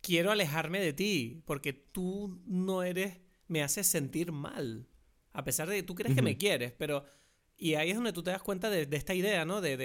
quiero 0.00 0.30
alejarme 0.30 0.78
de 0.78 0.92
ti, 0.92 1.42
porque 1.44 1.72
tú 1.72 2.40
no 2.46 2.84
eres, 2.84 3.18
me 3.48 3.64
haces 3.64 3.88
sentir 3.88 4.30
mal. 4.30 4.86
A 5.34 5.44
pesar 5.44 5.68
de 5.68 5.76
que 5.76 5.82
tú 5.82 5.94
crees 5.94 6.14
que 6.14 6.22
me 6.22 6.38
quieres, 6.38 6.72
pero... 6.72 7.04
Y 7.56 7.74
ahí 7.74 7.90
es 7.90 7.96
donde 7.96 8.12
tú 8.12 8.22
te 8.22 8.30
das 8.30 8.42
cuenta 8.42 8.70
de, 8.70 8.88
esta 8.96 9.14
idea, 9.14 9.44
¿no? 9.44 9.60
de, 9.60 9.76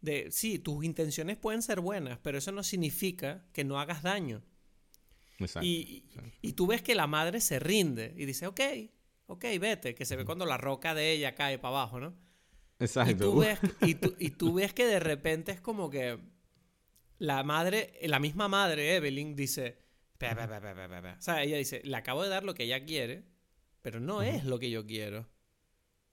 de, 0.00 0.30
sí, 0.30 0.58
tus 0.58 0.84
intenciones 0.84 1.36
pueden 1.36 1.62
ser 1.62 1.80
buenas, 1.80 2.18
pero 2.22 2.38
eso 2.38 2.52
no 2.52 2.62
significa 2.62 3.44
que 3.52 3.64
no 3.64 3.80
hagas 3.80 4.02
daño. 4.02 4.44
Exacto, 5.38 5.66
y, 5.66 6.04
y, 6.40 6.52
tú 6.52 6.66
ves 6.66 6.82
que 6.82 6.94
la 6.94 7.06
madre 7.06 7.40
se 7.40 7.58
rinde 7.58 8.14
y 8.16 8.24
dice, 8.24 8.46
ok, 8.46 8.60
ok, 9.26 9.44
vete, 9.60 9.94
que 9.94 10.04
se 10.04 10.16
ve 10.16 10.24
cuando 10.24 10.46
la 10.46 10.56
roca 10.56 10.94
de 10.94 11.12
ella 11.12 11.34
cae 11.34 11.58
para 11.58 11.76
abajo, 11.76 12.00
¿no? 12.00 12.14
Exacto. 12.78 13.12
Y 13.12 13.16
tú, 13.16 13.38
ves, 13.38 13.58
y, 14.18 14.30
tú, 14.30 14.54
ves 14.54 14.72
que 14.72 14.86
de 14.86 15.00
repente 15.00 15.52
es 15.52 15.60
como 15.60 15.90
que 15.90 16.18
la 17.18 17.42
madre, 17.42 17.98
la 18.02 18.18
misma 18.18 18.48
madre, 18.48 18.96
Evelyn, 18.96 19.34
dice, 19.34 19.78
o 20.20 21.20
sea, 21.20 21.42
ella 21.42 21.58
dice, 21.58 21.82
le 21.84 21.96
acabo 21.96 22.22
de 22.22 22.28
dar 22.28 22.44
lo 22.44 22.54
que 22.54 22.64
ella 22.64 22.84
quiere, 22.84 23.24
pero 23.86 24.00
no 24.00 24.20
es 24.20 24.44
lo 24.44 24.58
que 24.58 24.68
yo 24.68 24.84
quiero. 24.84 25.28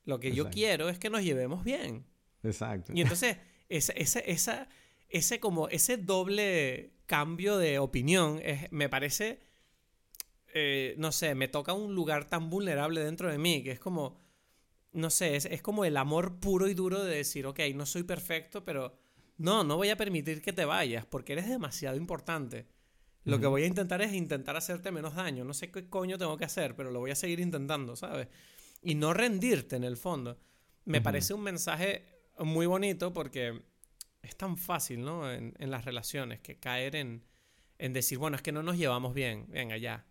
Lo 0.06 0.20
que 0.20 0.32
yo 0.32 0.52
quiero 0.52 0.90
es 0.90 1.00
que 1.00 1.10
nos 1.10 1.24
llevemos 1.24 1.64
bien. 1.64 2.06
Exacto. 2.44 2.94
Y 2.94 3.02
entonces 3.02 3.38
ese, 3.68 3.96
esa, 3.98 4.70
ese, 5.10 5.40
como, 5.40 5.70
ese 5.70 5.98
doble 5.98 6.94
cambio 7.08 7.58
de 7.58 7.80
opinión 7.80 8.40
me 8.70 8.90
parece, 8.90 9.40
eh, 10.54 10.94
no 11.00 11.12
sé, 11.12 11.34
me 11.34 11.48
toca 11.48 11.74
un 11.74 11.96
lugar 11.96 12.30
tan 12.30 12.52
vulnerable 12.52 13.04
dentro 13.04 13.32
de 13.32 13.40
mí, 13.40 13.64
que 13.64 13.72
es 13.72 13.80
como, 13.80 14.22
no 14.92 15.10
sé, 15.10 15.36
es, 15.36 15.62
como 15.64 15.84
el 15.84 15.98
amor 15.98 16.40
puro 16.40 16.68
y 16.68 16.76
duro 16.76 17.04
de 17.04 17.16
decir, 17.16 17.48
ok, 17.48 17.60
no 17.74 17.88
soy 17.88 18.04
perfecto, 18.04 18.64
pero 18.64 19.00
no, 19.40 19.64
no 19.64 19.78
voy 19.78 19.90
a 19.90 19.98
permitir 19.98 20.44
que 20.44 20.54
te 20.54 20.66
vayas 20.66 21.08
porque 21.08 21.34
eres 21.34 21.50
demasiado 21.50 21.98
importante. 21.98 22.68
Lo 23.26 23.40
que 23.40 23.48
voy 23.48 23.64
a 23.64 23.68
intentar 23.68 24.02
es 24.02 24.14
intentar 24.14 24.56
hacerte 24.58 24.92
menos 24.92 25.16
daño. 25.16 25.46
No 25.46 25.54
sé 25.54 25.72
qué 25.72 25.88
coño 25.88 26.18
tengo 26.18 26.38
que 26.38 26.46
hacer, 26.46 26.76
pero 26.76 26.92
lo 26.92 27.00
voy 27.00 27.12
a 27.12 27.16
seguir 27.16 27.40
intentando, 27.40 27.96
¿sabes? 27.96 28.28
Y 28.82 28.96
no 28.96 29.14
rendirte 29.14 29.76
en 29.76 29.84
el 29.84 29.98
fondo. 29.98 30.40
Me 30.86 31.02
parece 31.02 31.34
un 31.34 31.42
mensaje 31.42 32.04
muy 32.40 32.66
bonito 32.66 33.14
porque 33.14 33.64
es 34.22 34.36
tan 34.36 34.58
fácil, 34.58 35.02
¿no? 35.02 35.32
En, 35.32 35.54
las 35.60 35.86
relaciones, 35.86 36.42
que 36.42 36.60
caer 36.60 36.96
en, 36.96 37.24
decir, 37.78 38.18
bueno, 38.18 38.36
es 38.36 38.42
que 38.42 38.52
no 38.52 38.64
nos 38.64 38.78
llevamos 38.78 39.14
bien, 39.14 39.46
venga, 39.50 39.78
ya. 39.78 40.06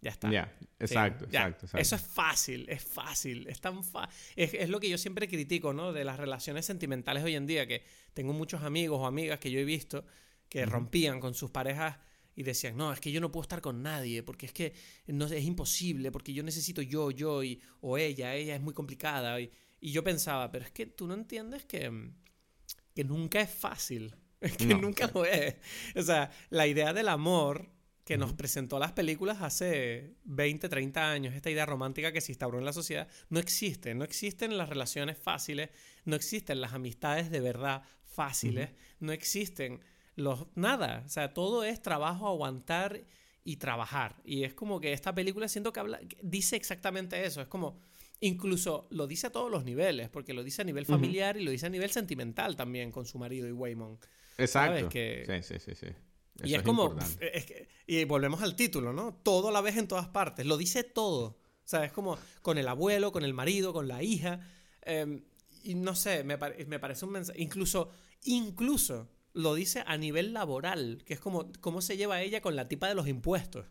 Ya 0.00 0.10
está. 0.10 0.30
Ya, 0.30 0.56
exacto, 0.78 1.24
exacto, 1.24 1.66
Eso 1.76 1.96
es 1.96 2.02
fácil, 2.02 2.66
es 2.68 2.84
fácil, 2.84 3.48
es 3.48 3.60
tan 3.60 3.82
fácil. 3.82 4.14
Es, 4.36 4.68
lo 4.68 4.78
que 4.78 4.88
yo 4.88 4.96
siempre 4.96 5.26
critico, 5.26 5.72
¿no? 5.72 5.92
De 5.92 6.04
las 6.04 6.18
relaciones 6.18 6.64
sentimentales 6.64 7.24
hoy 7.24 7.34
en 7.34 7.46
día, 7.46 7.66
que 7.66 7.82
tengo 8.14 8.32
muchos 8.32 8.62
amigos 8.62 9.00
o 9.00 9.06
amigas 9.06 9.40
que 9.40 9.50
yo 9.50 9.58
he 9.58 9.64
visto 9.64 10.04
que 10.48 10.64
rompían 10.64 11.20
con 11.20 11.34
sus 11.34 11.50
parejas 11.50 11.98
y 12.38 12.44
decían, 12.44 12.76
no, 12.76 12.92
es 12.92 13.00
que 13.00 13.10
yo 13.10 13.20
no 13.20 13.32
puedo 13.32 13.42
estar 13.42 13.60
con 13.60 13.82
nadie, 13.82 14.22
porque 14.22 14.46
es 14.46 14.52
que 14.52 14.72
no, 15.08 15.26
es 15.26 15.44
imposible, 15.44 16.12
porque 16.12 16.32
yo 16.32 16.44
necesito 16.44 16.80
yo, 16.80 17.10
yo, 17.10 17.42
y, 17.42 17.60
o 17.80 17.98
ella, 17.98 18.32
ella 18.32 18.54
es 18.54 18.60
muy 18.60 18.72
complicada. 18.72 19.40
Y, 19.40 19.50
y 19.80 19.90
yo 19.90 20.04
pensaba, 20.04 20.48
pero 20.52 20.64
es 20.64 20.70
que 20.70 20.86
tú 20.86 21.08
no 21.08 21.14
entiendes 21.14 21.64
que, 21.64 22.12
que 22.94 23.02
nunca 23.02 23.40
es 23.40 23.50
fácil. 23.50 24.14
que 24.56 24.66
nunca 24.66 25.10
lo 25.12 25.24
es. 25.24 25.56
O 25.96 26.02
sea, 26.02 26.30
la 26.50 26.68
idea 26.68 26.92
del 26.92 27.08
amor 27.08 27.72
que 28.04 28.16
nos 28.16 28.34
presentó 28.34 28.78
las 28.78 28.92
películas 28.92 29.42
hace 29.42 30.14
20, 30.22 30.68
30 30.68 31.10
años, 31.10 31.34
esta 31.34 31.50
idea 31.50 31.66
romántica 31.66 32.12
que 32.12 32.20
se 32.20 32.30
instauró 32.30 32.60
en 32.60 32.64
la 32.64 32.72
sociedad, 32.72 33.08
no 33.30 33.40
existe. 33.40 33.96
No 33.96 34.04
existen 34.04 34.56
las 34.56 34.68
relaciones 34.68 35.18
fáciles, 35.18 35.70
no 36.04 36.14
existen 36.14 36.60
las 36.60 36.72
amistades 36.72 37.32
de 37.32 37.40
verdad 37.40 37.82
fáciles, 38.04 38.70
no 39.00 39.10
existen 39.10 39.80
los... 40.18 40.46
Nada. 40.54 41.02
O 41.06 41.08
sea, 41.08 41.32
todo 41.32 41.64
es 41.64 41.80
trabajo, 41.80 42.28
aguantar 42.28 43.04
y 43.44 43.56
trabajar. 43.56 44.16
Y 44.24 44.44
es 44.44 44.54
como 44.54 44.80
que 44.80 44.92
esta 44.92 45.14
película 45.14 45.48
siento 45.48 45.72
que 45.72 45.80
habla, 45.80 46.00
dice 46.22 46.56
exactamente 46.56 47.24
eso. 47.24 47.40
Es 47.40 47.48
como 47.48 47.80
Incluso 48.20 48.88
lo 48.90 49.06
dice 49.06 49.28
a 49.28 49.30
todos 49.30 49.50
los 49.50 49.64
niveles, 49.64 50.08
porque 50.08 50.32
lo 50.32 50.42
dice 50.42 50.62
a 50.62 50.64
nivel 50.64 50.86
familiar 50.86 51.36
y 51.36 51.44
lo 51.44 51.52
dice 51.52 51.66
a 51.66 51.70
nivel 51.70 51.90
sentimental 51.90 52.56
también 52.56 52.90
con 52.90 53.06
su 53.06 53.16
marido 53.16 53.46
y 53.46 53.52
Waymond. 53.52 53.98
Exacto. 54.38 54.90
Sí, 54.90 55.42
sí, 55.42 55.58
sí, 55.60 55.74
sí. 55.76 55.86
y 56.42 56.54
es, 56.54 56.62
como. 56.62 56.96
y 57.86 58.04
volvemos 58.04 58.42
al 58.42 58.56
título, 58.56 58.92
¿no? 58.92 59.14
Todo 59.22 59.48
a 59.48 59.52
la 59.52 59.60
vez 59.60 59.76
en 59.76 59.86
todas 59.86 60.08
partes. 60.08 60.46
Lo 60.46 60.56
dice 60.56 60.82
todo. 60.82 61.26
O 61.26 61.68
sea, 61.70 61.84
es 61.84 61.92
como 61.92 62.18
con 62.42 62.58
el 62.58 62.66
abuelo, 62.66 63.12
con 63.12 63.22
el 63.22 63.34
marido, 63.34 63.72
con 63.72 63.86
la 63.86 64.02
hija. 64.02 64.40
Em, 64.82 65.22
y 65.62 65.76
no 65.76 65.94
sé, 65.94 66.24
me, 66.24 66.36
me, 66.66 66.78
parece 66.80 67.04
un 67.04 67.12
mensaje. 67.12 67.40
Incluso, 67.40 67.90
incluso 68.24 69.08
lo 69.38 69.54
dice 69.54 69.84
a 69.86 69.96
nivel 69.96 70.32
laboral, 70.32 71.02
que 71.06 71.14
es 71.14 71.20
como 71.20 71.50
cómo 71.60 71.80
se 71.80 71.96
lleva 71.96 72.20
ella 72.20 72.40
con 72.40 72.56
la 72.56 72.66
tipa 72.66 72.88
de 72.88 72.96
los 72.96 73.06
impuestos. 73.06 73.66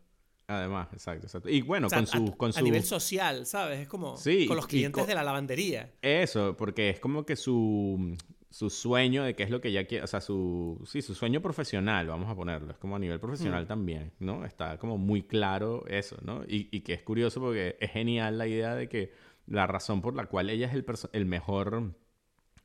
Además, 0.48 0.88
exacto, 0.94 1.28
exacto. 1.28 1.50
Y 1.50 1.62
bueno, 1.62 1.90
con, 1.90 2.08
su, 2.08 2.18
a, 2.26 2.38
con 2.38 2.54
su... 2.54 2.60
A 2.60 2.62
nivel 2.62 2.84
social, 2.84 3.46
¿sabes? 3.46 3.80
Es 3.80 3.88
como 3.90 4.16
con 4.16 4.56
los 4.56 4.66
clientes 4.66 5.06
de 5.06 5.14
la 5.14 5.24
lavandería. 5.24 5.92
Eso, 6.02 6.56
porque 6.56 6.90
es 6.90 7.02
como 7.02 7.26
que 7.26 7.36
su, 7.36 8.16
su 8.50 8.70
sueño 8.70 9.26
de 9.26 9.36
qué 9.36 9.44
es 9.44 9.50
lo 9.50 9.60
que 9.60 9.68
ella 9.68 9.86
quiere, 9.86 10.06
o 10.06 10.08
sea, 10.08 10.22
su, 10.22 10.82
sí, 10.86 11.02
su 11.02 11.14
sueño 11.14 11.42
profesional, 11.42 12.08
vamos 12.08 12.30
a 12.30 12.36
ponerlo, 12.36 12.72
es 12.72 12.78
como 12.78 12.96
a 12.96 13.00
nivel 13.00 13.20
profesional 13.20 13.66
mm. 13.66 13.68
también, 13.68 14.14
¿no? 14.20 14.46
Está 14.46 14.78
como 14.78 14.98
muy 14.98 15.24
claro 15.24 15.86
eso, 15.88 16.16
¿no? 16.22 16.46
Y, 16.46 16.70
y, 16.72 16.80
que 16.80 16.94
es 16.94 17.04
curioso 17.04 17.42
porque 17.42 17.76
es 17.82 17.92
genial 17.92 18.38
la 18.38 18.48
idea 18.48 18.74
de 18.74 18.88
que 18.88 19.12
la 19.48 19.68
razón 19.68 20.02
por 20.02 20.16
la 20.16 20.28
cual 20.28 20.50
ella 20.50 20.68
es 20.68 20.74
el, 20.74 20.86
el 21.12 21.26
mejor, 21.26 21.92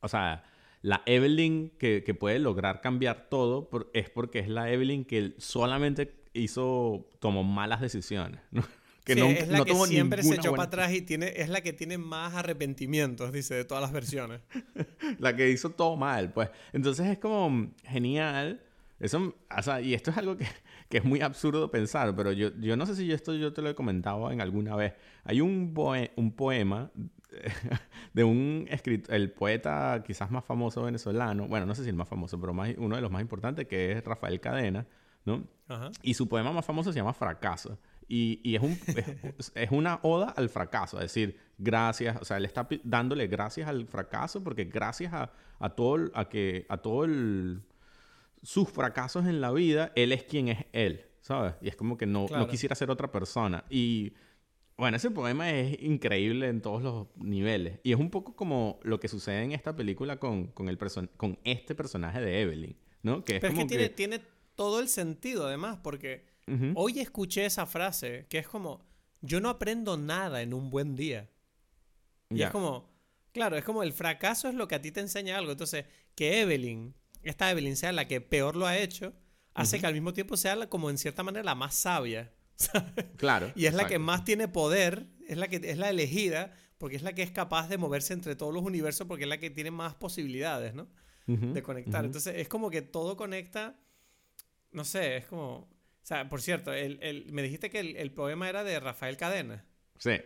o 0.00 0.08
sea, 0.08 0.44
la 0.82 1.02
Evelyn 1.06 1.70
que, 1.78 2.02
que 2.04 2.14
puede 2.14 2.38
lograr 2.38 2.80
cambiar 2.80 3.28
todo 3.30 3.70
es 3.94 4.10
porque 4.10 4.40
es 4.40 4.48
la 4.48 4.70
Evelyn 4.70 5.04
que 5.04 5.34
solamente 5.38 6.22
hizo, 6.34 7.08
tomó 7.20 7.44
malas 7.44 7.80
decisiones. 7.80 8.40
Que 9.04 9.16
no, 9.16 9.26
es 9.26 9.48
la 9.48 9.64
que 9.64 9.74
siempre 9.74 10.22
se 10.22 10.36
echó 10.36 10.52
para 10.52 10.62
atrás 10.62 10.92
y 10.92 11.02
tiene, 11.02 11.32
es 11.34 11.48
la 11.48 11.60
que 11.60 11.72
tiene 11.72 11.98
más 11.98 12.34
arrepentimientos, 12.34 13.32
dice, 13.32 13.56
de 13.56 13.64
todas 13.64 13.82
las 13.82 13.90
versiones. 13.90 14.42
la 15.18 15.34
que 15.34 15.50
hizo 15.50 15.70
todo 15.70 15.96
mal, 15.96 16.32
pues. 16.32 16.50
Entonces 16.72 17.08
es 17.08 17.18
como 17.18 17.72
genial. 17.82 18.62
Eso, 19.00 19.34
o 19.58 19.62
sea, 19.62 19.80
y 19.80 19.94
esto 19.94 20.12
es 20.12 20.18
algo 20.18 20.36
que, 20.36 20.46
que, 20.88 20.98
es 20.98 21.04
muy 21.04 21.20
absurdo 21.20 21.68
pensar, 21.68 22.14
pero 22.14 22.30
yo, 22.30 22.50
yo 22.60 22.76
no 22.76 22.86
sé 22.86 22.94
si 22.94 23.10
esto 23.10 23.34
yo 23.34 23.52
te 23.52 23.60
lo 23.60 23.70
he 23.70 23.74
comentado 23.74 24.30
en 24.30 24.40
alguna 24.40 24.76
vez. 24.76 24.92
Hay 25.24 25.40
un, 25.40 25.74
un 26.14 26.32
poema 26.36 26.92
de 28.12 28.24
un 28.24 28.66
escritor, 28.70 29.14
el 29.14 29.30
poeta 29.30 30.02
quizás 30.06 30.30
más 30.30 30.44
famoso 30.44 30.82
venezolano, 30.82 31.48
bueno, 31.48 31.66
no 31.66 31.74
sé 31.74 31.82
si 31.82 31.88
el 31.88 31.96
más 31.96 32.08
famoso, 32.08 32.40
pero 32.40 32.52
más, 32.52 32.70
uno 32.76 32.96
de 32.96 33.02
los 33.02 33.10
más 33.10 33.22
importantes, 33.22 33.66
que 33.66 33.92
es 33.92 34.04
Rafael 34.04 34.40
Cadena, 34.40 34.86
¿no? 35.24 35.44
Y 36.02 36.14
su 36.14 36.28
poema 36.28 36.52
más 36.52 36.66
famoso 36.66 36.92
se 36.92 36.98
llama 36.98 37.14
Fracaso. 37.14 37.78
Y, 38.08 38.40
y 38.42 38.56
es, 38.56 38.62
un, 38.62 38.78
es, 39.54 39.70
una 39.70 40.00
oda 40.02 40.34
al 40.36 40.50
fracaso, 40.50 40.98
es 40.98 41.04
decir, 41.04 41.38
gracias, 41.56 42.20
o 42.20 42.24
sea, 42.26 42.36
él 42.36 42.44
está 42.44 42.68
dándole 42.82 43.26
gracias 43.26 43.68
al 43.68 43.86
fracaso 43.86 44.44
porque 44.44 44.64
gracias 44.64 45.14
a, 45.14 45.32
a 45.58 45.70
todo, 45.70 46.10
a 46.12 46.28
que, 46.28 46.66
a 46.68 46.76
todo 46.76 47.06
sus 48.42 48.68
fracasos 48.68 49.24
en 49.26 49.40
la 49.40 49.50
vida, 49.50 49.92
él 49.94 50.12
es 50.12 50.24
quien 50.24 50.48
es 50.48 50.66
él, 50.72 51.06
¿sabes? 51.22 51.54
Y 51.62 51.68
es 51.68 51.76
como 51.76 51.96
que 51.96 52.04
no, 52.04 52.26
no 52.28 52.48
quisiera 52.48 52.74
ser 52.74 52.90
otra 52.90 53.10
persona. 53.10 53.64
Y 53.70 54.12
bueno, 54.76 54.96
ese 54.96 55.10
poema 55.10 55.50
es 55.50 55.80
increíble 55.82 56.48
en 56.48 56.60
todos 56.60 56.82
los 56.82 57.06
niveles. 57.16 57.78
Y 57.82 57.92
es 57.92 57.98
un 57.98 58.10
poco 58.10 58.34
como 58.34 58.80
lo 58.82 58.98
que 58.98 59.08
sucede 59.08 59.42
en 59.42 59.52
esta 59.52 59.76
película 59.76 60.18
con, 60.18 60.48
con, 60.48 60.68
el 60.68 60.78
con 61.16 61.38
este 61.44 61.74
personaje 61.74 62.20
de 62.20 62.40
Evelyn, 62.40 62.76
¿no? 63.02 63.24
Que 63.24 63.36
es 63.36 63.40
Pero 63.40 63.52
es 63.52 63.58
que, 63.60 63.66
tiene, 63.66 63.88
tiene 63.90 64.20
todo 64.54 64.80
el 64.80 64.88
sentido 64.88 65.46
además, 65.46 65.78
porque 65.82 66.26
hoy 66.74 66.98
escuché 66.98 67.46
esa 67.46 67.66
frase 67.66 68.26
que 68.28 68.38
es 68.38 68.48
como, 68.48 68.84
yo 69.20 69.40
no 69.40 69.48
aprendo 69.48 69.96
nada 69.96 70.42
en 70.42 70.52
un 70.52 70.70
buen 70.70 70.96
día. 70.96 71.30
Y 72.30 72.42
es 72.42 72.50
como, 72.50 72.90
claro, 73.32 73.56
es 73.56 73.64
como 73.64 73.82
el 73.82 73.92
fracaso 73.92 74.48
es 74.48 74.54
lo 74.54 74.68
que 74.68 74.74
a 74.74 74.82
ti 74.82 74.90
te 74.90 75.00
enseña 75.00 75.38
algo. 75.38 75.52
Entonces, 75.52 75.84
que 76.14 76.40
Evelyn, 76.40 76.94
esta 77.22 77.50
Evelyn 77.50 77.76
sea 77.76 77.92
la 77.92 78.08
que 78.08 78.20
peor 78.20 78.56
lo 78.56 78.66
ha 78.66 78.78
hecho, 78.78 79.12
hace 79.54 79.80
que 79.80 79.86
al 79.86 79.94
mismo 79.94 80.12
tiempo 80.12 80.36
sea 80.36 80.68
como 80.68 80.90
en 80.90 80.98
cierta 80.98 81.22
manera 81.22 81.44
la 81.44 81.54
más 81.54 81.74
sabia. 81.74 82.32
Claro. 83.16 83.52
Y 83.54 83.66
es 83.66 83.74
la 83.74 83.86
que 83.86 83.98
más 83.98 84.24
tiene 84.24 84.48
poder, 84.48 85.06
es 85.28 85.36
la 85.36 85.48
que 85.48 85.56
es 85.62 85.78
la 85.78 85.90
elegida, 85.90 86.54
porque 86.78 86.96
es 86.96 87.02
la 87.02 87.12
que 87.14 87.22
es 87.22 87.30
capaz 87.30 87.68
de 87.68 87.78
moverse 87.78 88.12
entre 88.12 88.36
todos 88.36 88.52
los 88.54 88.62
universos, 88.62 89.06
porque 89.06 89.24
es 89.24 89.28
la 89.28 89.38
que 89.38 89.50
tiene 89.50 89.70
más 89.70 89.94
posibilidades, 89.94 90.74
¿no? 90.74 90.88
De 91.26 91.62
conectar. 91.62 92.04
Entonces 92.04 92.34
es 92.36 92.48
como 92.48 92.68
que 92.70 92.82
todo 92.82 93.16
conecta. 93.16 93.76
No 94.72 94.84
sé, 94.84 95.16
es 95.18 95.26
como. 95.26 95.54
O 95.58 95.68
sea, 96.04 96.28
por 96.28 96.42
cierto, 96.42 96.72
el, 96.72 96.98
el- 97.02 97.32
me 97.32 97.42
dijiste 97.42 97.70
que 97.70 97.78
el, 97.80 97.96
el 97.96 98.10
poema 98.12 98.48
era 98.48 98.64
de 98.64 98.78
Rafael 98.80 99.16
Cadena. 99.16 99.64
Sí. 99.98 100.16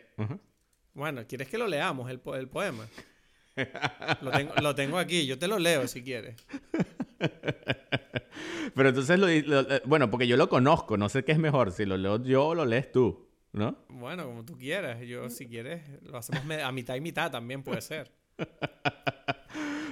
Bueno, 0.95 1.27
¿quieres 1.27 1.49
que 1.49 1.59
lo 1.59 1.67
leamos, 1.67 2.11
el, 2.11 2.21
el 2.35 2.49
poema? 2.49 2.89
Lo 4.21 4.31
tengo, 4.31 4.55
lo 4.63 4.75
tengo 4.75 4.99
aquí, 4.99 5.27
yo 5.27 5.39
te 5.39 5.49
lo 5.49 5.59
leo 5.59 5.87
si 5.89 6.03
quieres. 6.03 6.37
Pero 8.75 8.89
entonces, 8.91 9.19
lo, 9.19 9.27
lo- 9.29 9.71
eh, 9.71 9.83
bueno, 9.87 10.11
porque 10.11 10.27
yo 10.27 10.37
lo 10.37 10.49
conozco, 10.49 10.97
no 10.97 11.09
sé 11.09 11.25
qué 11.25 11.33
es 11.33 11.39
mejor, 11.39 11.73
si 11.73 11.85
lo 11.87 11.97
leo 11.97 12.23
yo 12.23 12.47
o 12.49 12.55
lo 12.55 12.65
lees 12.67 12.93
tú, 12.93 13.27
¿no? 13.53 13.79
Bueno, 13.89 14.27
como 14.27 14.45
tú 14.45 14.57
quieras. 14.59 15.01
Yo, 15.07 15.31
si 15.31 15.47
quieres, 15.49 15.83
lo 16.03 16.19
hacemos 16.19 16.45
a 16.63 16.73
mitad 16.73 16.95
y 16.97 17.01
mitad 17.01 17.31
también 17.31 17.63
puede 17.63 17.81
ser. 17.81 18.13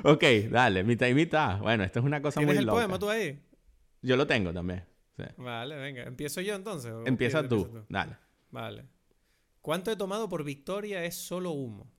Ok, 0.07 0.23
dale, 0.51 0.85
mitad 0.85 1.07
y 1.07 1.15
mitad. 1.15 1.61
Bueno, 1.61 1.83
esto 1.83 1.99
es 2.01 2.05
una 2.05 2.21
cosa 2.21 2.39
¿Tienes 2.39 2.57
muy 2.57 2.61
el 2.61 2.67
loca. 2.67 2.77
poema 2.77 2.99
tú 2.99 3.09
ahí? 3.09 3.41
Yo 4.03 4.19
lo 4.19 4.27
tengo 4.27 4.53
también. 4.53 4.85
sí. 5.17 5.23
Vale, 5.39 5.77
venga. 5.77 6.03
¿Empiezo 6.03 6.43
yo 6.43 6.55
entonces? 6.55 6.93
Empieza 7.07 7.49
tú, 7.49 7.63
empiezas 7.65 7.89
dale. 7.89 8.17
Vale. 8.51 8.85
¿Cuánto 9.63 9.91
he 9.91 9.97
tomado 9.97 10.29
por 10.29 10.45
victoria 10.45 11.03
es 11.07 11.15
solo 11.15 11.53
humo? 11.53 11.91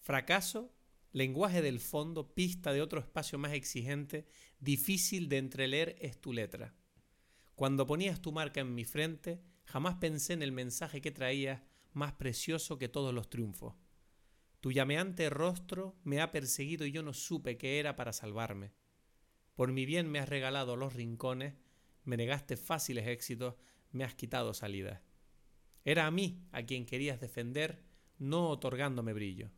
Fracaso, 0.00 0.74
lenguaje 1.12 1.62
del 1.62 1.80
fondo, 1.80 2.34
pista 2.34 2.72
de 2.72 2.82
otro 2.82 3.00
espacio 3.00 3.38
más 3.38 3.52
exigente, 3.52 4.26
difícil 4.60 5.28
de 5.28 5.38
entreleer 5.38 5.96
es 6.00 6.20
tu 6.20 6.32
letra. 6.32 6.74
Cuando 7.54 7.86
ponías 7.86 8.20
tu 8.20 8.32
marca 8.32 8.60
en 8.60 8.74
mi 8.74 8.84
frente, 8.84 9.42
jamás 9.64 9.96
pensé 9.96 10.32
en 10.32 10.42
el 10.42 10.52
mensaje 10.52 11.00
que 11.00 11.10
traías, 11.10 11.62
más 11.92 12.12
precioso 12.12 12.78
que 12.78 12.88
todos 12.88 13.12
los 13.12 13.28
triunfos. 13.28 13.74
Tu 14.60 14.72
llameante 14.72 15.30
rostro 15.30 15.98
me 16.04 16.20
ha 16.20 16.30
perseguido 16.30 16.86
y 16.86 16.92
yo 16.92 17.02
no 17.02 17.12
supe 17.12 17.58
qué 17.58 17.78
era 17.78 17.96
para 17.96 18.12
salvarme. 18.12 18.72
Por 19.54 19.72
mi 19.72 19.86
bien 19.86 20.08
me 20.08 20.20
has 20.20 20.28
regalado 20.28 20.76
los 20.76 20.94
rincones, 20.94 21.54
me 22.04 22.16
negaste 22.16 22.56
fáciles 22.56 23.06
éxitos, 23.06 23.56
me 23.90 24.04
has 24.04 24.14
quitado 24.14 24.54
salidas. 24.54 25.00
Era 25.84 26.06
a 26.06 26.10
mí 26.10 26.46
a 26.52 26.62
quien 26.64 26.86
querías 26.86 27.20
defender, 27.20 27.84
no 28.18 28.48
otorgándome 28.48 29.12
brillo. 29.12 29.50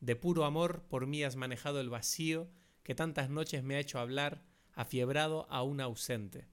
De 0.00 0.16
puro 0.16 0.44
amor 0.44 0.86
por 0.88 1.06
mí 1.06 1.24
has 1.24 1.36
manejado 1.36 1.80
el 1.80 1.90
vacío 1.90 2.50
que 2.82 2.94
tantas 2.94 3.30
noches 3.30 3.62
me 3.62 3.76
ha 3.76 3.80
hecho 3.80 3.98
hablar, 3.98 4.44
afiebrado 4.72 5.46
a 5.50 5.62
un 5.62 5.80
ausente. 5.80 6.48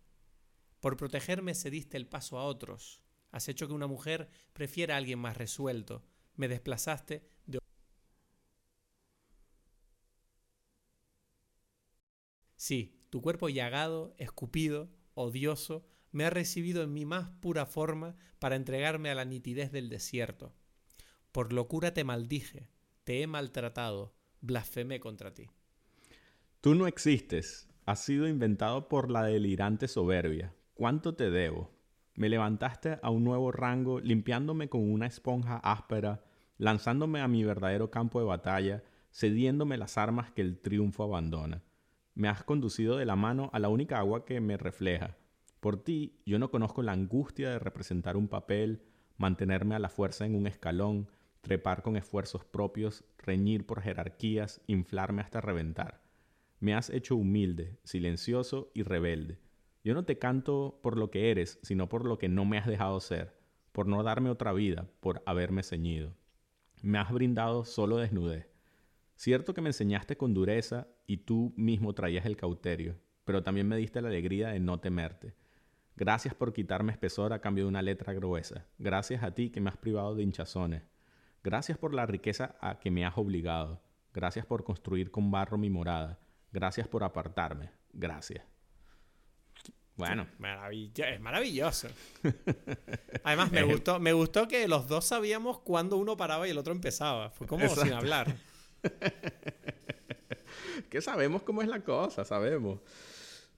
Por 0.79 0.97
protegerme 0.97 1.53
cediste 1.53 1.97
el 1.97 2.07
paso 2.07 2.39
a 2.39 2.45
otros. 2.45 3.01
Has 3.31 3.47
hecho 3.47 3.67
que 3.67 3.73
una 3.73 3.87
mujer 3.87 4.29
prefiera 4.53 4.95
a 4.95 4.97
alguien 4.97 5.19
más 5.19 5.37
resuelto. 5.37 6.03
Me 6.35 6.47
desplazaste 6.47 7.23
de... 7.45 7.59
Sí, 12.55 12.99
tu 13.09 13.21
cuerpo 13.21 13.49
llagado, 13.49 14.15
escupido, 14.17 14.89
odioso, 15.13 15.85
me 16.11 16.25
ha 16.25 16.29
recibido 16.29 16.83
en 16.83 16.93
mi 16.93 17.05
más 17.05 17.29
pura 17.41 17.65
forma 17.65 18.15
para 18.39 18.55
entregarme 18.55 19.09
a 19.09 19.15
la 19.15 19.25
nitidez 19.25 19.71
del 19.71 19.89
desierto. 19.89 20.55
Por 21.31 21.53
locura 21.53 21.93
te 21.93 22.03
maldije, 22.03 22.69
te 23.03 23.21
he 23.21 23.27
maltratado, 23.27 24.13
blasfemé 24.41 24.99
contra 24.99 25.33
ti. 25.33 25.49
Tú 26.61 26.75
no 26.75 26.87
existes. 26.87 27.67
Has 27.85 28.03
sido 28.03 28.27
inventado 28.27 28.87
por 28.87 29.09
la 29.09 29.23
delirante 29.23 29.87
soberbia. 29.87 30.53
¿Cuánto 30.75 31.15
te 31.15 31.31
debo? 31.31 31.71
Me 32.15 32.29
levantaste 32.29 32.99
a 33.01 33.09
un 33.09 33.23
nuevo 33.23 33.51
rango, 33.51 33.99
limpiándome 33.99 34.69
con 34.69 34.91
una 34.91 35.07
esponja 35.07 35.57
áspera, 35.57 36.23
lanzándome 36.57 37.21
a 37.21 37.27
mi 37.27 37.43
verdadero 37.43 37.89
campo 37.89 38.19
de 38.19 38.25
batalla, 38.25 38.83
cediéndome 39.11 39.77
las 39.77 39.97
armas 39.97 40.31
que 40.31 40.41
el 40.41 40.59
triunfo 40.59 41.03
abandona. 41.03 41.63
Me 42.13 42.27
has 42.27 42.43
conducido 42.43 42.97
de 42.97 43.05
la 43.05 43.15
mano 43.15 43.49
a 43.53 43.59
la 43.59 43.69
única 43.69 43.97
agua 43.97 44.25
que 44.25 44.39
me 44.41 44.57
refleja. 44.57 45.17
Por 45.59 45.83
ti 45.83 46.19
yo 46.25 46.37
no 46.37 46.51
conozco 46.51 46.83
la 46.83 46.91
angustia 46.91 47.49
de 47.49 47.59
representar 47.59 48.17
un 48.17 48.27
papel, 48.27 48.83
mantenerme 49.17 49.75
a 49.75 49.79
la 49.79 49.89
fuerza 49.89 50.25
en 50.25 50.35
un 50.35 50.45
escalón, 50.45 51.09
trepar 51.41 51.81
con 51.81 51.97
esfuerzos 51.97 52.45
propios, 52.45 53.03
reñir 53.17 53.65
por 53.65 53.81
jerarquías, 53.81 54.61
inflarme 54.67 55.21
hasta 55.21 55.41
reventar. 55.41 56.01
Me 56.59 56.73
has 56.73 56.89
hecho 56.89 57.15
humilde, 57.15 57.79
silencioso 57.83 58.71
y 58.73 58.83
rebelde. 58.83 59.39
Yo 59.83 59.95
no 59.95 60.05
te 60.05 60.19
canto 60.19 60.79
por 60.83 60.97
lo 60.97 61.09
que 61.09 61.31
eres, 61.31 61.59
sino 61.63 61.89
por 61.89 62.05
lo 62.05 62.19
que 62.19 62.29
no 62.29 62.45
me 62.45 62.59
has 62.59 62.67
dejado 62.67 62.99
ser, 62.99 63.35
por 63.71 63.87
no 63.87 64.03
darme 64.03 64.29
otra 64.29 64.53
vida, 64.53 64.87
por 64.99 65.23
haberme 65.25 65.63
ceñido. 65.63 66.15
Me 66.83 66.99
has 66.99 67.11
brindado 67.11 67.65
solo 67.65 67.97
desnudez. 67.97 68.47
Cierto 69.15 69.53
que 69.53 69.61
me 69.61 69.69
enseñaste 69.69 70.17
con 70.17 70.33
dureza 70.33 70.87
y 71.07 71.17
tú 71.17 71.53
mismo 71.55 71.93
traías 71.93 72.25
el 72.25 72.37
cauterio, 72.37 72.97
pero 73.23 73.43
también 73.43 73.67
me 73.67 73.77
diste 73.77 74.01
la 74.01 74.09
alegría 74.09 74.49
de 74.49 74.59
no 74.59 74.79
temerte. 74.79 75.35
Gracias 75.95 76.33
por 76.33 76.53
quitarme 76.53 76.91
espesor 76.91 77.33
a 77.33 77.41
cambio 77.41 77.65
de 77.65 77.69
una 77.69 77.81
letra 77.81 78.13
gruesa. 78.13 78.65
Gracias 78.79 79.23
a 79.23 79.35
ti 79.35 79.49
que 79.49 79.61
me 79.61 79.69
has 79.69 79.77
privado 79.77 80.15
de 80.15 80.23
hinchazones. 80.23 80.83
Gracias 81.43 81.77
por 81.77 81.93
la 81.93 82.05
riqueza 82.05 82.55
a 82.61 82.79
que 82.79 82.91
me 82.91 83.05
has 83.05 83.17
obligado. 83.17 83.81
Gracias 84.13 84.45
por 84.45 84.63
construir 84.63 85.11
con 85.11 85.31
barro 85.31 85.57
mi 85.57 85.69
morada. 85.69 86.19
Gracias 86.51 86.87
por 86.87 87.03
apartarme. 87.03 87.71
Gracias. 87.93 88.43
Bueno, 89.95 90.27
Maravilla, 90.39 91.09
es 91.09 91.21
maravilloso. 91.21 91.87
Además, 93.23 93.51
me 93.51 93.63
gustó, 93.63 93.99
me 93.99 94.13
gustó 94.13 94.47
que 94.47 94.67
los 94.67 94.87
dos 94.87 95.05
sabíamos 95.05 95.59
cuándo 95.59 95.97
uno 95.97 96.17
paraba 96.17 96.47
y 96.47 96.51
el 96.51 96.57
otro 96.57 96.73
empezaba. 96.73 97.29
Fue 97.29 97.45
como 97.45 97.67
sin 97.69 97.93
hablar. 97.93 98.35
que 100.89 101.01
sabemos 101.01 101.43
cómo 101.43 101.61
es 101.61 101.67
la 101.67 101.81
cosa, 101.81 102.25
sabemos. 102.25 102.79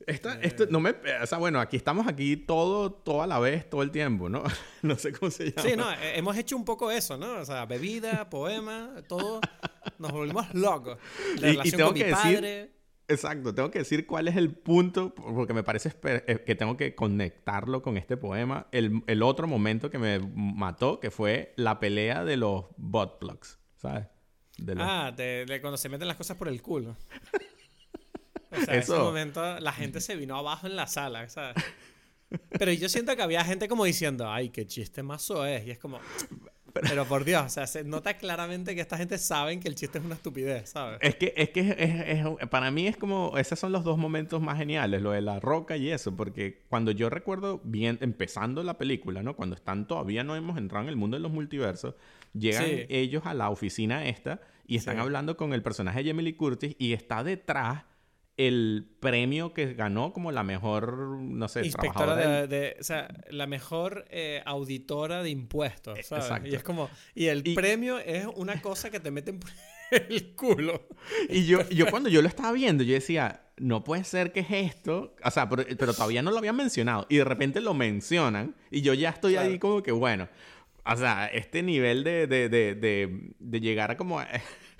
Esta, 0.05 0.39
esto 0.41 0.65
no 0.69 0.79
me, 0.79 0.95
o 1.21 1.25
sea, 1.25 1.37
bueno, 1.37 1.59
aquí 1.61 1.77
estamos 1.77 2.07
aquí 2.07 2.35
todo, 2.37 2.91
todo 2.91 3.21
a 3.21 3.27
la 3.27 3.39
vez, 3.39 3.69
todo 3.69 3.83
el 3.83 3.91
tiempo, 3.91 4.27
¿no? 4.29 4.43
no 4.81 4.97
sé 4.97 5.13
cómo 5.13 5.31
se 5.31 5.51
llama. 5.51 5.61
Sí, 5.69 5.75
no, 5.77 5.91
eh, 5.91 6.17
hemos 6.17 6.35
hecho 6.37 6.55
un 6.57 6.65
poco 6.65 6.91
eso, 6.91 7.17
¿no? 7.17 7.35
O 7.39 7.45
sea, 7.45 7.65
bebida, 7.65 8.29
poema, 8.29 8.95
todo. 9.07 9.39
Nos 9.99 10.11
volvimos 10.11 10.53
locos. 10.53 10.97
La 11.39 11.47
Y- 11.47 11.51
y 11.51 11.53
relación 11.53 11.77
tengo 11.77 11.89
con 11.89 11.93
mi 11.93 11.99
que 12.01 12.09
decir- 12.09 12.35
padre. 12.35 12.71
Exacto, 13.09 13.53
tengo 13.53 13.69
que 13.69 13.79
decir 13.79 14.07
cuál 14.07 14.29
es 14.29 14.37
el 14.37 14.49
punto, 14.55 15.13
porque 15.13 15.53
me 15.53 15.61
parece 15.61 15.93
eh, 16.05 16.41
que 16.45 16.55
tengo 16.55 16.77
que 16.77 16.95
conectarlo 16.95 17.81
con 17.81 17.97
este 17.97 18.15
poema. 18.15 18.67
El, 18.71 19.03
el 19.07 19.21
otro 19.23 19.45
momento 19.45 19.89
que 19.89 19.99
me 19.99 20.19
mató, 20.33 20.99
que 21.01 21.11
fue 21.11 21.53
la 21.57 21.79
pelea 21.81 22.23
de 22.23 22.37
los 22.37 22.65
bot 22.77 23.19
plugs, 23.19 23.59
¿sabes? 23.75 24.07
De 24.57 24.73
los- 24.75 24.85
Ah, 24.87 25.11
de, 25.15 25.45
de 25.45 25.59
cuando 25.61 25.77
se 25.77 25.89
meten 25.89 26.07
las 26.07 26.15
cosas 26.17 26.37
por 26.37 26.47
el 26.47 26.61
culo. 26.61 26.95
O 28.61 28.65
sea, 28.65 28.75
Eso. 28.75 28.93
ese 28.95 29.03
momento 29.03 29.59
la 29.59 29.71
gente 29.73 29.99
se 30.01 30.15
vino 30.15 30.37
abajo 30.37 30.67
en 30.67 30.75
la 30.75 30.87
sala, 30.87 31.27
¿sabes? 31.29 31.55
Pero 32.57 32.71
yo 32.71 32.89
siento 32.89 33.15
que 33.15 33.21
había 33.21 33.43
gente 33.45 33.67
como 33.67 33.85
diciendo, 33.85 34.29
ay, 34.29 34.49
qué 34.49 34.65
chiste 34.65 35.03
más 35.03 35.29
es. 35.29 35.67
Y 35.67 35.71
es 35.71 35.77
como, 35.77 35.99
pero 36.73 37.05
por 37.05 37.23
Dios, 37.25 37.43
o 37.45 37.49
sea, 37.49 37.67
se 37.67 37.83
nota 37.83 38.15
claramente 38.17 38.73
que 38.73 38.81
esta 38.81 38.97
gente 38.97 39.19
sabe 39.19 39.59
que 39.59 39.67
el 39.67 39.75
chiste 39.75 39.99
es 39.99 40.03
una 40.03 40.15
estupidez, 40.15 40.71
¿sabes? 40.71 40.97
Es 41.01 41.15
que, 41.15 41.31
es 41.37 41.49
que 41.49 41.59
es- 41.59 41.75
es- 41.77 42.25
es- 42.41 42.47
para 42.49 42.71
mí 42.71 42.87
es 42.87 42.97
como, 42.97 43.37
esos 43.37 43.59
son 43.59 43.71
los 43.71 43.83
dos 43.83 43.99
momentos 43.99 44.41
más 44.41 44.57
geniales, 44.57 44.99
lo 45.03 45.11
de 45.11 45.21
la 45.21 45.39
roca 45.39 45.77
y 45.77 45.91
eso, 45.91 46.15
porque 46.15 46.63
cuando 46.69 46.89
yo 46.91 47.11
recuerdo 47.11 47.61
bien, 47.63 47.99
empezando 48.01 48.63
la 48.63 48.79
película, 48.79 49.21
¿no? 49.21 49.35
Cuando 49.35 49.55
están 49.55 49.87
todavía 49.87 50.23
no 50.23 50.35
hemos 50.35 50.57
entrado 50.57 50.83
en 50.85 50.89
el 50.89 50.95
mundo 50.95 51.17
de 51.17 51.21
los 51.21 51.31
multiversos, 51.31 51.93
llegan 52.33 52.65
Sí. 52.65 52.85
ellos 52.89 53.21
a 53.27 53.35
la 53.35 53.51
oficina 53.51 54.07
esta 54.07 54.41
y 54.65 54.77
están 54.77 54.95
Sí. 54.95 55.01
hablando 55.01 55.37
con 55.37 55.53
el 55.53 55.61
personaje 55.61 56.03
de 56.03 56.13
Lee 56.15 56.33
Curtis 56.33 56.75
y 56.79 56.93
está 56.93 57.23
detrás 57.23 57.83
el 58.37 58.87
premio 58.99 59.53
que 59.53 59.73
ganó 59.75 60.11
como 60.11 60.31
la 60.31 60.43
mejor, 60.43 60.97
no 60.97 61.47
sé, 61.47 61.65
Inspectora 61.65 62.47
de, 62.47 62.75
O 62.79 62.83
sea, 62.83 63.07
la 63.29 63.45
mejor 63.47 64.05
eh, 64.09 64.41
auditora 64.45 65.21
de 65.21 65.29
impuestos, 65.29 65.99
¿sabes? 66.05 66.25
exacto. 66.25 66.49
Y 66.49 66.55
es 66.55 66.63
como... 66.63 66.89
Y 67.13 67.27
el 67.27 67.47
Y- 67.47 67.53
premio 67.53 67.99
es 67.99 68.25
una 68.35 68.59
cosa 68.61 68.89
que 68.89 68.99
te 68.99 69.11
meten 69.11 69.39
por 69.39 69.51
el 70.09 70.33
culo. 70.35 70.87
Y 71.29 71.45
yo, 71.45 71.67
yo 71.69 71.85
cuando 71.91 72.09
yo 72.09 72.21
lo 72.23 72.27
estaba 72.27 72.51
viendo, 72.53 72.83
yo 72.83 72.93
decía, 72.93 73.41
no 73.57 73.83
puede 73.83 74.03
ser 74.03 74.31
que 74.31 74.39
es 74.39 74.49
esto. 74.49 75.15
O 75.23 75.29
sea, 75.29 75.47
pero, 75.47 75.63
pero 75.77 75.93
todavía 75.93 76.23
no 76.23 76.31
lo 76.31 76.39
habían 76.39 76.55
mencionado. 76.55 77.05
Y 77.09 77.17
de 77.17 77.25
repente 77.25 77.61
lo 77.61 77.75
mencionan. 77.75 78.55
Y 78.71 78.81
yo 78.81 78.95
ya 78.95 79.09
estoy 79.11 79.35
ahí 79.35 79.59
como 79.59 79.83
que, 79.83 79.91
bueno. 79.91 80.27
O 80.85 80.97
sea, 80.97 81.27
este 81.27 81.61
nivel 81.61 82.03
de, 82.03 82.25
de, 82.27 82.49
de, 82.49 82.73
de, 82.75 83.31
de 83.39 83.59
llegar 83.61 83.91
a 83.91 83.97
como... 83.97 84.19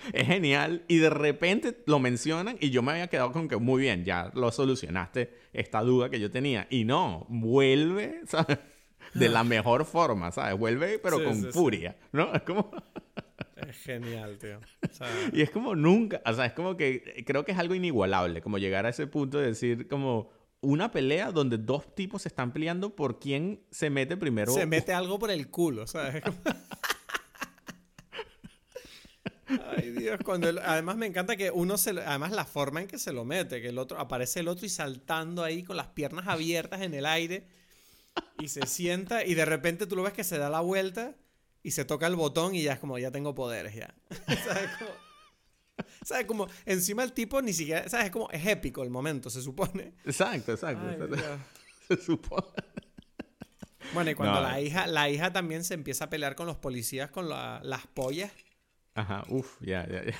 es 0.14 0.28
genial. 0.28 0.84
Y 0.88 0.98
de 0.98 1.10
repente 1.10 1.84
lo 1.86 2.00
mencionan 2.00 2.58
y 2.60 2.70
yo 2.70 2.82
me 2.82 2.94
había 2.94 3.08
quedado 3.08 3.32
con 3.32 3.48
que, 3.48 3.58
muy 3.58 3.82
bien, 3.82 4.04
ya 4.06 4.32
lo 4.34 4.52
solucionaste 4.52 5.34
esta 5.54 5.82
duda 5.82 6.10
que 6.10 6.20
yo 6.20 6.32
tenía. 6.32 6.68
Y 6.70 6.84
no, 6.84 7.26
vuelve, 7.30 8.22
¿sabes? 8.28 8.60
De 9.14 9.30
la 9.30 9.44
mejor 9.44 9.86
forma, 9.86 10.32
¿sabes? 10.32 10.58
Vuelve, 10.58 11.00
pero 11.00 11.20
Sí, 11.20 11.24
con 11.24 11.36
sí, 11.36 11.42
sí. 11.44 11.52
furia, 11.52 11.96
¿no? 12.12 12.34
Es 12.34 12.42
como... 12.42 12.72
Es 13.68 13.78
genial, 13.78 14.38
tío. 14.40 14.60
O 14.60 14.94
sea, 14.94 15.08
Y 15.34 15.42
es 15.42 15.50
como 15.50 15.76
nunca, 15.76 16.22
o 16.26 16.34
sea, 16.34 16.46
es 16.46 16.54
como 16.54 16.76
que 16.76 17.24
creo 17.26 17.46
que 17.46 17.52
es 17.52 17.58
algo 17.58 17.76
inigualable, 17.76 18.42
como 18.42 18.58
llegar 18.58 18.86
a 18.86 18.90
ese 18.90 19.08
punto 19.08 19.38
de 19.38 19.48
decir 19.48 19.88
como, 19.88 20.32
una 20.64 20.92
pelea 20.92 21.32
donde 21.32 21.58
dos 21.58 21.94
tipos 21.94 22.24
se 22.24 22.30
están 22.30 22.52
peleando 22.52 22.96
por 22.96 23.20
quién 23.20 23.62
se 23.70 23.90
mete 23.90 24.18
primero. 24.18 24.52
Se 24.52 24.66
mete 24.66 24.94
algo 24.94 25.20
por 25.20 25.30
el 25.30 25.50
culo, 25.50 25.86
¿sabes? 25.86 26.24
Ay, 29.76 29.92
Dios, 29.92 30.20
cuando 30.24 30.50
además 30.64 30.98
me 30.98 31.06
encanta 31.06 31.36
que 31.36 31.52
uno 31.52 31.78
se 31.78 31.92
además 31.92 32.32
la 32.32 32.46
forma 32.46 32.82
en 32.82 32.88
que 32.88 32.98
se 32.98 33.14
lo 33.14 33.26
mete, 33.26 33.62
que 33.62 33.70
el 33.70 33.78
otro 33.78 34.00
aparece 34.00 34.40
el 34.40 34.48
otro 34.48 34.66
y 34.66 34.70
saltando 34.70 35.44
ahí 35.44 35.64
con 35.64 35.78
las 35.78 35.88
piernas 35.88 36.28
abiertas 36.28 36.82
en 36.82 36.94
el 36.94 37.06
aire 37.06 37.48
y 38.40 38.48
se 38.48 38.66
sienta 38.68 39.26
y 39.26 39.34
de 39.34 39.46
repente 39.46 39.88
tú 39.88 39.96
lo 39.96 40.04
ves 40.04 40.14
que 40.14 40.24
se 40.24 40.38
da 40.38 40.50
la 40.50 40.62
vuelta 40.62 41.16
y 41.64 41.72
se 41.72 41.86
toca 41.86 42.08
el 42.08 42.16
botón 42.16 42.56
y 42.56 42.64
ya 42.64 42.74
es 42.74 42.80
como 42.80 42.98
ya 42.98 43.12
tengo 43.12 43.34
poderes 43.34 43.76
ya. 43.76 43.94
¿Sabes 44.46 44.70
cómo? 44.80 44.92
¿Sabes? 46.04 46.26
Como 46.26 46.48
encima 46.66 47.04
el 47.04 47.14
tipo 47.14 47.42
ni 47.42 47.54
siquiera, 47.54 47.90
¿sabes? 47.90 48.12
Como 48.12 48.30
es 48.32 48.46
épico 48.46 48.84
el 48.84 48.90
momento, 48.90 49.30
se 49.30 49.42
supone. 49.42 49.94
Exacto, 50.06 50.52
exacto. 50.54 51.08
se 51.88 51.98
supone. 51.98 52.48
Bueno, 53.94 54.12
y 54.12 54.16
cuando 54.16 54.42
la 54.42 54.60
hija, 54.62 54.88
la 54.88 55.10
hija 55.10 55.32
también 55.34 55.64
se 55.64 55.74
empieza 55.74 56.06
a 56.06 56.10
pelear 56.10 56.36
con 56.36 56.48
los 56.48 56.58
policías 56.58 57.12
con 57.12 57.30
las 57.30 57.88
pollas. 57.94 58.32
Ajá, 58.96 59.24
uff, 59.30 59.60
ya, 59.62 59.88
ya, 59.88 60.04
ya. 60.04 60.14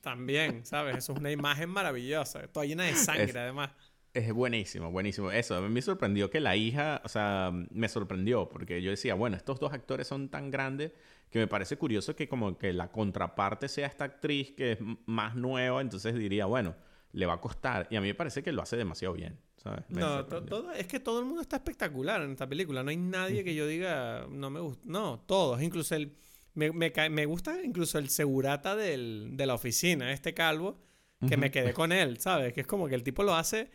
También, 0.00 0.64
¿sabes? 0.64 0.96
Eso 0.96 1.12
es 1.12 1.18
una 1.18 1.30
imagen 1.30 1.68
maravillosa. 1.68 2.46
Toda 2.48 2.66
llena 2.66 2.84
de 2.84 2.94
sangre, 2.94 3.38
además. 3.38 3.70
Es 4.12 4.32
buenísimo, 4.32 4.90
buenísimo. 4.90 5.30
Eso, 5.30 5.54
a 5.54 5.60
mí 5.60 5.68
me 5.68 5.82
sorprendió 5.82 6.30
que 6.30 6.40
la 6.40 6.56
hija, 6.56 7.00
o 7.04 7.08
sea, 7.08 7.52
me 7.70 7.88
sorprendió 7.88 8.48
porque 8.48 8.82
yo 8.82 8.90
decía, 8.90 9.14
bueno, 9.14 9.36
estos 9.36 9.60
dos 9.60 9.72
actores 9.72 10.08
son 10.08 10.28
tan 10.28 10.50
grandes 10.50 10.92
que 11.30 11.38
me 11.38 11.46
parece 11.46 11.76
curioso 11.76 12.16
que 12.16 12.28
como 12.28 12.58
que 12.58 12.72
la 12.72 12.90
contraparte 12.90 13.68
sea 13.68 13.86
esta 13.86 14.04
actriz 14.04 14.50
que 14.52 14.72
es 14.72 14.78
más 15.06 15.36
nueva, 15.36 15.80
entonces 15.80 16.16
diría, 16.16 16.46
bueno, 16.46 16.74
le 17.12 17.26
va 17.26 17.34
a 17.34 17.40
costar. 17.40 17.86
Y 17.90 17.96
a 17.96 18.00
mí 18.00 18.08
me 18.08 18.14
parece 18.14 18.42
que 18.42 18.50
lo 18.50 18.62
hace 18.62 18.76
demasiado 18.76 19.14
bien, 19.14 19.38
¿sabes? 19.58 19.84
no, 19.90 20.24
todo, 20.26 20.72
es 20.72 20.88
que 20.88 20.98
todo 20.98 21.20
el 21.20 21.26
mundo 21.26 21.42
está 21.42 21.56
espectacular 21.56 22.20
en 22.22 22.32
esta 22.32 22.48
película. 22.48 22.82
No 22.82 22.90
hay 22.90 22.96
nadie 22.96 23.44
que 23.44 23.54
yo 23.54 23.64
diga, 23.66 24.26
no 24.28 24.50
me 24.50 24.58
gusta. 24.58 24.82
No, 24.86 25.20
todos, 25.26 25.62
incluso 25.62 25.94
el... 25.94 26.16
Me, 26.60 26.72
me, 26.72 27.10
me 27.10 27.26
gusta 27.26 27.62
incluso 27.64 27.98
el 27.98 28.10
segurata 28.10 28.76
del, 28.76 29.30
de 29.32 29.46
la 29.46 29.54
oficina, 29.54 30.12
este 30.12 30.34
calvo, 30.34 30.78
que 31.26 31.36
me 31.36 31.50
quedé 31.50 31.72
con 31.72 31.92
él, 31.92 32.18
¿sabes? 32.18 32.52
Que 32.52 32.62
es 32.62 32.66
como 32.66 32.88
que 32.88 32.94
el 32.94 33.02
tipo 33.02 33.22
lo 33.22 33.34
hace 33.34 33.70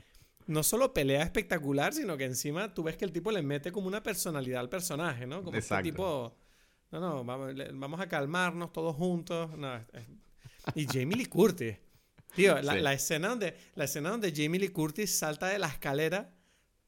no 0.48 0.64
solo 0.64 0.94
pelea 0.94 1.24
espectacular, 1.24 1.94
sino 1.94 2.18
que 2.18 2.26
encima 2.26 2.74
tú 2.74 2.84
ves 2.84 2.98
que 2.98 3.06
el 3.06 3.12
tipo 3.12 3.32
le 3.32 3.42
mete 3.42 3.72
como 3.72 3.88
una 3.88 4.04
personalidad 4.04 4.62
al 4.62 4.70
personaje, 4.70 5.26
¿no? 5.26 5.44
Como 5.44 5.58
este 5.58 5.82
tipo, 5.82 6.36
no, 6.92 7.00
no, 7.00 7.24
vamos, 7.24 8.00
a 8.00 8.08
calmarnos 8.08 8.72
todos 8.72 8.96
juntos. 8.96 9.50
Y 10.76 10.86
Jamie 10.86 11.18
Lee 11.18 11.26
Curtis. 11.26 11.78
Tío, 12.36 12.62
la, 12.62 12.94
escena 12.94 13.30
donde, 13.30 13.56
la 13.76 13.86
escena 13.86 14.10
donde 14.10 14.34
Jamie 14.36 14.60
Lee 14.60 14.70
Curtis 14.70 15.18
salta 15.18 15.48
de 15.48 15.58
la 15.58 15.68
escalera 15.68 16.34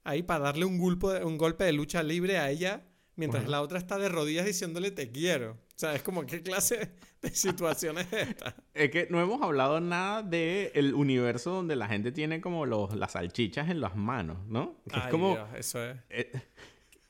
ahí 0.03 0.21
para 0.21 0.45
darle 0.45 0.65
un 0.65 0.77
golpe, 0.77 1.23
un 1.23 1.37
golpe 1.37 1.63
de 1.63 1.73
lucha 1.73 2.03
libre 2.03 2.37
a 2.37 2.49
ella, 2.49 2.85
mientras 3.15 3.47
la 3.47 3.61
otra 3.61 3.77
está 3.77 3.97
de 3.97 4.09
rodillas 4.09 4.45
diciéndole 4.45 4.91
te 4.91 5.11
quiero. 5.11 5.57
O 5.77 5.79
sea, 5.79 5.93
es 5.93 6.01
como, 6.01 6.25
¿qué 6.25 6.41
clase 6.41 6.89
de 7.21 7.29
situación 7.29 7.99
es 7.99 8.11
esta? 8.11 8.55
Es 8.73 8.89
que 8.89 9.07
no 9.11 9.21
hemos 9.21 9.43
hablado 9.43 9.79
nada 9.79 10.23
del 10.23 10.71
el 10.73 10.95
universo 10.95 11.51
donde 11.51 11.75
la 11.75 11.87
gente 11.87 12.11
tiene 12.11 12.41
como 12.41 12.65
los, 12.65 12.95
las 12.95 13.11
salchichas 13.11 13.69
en 13.69 13.79
las 13.79 13.95
manos, 13.95 14.43
¿no? 14.47 14.81
es 14.91 15.03
como... 15.11 15.37
eso 15.55 15.87
es. 15.87 15.97
Eh, 16.09 16.31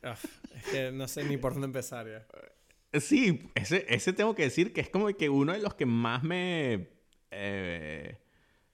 es 0.04 0.66
que 0.70 0.92
no 0.92 1.08
sé 1.08 1.24
ni 1.24 1.38
por 1.38 1.54
dónde 1.54 1.68
empezar 1.68 2.08
ya. 2.08 2.28
Eh, 2.92 3.00
sí, 3.00 3.50
ese, 3.56 3.86
ese 3.88 4.12
tengo 4.12 4.36
que 4.36 4.44
decir 4.44 4.74
que 4.74 4.82
es 4.82 4.90
como 4.90 5.08
que 5.16 5.30
uno 5.30 5.54
de 5.54 5.60
los 5.60 5.74
que 5.74 5.86
más 5.86 6.24
me... 6.24 6.90
Eh, 7.32 8.18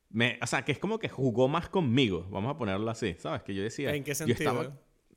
me, 0.10 0.40
o 0.42 0.48
sea, 0.48 0.66
que 0.66 0.72
es 0.72 0.80
como 0.80 0.98
que 0.98 1.08
jugó 1.08 1.48
más 1.48 1.70
conmigo, 1.70 2.26
vamos 2.32 2.56
a 2.56 2.58
ponerlo 2.58 2.90
así, 2.90 3.16
¿sabes? 3.20 3.44
Que 3.44 3.54
yo 3.54 3.62
decía... 3.62 3.94
¿En 3.94 4.04
qué 4.04 4.16
sentido? 4.16 4.74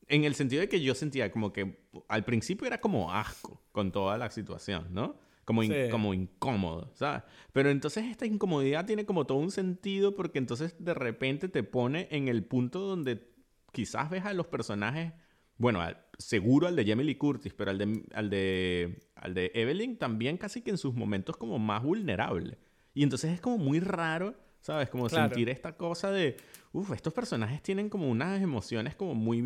En 0.09 0.25
el 0.25 0.35
sentido 0.35 0.61
de 0.61 0.69
que 0.69 0.81
yo 0.81 0.95
sentía 0.95 1.33
como 1.33 1.53
que 1.53 1.89
al 2.09 2.25
principio 2.25 2.67
era 2.67 2.81
como 2.81 3.13
asco 3.13 3.63
con 3.73 3.91
toda 3.91 4.17
la 4.19 4.31
situación, 4.31 4.89
¿no? 4.91 5.19
Como, 5.45 5.63
como 5.91 6.13
incómodo, 6.13 6.91
¿sabes? 6.95 7.23
Pero 7.53 7.71
entonces 7.71 8.05
esta 8.07 8.27
incomodidad 8.27 8.85
tiene 8.85 9.07
como 9.07 9.27
todo 9.27 9.39
un 9.39 9.53
sentido 9.53 10.17
porque 10.17 10.39
entonces 10.39 10.75
de 10.79 10.93
repente 10.93 11.49
te 11.49 11.63
pone 11.63 12.09
en 12.11 12.27
el 12.27 12.45
punto 12.45 12.81
donde 12.81 13.33
quizás 13.73 14.11
ves 14.11 14.25
a 14.25 14.33
los 14.33 14.47
personajes, 14.47 15.13
bueno, 15.57 15.81
seguro 16.19 16.67
al 16.67 16.75
de 16.75 16.85
Jamie 16.85 17.05
Lee 17.05 17.17
Curtis, 17.17 17.53
pero 17.55 17.71
al 17.71 17.79
de, 17.79 18.05
al 18.15 18.31
de, 18.31 19.09
al 19.15 19.35
de 19.35 19.53
Evelyn 19.55 19.99
también 19.99 20.37
casi 20.37 20.63
que 20.63 20.71
en 20.71 20.79
sus 20.79 20.95
momentos 20.95 21.37
como 21.37 21.59
más 21.59 21.83
vulnerable. 21.83 22.59
Y 22.93 23.03
entonces 23.03 23.33
es 23.33 23.41
como 23.41 23.59
muy 23.59 23.79
raro, 23.79 24.35
¿sabes? 24.61 24.89
Como 24.89 25.09
sentir 25.09 25.49
esta 25.49 25.77
cosa 25.77 26.11
de, 26.11 26.39
uff, 26.73 26.91
estos 26.93 27.13
personajes 27.13 27.63
tienen 27.63 27.89
como 27.89 28.11
unas 28.11 28.43
emociones 28.43 28.97
como 28.97 29.15
muy 29.15 29.43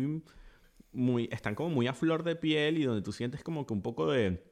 muy, 0.93 1.29
están 1.31 1.55
como 1.55 1.69
muy 1.69 1.87
a 1.87 1.93
flor 1.93 2.23
de 2.23 2.35
piel 2.35 2.77
y 2.77 2.83
donde 2.83 3.01
tú 3.01 3.11
sientes 3.11 3.43
como 3.43 3.65
que 3.65 3.73
un 3.73 3.81
poco 3.81 4.11
de 4.11 4.43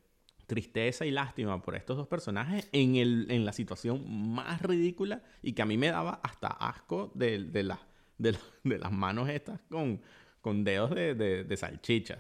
tristeza 0.50 1.06
y 1.06 1.12
lástima 1.12 1.62
por 1.62 1.76
estos 1.76 1.96
dos 1.96 2.08
personajes 2.08 2.68
en, 2.72 2.96
el, 2.96 3.28
en 3.30 3.46
la 3.46 3.54
situación 3.54 4.04
más 4.34 4.62
ridícula 4.62 5.22
y 5.44 5.54
que 5.54 5.62
a 5.62 5.66
mí 5.66 5.78
me 5.78 5.92
daba 5.92 6.20
hasta 6.24 6.48
asco 6.48 7.12
de, 7.14 7.44
de, 7.44 7.64
la, 7.64 7.80
de, 8.18 8.36
las 8.64 8.92
manos 8.92 9.30
estas 9.30 9.62
con, 9.70 10.02
con 10.42 10.64
dedos 10.64 10.90
de, 10.90 11.14
de, 11.16 11.58
salchichas. 11.58 12.20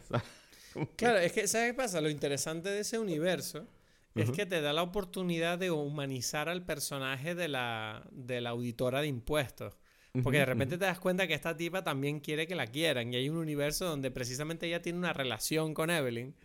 Claro, 0.95 1.17
es 1.17 1.31
que, 1.31 1.47
¿sabes 1.47 1.71
qué 1.71 1.73
pasa? 1.73 1.99
Lo 1.99 2.09
interesante 2.09 2.69
de 2.69 2.81
ese 2.81 2.99
universo 2.99 3.67
es 4.13 4.29
que 4.29 4.45
te 4.45 4.61
da 4.61 4.71
la 4.71 4.83
oportunidad 4.83 5.57
de 5.57 5.71
humanizar 5.71 6.47
al 6.47 6.63
personaje 6.63 7.33
de 7.33 7.47
la, 7.47 8.07
de 8.11 8.39
la 8.39 8.51
auditora 8.51 9.01
de 9.01 9.07
impuestos. 9.07 9.78
Porque 10.23 10.39
de 10.39 10.45
repente 10.45 10.77
te 10.77 10.85
das 10.85 10.99
cuenta 10.99 11.27
que 11.27 11.35
esta 11.35 11.55
tipa 11.55 11.83
también 11.83 12.19
quiere 12.19 12.47
que 12.47 12.55
la 12.55 12.65
quieran 12.65 13.13
y 13.13 13.17
hay 13.17 13.29
un 13.29 13.37
universo 13.37 13.85
donde 13.85 14.09
precisamente 14.09 14.65
ella 14.65 14.81
tiene 14.81 14.97
una 14.97 15.13
relación 15.13 15.73
con 15.73 15.89
Evelyn. 15.91 16.35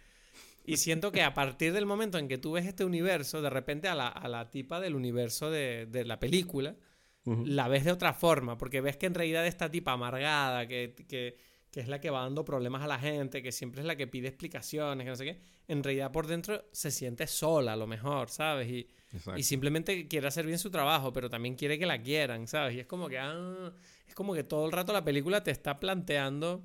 Y 0.66 0.76
siento 0.76 1.12
que 1.12 1.22
a 1.22 1.34
partir 1.34 1.72
del 1.72 1.86
momento 1.86 2.18
en 2.18 2.28
que 2.28 2.38
tú 2.38 2.52
ves 2.52 2.66
este 2.66 2.84
universo, 2.84 3.42
de 3.42 3.50
repente 3.50 3.88
a 3.88 3.94
la, 3.94 4.08
a 4.08 4.28
la 4.28 4.50
tipa 4.50 4.80
del 4.80 4.94
universo 4.94 5.50
de, 5.50 5.86
de 5.86 6.04
la 6.04 6.20
película, 6.20 6.76
la 7.24 7.68
ves 7.68 7.84
de 7.84 7.92
otra 7.92 8.12
forma, 8.12 8.58
porque 8.58 8.80
ves 8.80 8.96
que 8.96 9.06
en 9.06 9.14
realidad 9.14 9.46
esta 9.46 9.70
tipa 9.70 9.92
amargada, 9.92 10.66
que, 10.66 10.94
que, 11.08 11.36
que, 11.74 11.80
es 11.80 11.88
la 11.88 12.00
que 12.00 12.08
va 12.08 12.20
dando 12.20 12.44
problemas 12.44 12.82
a 12.82 12.86
la 12.86 13.00
gente, 13.00 13.42
que 13.42 13.50
siempre 13.50 13.80
es 13.80 13.86
la 13.86 13.96
que 13.96 14.06
pide 14.06 14.28
explicaciones, 14.28 15.04
que 15.04 15.10
no 15.10 15.16
sé 15.16 15.24
qué, 15.24 15.40
en 15.66 15.82
realidad 15.82 16.12
por 16.12 16.28
dentro 16.28 16.64
se 16.70 16.92
siente 16.92 17.26
sola 17.26 17.72
a 17.72 17.76
lo 17.76 17.88
mejor, 17.88 18.30
¿sabes? 18.30 18.70
Y, 18.70 18.88
y 19.36 19.42
simplemente 19.42 20.06
quiere 20.06 20.28
hacer 20.28 20.46
bien 20.46 20.60
su 20.60 20.70
trabajo, 20.70 21.12
pero 21.12 21.28
también 21.28 21.56
quiere 21.56 21.76
que 21.76 21.84
la 21.84 22.00
quieran, 22.00 22.46
¿sabes? 22.46 22.76
Y 22.76 22.80
es 22.80 22.86
como 22.86 23.08
que, 23.08 23.18
ah, 23.18 23.72
es 24.06 24.14
como 24.14 24.34
que 24.34 24.44
todo 24.44 24.66
el 24.66 24.70
rato 24.70 24.92
la 24.92 25.02
película 25.02 25.42
te 25.42 25.50
está 25.50 25.80
planteando 25.80 26.64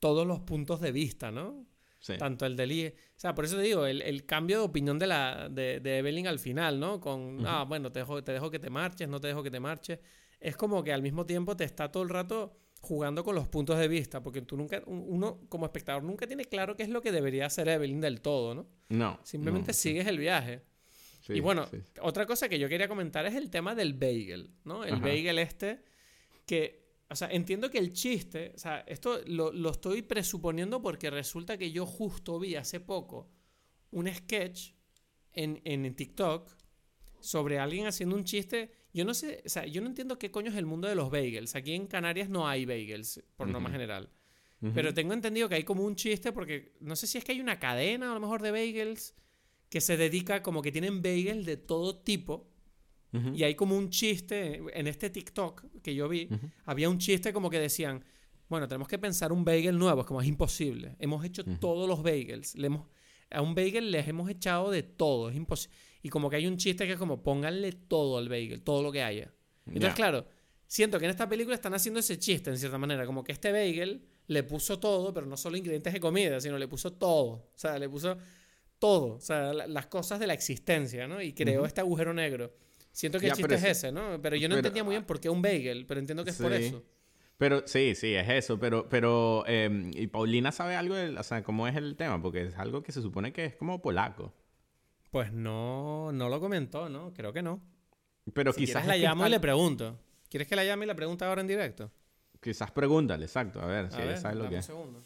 todos 0.00 0.26
los 0.26 0.40
puntos 0.40 0.82
de 0.82 0.92
vista, 0.92 1.30
¿no? 1.30 1.64
Sí. 2.00 2.18
Tanto 2.18 2.44
el 2.44 2.56
de 2.56 2.94
O 3.16 3.18
sea, 3.18 3.34
por 3.34 3.46
eso 3.46 3.56
te 3.56 3.62
digo, 3.62 3.86
el, 3.86 4.02
el 4.02 4.26
cambio 4.26 4.58
de 4.58 4.64
opinión 4.66 4.98
de, 4.98 5.06
la, 5.06 5.48
de, 5.48 5.80
de, 5.80 5.98
Evelyn 5.98 6.26
al 6.26 6.38
final, 6.38 6.78
¿no? 6.78 7.00
Con, 7.00 7.42
ah, 7.46 7.64
bueno, 7.66 7.90
te 7.90 8.00
dejo, 8.00 8.22
te 8.22 8.32
dejo 8.32 8.50
que 8.50 8.58
te 8.58 8.68
marches, 8.68 9.08
no 9.08 9.18
te 9.18 9.28
dejo 9.28 9.42
que 9.42 9.50
te 9.50 9.60
marches. 9.60 9.98
Es 10.38 10.58
como 10.58 10.84
que 10.84 10.92
al 10.92 11.00
mismo 11.00 11.24
tiempo 11.24 11.56
te 11.56 11.64
está 11.64 11.90
todo 11.90 12.02
el 12.02 12.10
rato 12.10 12.54
jugando 12.80 13.24
con 13.24 13.34
los 13.34 13.48
puntos 13.48 13.78
de 13.78 13.88
vista, 13.88 14.22
porque 14.22 14.42
tú 14.42 14.56
nunca, 14.56 14.82
uno 14.86 15.40
como 15.48 15.66
espectador 15.66 16.02
nunca 16.02 16.26
tiene 16.26 16.44
claro 16.44 16.76
qué 16.76 16.82
es 16.84 16.88
lo 16.88 17.02
que 17.02 17.12
debería 17.12 17.46
hacer 17.46 17.68
Evelyn 17.68 18.00
del 18.00 18.20
todo, 18.20 18.54
¿no? 18.54 18.66
No. 18.88 19.18
Simplemente 19.24 19.72
sigues 19.72 20.06
el 20.06 20.18
viaje 20.18 20.62
y 21.28 21.40
bueno, 21.40 21.68
otra 22.02 22.26
cosa 22.26 22.48
que 22.48 22.58
yo 22.58 22.68
quería 22.68 22.88
comentar 22.88 23.26
es 23.26 23.34
el 23.34 23.50
tema 23.50 23.74
del 23.74 23.94
bagel, 23.94 24.50
¿no? 24.64 24.84
El 24.84 25.00
bagel 25.00 25.38
este 25.38 25.82
que, 26.46 26.86
o 27.10 27.16
sea, 27.16 27.28
entiendo 27.30 27.70
que 27.70 27.78
el 27.78 27.92
chiste, 27.92 28.52
o 28.54 28.58
sea, 28.58 28.80
esto 28.86 29.20
lo, 29.26 29.52
lo, 29.52 29.70
estoy 29.70 30.02
presuponiendo 30.02 30.80
porque 30.80 31.10
resulta 31.10 31.58
que 31.58 31.72
yo 31.72 31.84
justo 31.84 32.38
vi 32.38 32.54
hace 32.54 32.78
poco 32.78 33.28
un 33.90 34.12
sketch 34.12 34.72
en, 35.32 35.60
en 35.64 35.94
TikTok 35.94 36.48
sobre 37.20 37.58
alguien 37.58 37.86
haciendo 37.86 38.14
un 38.14 38.24
chiste. 38.24 38.70
Yo 38.96 39.04
no 39.04 39.12
sé, 39.12 39.42
o 39.44 39.48
sea, 39.50 39.66
yo 39.66 39.82
no 39.82 39.88
entiendo 39.88 40.18
qué 40.18 40.30
coño 40.30 40.50
es 40.50 40.56
el 40.56 40.64
mundo 40.64 40.88
de 40.88 40.94
los 40.94 41.10
bagels. 41.10 41.54
Aquí 41.54 41.74
en 41.74 41.86
Canarias 41.86 42.30
no 42.30 42.48
hay 42.48 42.64
bagels, 42.64 43.22
por 43.36 43.46
norma 43.46 43.70
general. 43.70 44.08
Pero 44.74 44.94
tengo 44.94 45.12
entendido 45.12 45.50
que 45.50 45.56
hay 45.56 45.64
como 45.64 45.84
un 45.84 45.96
chiste 45.96 46.32
porque 46.32 46.72
no 46.80 46.96
sé 46.96 47.06
si 47.06 47.18
es 47.18 47.24
que 47.24 47.32
hay 47.32 47.40
una 47.42 47.58
cadena 47.58 48.10
a 48.10 48.14
lo 48.14 48.20
mejor 48.20 48.40
de 48.40 48.52
bagels 48.52 49.14
que 49.68 49.82
se 49.82 49.98
dedica 49.98 50.42
como 50.42 50.62
que 50.62 50.72
tienen 50.72 51.02
bagels 51.02 51.44
de 51.44 51.58
todo 51.58 51.98
tipo. 51.98 52.48
Y 53.34 53.42
hay 53.44 53.54
como 53.54 53.76
un 53.76 53.90
chiste 53.90 54.62
en 54.72 54.86
este 54.86 55.10
TikTok 55.10 55.82
que 55.82 55.94
yo 55.94 56.08
vi, 56.08 56.30
había 56.64 56.88
un 56.88 56.98
chiste 56.98 57.34
como 57.34 57.50
que 57.50 57.58
decían, 57.58 58.02
bueno, 58.48 58.66
tenemos 58.66 58.88
que 58.88 58.98
pensar 58.98 59.30
un 59.30 59.44
bagel 59.44 59.78
nuevo, 59.78 60.00
es 60.00 60.06
como 60.06 60.22
es 60.22 60.26
imposible. 60.26 60.96
Hemos 60.98 61.22
hecho 61.22 61.44
todos 61.60 61.86
los 61.86 62.02
bagels, 62.02 62.54
le 62.54 62.68
hemos, 62.68 62.88
a 63.30 63.42
un 63.42 63.54
bagel 63.54 63.90
les 63.90 64.06
hemos 64.08 64.30
echado 64.30 64.70
de 64.70 64.82
todo, 64.82 65.30
es 65.30 65.36
imposible. 65.36 65.76
Y 66.02 66.08
como 66.08 66.30
que 66.30 66.36
hay 66.36 66.46
un 66.46 66.56
chiste 66.56 66.86
que 66.86 66.92
es 66.92 66.98
como 66.98 67.22
pónganle 67.22 67.72
todo 67.72 68.18
al 68.18 68.28
bagel, 68.28 68.62
todo 68.62 68.82
lo 68.82 68.92
que 68.92 69.02
haya. 69.02 69.32
Entonces, 69.66 69.94
claro, 69.94 70.26
siento 70.66 70.98
que 70.98 71.06
en 71.06 71.10
esta 71.10 71.28
película 71.28 71.54
están 71.54 71.74
haciendo 71.74 71.98
ese 72.00 72.18
chiste 72.18 72.50
en 72.50 72.58
cierta 72.58 72.78
manera, 72.78 73.04
como 73.06 73.24
que 73.24 73.32
este 73.32 73.50
bagel 73.50 74.04
le 74.28 74.42
puso 74.44 74.78
todo, 74.78 75.12
pero 75.12 75.26
no 75.26 75.36
solo 75.36 75.56
ingredientes 75.56 75.92
de 75.92 76.00
comida, 76.00 76.40
sino 76.40 76.58
le 76.58 76.68
puso 76.68 76.92
todo. 76.92 77.50
O 77.52 77.52
sea, 77.56 77.78
le 77.78 77.88
puso 77.88 78.16
todo, 78.78 79.14
o 79.14 79.20
sea, 79.20 79.52
las 79.52 79.86
cosas 79.86 80.20
de 80.20 80.26
la 80.26 80.34
existencia, 80.34 81.08
¿no? 81.08 81.20
Y 81.20 81.32
creó 81.32 81.66
este 81.66 81.80
agujero 81.80 82.12
negro. 82.12 82.54
Siento 82.92 83.18
que 83.18 83.26
el 83.26 83.32
chiste 83.32 83.54
es 83.54 83.64
ese, 83.64 83.92
¿no? 83.92 84.20
Pero 84.22 84.36
yo 84.36 84.48
no 84.48 84.56
entendía 84.56 84.84
muy 84.84 84.92
bien 84.92 85.04
por 85.04 85.20
qué 85.20 85.28
un 85.28 85.42
bagel, 85.42 85.86
pero 85.86 86.00
entiendo 86.00 86.24
que 86.24 86.30
es 86.30 86.36
por 86.36 86.52
eso. 86.52 86.84
Pero 87.38 87.66
sí, 87.66 87.94
sí, 87.94 88.14
es 88.14 88.28
eso. 88.28 88.58
Pero, 88.58 88.88
pero 88.88 89.44
em, 89.46 89.90
¿y 89.94 90.06
Paulina 90.06 90.52
sabe 90.52 90.74
algo 90.76 90.94
de, 90.94 91.18
o 91.18 91.22
sea, 91.22 91.42
cómo 91.42 91.68
es 91.68 91.76
el 91.76 91.96
tema? 91.96 92.20
Porque 92.22 92.42
es 92.46 92.56
algo 92.56 92.82
que 92.82 92.92
se 92.92 93.02
supone 93.02 93.32
que 93.32 93.44
es 93.44 93.56
como 93.56 93.82
polaco. 93.82 94.32
Pues 95.10 95.32
no, 95.32 96.12
no 96.12 96.28
lo 96.28 96.40
comentó, 96.40 96.88
¿no? 96.88 97.12
Creo 97.12 97.32
que 97.32 97.42
no. 97.42 97.60
Pero 98.32 98.52
Si 98.52 98.60
quizás 98.66 98.86
la 98.86 98.96
llamo 98.96 99.26
y 99.26 99.30
le 99.30 99.40
pregunto. 99.40 99.98
¿Quieres 100.30 100.48
que 100.48 100.56
la 100.56 100.64
llame 100.64 100.84
y 100.84 100.88
le 100.88 100.94
pregunte 100.94 101.24
ahora 101.24 101.40
en 101.42 101.46
directo? 101.46 101.90
Quizás 102.40 102.70
pregúntale, 102.70 103.24
exacto. 103.26 103.60
A 103.60 103.66
ver, 103.66 103.90
si 103.90 103.96
A 103.96 104.00
ella 104.00 104.08
ver, 104.12 104.18
sabe 104.18 104.34
lo 104.36 104.42
que 104.48 104.54
un 104.54 104.60
es. 104.60 104.66
segundo 104.66 105.04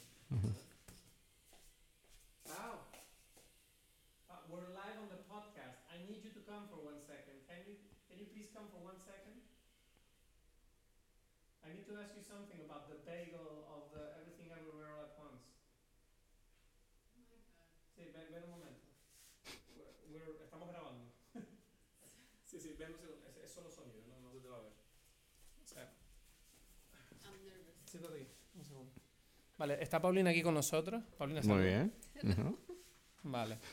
uh, 4.31 4.37
we're 4.49 4.71
live 4.75 4.97
on 5.03 5.09
the 5.11 5.21
podcast. 5.29 5.79
I 5.93 5.99
need 6.09 6.23
you 6.25 6.31
to 6.35 6.43
come 6.47 6.67
for 6.71 6.79
one 6.83 6.99
second. 7.07 7.37
Can 7.47 7.59
you, 7.67 7.77
can 8.09 8.19
you 8.19 8.27
please 8.33 8.49
come 8.55 8.67
for 8.73 8.81
one 8.83 8.99
second? 8.99 9.37
I 11.67 11.71
need 11.75 11.87
to 11.87 11.95
ask 12.03 12.15
you 12.17 12.25
something 12.25 12.61
about 12.67 12.89
the 12.91 12.99
bagel 13.07 13.67
of 13.71 13.91
the 13.95 14.17
Everything 14.21 14.51
Everywhere 14.51 14.91
All 14.97 15.05
at 15.07 15.15
Once. 15.21 15.45
Sí, 17.95 18.09
ven, 18.11 18.27
ven 18.33 18.43
un 18.49 18.51
momento. 18.59 18.87
We're- 19.77 19.95
we're- 20.11 20.41
estamos 20.43 20.69
grabando. 20.73 21.13
sí, 22.49 22.59
sí, 22.59 22.75
ven 22.79 22.93
un 22.93 22.99
segundo. 22.99 23.23
Es, 23.29 23.37
es 23.45 23.51
solo 23.53 23.71
sonido, 23.71 24.03
no, 24.09 24.19
no 24.21 24.31
se 24.33 24.41
te 24.41 24.49
va 24.49 24.57
a 24.59 24.63
ver. 24.67 24.73
O 25.63 25.67
sea, 25.69 25.87
siéntate 27.87 28.15
aquí, 28.23 28.27
un 28.57 28.65
segundo. 28.65 28.93
Vale, 29.61 29.77
está 29.83 30.01
Paulina 30.01 30.31
aquí 30.31 30.41
con 30.43 30.55
nosotros. 30.55 31.05
Paulina, 31.19 31.43
Muy 31.43 31.63
bien. 31.65 31.93
Vale. 33.23 33.59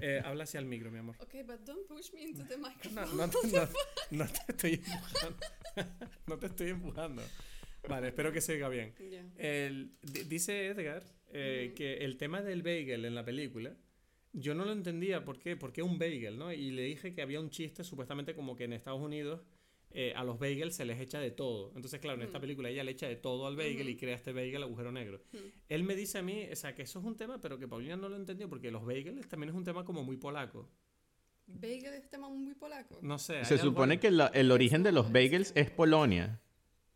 Eh, 0.00 0.20
habla 0.24 0.42
hacia 0.42 0.58
el 0.58 0.66
micro, 0.66 0.90
mi 0.90 0.98
amor. 0.98 1.14
Okay, 1.20 1.44
but 1.44 1.60
don't 1.64 1.86
push 1.86 2.12
me 2.12 2.22
into 2.24 2.44
the 2.44 2.56
microphone. 2.56 3.16
No, 3.16 3.26
no, 3.26 3.30
te- 3.30 3.46
no, 3.46 3.68
no 4.10 4.26
te 4.26 4.40
estoy 4.48 4.74
empujando. 4.84 5.36
no 6.26 6.38
te 6.40 6.46
estoy 6.46 6.70
empujando. 6.70 7.22
Vale, 7.88 8.08
espero 8.08 8.32
que 8.32 8.40
se 8.40 8.54
oiga 8.54 8.68
bien. 8.68 8.92
Yeah. 8.96 9.24
El- 9.38 9.92
di- 10.02 10.24
dice 10.24 10.66
Edgar 10.66 11.04
eh, 11.32 11.66
Ujú. 11.68 11.74
que 11.76 11.98
el 11.98 12.16
tema 12.16 12.42
del 12.42 12.62
bagel 12.64 13.04
en 13.04 13.14
la 13.14 13.24
película, 13.24 13.76
yo 14.32 14.56
no 14.56 14.64
lo 14.64 14.72
entendía 14.72 15.24
por 15.24 15.38
qué, 15.38 15.54
por 15.56 15.72
qué 15.72 15.82
un 15.82 15.96
bagel, 16.00 16.36
¿no? 16.36 16.52
Y 16.52 16.72
le 16.72 16.82
dije 16.82 17.14
que 17.14 17.22
había 17.22 17.38
un 17.38 17.50
chiste 17.50 17.84
supuestamente 17.84 18.34
como 18.34 18.56
que 18.56 18.64
en 18.64 18.72
Estados 18.72 19.00
Unidos 19.00 19.40
eh, 19.92 20.12
a 20.16 20.22
los 20.24 20.38
bagels 20.38 20.74
se 20.76 20.84
les 20.84 21.00
echa 21.00 21.18
de 21.18 21.30
todo. 21.32 21.72
Entonces, 21.74 21.98
claro, 22.00 22.18
en 22.20 22.26
esta 22.26 22.38
Mm. 22.38 22.42
película 22.42 22.68
ella 22.70 22.84
le 22.84 22.92
echa 22.92 23.08
de 23.08 23.16
todo 23.16 23.46
al 23.46 23.56
bagel 23.56 23.88
y 23.88 23.96
crea 23.96 24.14
este 24.14 24.32
bagel 24.32 24.62
agujero 24.62 24.92
negro. 24.92 25.20
Mm. 25.32 25.36
Él 25.68 25.82
me 25.84 25.96
dice 25.96 26.18
a 26.18 26.22
mí, 26.22 26.46
o 26.50 26.56
sea, 26.56 26.74
que 26.74 26.82
eso 26.82 26.98
es 27.00 27.04
un 27.04 27.16
tema, 27.16 27.40
pero 27.40 27.58
que 27.58 27.66
Paulina 27.66 27.96
no 27.96 28.08
lo 28.08 28.16
entendió 28.16 28.48
porque 28.48 28.70
los 28.70 28.84
bagels 28.84 29.28
también 29.28 29.50
es 29.50 29.56
un 29.56 29.64
tema 29.64 29.84
como 29.84 30.04
muy 30.04 30.16
polaco. 30.16 30.68
Bagel 31.46 31.94
es 31.94 32.08
tema 32.08 32.28
muy 32.28 32.54
polaco. 32.54 32.98
No 33.02 33.18
sé. 33.18 33.44
Se 33.44 33.54
algo 33.54 33.66
supone 33.66 33.98
que 33.98 34.10
la- 34.12 34.28
el 34.28 34.52
origen 34.52 34.82
de 34.84 34.92
los 34.92 35.10
bagels 35.10 35.52
es 35.56 35.70
Polonia. 35.70 36.40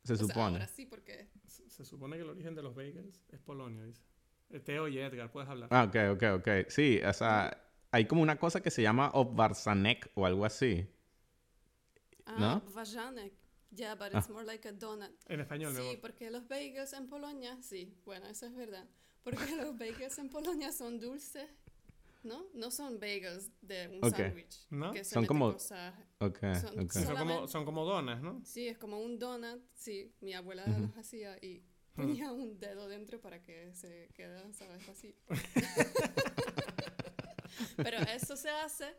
Se 0.05 0.13
O 0.13 0.17
sea, 0.17 0.27
supone. 0.29 0.57
ahora 0.57 0.67
sí, 0.69 0.87
porque 0.87 1.29
Se, 1.47 1.69
se 1.71 1.85
supone 1.85 2.17
que 2.17 2.23
el 2.23 2.29
origen 2.31 2.55
de 2.55 2.63
los 2.63 2.75
bagels 2.75 3.25
es 3.33 3.41
Polonia, 3.41 3.83
dice. 3.85 4.03
Eh, 4.51 4.61
Te 4.61 4.79
oye, 4.79 5.05
Edgar, 5.05 5.33
puedes 5.33 5.49
hablar. 5.51 5.69
Ah, 5.73 5.85
ok, 5.85 5.97
ok, 6.17 6.23
ok. 6.41 6.49
Sí, 6.69 7.01
o 7.05 7.13
sea, 7.13 7.61
hay 7.91 8.05
como 8.07 8.23
una 8.23 8.37
cosa 8.37 8.63
que 8.63 8.71
se 8.71 8.83
llama 8.83 9.11
obvarzanek 9.15 10.11
o 10.15 10.27
algo 10.27 10.45
así. 10.45 10.87
Ah, 12.27 12.37
¿No? 12.39 12.61
Vajanek. 12.73 13.33
Yeah, 13.71 13.95
but 13.97 14.15
Ah. 14.15 14.19
it's 14.19 14.29
more 14.29 14.45
like 14.45 14.69
a 14.69 14.73
donut. 14.73 15.11
En 15.29 15.41
español, 15.41 15.75
Sí, 15.75 15.97
porque 16.01 16.31
los 16.31 16.47
bagels 16.47 16.93
en 16.93 17.09
Polonia, 17.09 17.59
sí, 17.61 17.93
bueno, 18.05 18.27
eso 18.29 18.47
es 18.47 18.55
verdad. 18.55 18.87
Porque 19.25 19.37
los 19.57 19.77
bagels 19.77 20.17
en 20.19 20.29
Polonia 20.29 20.71
son 20.73 21.01
dulces, 21.01 21.49
¿no? 22.23 22.47
No 22.55 22.71
son 22.71 23.01
bagels 23.01 23.51
de 23.63 23.89
un 23.89 24.05
Ok. 24.05 24.17
sándwich. 24.17 24.67
¿No? 24.71 24.93
que 24.93 25.03
Son 25.05 25.27
como- 25.27 25.53
cosas- 25.55 25.95
Ok, 26.21 26.39
Son- 26.61 26.79
ok. 26.85 26.93
Son 26.93 27.17
como, 27.17 27.49
son 27.49 27.65
como 27.65 27.85
donas, 27.85 28.23
¿no? 28.23 28.41
Sí, 28.45 28.69
es 28.69 28.79
como 28.79 29.01
un 29.01 29.19
donut, 29.19 29.61
sí, 29.75 30.13
mi 30.21 30.35
abuela 30.35 30.65
Ujú. 30.69 30.83
los 30.83 30.97
hacía 30.97 31.37
y 31.43 31.65
ponía 31.95 32.31
un 32.33 32.59
dedo 32.61 32.87
dentro 32.87 33.21
para 33.21 33.43
que 33.43 33.75
se 33.75 34.09
quedaran, 34.15 34.55
¿sabes? 34.55 34.89
Así. 34.89 35.17
Pero 37.77 37.99
eso 37.99 38.37
se 38.37 38.51
hace 38.51 38.95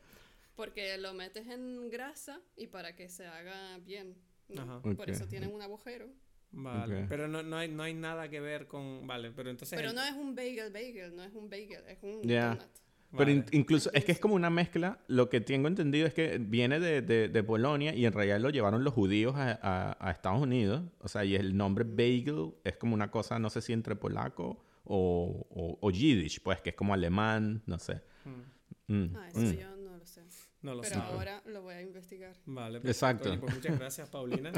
porque 0.56 0.98
lo 0.98 1.14
metes 1.14 1.48
en 1.48 1.90
grasa 1.90 2.40
y 2.56 2.68
para 2.68 2.95
que 2.95 3.10
se 3.10 3.26
haga 3.26 3.77
bien. 3.80 4.15
¿no? 4.49 4.61
Ajá. 4.61 4.82
Por 4.82 5.10
eso 5.10 5.26
tienen 5.27 5.53
un 5.53 5.61
agujero. 5.61 6.07
Vale. 6.52 7.06
Pero 7.10 7.27
no, 7.27 7.44
no, 7.44 7.57
hay, 7.57 7.68
no 7.69 7.84
hay 7.84 7.94
nada 7.94 8.30
que 8.30 8.40
ver 8.40 8.68
con. 8.68 9.06
Vale, 9.07 9.32
pero 9.32 9.49
entonces. 9.49 9.76
Pero 9.77 9.90
el- 9.90 9.95
no 9.95 10.03
es 10.03 10.14
un 10.14 10.36
bagel 10.36 10.72
bagel, 10.72 11.15
no 11.15 11.23
es 11.23 11.34
un 11.34 11.49
bagel, 11.49 11.84
es 11.88 11.98
un 12.02 12.22
Ya. 12.23 12.49
donut. 12.49 12.64
Pero 13.11 13.32
vale. 13.32 13.45
incluso, 13.52 13.90
es 13.94 14.03
que 14.06 14.11
es 14.11 14.19
como 14.19 14.36
una 14.36 14.49
mezcla. 14.49 14.99
Lo 15.07 15.30
que 15.30 15.40
tengo 15.41 15.68
entendido 15.68 16.06
es 16.07 16.14
que 16.14 16.38
viene 16.38 16.80
de, 16.80 17.02
de- 17.02 17.27
de 17.30 17.44
Polonia 17.44 17.94
y 17.94 18.06
en 18.06 18.14
realidad 18.14 18.40
lo 18.40 18.49
llevaron 18.49 18.84
los 18.84 18.94
judíos 18.94 19.36
a, 19.36 19.60
a- 19.61 19.98
a 19.99 20.11
Estados 20.11 20.41
Unidos. 20.41 20.84
O 20.99 21.07
sea, 21.07 21.23
y 21.26 21.36
el 21.36 21.56
nombre 21.57 21.84
bagel 21.86 22.53
es 22.64 22.77
como 22.77 22.94
una 22.94 23.11
cosa, 23.11 23.38
no 23.40 23.49
sé 23.49 23.61
si 23.61 23.73
entre 23.73 23.95
polaco 23.95 24.64
o, 24.86 25.45
o, 25.49 25.77
o 25.82 25.91
yiddish, 25.91 26.41
pues, 26.41 26.61
que 26.61 26.69
es 26.72 26.76
como 26.76 26.94
alemán, 26.94 27.64
no 27.65 27.80
sé. 27.80 28.02
Mm, 28.26 28.56
Mm, 28.88 29.15
Ah, 29.15 29.27
eso 29.30 29.40
mm. 29.40 29.52
yo 29.53 29.76
no 29.77 29.98
lo 29.98 30.06
sé. 30.06 30.22
No 30.65 30.73
lo 30.73 30.81
Pero 30.81 30.95
sé. 30.95 30.99
ahora 31.01 31.41
lo 31.45 31.61
voy 31.61 31.75
a 31.75 31.81
investigar. 31.83 32.33
Vale, 32.47 32.79
perfecto. 32.79 32.89
Exacto. 32.89 33.29
Oye, 33.29 33.37
pues 33.37 33.53
muchas 33.53 33.77
gracias, 33.79 34.09
Paulina, 34.09 34.51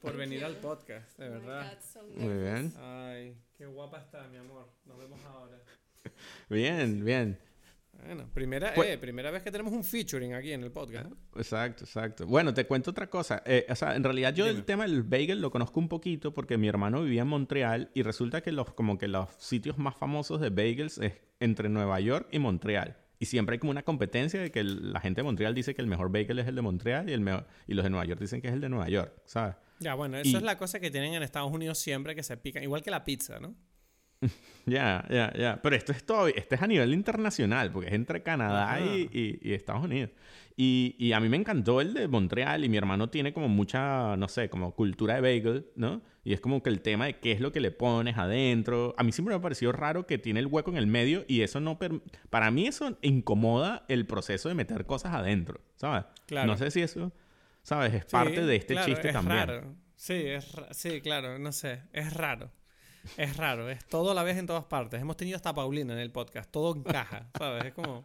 por 0.00 0.16
venir 0.16 0.44
al 0.44 0.56
podcast, 0.56 1.16
de 1.16 1.28
Oh 1.28 1.30
verdad. 1.30 1.78
So 1.80 2.02
Muy 2.16 2.34
bien. 2.42 2.72
Ay, 2.80 3.36
qué 3.56 3.64
guapa 3.66 4.00
está, 4.00 4.26
mi 4.26 4.38
amor. 4.38 4.68
Nos 4.84 4.98
vemos 4.98 5.20
ahora. 5.24 5.56
Bien, 6.50 7.04
bien. 7.04 7.38
Bueno, 8.04 8.28
primera, 8.34 8.74
Pues- 8.74 8.88
eh, 8.90 8.98
primera 8.98 9.30
vez 9.30 9.44
que 9.44 9.52
tenemos 9.52 9.72
un 9.72 9.84
featuring 9.84 10.34
aquí 10.34 10.50
en 10.50 10.64
el 10.64 10.72
podcast. 10.72 11.06
¿eh? 11.12 11.14
Exacto, 11.36 11.84
exacto. 11.84 12.26
Bueno, 12.26 12.52
te 12.52 12.66
cuento 12.66 12.90
otra 12.90 13.08
cosa. 13.08 13.40
Eh, 13.46 13.64
o 13.70 13.76
sea, 13.76 13.94
en 13.94 14.02
realidad 14.02 14.34
yo 14.34 14.46
Dime. 14.46 14.58
el 14.58 14.64
tema 14.64 14.82
del 14.84 15.04
bagel 15.04 15.40
lo 15.40 15.52
conozco 15.52 15.78
un 15.78 15.88
poquito 15.88 16.34
porque 16.34 16.58
mi 16.58 16.66
hermano 16.66 17.02
vivía 17.04 17.22
en 17.22 17.28
Montreal 17.28 17.92
y 17.94 18.02
resulta 18.02 18.40
que 18.40 18.50
los, 18.50 18.74
como 18.74 18.98
que 18.98 19.06
los 19.06 19.30
sitios 19.38 19.78
más 19.78 19.94
famosos 19.96 20.40
de 20.40 20.50
bagels 20.50 20.98
es 20.98 21.12
entre 21.38 21.68
Nueva 21.68 22.00
York 22.00 22.26
y 22.32 22.40
Montreal. 22.40 22.96
Y 23.18 23.26
siempre 23.26 23.54
hay 23.54 23.58
como 23.58 23.70
una 23.70 23.82
competencia 23.82 24.40
de 24.40 24.50
que 24.50 24.60
el- 24.60 24.92
la 24.92 25.00
gente 25.00 25.20
de 25.20 25.24
Montreal 25.24 25.54
dice 25.54 25.74
que 25.74 25.80
el 25.82 25.88
mejor 25.88 26.10
bagel 26.12 26.38
es 26.38 26.46
el 26.48 26.54
de 26.56 26.62
Montreal 26.62 27.08
y, 27.08 27.12
el 27.12 27.20
mejor- 27.20 27.46
y 27.66 27.74
los 27.74 27.84
de 27.84 27.90
Nueva 27.90 28.04
York 28.04 28.20
dicen 28.20 28.40
que 28.40 28.48
es 28.48 28.54
el 28.54 28.60
de 28.60 28.68
Nueva 28.68 28.88
York, 28.88 29.12
¿sabes? 29.24 29.54
Ya, 29.80 29.94
bueno, 29.94 30.16
eso 30.18 30.28
Y- 30.30 30.36
es 30.36 30.42
la 30.42 30.56
cosa 30.58 30.80
que 30.80 30.90
tienen 30.90 31.14
en 31.14 31.22
Estados 31.22 31.52
Unidos 31.52 31.78
siempre 31.78 32.14
que 32.14 32.22
se 32.22 32.36
pican. 32.36 32.62
Igual 32.62 32.82
que 32.82 32.90
la 32.90 33.04
pizza, 33.04 33.38
¿no? 33.40 33.54
Ya, 34.66 35.04
ya, 35.10 35.32
ya. 35.36 35.60
Pero 35.62 35.76
esto 35.76 35.92
es 35.92 36.04
todo, 36.04 36.28
esto 36.28 36.54
es 36.54 36.62
a 36.62 36.66
nivel 36.66 36.92
internacional, 36.94 37.70
porque 37.70 37.88
es 37.88 37.94
entre 37.94 38.22
Canadá 38.22 38.80
y, 38.80 39.08
y- 39.12 39.38
y 39.42 39.52
Estados 39.52 39.84
Unidos. 39.84 40.10
Y, 40.56 40.94
y 40.98 41.12
a 41.12 41.20
mí 41.20 41.28
me 41.28 41.36
encantó 41.36 41.80
el 41.80 41.92
de 41.94 42.08
Montreal 42.08 42.64
y 42.64 42.68
mi 42.68 42.76
hermano 42.76 43.10
tiene 43.10 43.32
como 43.32 43.48
mucha, 43.48 44.16
no 44.16 44.28
sé, 44.28 44.48
como 44.48 44.74
cultura 44.74 45.14
de 45.14 45.20
bagel, 45.20 45.66
¿no? 45.76 46.00
Y 46.24 46.32
es 46.32 46.40
como 46.40 46.62
que 46.62 46.70
el 46.70 46.80
tema 46.80 47.04
de 47.06 47.18
qué 47.20 47.32
es 47.32 47.40
lo 47.40 47.52
que 47.52 47.60
le 47.60 47.70
pones 47.70 48.16
adentro. 48.16 48.94
A 48.96 49.02
mí 49.02 49.12
siempre 49.12 49.34
me 49.34 49.38
ha 49.38 49.42
parecido 49.42 49.72
raro 49.72 50.06
que 50.06 50.16
tiene 50.18 50.40
el 50.40 50.46
hueco 50.46 50.70
en 50.70 50.78
el 50.78 50.86
medio 50.86 51.24
y 51.28 51.42
eso 51.42 51.60
no... 51.60 51.78
per- 51.78 52.00
Para 52.30 52.50
mí 52.50 52.66
eso 52.66 52.96
incomoda 53.02 53.84
el 53.88 54.06
proceso 54.06 54.48
de 54.48 54.54
meter 54.54 54.86
cosas 54.86 55.12
adentro, 55.14 55.60
¿sabes? 55.76 56.04
Claro. 56.26 56.46
No 56.46 56.56
sé 56.56 56.70
si 56.70 56.80
eso, 56.80 57.12
¿sabes? 57.62 57.92
Es 57.92 58.04
parte 58.06 58.44
de 58.46 58.56
este 58.56 58.72
claro, 58.74 58.88
chiste 58.88 59.08
es 59.08 59.14
también. 59.14 59.46
Raro. 59.46 59.74
Sí, 59.96 60.14
es 60.14 60.50
sí, 60.72 61.00
claro, 61.02 61.38
no 61.38 61.52
sé, 61.52 61.82
es 61.92 62.12
raro. 62.14 62.50
Es 63.18 63.36
raro, 63.36 63.68
es 63.68 63.84
todo 63.84 64.12
a 64.12 64.14
la 64.14 64.22
vez 64.22 64.38
en 64.38 64.46
todas 64.46 64.64
partes. 64.64 65.00
Hemos 65.02 65.18
tenido 65.18 65.36
hasta 65.36 65.52
Paulina 65.54 65.92
en 65.92 65.98
el 65.98 66.10
podcast, 66.10 66.50
todo 66.50 66.74
encaja, 66.74 67.28
¿sabes? 67.38 67.66
Es 67.66 67.74
como... 67.74 67.98
O 67.98 68.02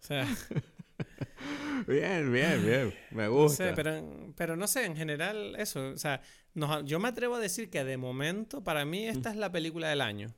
sea, 0.00 0.26
Bien, 1.86 2.30
bien, 2.32 2.64
bien. 2.64 2.94
Me 3.12 3.24
no 3.24 3.32
gusta. 3.32 3.68
sé, 3.68 3.72
pero, 3.74 4.32
pero 4.36 4.56
no 4.56 4.66
sé, 4.66 4.84
en 4.84 4.96
general 4.96 5.54
eso, 5.56 5.90
o 5.90 5.96
sea, 5.96 6.20
nos- 6.58 6.84
yo 6.84 6.98
me 6.98 7.08
atrevo 7.08 7.36
a 7.36 7.40
decir 7.40 7.70
que 7.70 7.84
de 7.84 7.96
momento, 7.96 8.62
para 8.62 8.84
mí, 8.84 9.06
esta 9.06 9.30
es 9.30 9.36
la 9.36 9.50
película 9.50 9.88
del 9.88 10.00
año. 10.00 10.28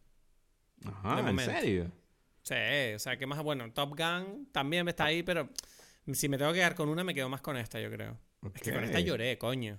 Ajá, 0.85 1.29
¿en 1.29 1.39
serio? 1.39 1.93
Sí, 2.43 2.55
o 2.95 2.99
sea, 2.99 3.17
que 3.19 3.27
más, 3.27 3.43
bueno, 3.43 3.71
Top 3.73 3.91
Gun 3.97 4.49
también 4.53 4.89
está 4.89 5.05
ahí, 5.05 5.23
pero 5.23 5.49
si 6.13 6.29
me 6.29 6.39
tengo 6.39 6.53
que 6.53 6.59
quedar 6.59 6.75
con 6.75 6.89
una, 6.89 7.05
me 7.05 7.15
quedo 7.15 7.29
más 7.29 7.41
con 7.41 7.57
esta, 7.57 7.81
yo 7.81 7.91
creo. 7.91 8.19
Es 8.55 8.63
que 8.63 8.73
con 8.73 8.85
esta 8.85 9.01
lloré, 9.01 9.37
coño. 9.39 9.79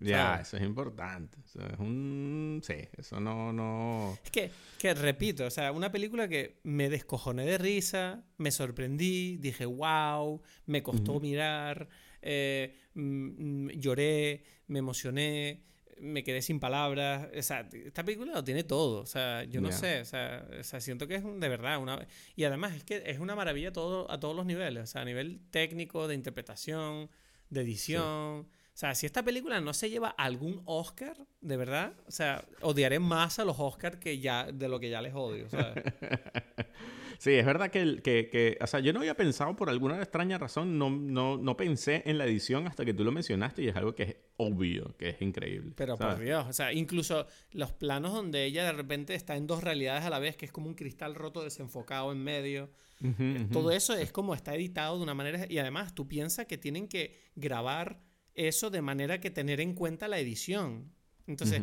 Ya, 0.00 0.18
¿sabes? 0.34 0.46
eso 0.46 0.56
es 0.58 0.62
importante. 0.62 1.38
Eso 1.44 1.66
es 1.66 1.78
un... 1.80 2.60
Sí, 2.64 2.74
eso 2.96 3.18
no... 3.18 3.52
no... 3.52 4.16
Es 4.24 4.30
que, 4.30 4.50
que 4.78 4.94
repito, 4.94 5.44
o 5.44 5.50
sea, 5.50 5.72
una 5.72 5.90
película 5.90 6.28
que 6.28 6.60
me 6.62 6.88
descojoné 6.88 7.44
de 7.44 7.58
risa, 7.58 8.22
me 8.36 8.52
sorprendí, 8.52 9.38
dije, 9.38 9.66
wow, 9.66 10.40
me 10.66 10.84
costó 10.84 11.18
mirar, 11.18 11.88
eh, 12.22 12.76
mm, 12.94 13.64
mm, 13.66 13.70
lloré, 13.72 14.44
me 14.66 14.78
emocioné, 14.80 15.62
me 16.00 16.22
quedé 16.24 16.42
sin 16.42 16.60
palabras. 16.60 17.28
O 17.36 17.42
sea, 17.42 17.68
esta 17.72 18.04
película 18.04 18.32
lo 18.32 18.44
tiene 18.44 18.64
todo. 18.64 19.00
O 19.00 19.06
sea, 19.06 19.44
yo 19.44 19.60
no 19.60 19.70
Ya. 19.70 19.76
sé, 19.76 20.00
o 20.00 20.04
sea, 20.04 20.46
o 20.60 20.62
sea, 20.62 20.80
siento 20.80 21.06
que 21.08 21.16
es 21.16 21.24
de 21.24 21.48
verdad 21.48 21.78
una... 21.78 22.06
Y 22.36 22.44
además 22.44 22.74
es 22.76 22.84
que 22.84 23.02
es 23.06 23.18
una 23.18 23.34
maravilla 23.34 23.72
todo, 23.72 24.10
a 24.10 24.20
todos 24.20 24.36
los 24.36 24.46
niveles, 24.46 24.82
o 24.84 24.86
sea, 24.86 25.02
a 25.02 25.04
nivel 25.04 25.40
técnico, 25.50 26.06
de 26.08 26.14
interpretación, 26.14 27.10
de 27.50 27.60
edición. 27.62 28.04
O 28.04 28.80
sea, 28.80 28.94
si 28.94 29.06
esta 29.06 29.24
película 29.24 29.60
no 29.60 29.74
se 29.74 29.90
lleva 29.90 30.10
algún 30.10 30.62
Oscar, 30.64 31.16
de 31.40 31.56
verdad, 31.56 31.94
o 32.06 32.12
sea, 32.12 32.44
odiaré 32.60 33.00
más 33.00 33.40
a 33.40 33.44
los 33.44 33.56
Oscars 33.58 33.96
que 33.98 34.20
ya, 34.20 34.52
de 34.52 34.68
lo 34.68 34.78
que 34.78 34.88
ya 34.88 35.02
les 35.02 35.14
odio, 35.14 35.50
¿sabes? 35.50 35.82
Sí, 37.18 37.32
es 37.32 37.44
verdad 37.44 37.70
que, 37.70 37.80
el- 37.82 38.00
que, 38.00 38.28
que, 38.30 38.56
o 38.60 38.66
sea, 38.68 38.78
yo 38.80 38.92
no 38.92 39.00
había 39.00 39.16
pensado 39.16 39.56
por 39.56 39.68
alguna 39.68 39.98
extraña 39.98 40.38
razón, 40.38 40.78
no, 40.78 40.88
no, 40.88 41.36
no 41.36 41.56
pensé 41.56 42.02
en 42.06 42.16
la 42.16 42.24
edición 42.26 42.66
hasta 42.68 42.84
que 42.84 42.94
tú 42.94 43.02
lo 43.02 43.10
mencionaste 43.10 43.62
y 43.62 43.68
es 43.68 43.74
algo 43.76 43.94
que 43.94 44.02
es 44.04 44.16
obvio, 44.36 44.96
que 44.96 45.08
es 45.10 45.20
increíble. 45.20 45.72
Pero 45.76 45.96
por. 45.96 46.18
Dios, 46.20 46.46
o 46.48 46.52
sea, 46.52 46.72
incluso 46.72 47.26
los 47.50 47.72
planos 47.72 48.12
donde 48.12 48.44
ella 48.44 48.64
de 48.64 48.72
repente 48.72 49.14
está 49.16 49.36
en 49.36 49.48
dos 49.48 49.64
realidades 49.64 50.04
a 50.04 50.10
la 50.10 50.20
vez, 50.20 50.36
que 50.36 50.46
es 50.46 50.52
como 50.52 50.68
un 50.68 50.74
cristal 50.74 51.16
roto 51.16 51.42
desenfocado 51.42 52.12
en 52.12 52.22
medio. 52.22 52.70
Ujú. 53.02 53.48
Todo 53.52 53.72
eso 53.72 53.94
es 53.94 54.12
como 54.12 54.34
está 54.34 54.54
editado 54.54 54.96
de 54.96 55.02
una 55.02 55.14
manera. 55.14 55.44
Y 55.48 55.58
además, 55.58 55.94
tú 55.96 56.06
piensas 56.06 56.46
que 56.46 56.56
tienen 56.56 56.86
que 56.88 57.16
grabar 57.34 58.00
eso 58.34 58.70
de 58.70 58.80
manera 58.82 59.20
que 59.20 59.30
tener 59.30 59.60
en 59.60 59.74
cuenta 59.74 60.06
la 60.06 60.20
edición. 60.20 60.92
Entonces, 61.26 61.62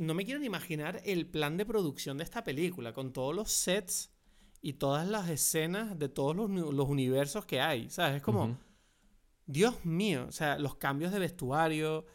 no 0.00 0.14
me 0.14 0.24
quiero 0.24 0.40
ni 0.40 0.46
imaginar 0.46 1.00
el 1.04 1.26
plan 1.26 1.56
de 1.56 1.64
producción 1.66 2.18
de 2.18 2.24
esta 2.24 2.42
película, 2.44 2.92
con 2.92 3.12
todos 3.12 3.34
los 3.34 3.50
sets 3.52 4.10
y 4.66 4.72
todas 4.74 5.06
las 5.06 5.28
escenas 5.28 5.98
de 5.98 6.08
todos 6.08 6.34
los, 6.34 6.50
los 6.50 6.88
universos 6.88 7.44
que 7.44 7.60
hay. 7.60 7.90
¿Sabes? 7.90 8.16
Es 8.16 8.22
como. 8.22 8.46
Dios 9.46 9.84
mío, 9.84 10.24
o 10.28 10.32
sea, 10.32 10.58
los 10.58 10.76
cambios 10.76 11.12
de 11.12 11.18
vestuario, 11.18 12.06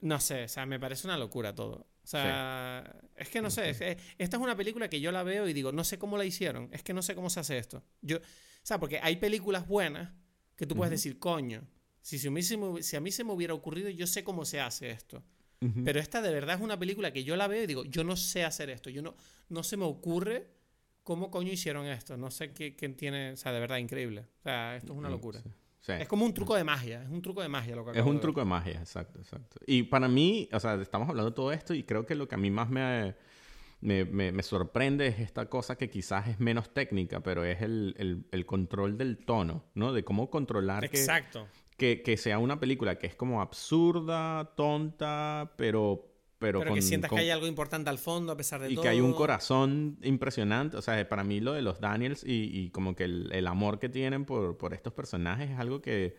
no 0.00 0.18
sé, 0.18 0.44
o 0.44 0.48
sea, 0.48 0.64
me 0.64 0.80
parece 0.80 1.06
una 1.06 1.18
locura 1.18 1.54
todo. 1.54 1.86
O 2.02 2.06
sea, 2.06 2.96
es 3.16 3.28
que 3.28 3.42
no 3.42 3.50
sé, 3.50 3.68
es- 3.70 3.80
es- 3.82 3.96
esta 4.16 4.38
es 4.38 4.42
una 4.42 4.56
película 4.56 4.88
que 4.88 4.98
yo 5.00 5.12
la 5.12 5.22
veo 5.22 5.46
y 5.46 5.52
digo, 5.52 5.72
no 5.72 5.84
sé 5.84 5.98
cómo 5.98 6.16
la 6.16 6.24
hicieron, 6.24 6.68
es 6.72 6.82
que 6.82 6.94
no 6.94 7.02
sé 7.02 7.14
cómo 7.14 7.28
se 7.28 7.40
hace 7.40 7.58
esto. 7.58 7.84
Yo, 8.00 8.16
o 8.16 8.20
sea, 8.62 8.80
porque 8.80 8.98
hay 9.02 9.16
películas 9.16 9.68
buenas 9.68 10.10
que 10.56 10.66
tú 10.66 10.74
puedes 10.74 10.90
decir, 10.90 11.18
coño, 11.18 11.66
si, 12.00 12.18
si, 12.18 12.28
a 12.28 12.30
mí 12.30 12.42
se 12.42 12.56
me, 12.56 12.82
si 12.82 12.96
a 12.96 13.00
mí 13.00 13.10
se 13.12 13.24
me 13.24 13.32
hubiera 13.34 13.52
ocurrido, 13.52 13.90
yo 13.90 14.06
sé 14.06 14.24
cómo 14.24 14.46
se 14.46 14.60
hace 14.60 14.90
esto. 14.90 15.22
Pero 15.84 16.00
esta 16.00 16.22
de 16.22 16.32
verdad 16.32 16.56
es 16.56 16.62
una 16.62 16.78
película 16.78 17.12
que 17.12 17.24
yo 17.24 17.36
la 17.36 17.46
veo 17.46 17.62
y 17.62 17.66
digo, 17.66 17.84
yo 17.84 18.04
no 18.04 18.16
sé 18.16 18.44
hacer 18.44 18.70
esto, 18.70 18.88
yo 18.88 19.02
no, 19.02 19.14
no 19.50 19.62
se 19.62 19.76
me 19.76 19.84
ocurre 19.84 20.48
cómo 21.02 21.30
coño 21.30 21.50
hicieron 21.52 21.86
esto, 21.86 22.16
no 22.16 22.30
sé 22.30 22.52
qué, 22.52 22.76
qué 22.76 22.88
tiene, 22.90 23.32
o 23.32 23.36
sea, 23.36 23.52
de 23.52 23.60
verdad, 23.60 23.78
increíble. 23.78 24.26
O 24.40 24.42
sea, 24.42 24.76
esto 24.76 24.92
es 24.92 24.98
una 24.98 25.08
Mm, 25.08 25.12
locura. 25.12 25.40
sí, 25.40 25.48
sí. 25.80 25.92
Es 25.92 26.08
como 26.08 26.24
un 26.24 26.34
truco 26.34 26.54
de 26.54 26.64
magia, 26.64 27.02
es 27.02 27.08
un 27.08 27.22
truco 27.22 27.42
de 27.42 27.48
magia 27.48 27.74
lo 27.76 27.84
que 27.84 27.90
Es 27.92 27.96
acabo 27.96 28.10
un 28.10 28.16
de 28.16 28.18
ver. 28.18 28.22
truco 28.22 28.40
de 28.40 28.46
magia, 28.46 28.78
exacto, 28.80 29.18
exacto. 29.18 29.58
Y 29.66 29.84
para 29.84 30.08
mí, 30.08 30.48
o 30.52 30.60
sea, 30.60 30.74
estamos 30.80 31.08
hablando 31.08 31.30
de 31.30 31.34
todo 31.36 31.52
esto 31.52 31.74
y 31.74 31.82
creo 31.84 32.04
que 32.06 32.14
lo 32.14 32.28
que 32.28 32.34
a 32.34 32.38
mí 32.38 32.50
más 32.50 32.68
me, 32.70 33.14
me, 33.80 34.04
me- 34.04 34.30
me 34.32 34.42
sorprende 34.42 35.06
es 35.06 35.18
esta 35.20 35.48
cosa 35.48 35.76
que 35.76 35.88
quizás 35.90 36.28
es 36.28 36.38
menos 36.38 36.72
técnica, 36.74 37.20
pero 37.20 37.44
es 37.44 37.62
el, 37.62 37.94
el- 37.98 38.26
el 38.30 38.46
control 38.46 38.98
del 38.98 39.18
tono, 39.24 39.64
¿no? 39.74 39.92
De 39.92 40.04
cómo 40.04 40.28
controlar 40.30 40.88
que, 40.90 40.98
Exacto. 41.00 41.48
que, 41.76 42.02
que 42.02 42.16
sea 42.18 42.38
una 42.38 42.60
película 42.60 42.98
que 42.98 43.06
es 43.06 43.16
como 43.16 43.40
absurda, 43.40 44.54
tonta, 44.56 45.54
pero... 45.56 46.06
Pero, 46.40 46.58
Pero 46.60 46.72
que 46.74 46.80
con- 46.80 46.82
sientas 46.82 47.08
con- 47.10 47.16
que 47.18 47.22
hay 47.24 47.30
algo 47.30 47.46
importante 47.46 47.90
al 47.90 47.98
fondo 47.98 48.32
a 48.32 48.36
pesar 48.36 48.60
de 48.62 48.70
y 48.70 48.74
todo. 48.74 48.82
que 48.82 48.88
hay 48.88 49.00
un 49.00 49.12
corazón 49.12 49.98
impresionante. 50.02 50.76
O 50.78 50.82
sea, 50.82 51.06
para 51.08 51.22
mí 51.22 51.38
lo 51.40 51.52
de 51.52 51.62
los 51.62 51.80
Daniels 51.80 52.24
y, 52.24 52.50
y 52.52 52.70
como 52.70 52.96
que 52.96 53.04
el, 53.04 53.30
el 53.32 53.46
amor 53.46 53.78
que 53.78 53.88
tienen 53.88 54.24
por, 54.24 54.56
por 54.56 54.74
estos 54.74 54.92
personajes 54.94 55.50
es 55.50 55.58
algo 55.58 55.80
que, 55.82 56.16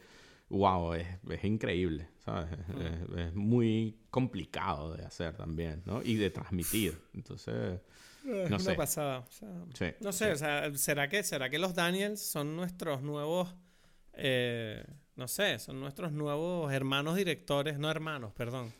wow, 0.49 0.93
es, 0.93 1.07
es 1.29 1.43
increíble, 1.43 2.07
¿sabes? 2.23 2.47
Es, 2.79 3.17
es 3.19 3.33
muy 3.33 3.97
complicado 4.11 4.93
de 4.95 5.03
hacer 5.05 5.35
también, 5.35 5.81
¿no? 5.85 6.01
Y 6.03 6.15
de 6.15 6.29
transmitir. 6.29 7.01
Entonces, 7.15 7.79
Es 8.23 8.49
no 8.49 8.57
una 8.57 8.59
sé. 8.59 8.73
pasada. 8.75 9.19
o 9.27 9.31
sea, 9.31 9.49
sí. 9.73 9.85
no 10.01 10.11
sé, 10.11 10.31
o 10.33 10.35
sea, 10.37 10.71
¿será 10.75 11.09
que, 11.09 11.23
¿será 11.23 11.49
que 11.49 11.57
los 11.57 11.73
Daniels 11.73 12.21
son 12.21 12.55
nuestros 12.55 13.01
nuevos... 13.01 13.55
eh, 14.13 14.85
no 15.21 15.27
sé, 15.27 15.59
son 15.59 15.79
nuestros 15.79 16.11
nuevos 16.11 16.73
hermanos 16.73 17.15
directores, 17.15 17.77
no 17.77 17.91
hermanos, 17.91 18.33
perdón. 18.33 18.73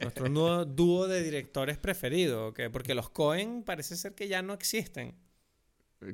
Nuestro 0.00 0.28
nuevo 0.28 0.64
dúo 0.64 1.08
de 1.08 1.20
directores 1.20 1.78
preferido, 1.78 2.54
porque 2.72 2.94
los 2.94 3.10
Cohen 3.10 3.64
parece 3.64 3.96
ser 3.96 4.14
que 4.14 4.28
ya 4.28 4.40
no 4.40 4.52
existen. 4.52 5.16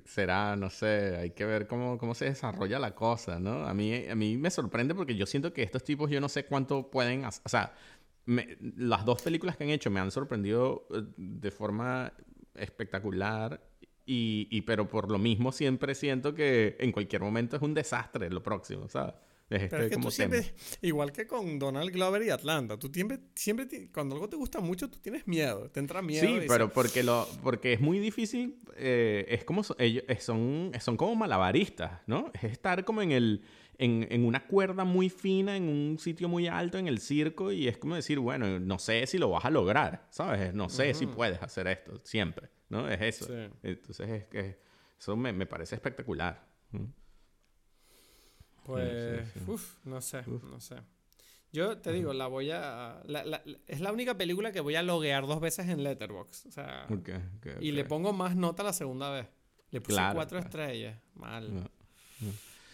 Será, 0.07 0.57
no 0.57 0.71
sé, 0.71 1.17
hay 1.19 1.31
que 1.33 1.45
ver 1.45 1.67
cómo, 1.67 1.99
cómo 1.99 2.15
se 2.15 2.25
desarrolla 2.25 2.79
la 2.79 2.95
cosa, 2.95 3.39
¿no? 3.39 3.67
A 3.67 3.75
mí, 3.75 3.95
a 4.09 4.15
mí 4.15 4.39
me 4.39 4.51
sorprende 4.51 4.95
porque 4.95 5.15
yo 5.15 5.27
siento 5.27 5.53
que 5.53 5.63
estos 5.63 5.85
tipos, 5.85 6.11
yo 6.11 6.23
no 6.23 6.29
sé 6.31 6.47
cuánto 6.47 6.91
pueden 6.91 7.27
hacer. 7.27 7.43
O 7.45 7.49
sea, 7.51 7.75
me- 8.25 8.57
las 8.79 9.05
dos 9.05 9.21
películas 9.21 9.59
que 9.59 9.65
han 9.65 9.71
hecho 9.71 9.91
me 9.91 10.01
han 10.01 10.11
sorprendido 10.11 10.89
eh, 10.91 11.03
de 11.19 11.51
forma 11.51 12.13
espectacular. 12.55 13.61
Y, 14.07 14.49
y- 14.51 14.63
pero 14.63 14.89
por 14.89 15.11
lo 15.11 15.19
mismo 15.19 15.53
siempre 15.53 15.95
siento 15.95 16.35
que 16.35 16.77
en 16.81 16.93
cualquier 16.93 17.21
momento 17.23 17.57
es 17.57 17.63
un 17.63 17.75
desastre 17.75 18.31
lo 18.31 18.43
próximo, 18.43 18.89
¿sabes? 18.89 19.15
Es 19.49 19.63
este 19.63 19.69
Pero 19.77 19.83
es 19.85 19.91
que 19.91 19.97
tú 19.99 20.11
siempre, 20.11 20.55
igual 20.83 21.13
que 21.13 21.27
con 21.29 21.61
Donald 21.61 21.93
Glover 21.93 22.21
y 22.25 22.31
Atlanta, 22.31 22.77
tú 22.79 22.91
siempre, 22.93 23.21
siempre 23.37 23.69
cuando 23.93 24.17
algo 24.17 24.29
te 24.29 24.35
gusta 24.35 24.59
mucho, 24.61 24.91
tú 24.91 24.99
tienes 24.99 25.29
miedo, 25.29 25.71
te 25.71 25.79
entra 25.79 26.03
miedo. 26.03 26.27
Sí, 26.27 26.47
pero 26.49 26.73
porque 26.73 27.05
lo 27.05 27.29
porque 27.45 27.75
es 27.75 27.81
muy 27.81 28.01
difícil, 28.01 28.59
eh, 28.77 29.25
es 29.29 29.45
como 29.45 29.63
ellos 29.79 30.03
eh, 30.09 30.19
son 30.19 30.73
son 30.81 30.97
como 30.97 31.15
malabaristas, 31.15 32.01
¿no? 32.09 32.33
Es 32.35 32.43
estar 32.45 32.85
como 32.85 33.03
en 33.03 33.13
el 33.13 33.45
en, 33.79 34.09
en 34.11 34.25
una 34.25 34.47
cuerda 34.49 34.85
muy 34.85 35.11
fina, 35.11 35.57
en 35.57 35.69
un 35.69 35.99
sitio 36.01 36.29
muy 36.29 36.49
alto, 36.49 36.79
en 36.79 36.89
el 36.89 36.99
circo, 36.99 37.53
y 37.53 37.69
es 37.69 37.77
como 37.79 37.95
decir, 37.95 38.19
bueno, 38.19 38.59
no 38.59 38.79
sé 38.81 39.07
si 39.07 39.19
lo 39.19 39.31
vas 39.31 39.45
a 39.45 39.51
lograr, 39.51 40.07
¿sabes? 40.11 40.55
No 40.55 40.69
sé 40.69 40.93
si 40.95 41.05
Ujú. 41.05 41.15
puedes 41.17 41.41
hacer 41.41 41.69
esto, 41.69 42.01
siempre, 42.03 42.49
¿no? 42.69 42.89
Es 42.89 43.01
eso. 43.01 43.27
Sí. 43.27 43.55
Entonces, 43.63 44.09
es 44.09 44.25
que 44.25 44.59
eso 44.99 45.17
me, 45.17 45.33
me 45.33 45.47
parece 45.47 45.75
espectacular. 45.77 46.49
¿Mm? 46.73 46.85
Pues, 48.67 49.29
sí, 49.33 49.41
sí. 49.45 49.51
uf, 49.51 49.85
no 49.85 50.01
sé, 50.01 50.23
no 50.27 50.61
sé. 50.61 50.77
Yo 51.53 51.79
te 51.79 51.93
digo, 51.93 52.13
la 52.13 52.27
voy 52.27 52.51
a... 52.51 53.01
la- 53.07 53.25
la- 53.25 53.43
la- 53.45 53.59
es 53.67 53.81
la 53.81 53.93
única 53.93 54.17
película 54.19 54.53
que 54.53 54.61
voy 54.61 54.75
a 54.75 54.83
loguear 54.83 55.27
dos 55.27 55.41
veces 55.41 55.69
en 55.69 55.83
Letterboxd. 55.85 56.47
O 56.49 56.51
sea, 56.51 56.87
Ok, 56.91 57.09
ok, 57.39 57.47
y 57.61 57.71
ok. 57.71 57.75
le 57.77 57.85
pongo 57.85 58.13
más 58.13 58.37
nota 58.37 58.63
la 58.63 58.73
segunda 58.73 59.11
vez. 59.11 59.27
Le 59.71 59.81
puse 59.81 59.95
Claro, 59.97 60.15
cuatro 60.17 60.39
claro. 60.39 60.47
estrellas. 60.49 60.99
Mal. 61.15 61.55
No. 61.55 61.71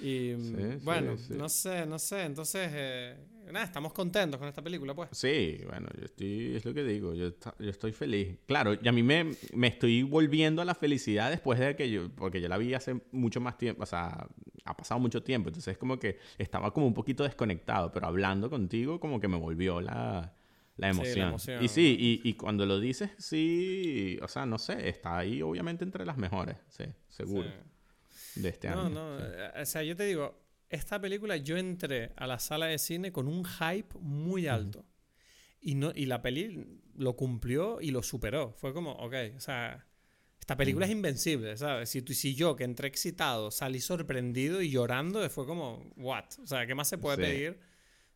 Y 0.00 0.34
mm, 0.36 0.56
Sí, 0.56 0.78
sí, 0.78 0.84
bueno, 0.84 1.16
sí. 1.16 1.34
no 1.34 1.48
sé, 1.48 1.86
no 1.86 1.98
sé. 1.98 2.22
Entonces, 2.24 2.70
eh, 2.72 3.16
nada, 3.52 3.64
estamos 3.64 3.92
contentos 3.92 4.38
con 4.38 4.48
esta 4.48 4.62
película, 4.62 4.94
pues. 4.94 5.10
Sí, 5.12 5.60
bueno, 5.66 5.86
yo 5.96 6.04
estoy, 6.06 6.56
es 6.56 6.64
lo 6.64 6.74
que 6.74 6.82
digo, 6.82 7.14
yo, 7.14 7.28
esta- 7.28 7.54
yo 7.60 7.70
estoy 7.70 7.92
feliz. 7.92 8.38
Claro, 8.46 8.74
y 8.80 8.88
a 8.88 8.92
mí 8.92 9.02
me, 9.04 9.36
me 9.54 9.68
estoy 9.68 10.02
volviendo 10.02 10.60
a 10.60 10.64
la 10.64 10.74
felicidad 10.74 11.30
después 11.30 11.60
de 11.60 11.76
que 11.76 11.88
yo, 11.88 12.10
porque 12.16 12.40
yo 12.40 12.48
la 12.48 12.58
vi 12.58 12.74
hace 12.74 13.00
mucho 13.12 13.40
más 13.40 13.56
tiempo, 13.58 13.84
o 13.84 13.86
sea, 13.86 14.26
ha 14.64 14.76
pasado 14.76 15.00
mucho 15.00 15.22
tiempo, 15.22 15.48
entonces 15.48 15.72
es 15.72 15.78
como 15.78 15.98
que 15.98 16.18
estaba 16.38 16.72
como 16.72 16.86
un 16.86 16.94
poquito 16.94 17.24
desconectado, 17.24 17.90
pero 17.92 18.06
hablando 18.06 18.48
contigo 18.50 19.00
como 19.00 19.18
que 19.20 19.28
me 19.28 19.36
volvió 19.36 19.80
la, 19.80 19.92
la 20.22 20.32
Sí, 20.74 20.76
la 20.76 20.88
emoción. 20.88 21.28
emoción. 21.28 21.64
Y 21.64 21.68
sí, 21.68 21.96
y, 21.98 22.28
y 22.28 22.34
cuando 22.34 22.64
lo 22.66 22.78
dices, 22.80 23.10
sí, 23.18 24.18
o 24.22 24.28
sea, 24.28 24.46
no 24.46 24.58
sé, 24.58 24.88
está 24.88 25.18
ahí 25.18 25.42
obviamente 25.42 25.84
entre 25.84 26.04
las 26.06 26.16
mejores, 26.16 26.56
sí, 26.68 26.84
seguro, 27.08 27.48
Sí. 28.04 28.40
de 28.40 28.48
este 28.50 28.68
No, 28.70 28.86
año. 28.86 28.90
no, 28.94 29.18
sí. 29.18 29.24
eh, 29.26 29.60
o 29.62 29.66
sea, 29.66 29.82
yo 29.82 29.96
te 29.96 30.04
digo, 30.04 30.40
esta 30.70 31.00
película 31.00 31.36
yo 31.36 31.56
entré 31.56 32.12
a 32.16 32.26
la 32.26 32.38
sala 32.38 32.66
de 32.66 32.78
cine 32.78 33.12
con 33.12 33.26
un 33.28 33.44
hype 33.44 33.98
muy 34.00 34.46
alto. 34.46 34.84
Y, 35.60 35.74
no, 35.76 35.92
y 35.94 36.06
la 36.06 36.22
peli 36.22 36.80
lo 36.96 37.14
cumplió 37.14 37.80
y 37.80 37.90
lo 37.92 38.02
superó. 38.02 38.52
Fue 38.52 38.72
como, 38.72 38.92
ok, 38.92 39.14
o 39.36 39.40
sea, 39.40 39.86
esta 40.42 40.56
película 40.56 40.86
es 40.86 40.90
invencible, 40.92 41.56
¿sabes? 41.56 41.88
Si, 41.88 42.02
tú, 42.02 42.12
si 42.14 42.34
yo 42.34 42.56
que 42.56 42.64
entré 42.64 42.88
excitado 42.88 43.52
salí 43.52 43.80
sorprendido 43.80 44.60
y 44.60 44.70
llorando, 44.70 45.28
fue 45.30 45.46
como, 45.46 45.88
what? 45.96 46.24
O 46.42 46.46
sea, 46.48 46.66
¿qué 46.66 46.74
más 46.74 46.88
se 46.88 46.98
puede 46.98 47.16
Sí. 47.16 47.22
pedir 47.22 47.60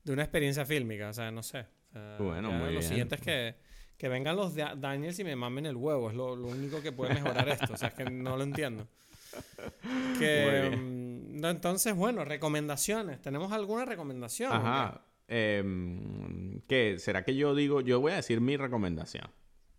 de 0.03 0.12
una 0.12 0.23
experiencia 0.24 0.66
fílmica? 0.66 1.09
O 1.11 1.12
sea, 1.12 1.31
no 1.31 1.44
sé. 1.44 1.66
Sea, 1.93 2.16
Bueno, 2.19 2.51
muy 2.51 2.65
lo 2.66 2.70
bien. 2.81 2.82
siguiente 2.82 3.15
es 3.15 3.20
que, 3.20 3.55
que 3.97 4.09
vengan 4.09 4.35
los 4.35 4.57
Da- 4.57 4.74
Daniels 4.74 5.16
y 5.20 5.23
me 5.24 5.36
mamen 5.36 5.66
el 5.66 5.77
huevo. 5.77 6.11
Es 6.11 6.16
lo, 6.16 6.35
lo 6.35 6.48
único 6.48 6.82
que 6.82 6.90
puede 6.90 7.15
mejorar 7.15 7.48
esto. 7.48 7.73
O 7.74 7.77
sea, 7.77 7.89
es 7.89 7.94
que 7.94 8.05
no 8.11 8.36
lo 8.36 8.43
entiendo. 8.43 8.89
Que, 10.19 10.77
mm, 10.77 11.40
no, 11.40 11.48
entonces, 11.51 11.94
bueno, 11.94 12.24
recomendaciones. 12.24 13.20
¿Tenemos 13.23 13.53
alguna 13.53 13.85
recomendación? 13.85 14.53
Ajá. 14.53 15.03
Em, 15.28 16.61
¿Qué? 16.69 16.97
¿Será 16.98 17.23
que 17.24 17.35
yo 17.36 17.55
digo? 17.55 17.81
Yo 17.82 18.01
voy 18.01 18.12
a 18.12 18.16
decir 18.16 18.40
mi 18.40 18.57
recomendación. 18.57 19.31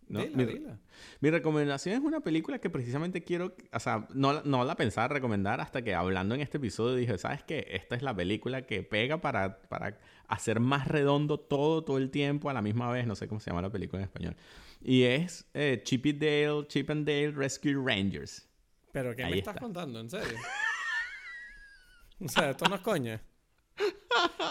¿No? 0.08 0.20
Dila, 0.20 0.36
mi, 0.36 0.44
dila. 0.44 0.78
mi 1.20 1.30
recomendación 1.30 1.94
es 1.96 2.00
una 2.00 2.20
película 2.20 2.58
que 2.58 2.70
precisamente 2.70 3.22
quiero, 3.24 3.54
o 3.72 3.80
sea, 3.80 4.06
no, 4.14 4.32
la- 4.32 4.42
no 4.44 4.64
la 4.64 4.74
pensaba 4.76 5.08
recomendar 5.08 5.60
hasta 5.60 5.82
que 5.82 5.94
hablando 5.94 6.34
en 6.34 6.40
este 6.40 6.56
episodio 6.58 6.94
dije, 6.96 7.18
¿sabes 7.18 7.42
qué? 7.44 7.66
Esta 7.70 7.94
es 7.96 8.02
la 8.02 8.14
película 8.14 8.62
que 8.62 8.82
pega 8.82 9.20
para, 9.20 9.60
para 9.62 9.98
hacer 10.26 10.60
más 10.60 10.88
redondo 10.88 11.38
todo, 11.38 11.84
todo 11.84 11.98
el 11.98 12.10
tiempo 12.10 12.50
a 12.50 12.52
la 12.54 12.62
misma 12.62 12.90
vez. 12.90 13.06
No 13.06 13.14
sé 13.16 13.28
cómo 13.28 13.40
se 13.40 13.50
llama 13.50 13.62
la 13.62 13.70
película 13.70 14.00
en 14.00 14.04
español. 14.08 14.36
Y 14.80 15.02
es 15.04 15.48
eh, 15.54 15.80
Chip 15.84 16.06
y 16.06 16.12
Dale, 16.12 16.66
Chip 16.68 16.88
and 16.90 17.06
Dale 17.06 17.32
Rescue 17.32 17.74
Rangers. 17.74 18.48
¿Pero 18.92 19.14
qué 19.14 19.24
Ahí 19.24 19.32
me 19.32 19.38
estás 19.38 19.54
está. 19.54 19.64
contando? 19.64 20.00
¿En 20.00 20.08
serio? 20.08 20.38
o 22.20 22.28
sea, 22.28 22.50
esto 22.50 22.66
no 22.68 22.76
es 22.76 22.80
coña. 22.80 23.20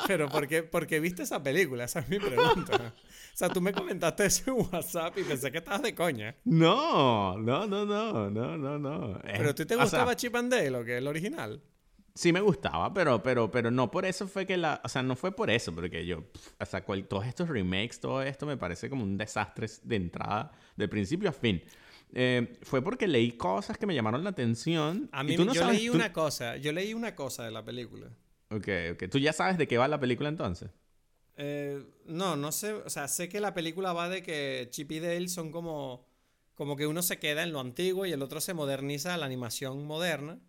Pero 0.07 0.29
¿por 0.29 0.47
qué, 0.47 0.63
por 0.63 0.87
qué 0.87 0.99
viste 0.99 1.23
esa 1.23 1.41
película? 1.43 1.83
Esa 1.85 1.99
es 1.99 2.09
mi 2.09 2.19
pregunta. 2.19 2.93
O 3.33 3.37
sea, 3.37 3.49
tú 3.49 3.61
me 3.61 3.71
comentaste 3.73 4.25
eso 4.25 4.51
en 4.51 4.65
WhatsApp 4.73 5.17
y 5.17 5.23
pensé 5.23 5.51
que 5.51 5.59
estabas 5.59 5.81
de 5.81 5.93
coña. 5.93 6.35
No, 6.45 7.37
no, 7.37 7.67
no, 7.67 7.85
no, 7.85 8.29
no, 8.29 8.57
no, 8.57 8.79
no. 8.79 9.19
¿Pero 9.23 9.53
ti 9.53 9.65
te 9.65 9.75
o 9.75 9.77
sea, 9.77 9.83
gustaba 9.85 10.15
Chip 10.15 10.35
and 10.35 10.51
Dale 10.51 10.75
o 10.75 10.83
qué? 10.83 10.97
¿El 10.97 11.07
original? 11.07 11.61
Sí 12.15 12.33
me 12.33 12.41
gustaba, 12.41 12.91
pero, 12.95 13.21
pero, 13.21 13.51
pero 13.51 13.69
no 13.69 13.91
por 13.91 14.03
eso 14.05 14.27
fue 14.27 14.47
que 14.47 14.57
la... 14.57 14.81
O 14.83 14.89
sea, 14.89 15.03
no 15.03 15.15
fue 15.15 15.35
por 15.35 15.51
eso, 15.51 15.75
porque 15.75 16.03
yo... 16.03 16.23
O 16.59 16.65
sea, 16.65 16.83
cual- 16.83 17.07
todos 17.07 17.27
estos 17.27 17.47
remakes, 17.47 17.99
todo 17.99 18.23
esto 18.23 18.47
me 18.47 18.57
parece 18.57 18.89
como 18.89 19.03
un 19.03 19.17
desastre 19.19 19.67
de 19.83 19.95
entrada, 19.97 20.51
de 20.75 20.87
principio 20.87 21.29
a 21.29 21.31
fin. 21.33 21.61
eh, 22.13 22.57
fue 22.63 22.81
porque 22.81 23.07
leí 23.07 23.33
cosas 23.33 23.77
que 23.77 23.85
me 23.85 23.93
llamaron 23.93 24.23
la 24.23 24.31
atención. 24.31 25.09
A 25.11 25.21
y 25.23 25.27
mí 25.27 25.35
tú 25.35 25.45
no 25.45 25.53
yo 25.53 25.61
sabes- 25.61 25.77
leí 25.77 25.87
tú- 25.89 25.93
una 25.93 26.11
cosa, 26.11 26.57
yo 26.57 26.71
leí 26.71 26.95
una 26.95 27.15
cosa 27.15 27.43
de 27.43 27.51
la 27.51 27.63
película. 27.63 28.07
Ok, 28.49 28.67
ok. 28.93 29.03
¿Tú 29.09 29.19
ya 29.19 29.33
sabes 29.33 29.57
de 29.57 29.67
qué 29.67 29.77
va 29.77 29.87
la 29.87 29.99
película 29.99 30.29
entonces? 30.29 30.69
Eh, 31.35 31.83
no, 32.05 32.35
no 32.35 32.51
sé, 32.51 32.73
o 32.73 32.89
sea, 32.89 33.07
sé 33.07 33.29
que 33.29 33.39
la 33.39 33.53
película 33.53 33.93
va 33.93 34.09
de 34.09 34.23
que 34.23 34.67
Chip 34.71 34.91
y 34.93 34.99
Dale 34.99 35.27
son 35.27 35.51
como, 35.51 36.07
como 36.55 36.75
que 36.75 36.87
uno 36.87 37.01
se 37.03 37.19
queda 37.19 37.43
en 37.43 37.51
lo 37.51 37.59
antiguo 37.59 38.05
y 38.05 38.11
el 38.11 38.21
otro 38.23 38.41
se 38.41 38.53
moderniza 38.53 39.13
a 39.13 39.17
la 39.17 39.25
animación 39.25 39.85
moderna. 39.85 40.39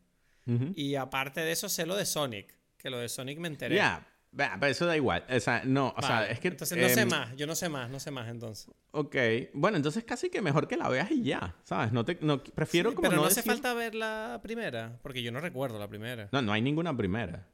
Y 0.74 0.94
aparte 0.94 1.42
de 1.42 1.52
eso 1.52 1.68
sé 1.68 1.84
lo 1.84 1.94
de 1.94 2.06
Sonic, 2.06 2.54
que 2.78 2.88
lo 2.88 2.96
de 2.98 3.10
Sonic 3.10 3.38
me 3.38 3.48
enteré. 3.48 3.76
Ya, 3.76 4.06
vea, 4.32 4.56
pero 4.58 4.72
eso 4.72 4.86
da 4.86 4.96
igual. 4.96 5.22
O 5.28 5.40
sea, 5.40 5.62
no, 5.62 5.92
o 5.94 6.00
sea, 6.00 6.26
es 6.26 6.40
que... 6.40 6.48
Entonces 6.48 6.78
no 6.78 6.88
sé 6.88 7.02
em, 7.02 7.08
más, 7.10 7.36
yo 7.36 7.46
no 7.46 7.54
sé 7.54 7.68
más, 7.68 7.90
no 7.90 8.00
sé 8.00 8.10
más 8.10 8.28
entonces. 8.30 8.72
Ok, 8.92 9.14
bueno, 9.52 9.76
entonces 9.76 10.04
casi 10.04 10.30
que 10.30 10.40
mejor 10.40 10.66
que 10.66 10.78
la 10.78 10.88
veas 10.88 11.10
y 11.10 11.22
ya, 11.22 11.54
¿sabes? 11.64 11.92
No 11.92 12.02
te, 12.06 12.16
no, 12.22 12.42
prefiero 12.42 12.88
Sí, 12.88 12.96
como 12.96 13.08
pero 13.08 13.16
no, 13.16 13.22
no 13.24 13.28
hace 13.28 13.40
decir- 13.42 13.52
falta 13.52 13.74
ver 13.74 13.94
la 13.94 14.40
primera, 14.42 14.98
porque 15.02 15.22
yo 15.22 15.32
no 15.32 15.40
recuerdo 15.40 15.78
la 15.78 15.88
primera. 15.88 16.30
No, 16.32 16.40
no 16.40 16.52
hay 16.54 16.62
ninguna 16.62 16.96
primera. 16.96 17.46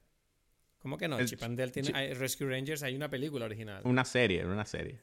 ¿Cómo 0.85 0.99
que 0.99 1.09
no? 1.09 1.19
El 1.19 1.27
Chip 1.27 1.43
and 1.43 1.59
Dale 1.59 1.73
tiene 1.73 1.93
hay- 1.95 2.13
Rescue 2.13 2.47
Rangers, 2.47 2.83
hay 2.83 2.95
una 2.95 3.09
película 3.09 3.47
original. 3.47 3.81
Una 3.87 4.05
serie, 4.05 4.41
era 4.41 4.53
una 4.53 4.67
serie. 4.67 5.01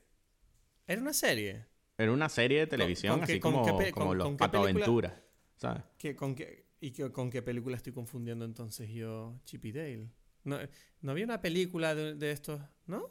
Era 0.85 1.01
una 1.01 1.11
serie. 1.11 1.65
Era 1.97 2.11
una 2.11 2.29
serie 2.29 2.59
de 2.59 2.67
televisión, 2.67 3.15
con 3.15 3.23
así 3.23 3.39
como, 3.39 3.65
qué 3.65 3.91
como 3.91 4.09
con- 4.09 4.17
los 4.19 4.31
patoaventuras, 4.33 5.13
¿sabes? 5.55 5.81
¿Qué- 5.97 6.15
con, 6.15 6.35
qué, 6.35 6.67
¿Y 6.81 6.91
qué- 6.91 7.11
con 7.11 7.31
qué 7.31 7.41
película 7.41 7.77
estoy 7.77 7.93
confundiendo 7.93 8.45
entonces 8.45 8.91
yo 8.91 9.39
Chip 9.43 9.65
y 9.65 9.71
Dale? 9.71 10.07
No, 10.43 10.59
no 11.01 11.11
había 11.13 11.25
una 11.25 11.41
película 11.41 11.95
de, 11.95 12.13
de 12.13 12.29
estos, 12.31 12.61
¿no? 12.85 13.09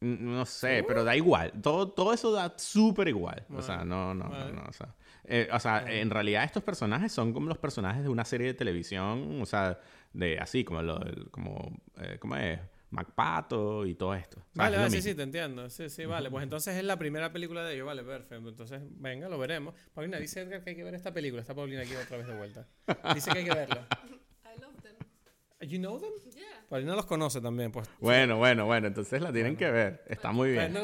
No 0.00 0.44
sé, 0.44 0.84
pero 0.88 1.04
da 1.04 1.14
igual. 1.16 1.52
Todo, 1.62 1.88
todo 1.92 2.12
eso 2.12 2.32
da 2.32 2.52
súper 2.58 3.06
igual. 3.06 3.46
o 3.50 3.62
sea, 3.62 3.84
no, 3.84 4.12
no, 4.12 4.28
vale. 4.28 4.52
no, 4.52 4.62
no. 4.62 4.68
O 4.68 4.72
sea, 4.72 4.92
eh, 5.24 5.48
o 5.52 5.58
sea, 5.60 5.82
Vale. 5.82 6.00
en 6.00 6.10
realidad 6.10 6.42
estos 6.44 6.64
personajes 6.64 7.12
son 7.12 7.32
como 7.32 7.48
los 7.48 7.58
personajes 7.58 8.02
de 8.02 8.08
una 8.08 8.24
serie 8.24 8.48
de 8.48 8.54
televisión, 8.54 9.40
o 9.40 9.46
sea, 9.46 9.78
de 10.12 10.38
así, 10.38 10.64
como, 10.64 10.82
lo, 10.82 11.00
como 11.30 11.80
eh, 12.00 12.18
¿cómo 12.20 12.36
es? 12.36 12.58
MacPato 12.90 13.86
y 13.86 13.94
todo 13.94 14.14
esto. 14.14 14.42
Vale, 14.54 14.78
vale, 14.78 14.90
sí, 14.90 15.02
sí, 15.02 15.14
te 15.14 15.22
entiendo. 15.22 15.68
Sí, 15.68 15.90
sí, 15.90 16.06
vale. 16.06 16.30
Pues 16.30 16.42
entonces 16.42 16.76
es 16.76 16.84
la 16.84 16.98
primera 16.98 17.32
película 17.32 17.62
de 17.64 17.74
ellos, 17.74 17.86
vale, 17.86 18.02
perfecto. 18.02 18.48
Entonces, 18.48 18.80
venga, 18.82 19.28
lo 19.28 19.38
veremos. 19.38 19.74
Paulina, 19.92 20.18
dice 20.18 20.40
Edgar 20.40 20.64
que 20.64 20.70
hay 20.70 20.76
que 20.76 20.84
ver 20.84 20.94
esta 20.94 21.12
película. 21.12 21.42
Está 21.42 21.54
Paulina 21.54 21.82
aquí 21.82 21.94
otra 21.94 22.16
vez 22.16 22.26
de 22.26 22.36
vuelta. 22.36 22.66
Dice 23.14 23.30
que 23.30 23.38
hay 23.38 23.44
que 23.44 23.54
verla. 23.54 23.86
I 24.44 24.60
love 24.60 24.80
them. 24.80 25.68
You 25.68 25.78
know 25.78 25.98
them? 26.00 26.12
Yeah. 26.34 26.64
Paulina 26.68 26.94
los 26.94 27.06
conoce 27.06 27.40
también, 27.40 27.72
pues. 27.72 27.88
Bueno, 28.00 28.38
bueno, 28.38 28.64
bueno, 28.64 28.86
entonces 28.86 29.20
la 29.20 29.32
tienen 29.32 29.56
que 29.56 29.70
ver. 29.70 30.04
Está 30.06 30.32
muy 30.32 30.52
bien. 30.52 30.72
no, 30.72 30.82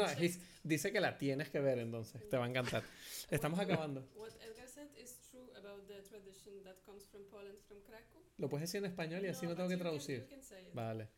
dice 0.63 0.91
que 0.91 0.99
la 0.99 1.17
tienes 1.17 1.49
que 1.49 1.59
ver 1.59 1.79
entonces. 1.79 2.27
Te 2.29 2.37
va 2.37 2.45
a 2.45 2.49
encantar. 2.49 2.83
Estamos 3.29 3.59
acabando. 3.59 4.07
What 4.15 4.29
Edgar 4.41 4.67
said 4.67 4.89
is 5.01 5.17
true 5.31 5.49
about 5.57 5.87
the 5.87 6.01
tradition 6.07 6.63
that 6.63 6.75
comes 6.85 7.05
from 7.07 7.23
Poland, 7.31 7.57
from 7.67 7.77
Krakow. 7.87 8.24
Lo 8.37 8.49
puedes 8.49 8.67
decir 8.69 8.79
en 8.79 8.89
español 8.91 9.23
y 9.23 9.27
así 9.27 9.45
no 9.45 9.55
tengo 9.55 9.69
que 9.69 9.77
traducir. 9.77 10.27
can. 10.27 10.39
Vale. 10.73 11.09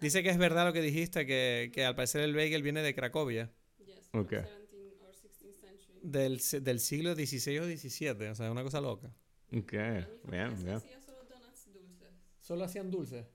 Dice 0.00 0.22
que 0.22 0.30
es 0.30 0.38
verdad 0.38 0.64
lo 0.66 0.72
que 0.72 0.80
dijiste, 0.80 1.26
que, 1.26 1.70
que 1.74 1.84
al 1.84 1.94
parecer 1.94 2.22
el 2.22 2.34
bagel 2.34 2.62
viene 2.62 2.82
de 2.82 2.94
Cracovia, 2.94 3.52
Yes, 3.78 4.08
Okay. 4.12 4.38
17th 4.38 5.02
or 5.02 5.14
16th 5.14 5.60
century. 5.60 5.98
del, 6.02 6.64
del 6.64 6.80
siglo 6.80 7.14
XVI 7.14 7.58
o 7.58 7.64
XVII, 7.64 8.28
o 8.28 8.34
sea, 8.34 8.50
una 8.50 8.62
cosa 8.62 8.80
loca. 8.80 9.08
Ok, 9.52 9.72
bien, 9.72 10.54
bien. 10.62 10.76
hacía 10.76 11.00
solo 11.02 11.24
donuts 11.24 11.72
dulces, 11.72 12.08
Solo 12.40 12.64
hacían 12.64 12.90
dulces. 12.90 13.26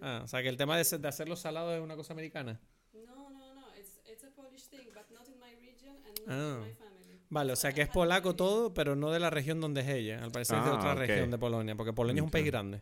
Ah, 0.00 0.22
o 0.24 0.28
sea, 0.28 0.42
que 0.42 0.48
el 0.48 0.56
tema 0.56 0.76
de, 0.78 0.98
de 0.98 1.08
hacerlos 1.08 1.40
salados 1.40 1.74
es 1.74 1.80
una 1.82 1.96
cosa 1.96 2.12
americana. 2.14 2.60
No, 2.92 3.30
no, 3.30 3.54
no. 3.54 3.66
It's, 3.76 4.00
it's 4.10 4.24
a 4.24 4.30
Polish 4.30 4.68
thing, 4.68 4.86
but 4.94 5.10
not 5.10 5.28
in 5.28 5.38
my 5.38 5.54
region 5.60 5.90
and 6.06 6.18
not 6.20 6.28
Ah. 6.28 6.56
in 6.56 6.68
my 6.68 6.74
family. 6.74 6.93
Vale, 7.34 7.52
o 7.52 7.56
sea 7.56 7.72
que 7.72 7.82
es 7.82 7.88
polaco 7.88 8.36
todo, 8.36 8.72
pero 8.72 8.94
no 8.94 9.10
de 9.10 9.18
la 9.18 9.28
región 9.28 9.60
donde 9.60 9.80
es 9.80 9.88
ella. 9.88 10.22
Al 10.22 10.30
parecer 10.30 10.56
es 10.58 10.64
de 10.64 10.70
Ah, 10.70 10.74
otra 10.74 10.94
región 10.94 11.32
de 11.32 11.36
Polonia, 11.38 11.74
porque 11.74 11.92
Polonia 11.92 12.20
es 12.20 12.24
un 12.24 12.30
país 12.30 12.46
grande. 12.46 12.80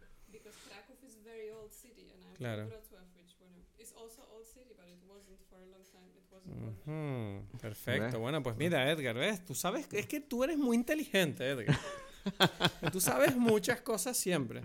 Claro. 2.36 2.66
from 2.68 2.70
Wrocław, 2.70 3.16
which 3.16 3.34
bueno, 3.38 3.56
is 3.78 3.92
also 3.96 4.20
old 4.34 4.44
city, 4.44 4.74
but 4.76 4.86
it 4.88 4.98
wasn't 5.08 5.38
for 5.48 5.56
a 5.56 5.64
long 5.72 5.82
time. 5.90 6.04
It 6.14 6.24
wasn't 6.30 6.84
Polish. 6.84 7.46
Ujú, 7.48 7.58
Perfecto. 7.62 8.04
¿Ves? 8.04 8.14
Bueno, 8.20 8.42
pues 8.42 8.56
mira, 8.56 8.90
Edgar, 8.90 9.14
¿ves? 9.16 9.42
Tú 9.44 9.54
sabes, 9.54 9.86
es 9.90 10.06
que 10.06 10.20
tú 10.20 10.44
eres 10.44 10.58
muy 10.58 10.76
inteligente, 10.76 11.48
Edgar. 11.48 11.78
tú 12.92 13.00
sabes 13.00 13.34
muchas 13.36 13.80
cosas 13.80 14.18
siempre. 14.18 14.64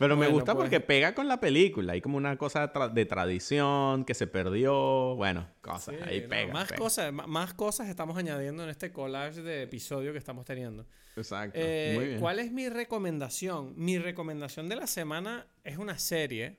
Pero 0.00 0.16
me 0.16 0.28
gusta 0.28 0.54
pues. 0.54 0.64
porque 0.64 0.80
pega 0.80 1.14
con 1.14 1.28
la 1.28 1.38
película. 1.40 1.92
Hay 1.92 2.00
como 2.00 2.16
una 2.16 2.38
cosa 2.38 2.72
tra- 2.72 2.90
de 2.90 3.04
tradición 3.04 4.06
que 4.06 4.14
se 4.14 4.26
perdió. 4.26 5.14
Bueno, 5.14 5.46
cosas. 5.60 5.94
Sí, 5.94 6.00
ahí 6.08 6.22
no, 6.22 6.28
pega. 6.30 6.52
más, 6.54 6.68
pega. 6.68 6.78
cosas, 6.78 7.12
más 7.12 7.52
cosas 7.52 7.88
estamos 7.90 8.16
añadiendo 8.16 8.64
en 8.64 8.70
este 8.70 8.90
collage 8.92 9.42
de 9.42 9.62
episodio 9.64 10.12
que 10.12 10.18
estamos 10.18 10.46
teniendo. 10.46 10.86
Exacto. 11.16 11.58
Eh, 11.62 11.92
Muy 11.96 12.06
bien. 12.06 12.20
¿Cuál 12.20 12.38
es 12.38 12.50
mi 12.50 12.70
recomendación? 12.70 13.74
Mi 13.76 13.98
recomendación 13.98 14.70
de 14.70 14.76
la 14.76 14.86
semana 14.86 15.46
es 15.64 15.76
una 15.76 15.98
serie, 15.98 16.58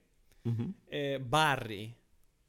eh, 0.91 1.19
Barry. 1.27 1.95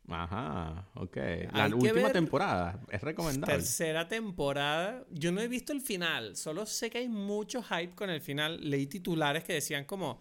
Ajá, 0.08 0.88
ok. 0.96 1.16
La 1.54 1.64
Hay 1.64 1.72
última 1.72 2.10
temporada 2.10 2.80
es 2.90 3.00
recomendable. 3.00 3.54
Tercera 3.54 4.08
temporada. 4.08 5.04
Yo 5.10 5.32
no 5.32 5.40
he 5.40 5.48
visto 5.48 5.72
el 5.72 5.80
final, 5.80 6.36
solo 6.36 6.66
sé 6.66 6.90
que 6.90 6.98
hay 6.98 7.08
mucho 7.08 7.62
hype 7.62 7.94
con 7.94 8.10
el 8.10 8.20
final. 8.20 8.58
Leí 8.68 8.86
titulares 8.86 9.42
que 9.44 9.54
decían 9.54 9.84
como, 9.84 10.20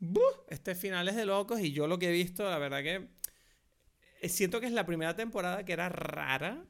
"Buh, 0.00 0.44
este 0.48 0.74
final 0.74 1.08
es 1.08 1.16
de 1.16 1.26
locos 1.26 1.60
y 1.60 1.72
yo 1.72 1.86
lo 1.86 1.98
que 1.98 2.08
he 2.08 2.12
visto, 2.12 2.48
la 2.48 2.58
verdad 2.58 2.82
que 2.82 3.08
eh, 4.20 4.28
siento 4.28 4.60
que 4.60 4.66
es 4.66 4.72
la 4.72 4.86
primera 4.86 5.14
temporada 5.14 5.64
que 5.64 5.72
era 5.72 5.88
rara. 5.88 6.64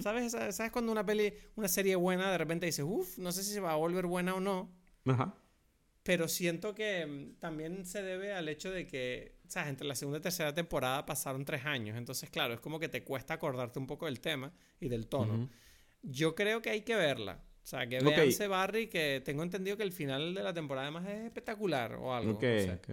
¿Sabes? 0.00 0.30
¿Sabes 0.30 0.70
cuando 0.70 0.92
una 0.92 1.04
peli, 1.04 1.34
una 1.56 1.66
serie 1.66 1.96
buena, 1.96 2.30
de 2.30 2.38
repente 2.38 2.66
dices, 2.66 2.84
uff, 2.88 3.18
no 3.18 3.32
sé 3.32 3.42
si 3.42 3.52
se 3.52 3.58
va 3.58 3.72
a 3.72 3.76
volver 3.76 4.06
buena 4.06 4.32
o 4.32 4.38
no? 4.38 4.72
Ajá. 5.06 5.34
Pero 6.04 6.28
siento 6.28 6.72
que 6.72 7.04
mm, 7.04 7.40
también 7.40 7.84
se 7.84 8.00
debe 8.00 8.32
al 8.32 8.48
hecho 8.48 8.70
de 8.70 8.86
que, 8.86 9.40
¿sabes? 9.48 9.70
Entre 9.70 9.84
la 9.84 9.96
segunda 9.96 10.18
y 10.18 10.22
tercera 10.22 10.54
temporada 10.54 11.04
pasaron 11.04 11.44
tres 11.44 11.64
años. 11.64 11.96
Entonces, 11.96 12.30
claro, 12.30 12.54
es 12.54 12.60
como 12.60 12.78
que 12.78 12.88
te 12.88 13.02
cuesta 13.02 13.34
acordarte 13.34 13.80
un 13.80 13.88
poco 13.88 14.06
del 14.06 14.20
tema 14.20 14.52
y 14.78 14.88
del 14.88 15.08
tono. 15.08 15.34
Ujú. 15.34 15.48
Yo 16.02 16.36
creo 16.36 16.62
que 16.62 16.70
hay 16.70 16.82
que 16.82 16.94
verla. 16.94 17.42
O 17.62 17.66
sea, 17.66 17.86
que 17.86 17.98
Ok. 17.98 18.04
véanse 18.04 18.48
Barry, 18.48 18.88
que 18.88 19.22
tengo 19.24 19.42
entendido 19.42 19.76
que 19.76 19.82
el 19.84 19.92
final 19.92 20.34
de 20.34 20.42
la 20.42 20.52
temporada 20.52 20.88
además 20.88 21.08
es 21.08 21.24
espectacular 21.26 21.94
o 21.94 22.12
algo. 22.14 22.32
Ok, 22.32 22.42
no 22.42 22.48
sé. 22.60 22.72
ok. 22.72 22.90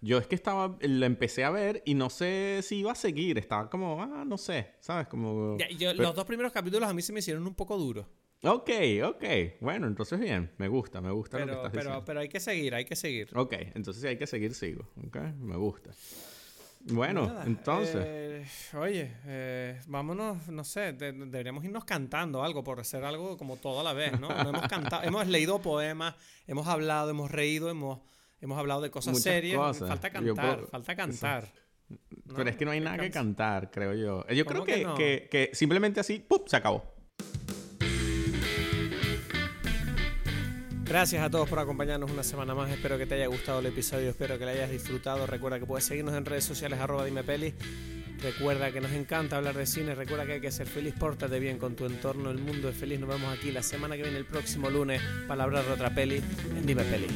Yo 0.00 0.18
es 0.18 0.26
que 0.26 0.34
estaba, 0.34 0.76
la 0.82 1.06
empecé 1.06 1.44
a 1.44 1.50
ver 1.50 1.82
y 1.86 1.94
no 1.94 2.10
sé 2.10 2.60
si 2.62 2.76
iba 2.80 2.92
a 2.92 2.94
seguir. 2.94 3.38
Estaba 3.38 3.70
como, 3.70 4.02
ah, 4.02 4.24
no 4.26 4.36
sé, 4.36 4.72
¿sabes? 4.80 5.08
Como... 5.08 5.56
Ya, 5.58 5.68
yo- 5.70 5.90
Pero- 5.92 6.02
Los 6.02 6.14
dos 6.14 6.24
primeros 6.26 6.52
capítulos 6.52 6.88
a 6.88 6.92
mí 6.92 7.00
se 7.02 7.12
me 7.12 7.20
hicieron 7.20 7.46
un 7.46 7.54
poco 7.54 7.76
duros. 7.78 8.06
Ok, 8.42 8.70
ok. 9.02 9.24
Bueno, 9.60 9.86
entonces 9.86 10.20
bien. 10.20 10.50
Me 10.58 10.68
gusta, 10.68 11.00
me 11.00 11.10
gusta 11.10 11.38
lo 11.38 11.44
que 11.46 11.50
Pero, 11.50 11.56
estás 11.62 11.72
pero, 11.72 11.82
diciendo. 11.84 12.04
pero 12.04 12.20
hay 12.20 12.28
que 12.28 12.38
seguir, 12.40 12.74
hay 12.74 12.84
que 12.84 12.94
seguir. 12.96 13.30
Ok, 13.34 13.54
entonces 13.74 14.02
si 14.02 14.06
hay 14.08 14.18
que 14.18 14.26
seguir, 14.26 14.52
sigo. 14.54 14.86
Ok, 15.06 15.16
me 15.40 15.56
gusta. 15.56 15.90
Bueno, 16.86 17.26
Nada, 17.26 17.44
entonces... 17.46 17.96
eh, 17.98 18.44
oye, 18.76 19.10
eh, 19.26 19.80
vámonos, 19.86 20.48
no 20.48 20.64
sé, 20.64 20.92
de- 20.92 21.12
deberíamos 21.12 21.64
irnos 21.64 21.84
cantando 21.86 22.42
algo 22.44 22.62
por 22.62 22.78
hacer 22.78 23.04
algo 23.04 23.38
como 23.38 23.56
toda 23.56 23.82
la 23.82 23.94
vez, 23.94 24.20
¿no? 24.20 24.28
No 24.28 24.50
hemos 24.50 24.68
cantado, 24.68 25.02
hemos 25.04 25.26
leído 25.26 25.60
poemas, 25.62 26.14
hemos 26.46 26.66
hablado, 26.66 27.08
hemos 27.08 27.30
reído, 27.30 27.70
hemos, 27.70 28.00
hemos 28.40 28.58
hablado 28.58 28.82
de 28.82 28.90
cosas 28.90 29.12
Muchas 29.14 29.22
serias. 29.24 29.56
cosas. 29.58 29.88
Falta 29.88 30.10
cantar, 30.10 30.56
puedo- 30.56 30.68
falta 30.68 30.94
cantar. 30.96 31.48
Pero 32.36 32.50
es 32.50 32.56
que 32.56 32.64
no 32.64 32.70
hay 32.72 32.80
nada 32.80 32.98
que 32.98 33.10
cantar, 33.10 33.70
creo 33.70 33.94
yo. 33.94 34.26
Yo 34.28 34.44
creo 34.44 34.60
¿Cómo 34.60 34.64
que 34.64 34.74
que, 34.74 34.84
no? 34.84 34.94
que, 34.94 35.28
que 35.30 35.50
simplemente 35.54 36.00
así, 36.00 36.18
¡pum! 36.18 36.40
se 36.46 36.56
acabó. 36.56 36.93
Gracias 40.84 41.24
a 41.24 41.30
todos 41.30 41.48
por 41.48 41.58
acompañarnos 41.58 42.10
una 42.10 42.22
semana 42.22 42.54
más. 42.54 42.70
Espero 42.70 42.98
que 42.98 43.06
te 43.06 43.14
haya 43.14 43.26
gustado 43.26 43.60
el 43.60 43.66
episodio, 43.66 44.10
espero 44.10 44.38
que 44.38 44.44
lo 44.44 44.50
hayas 44.50 44.70
disfrutado. 44.70 45.26
Recuerda 45.26 45.58
que 45.58 45.64
puedes 45.64 45.86
seguirnos 45.86 46.14
en 46.14 46.26
redes 46.26 46.44
sociales, 46.44 46.78
arroba 46.78 47.06
dime 47.06 47.24
peli. 47.24 47.54
Recuerda 48.22 48.70
que 48.70 48.82
nos 48.82 48.92
encanta 48.92 49.38
hablar 49.38 49.54
de 49.54 49.64
cine. 49.64 49.94
Recuerda 49.94 50.26
que 50.26 50.32
hay 50.34 50.40
que 50.40 50.52
ser 50.52 50.66
feliz. 50.66 50.94
Pórtate 50.98 51.40
bien 51.40 51.58
con 51.58 51.74
tu 51.74 51.86
entorno. 51.86 52.30
El 52.30 52.38
mundo 52.38 52.68
es 52.68 52.76
feliz. 52.76 53.00
Nos 53.00 53.08
vemos 53.08 53.36
aquí 53.36 53.50
la 53.50 53.62
semana 53.62 53.96
que 53.96 54.02
viene, 54.02 54.18
el 54.18 54.26
próximo 54.26 54.68
lunes, 54.68 55.00
para 55.26 55.44
hablar 55.44 55.64
de 55.64 55.72
otra 55.72 55.94
peli 55.94 56.16
en 56.16 56.66
Dime 56.66 56.84
Peli. 56.84 57.06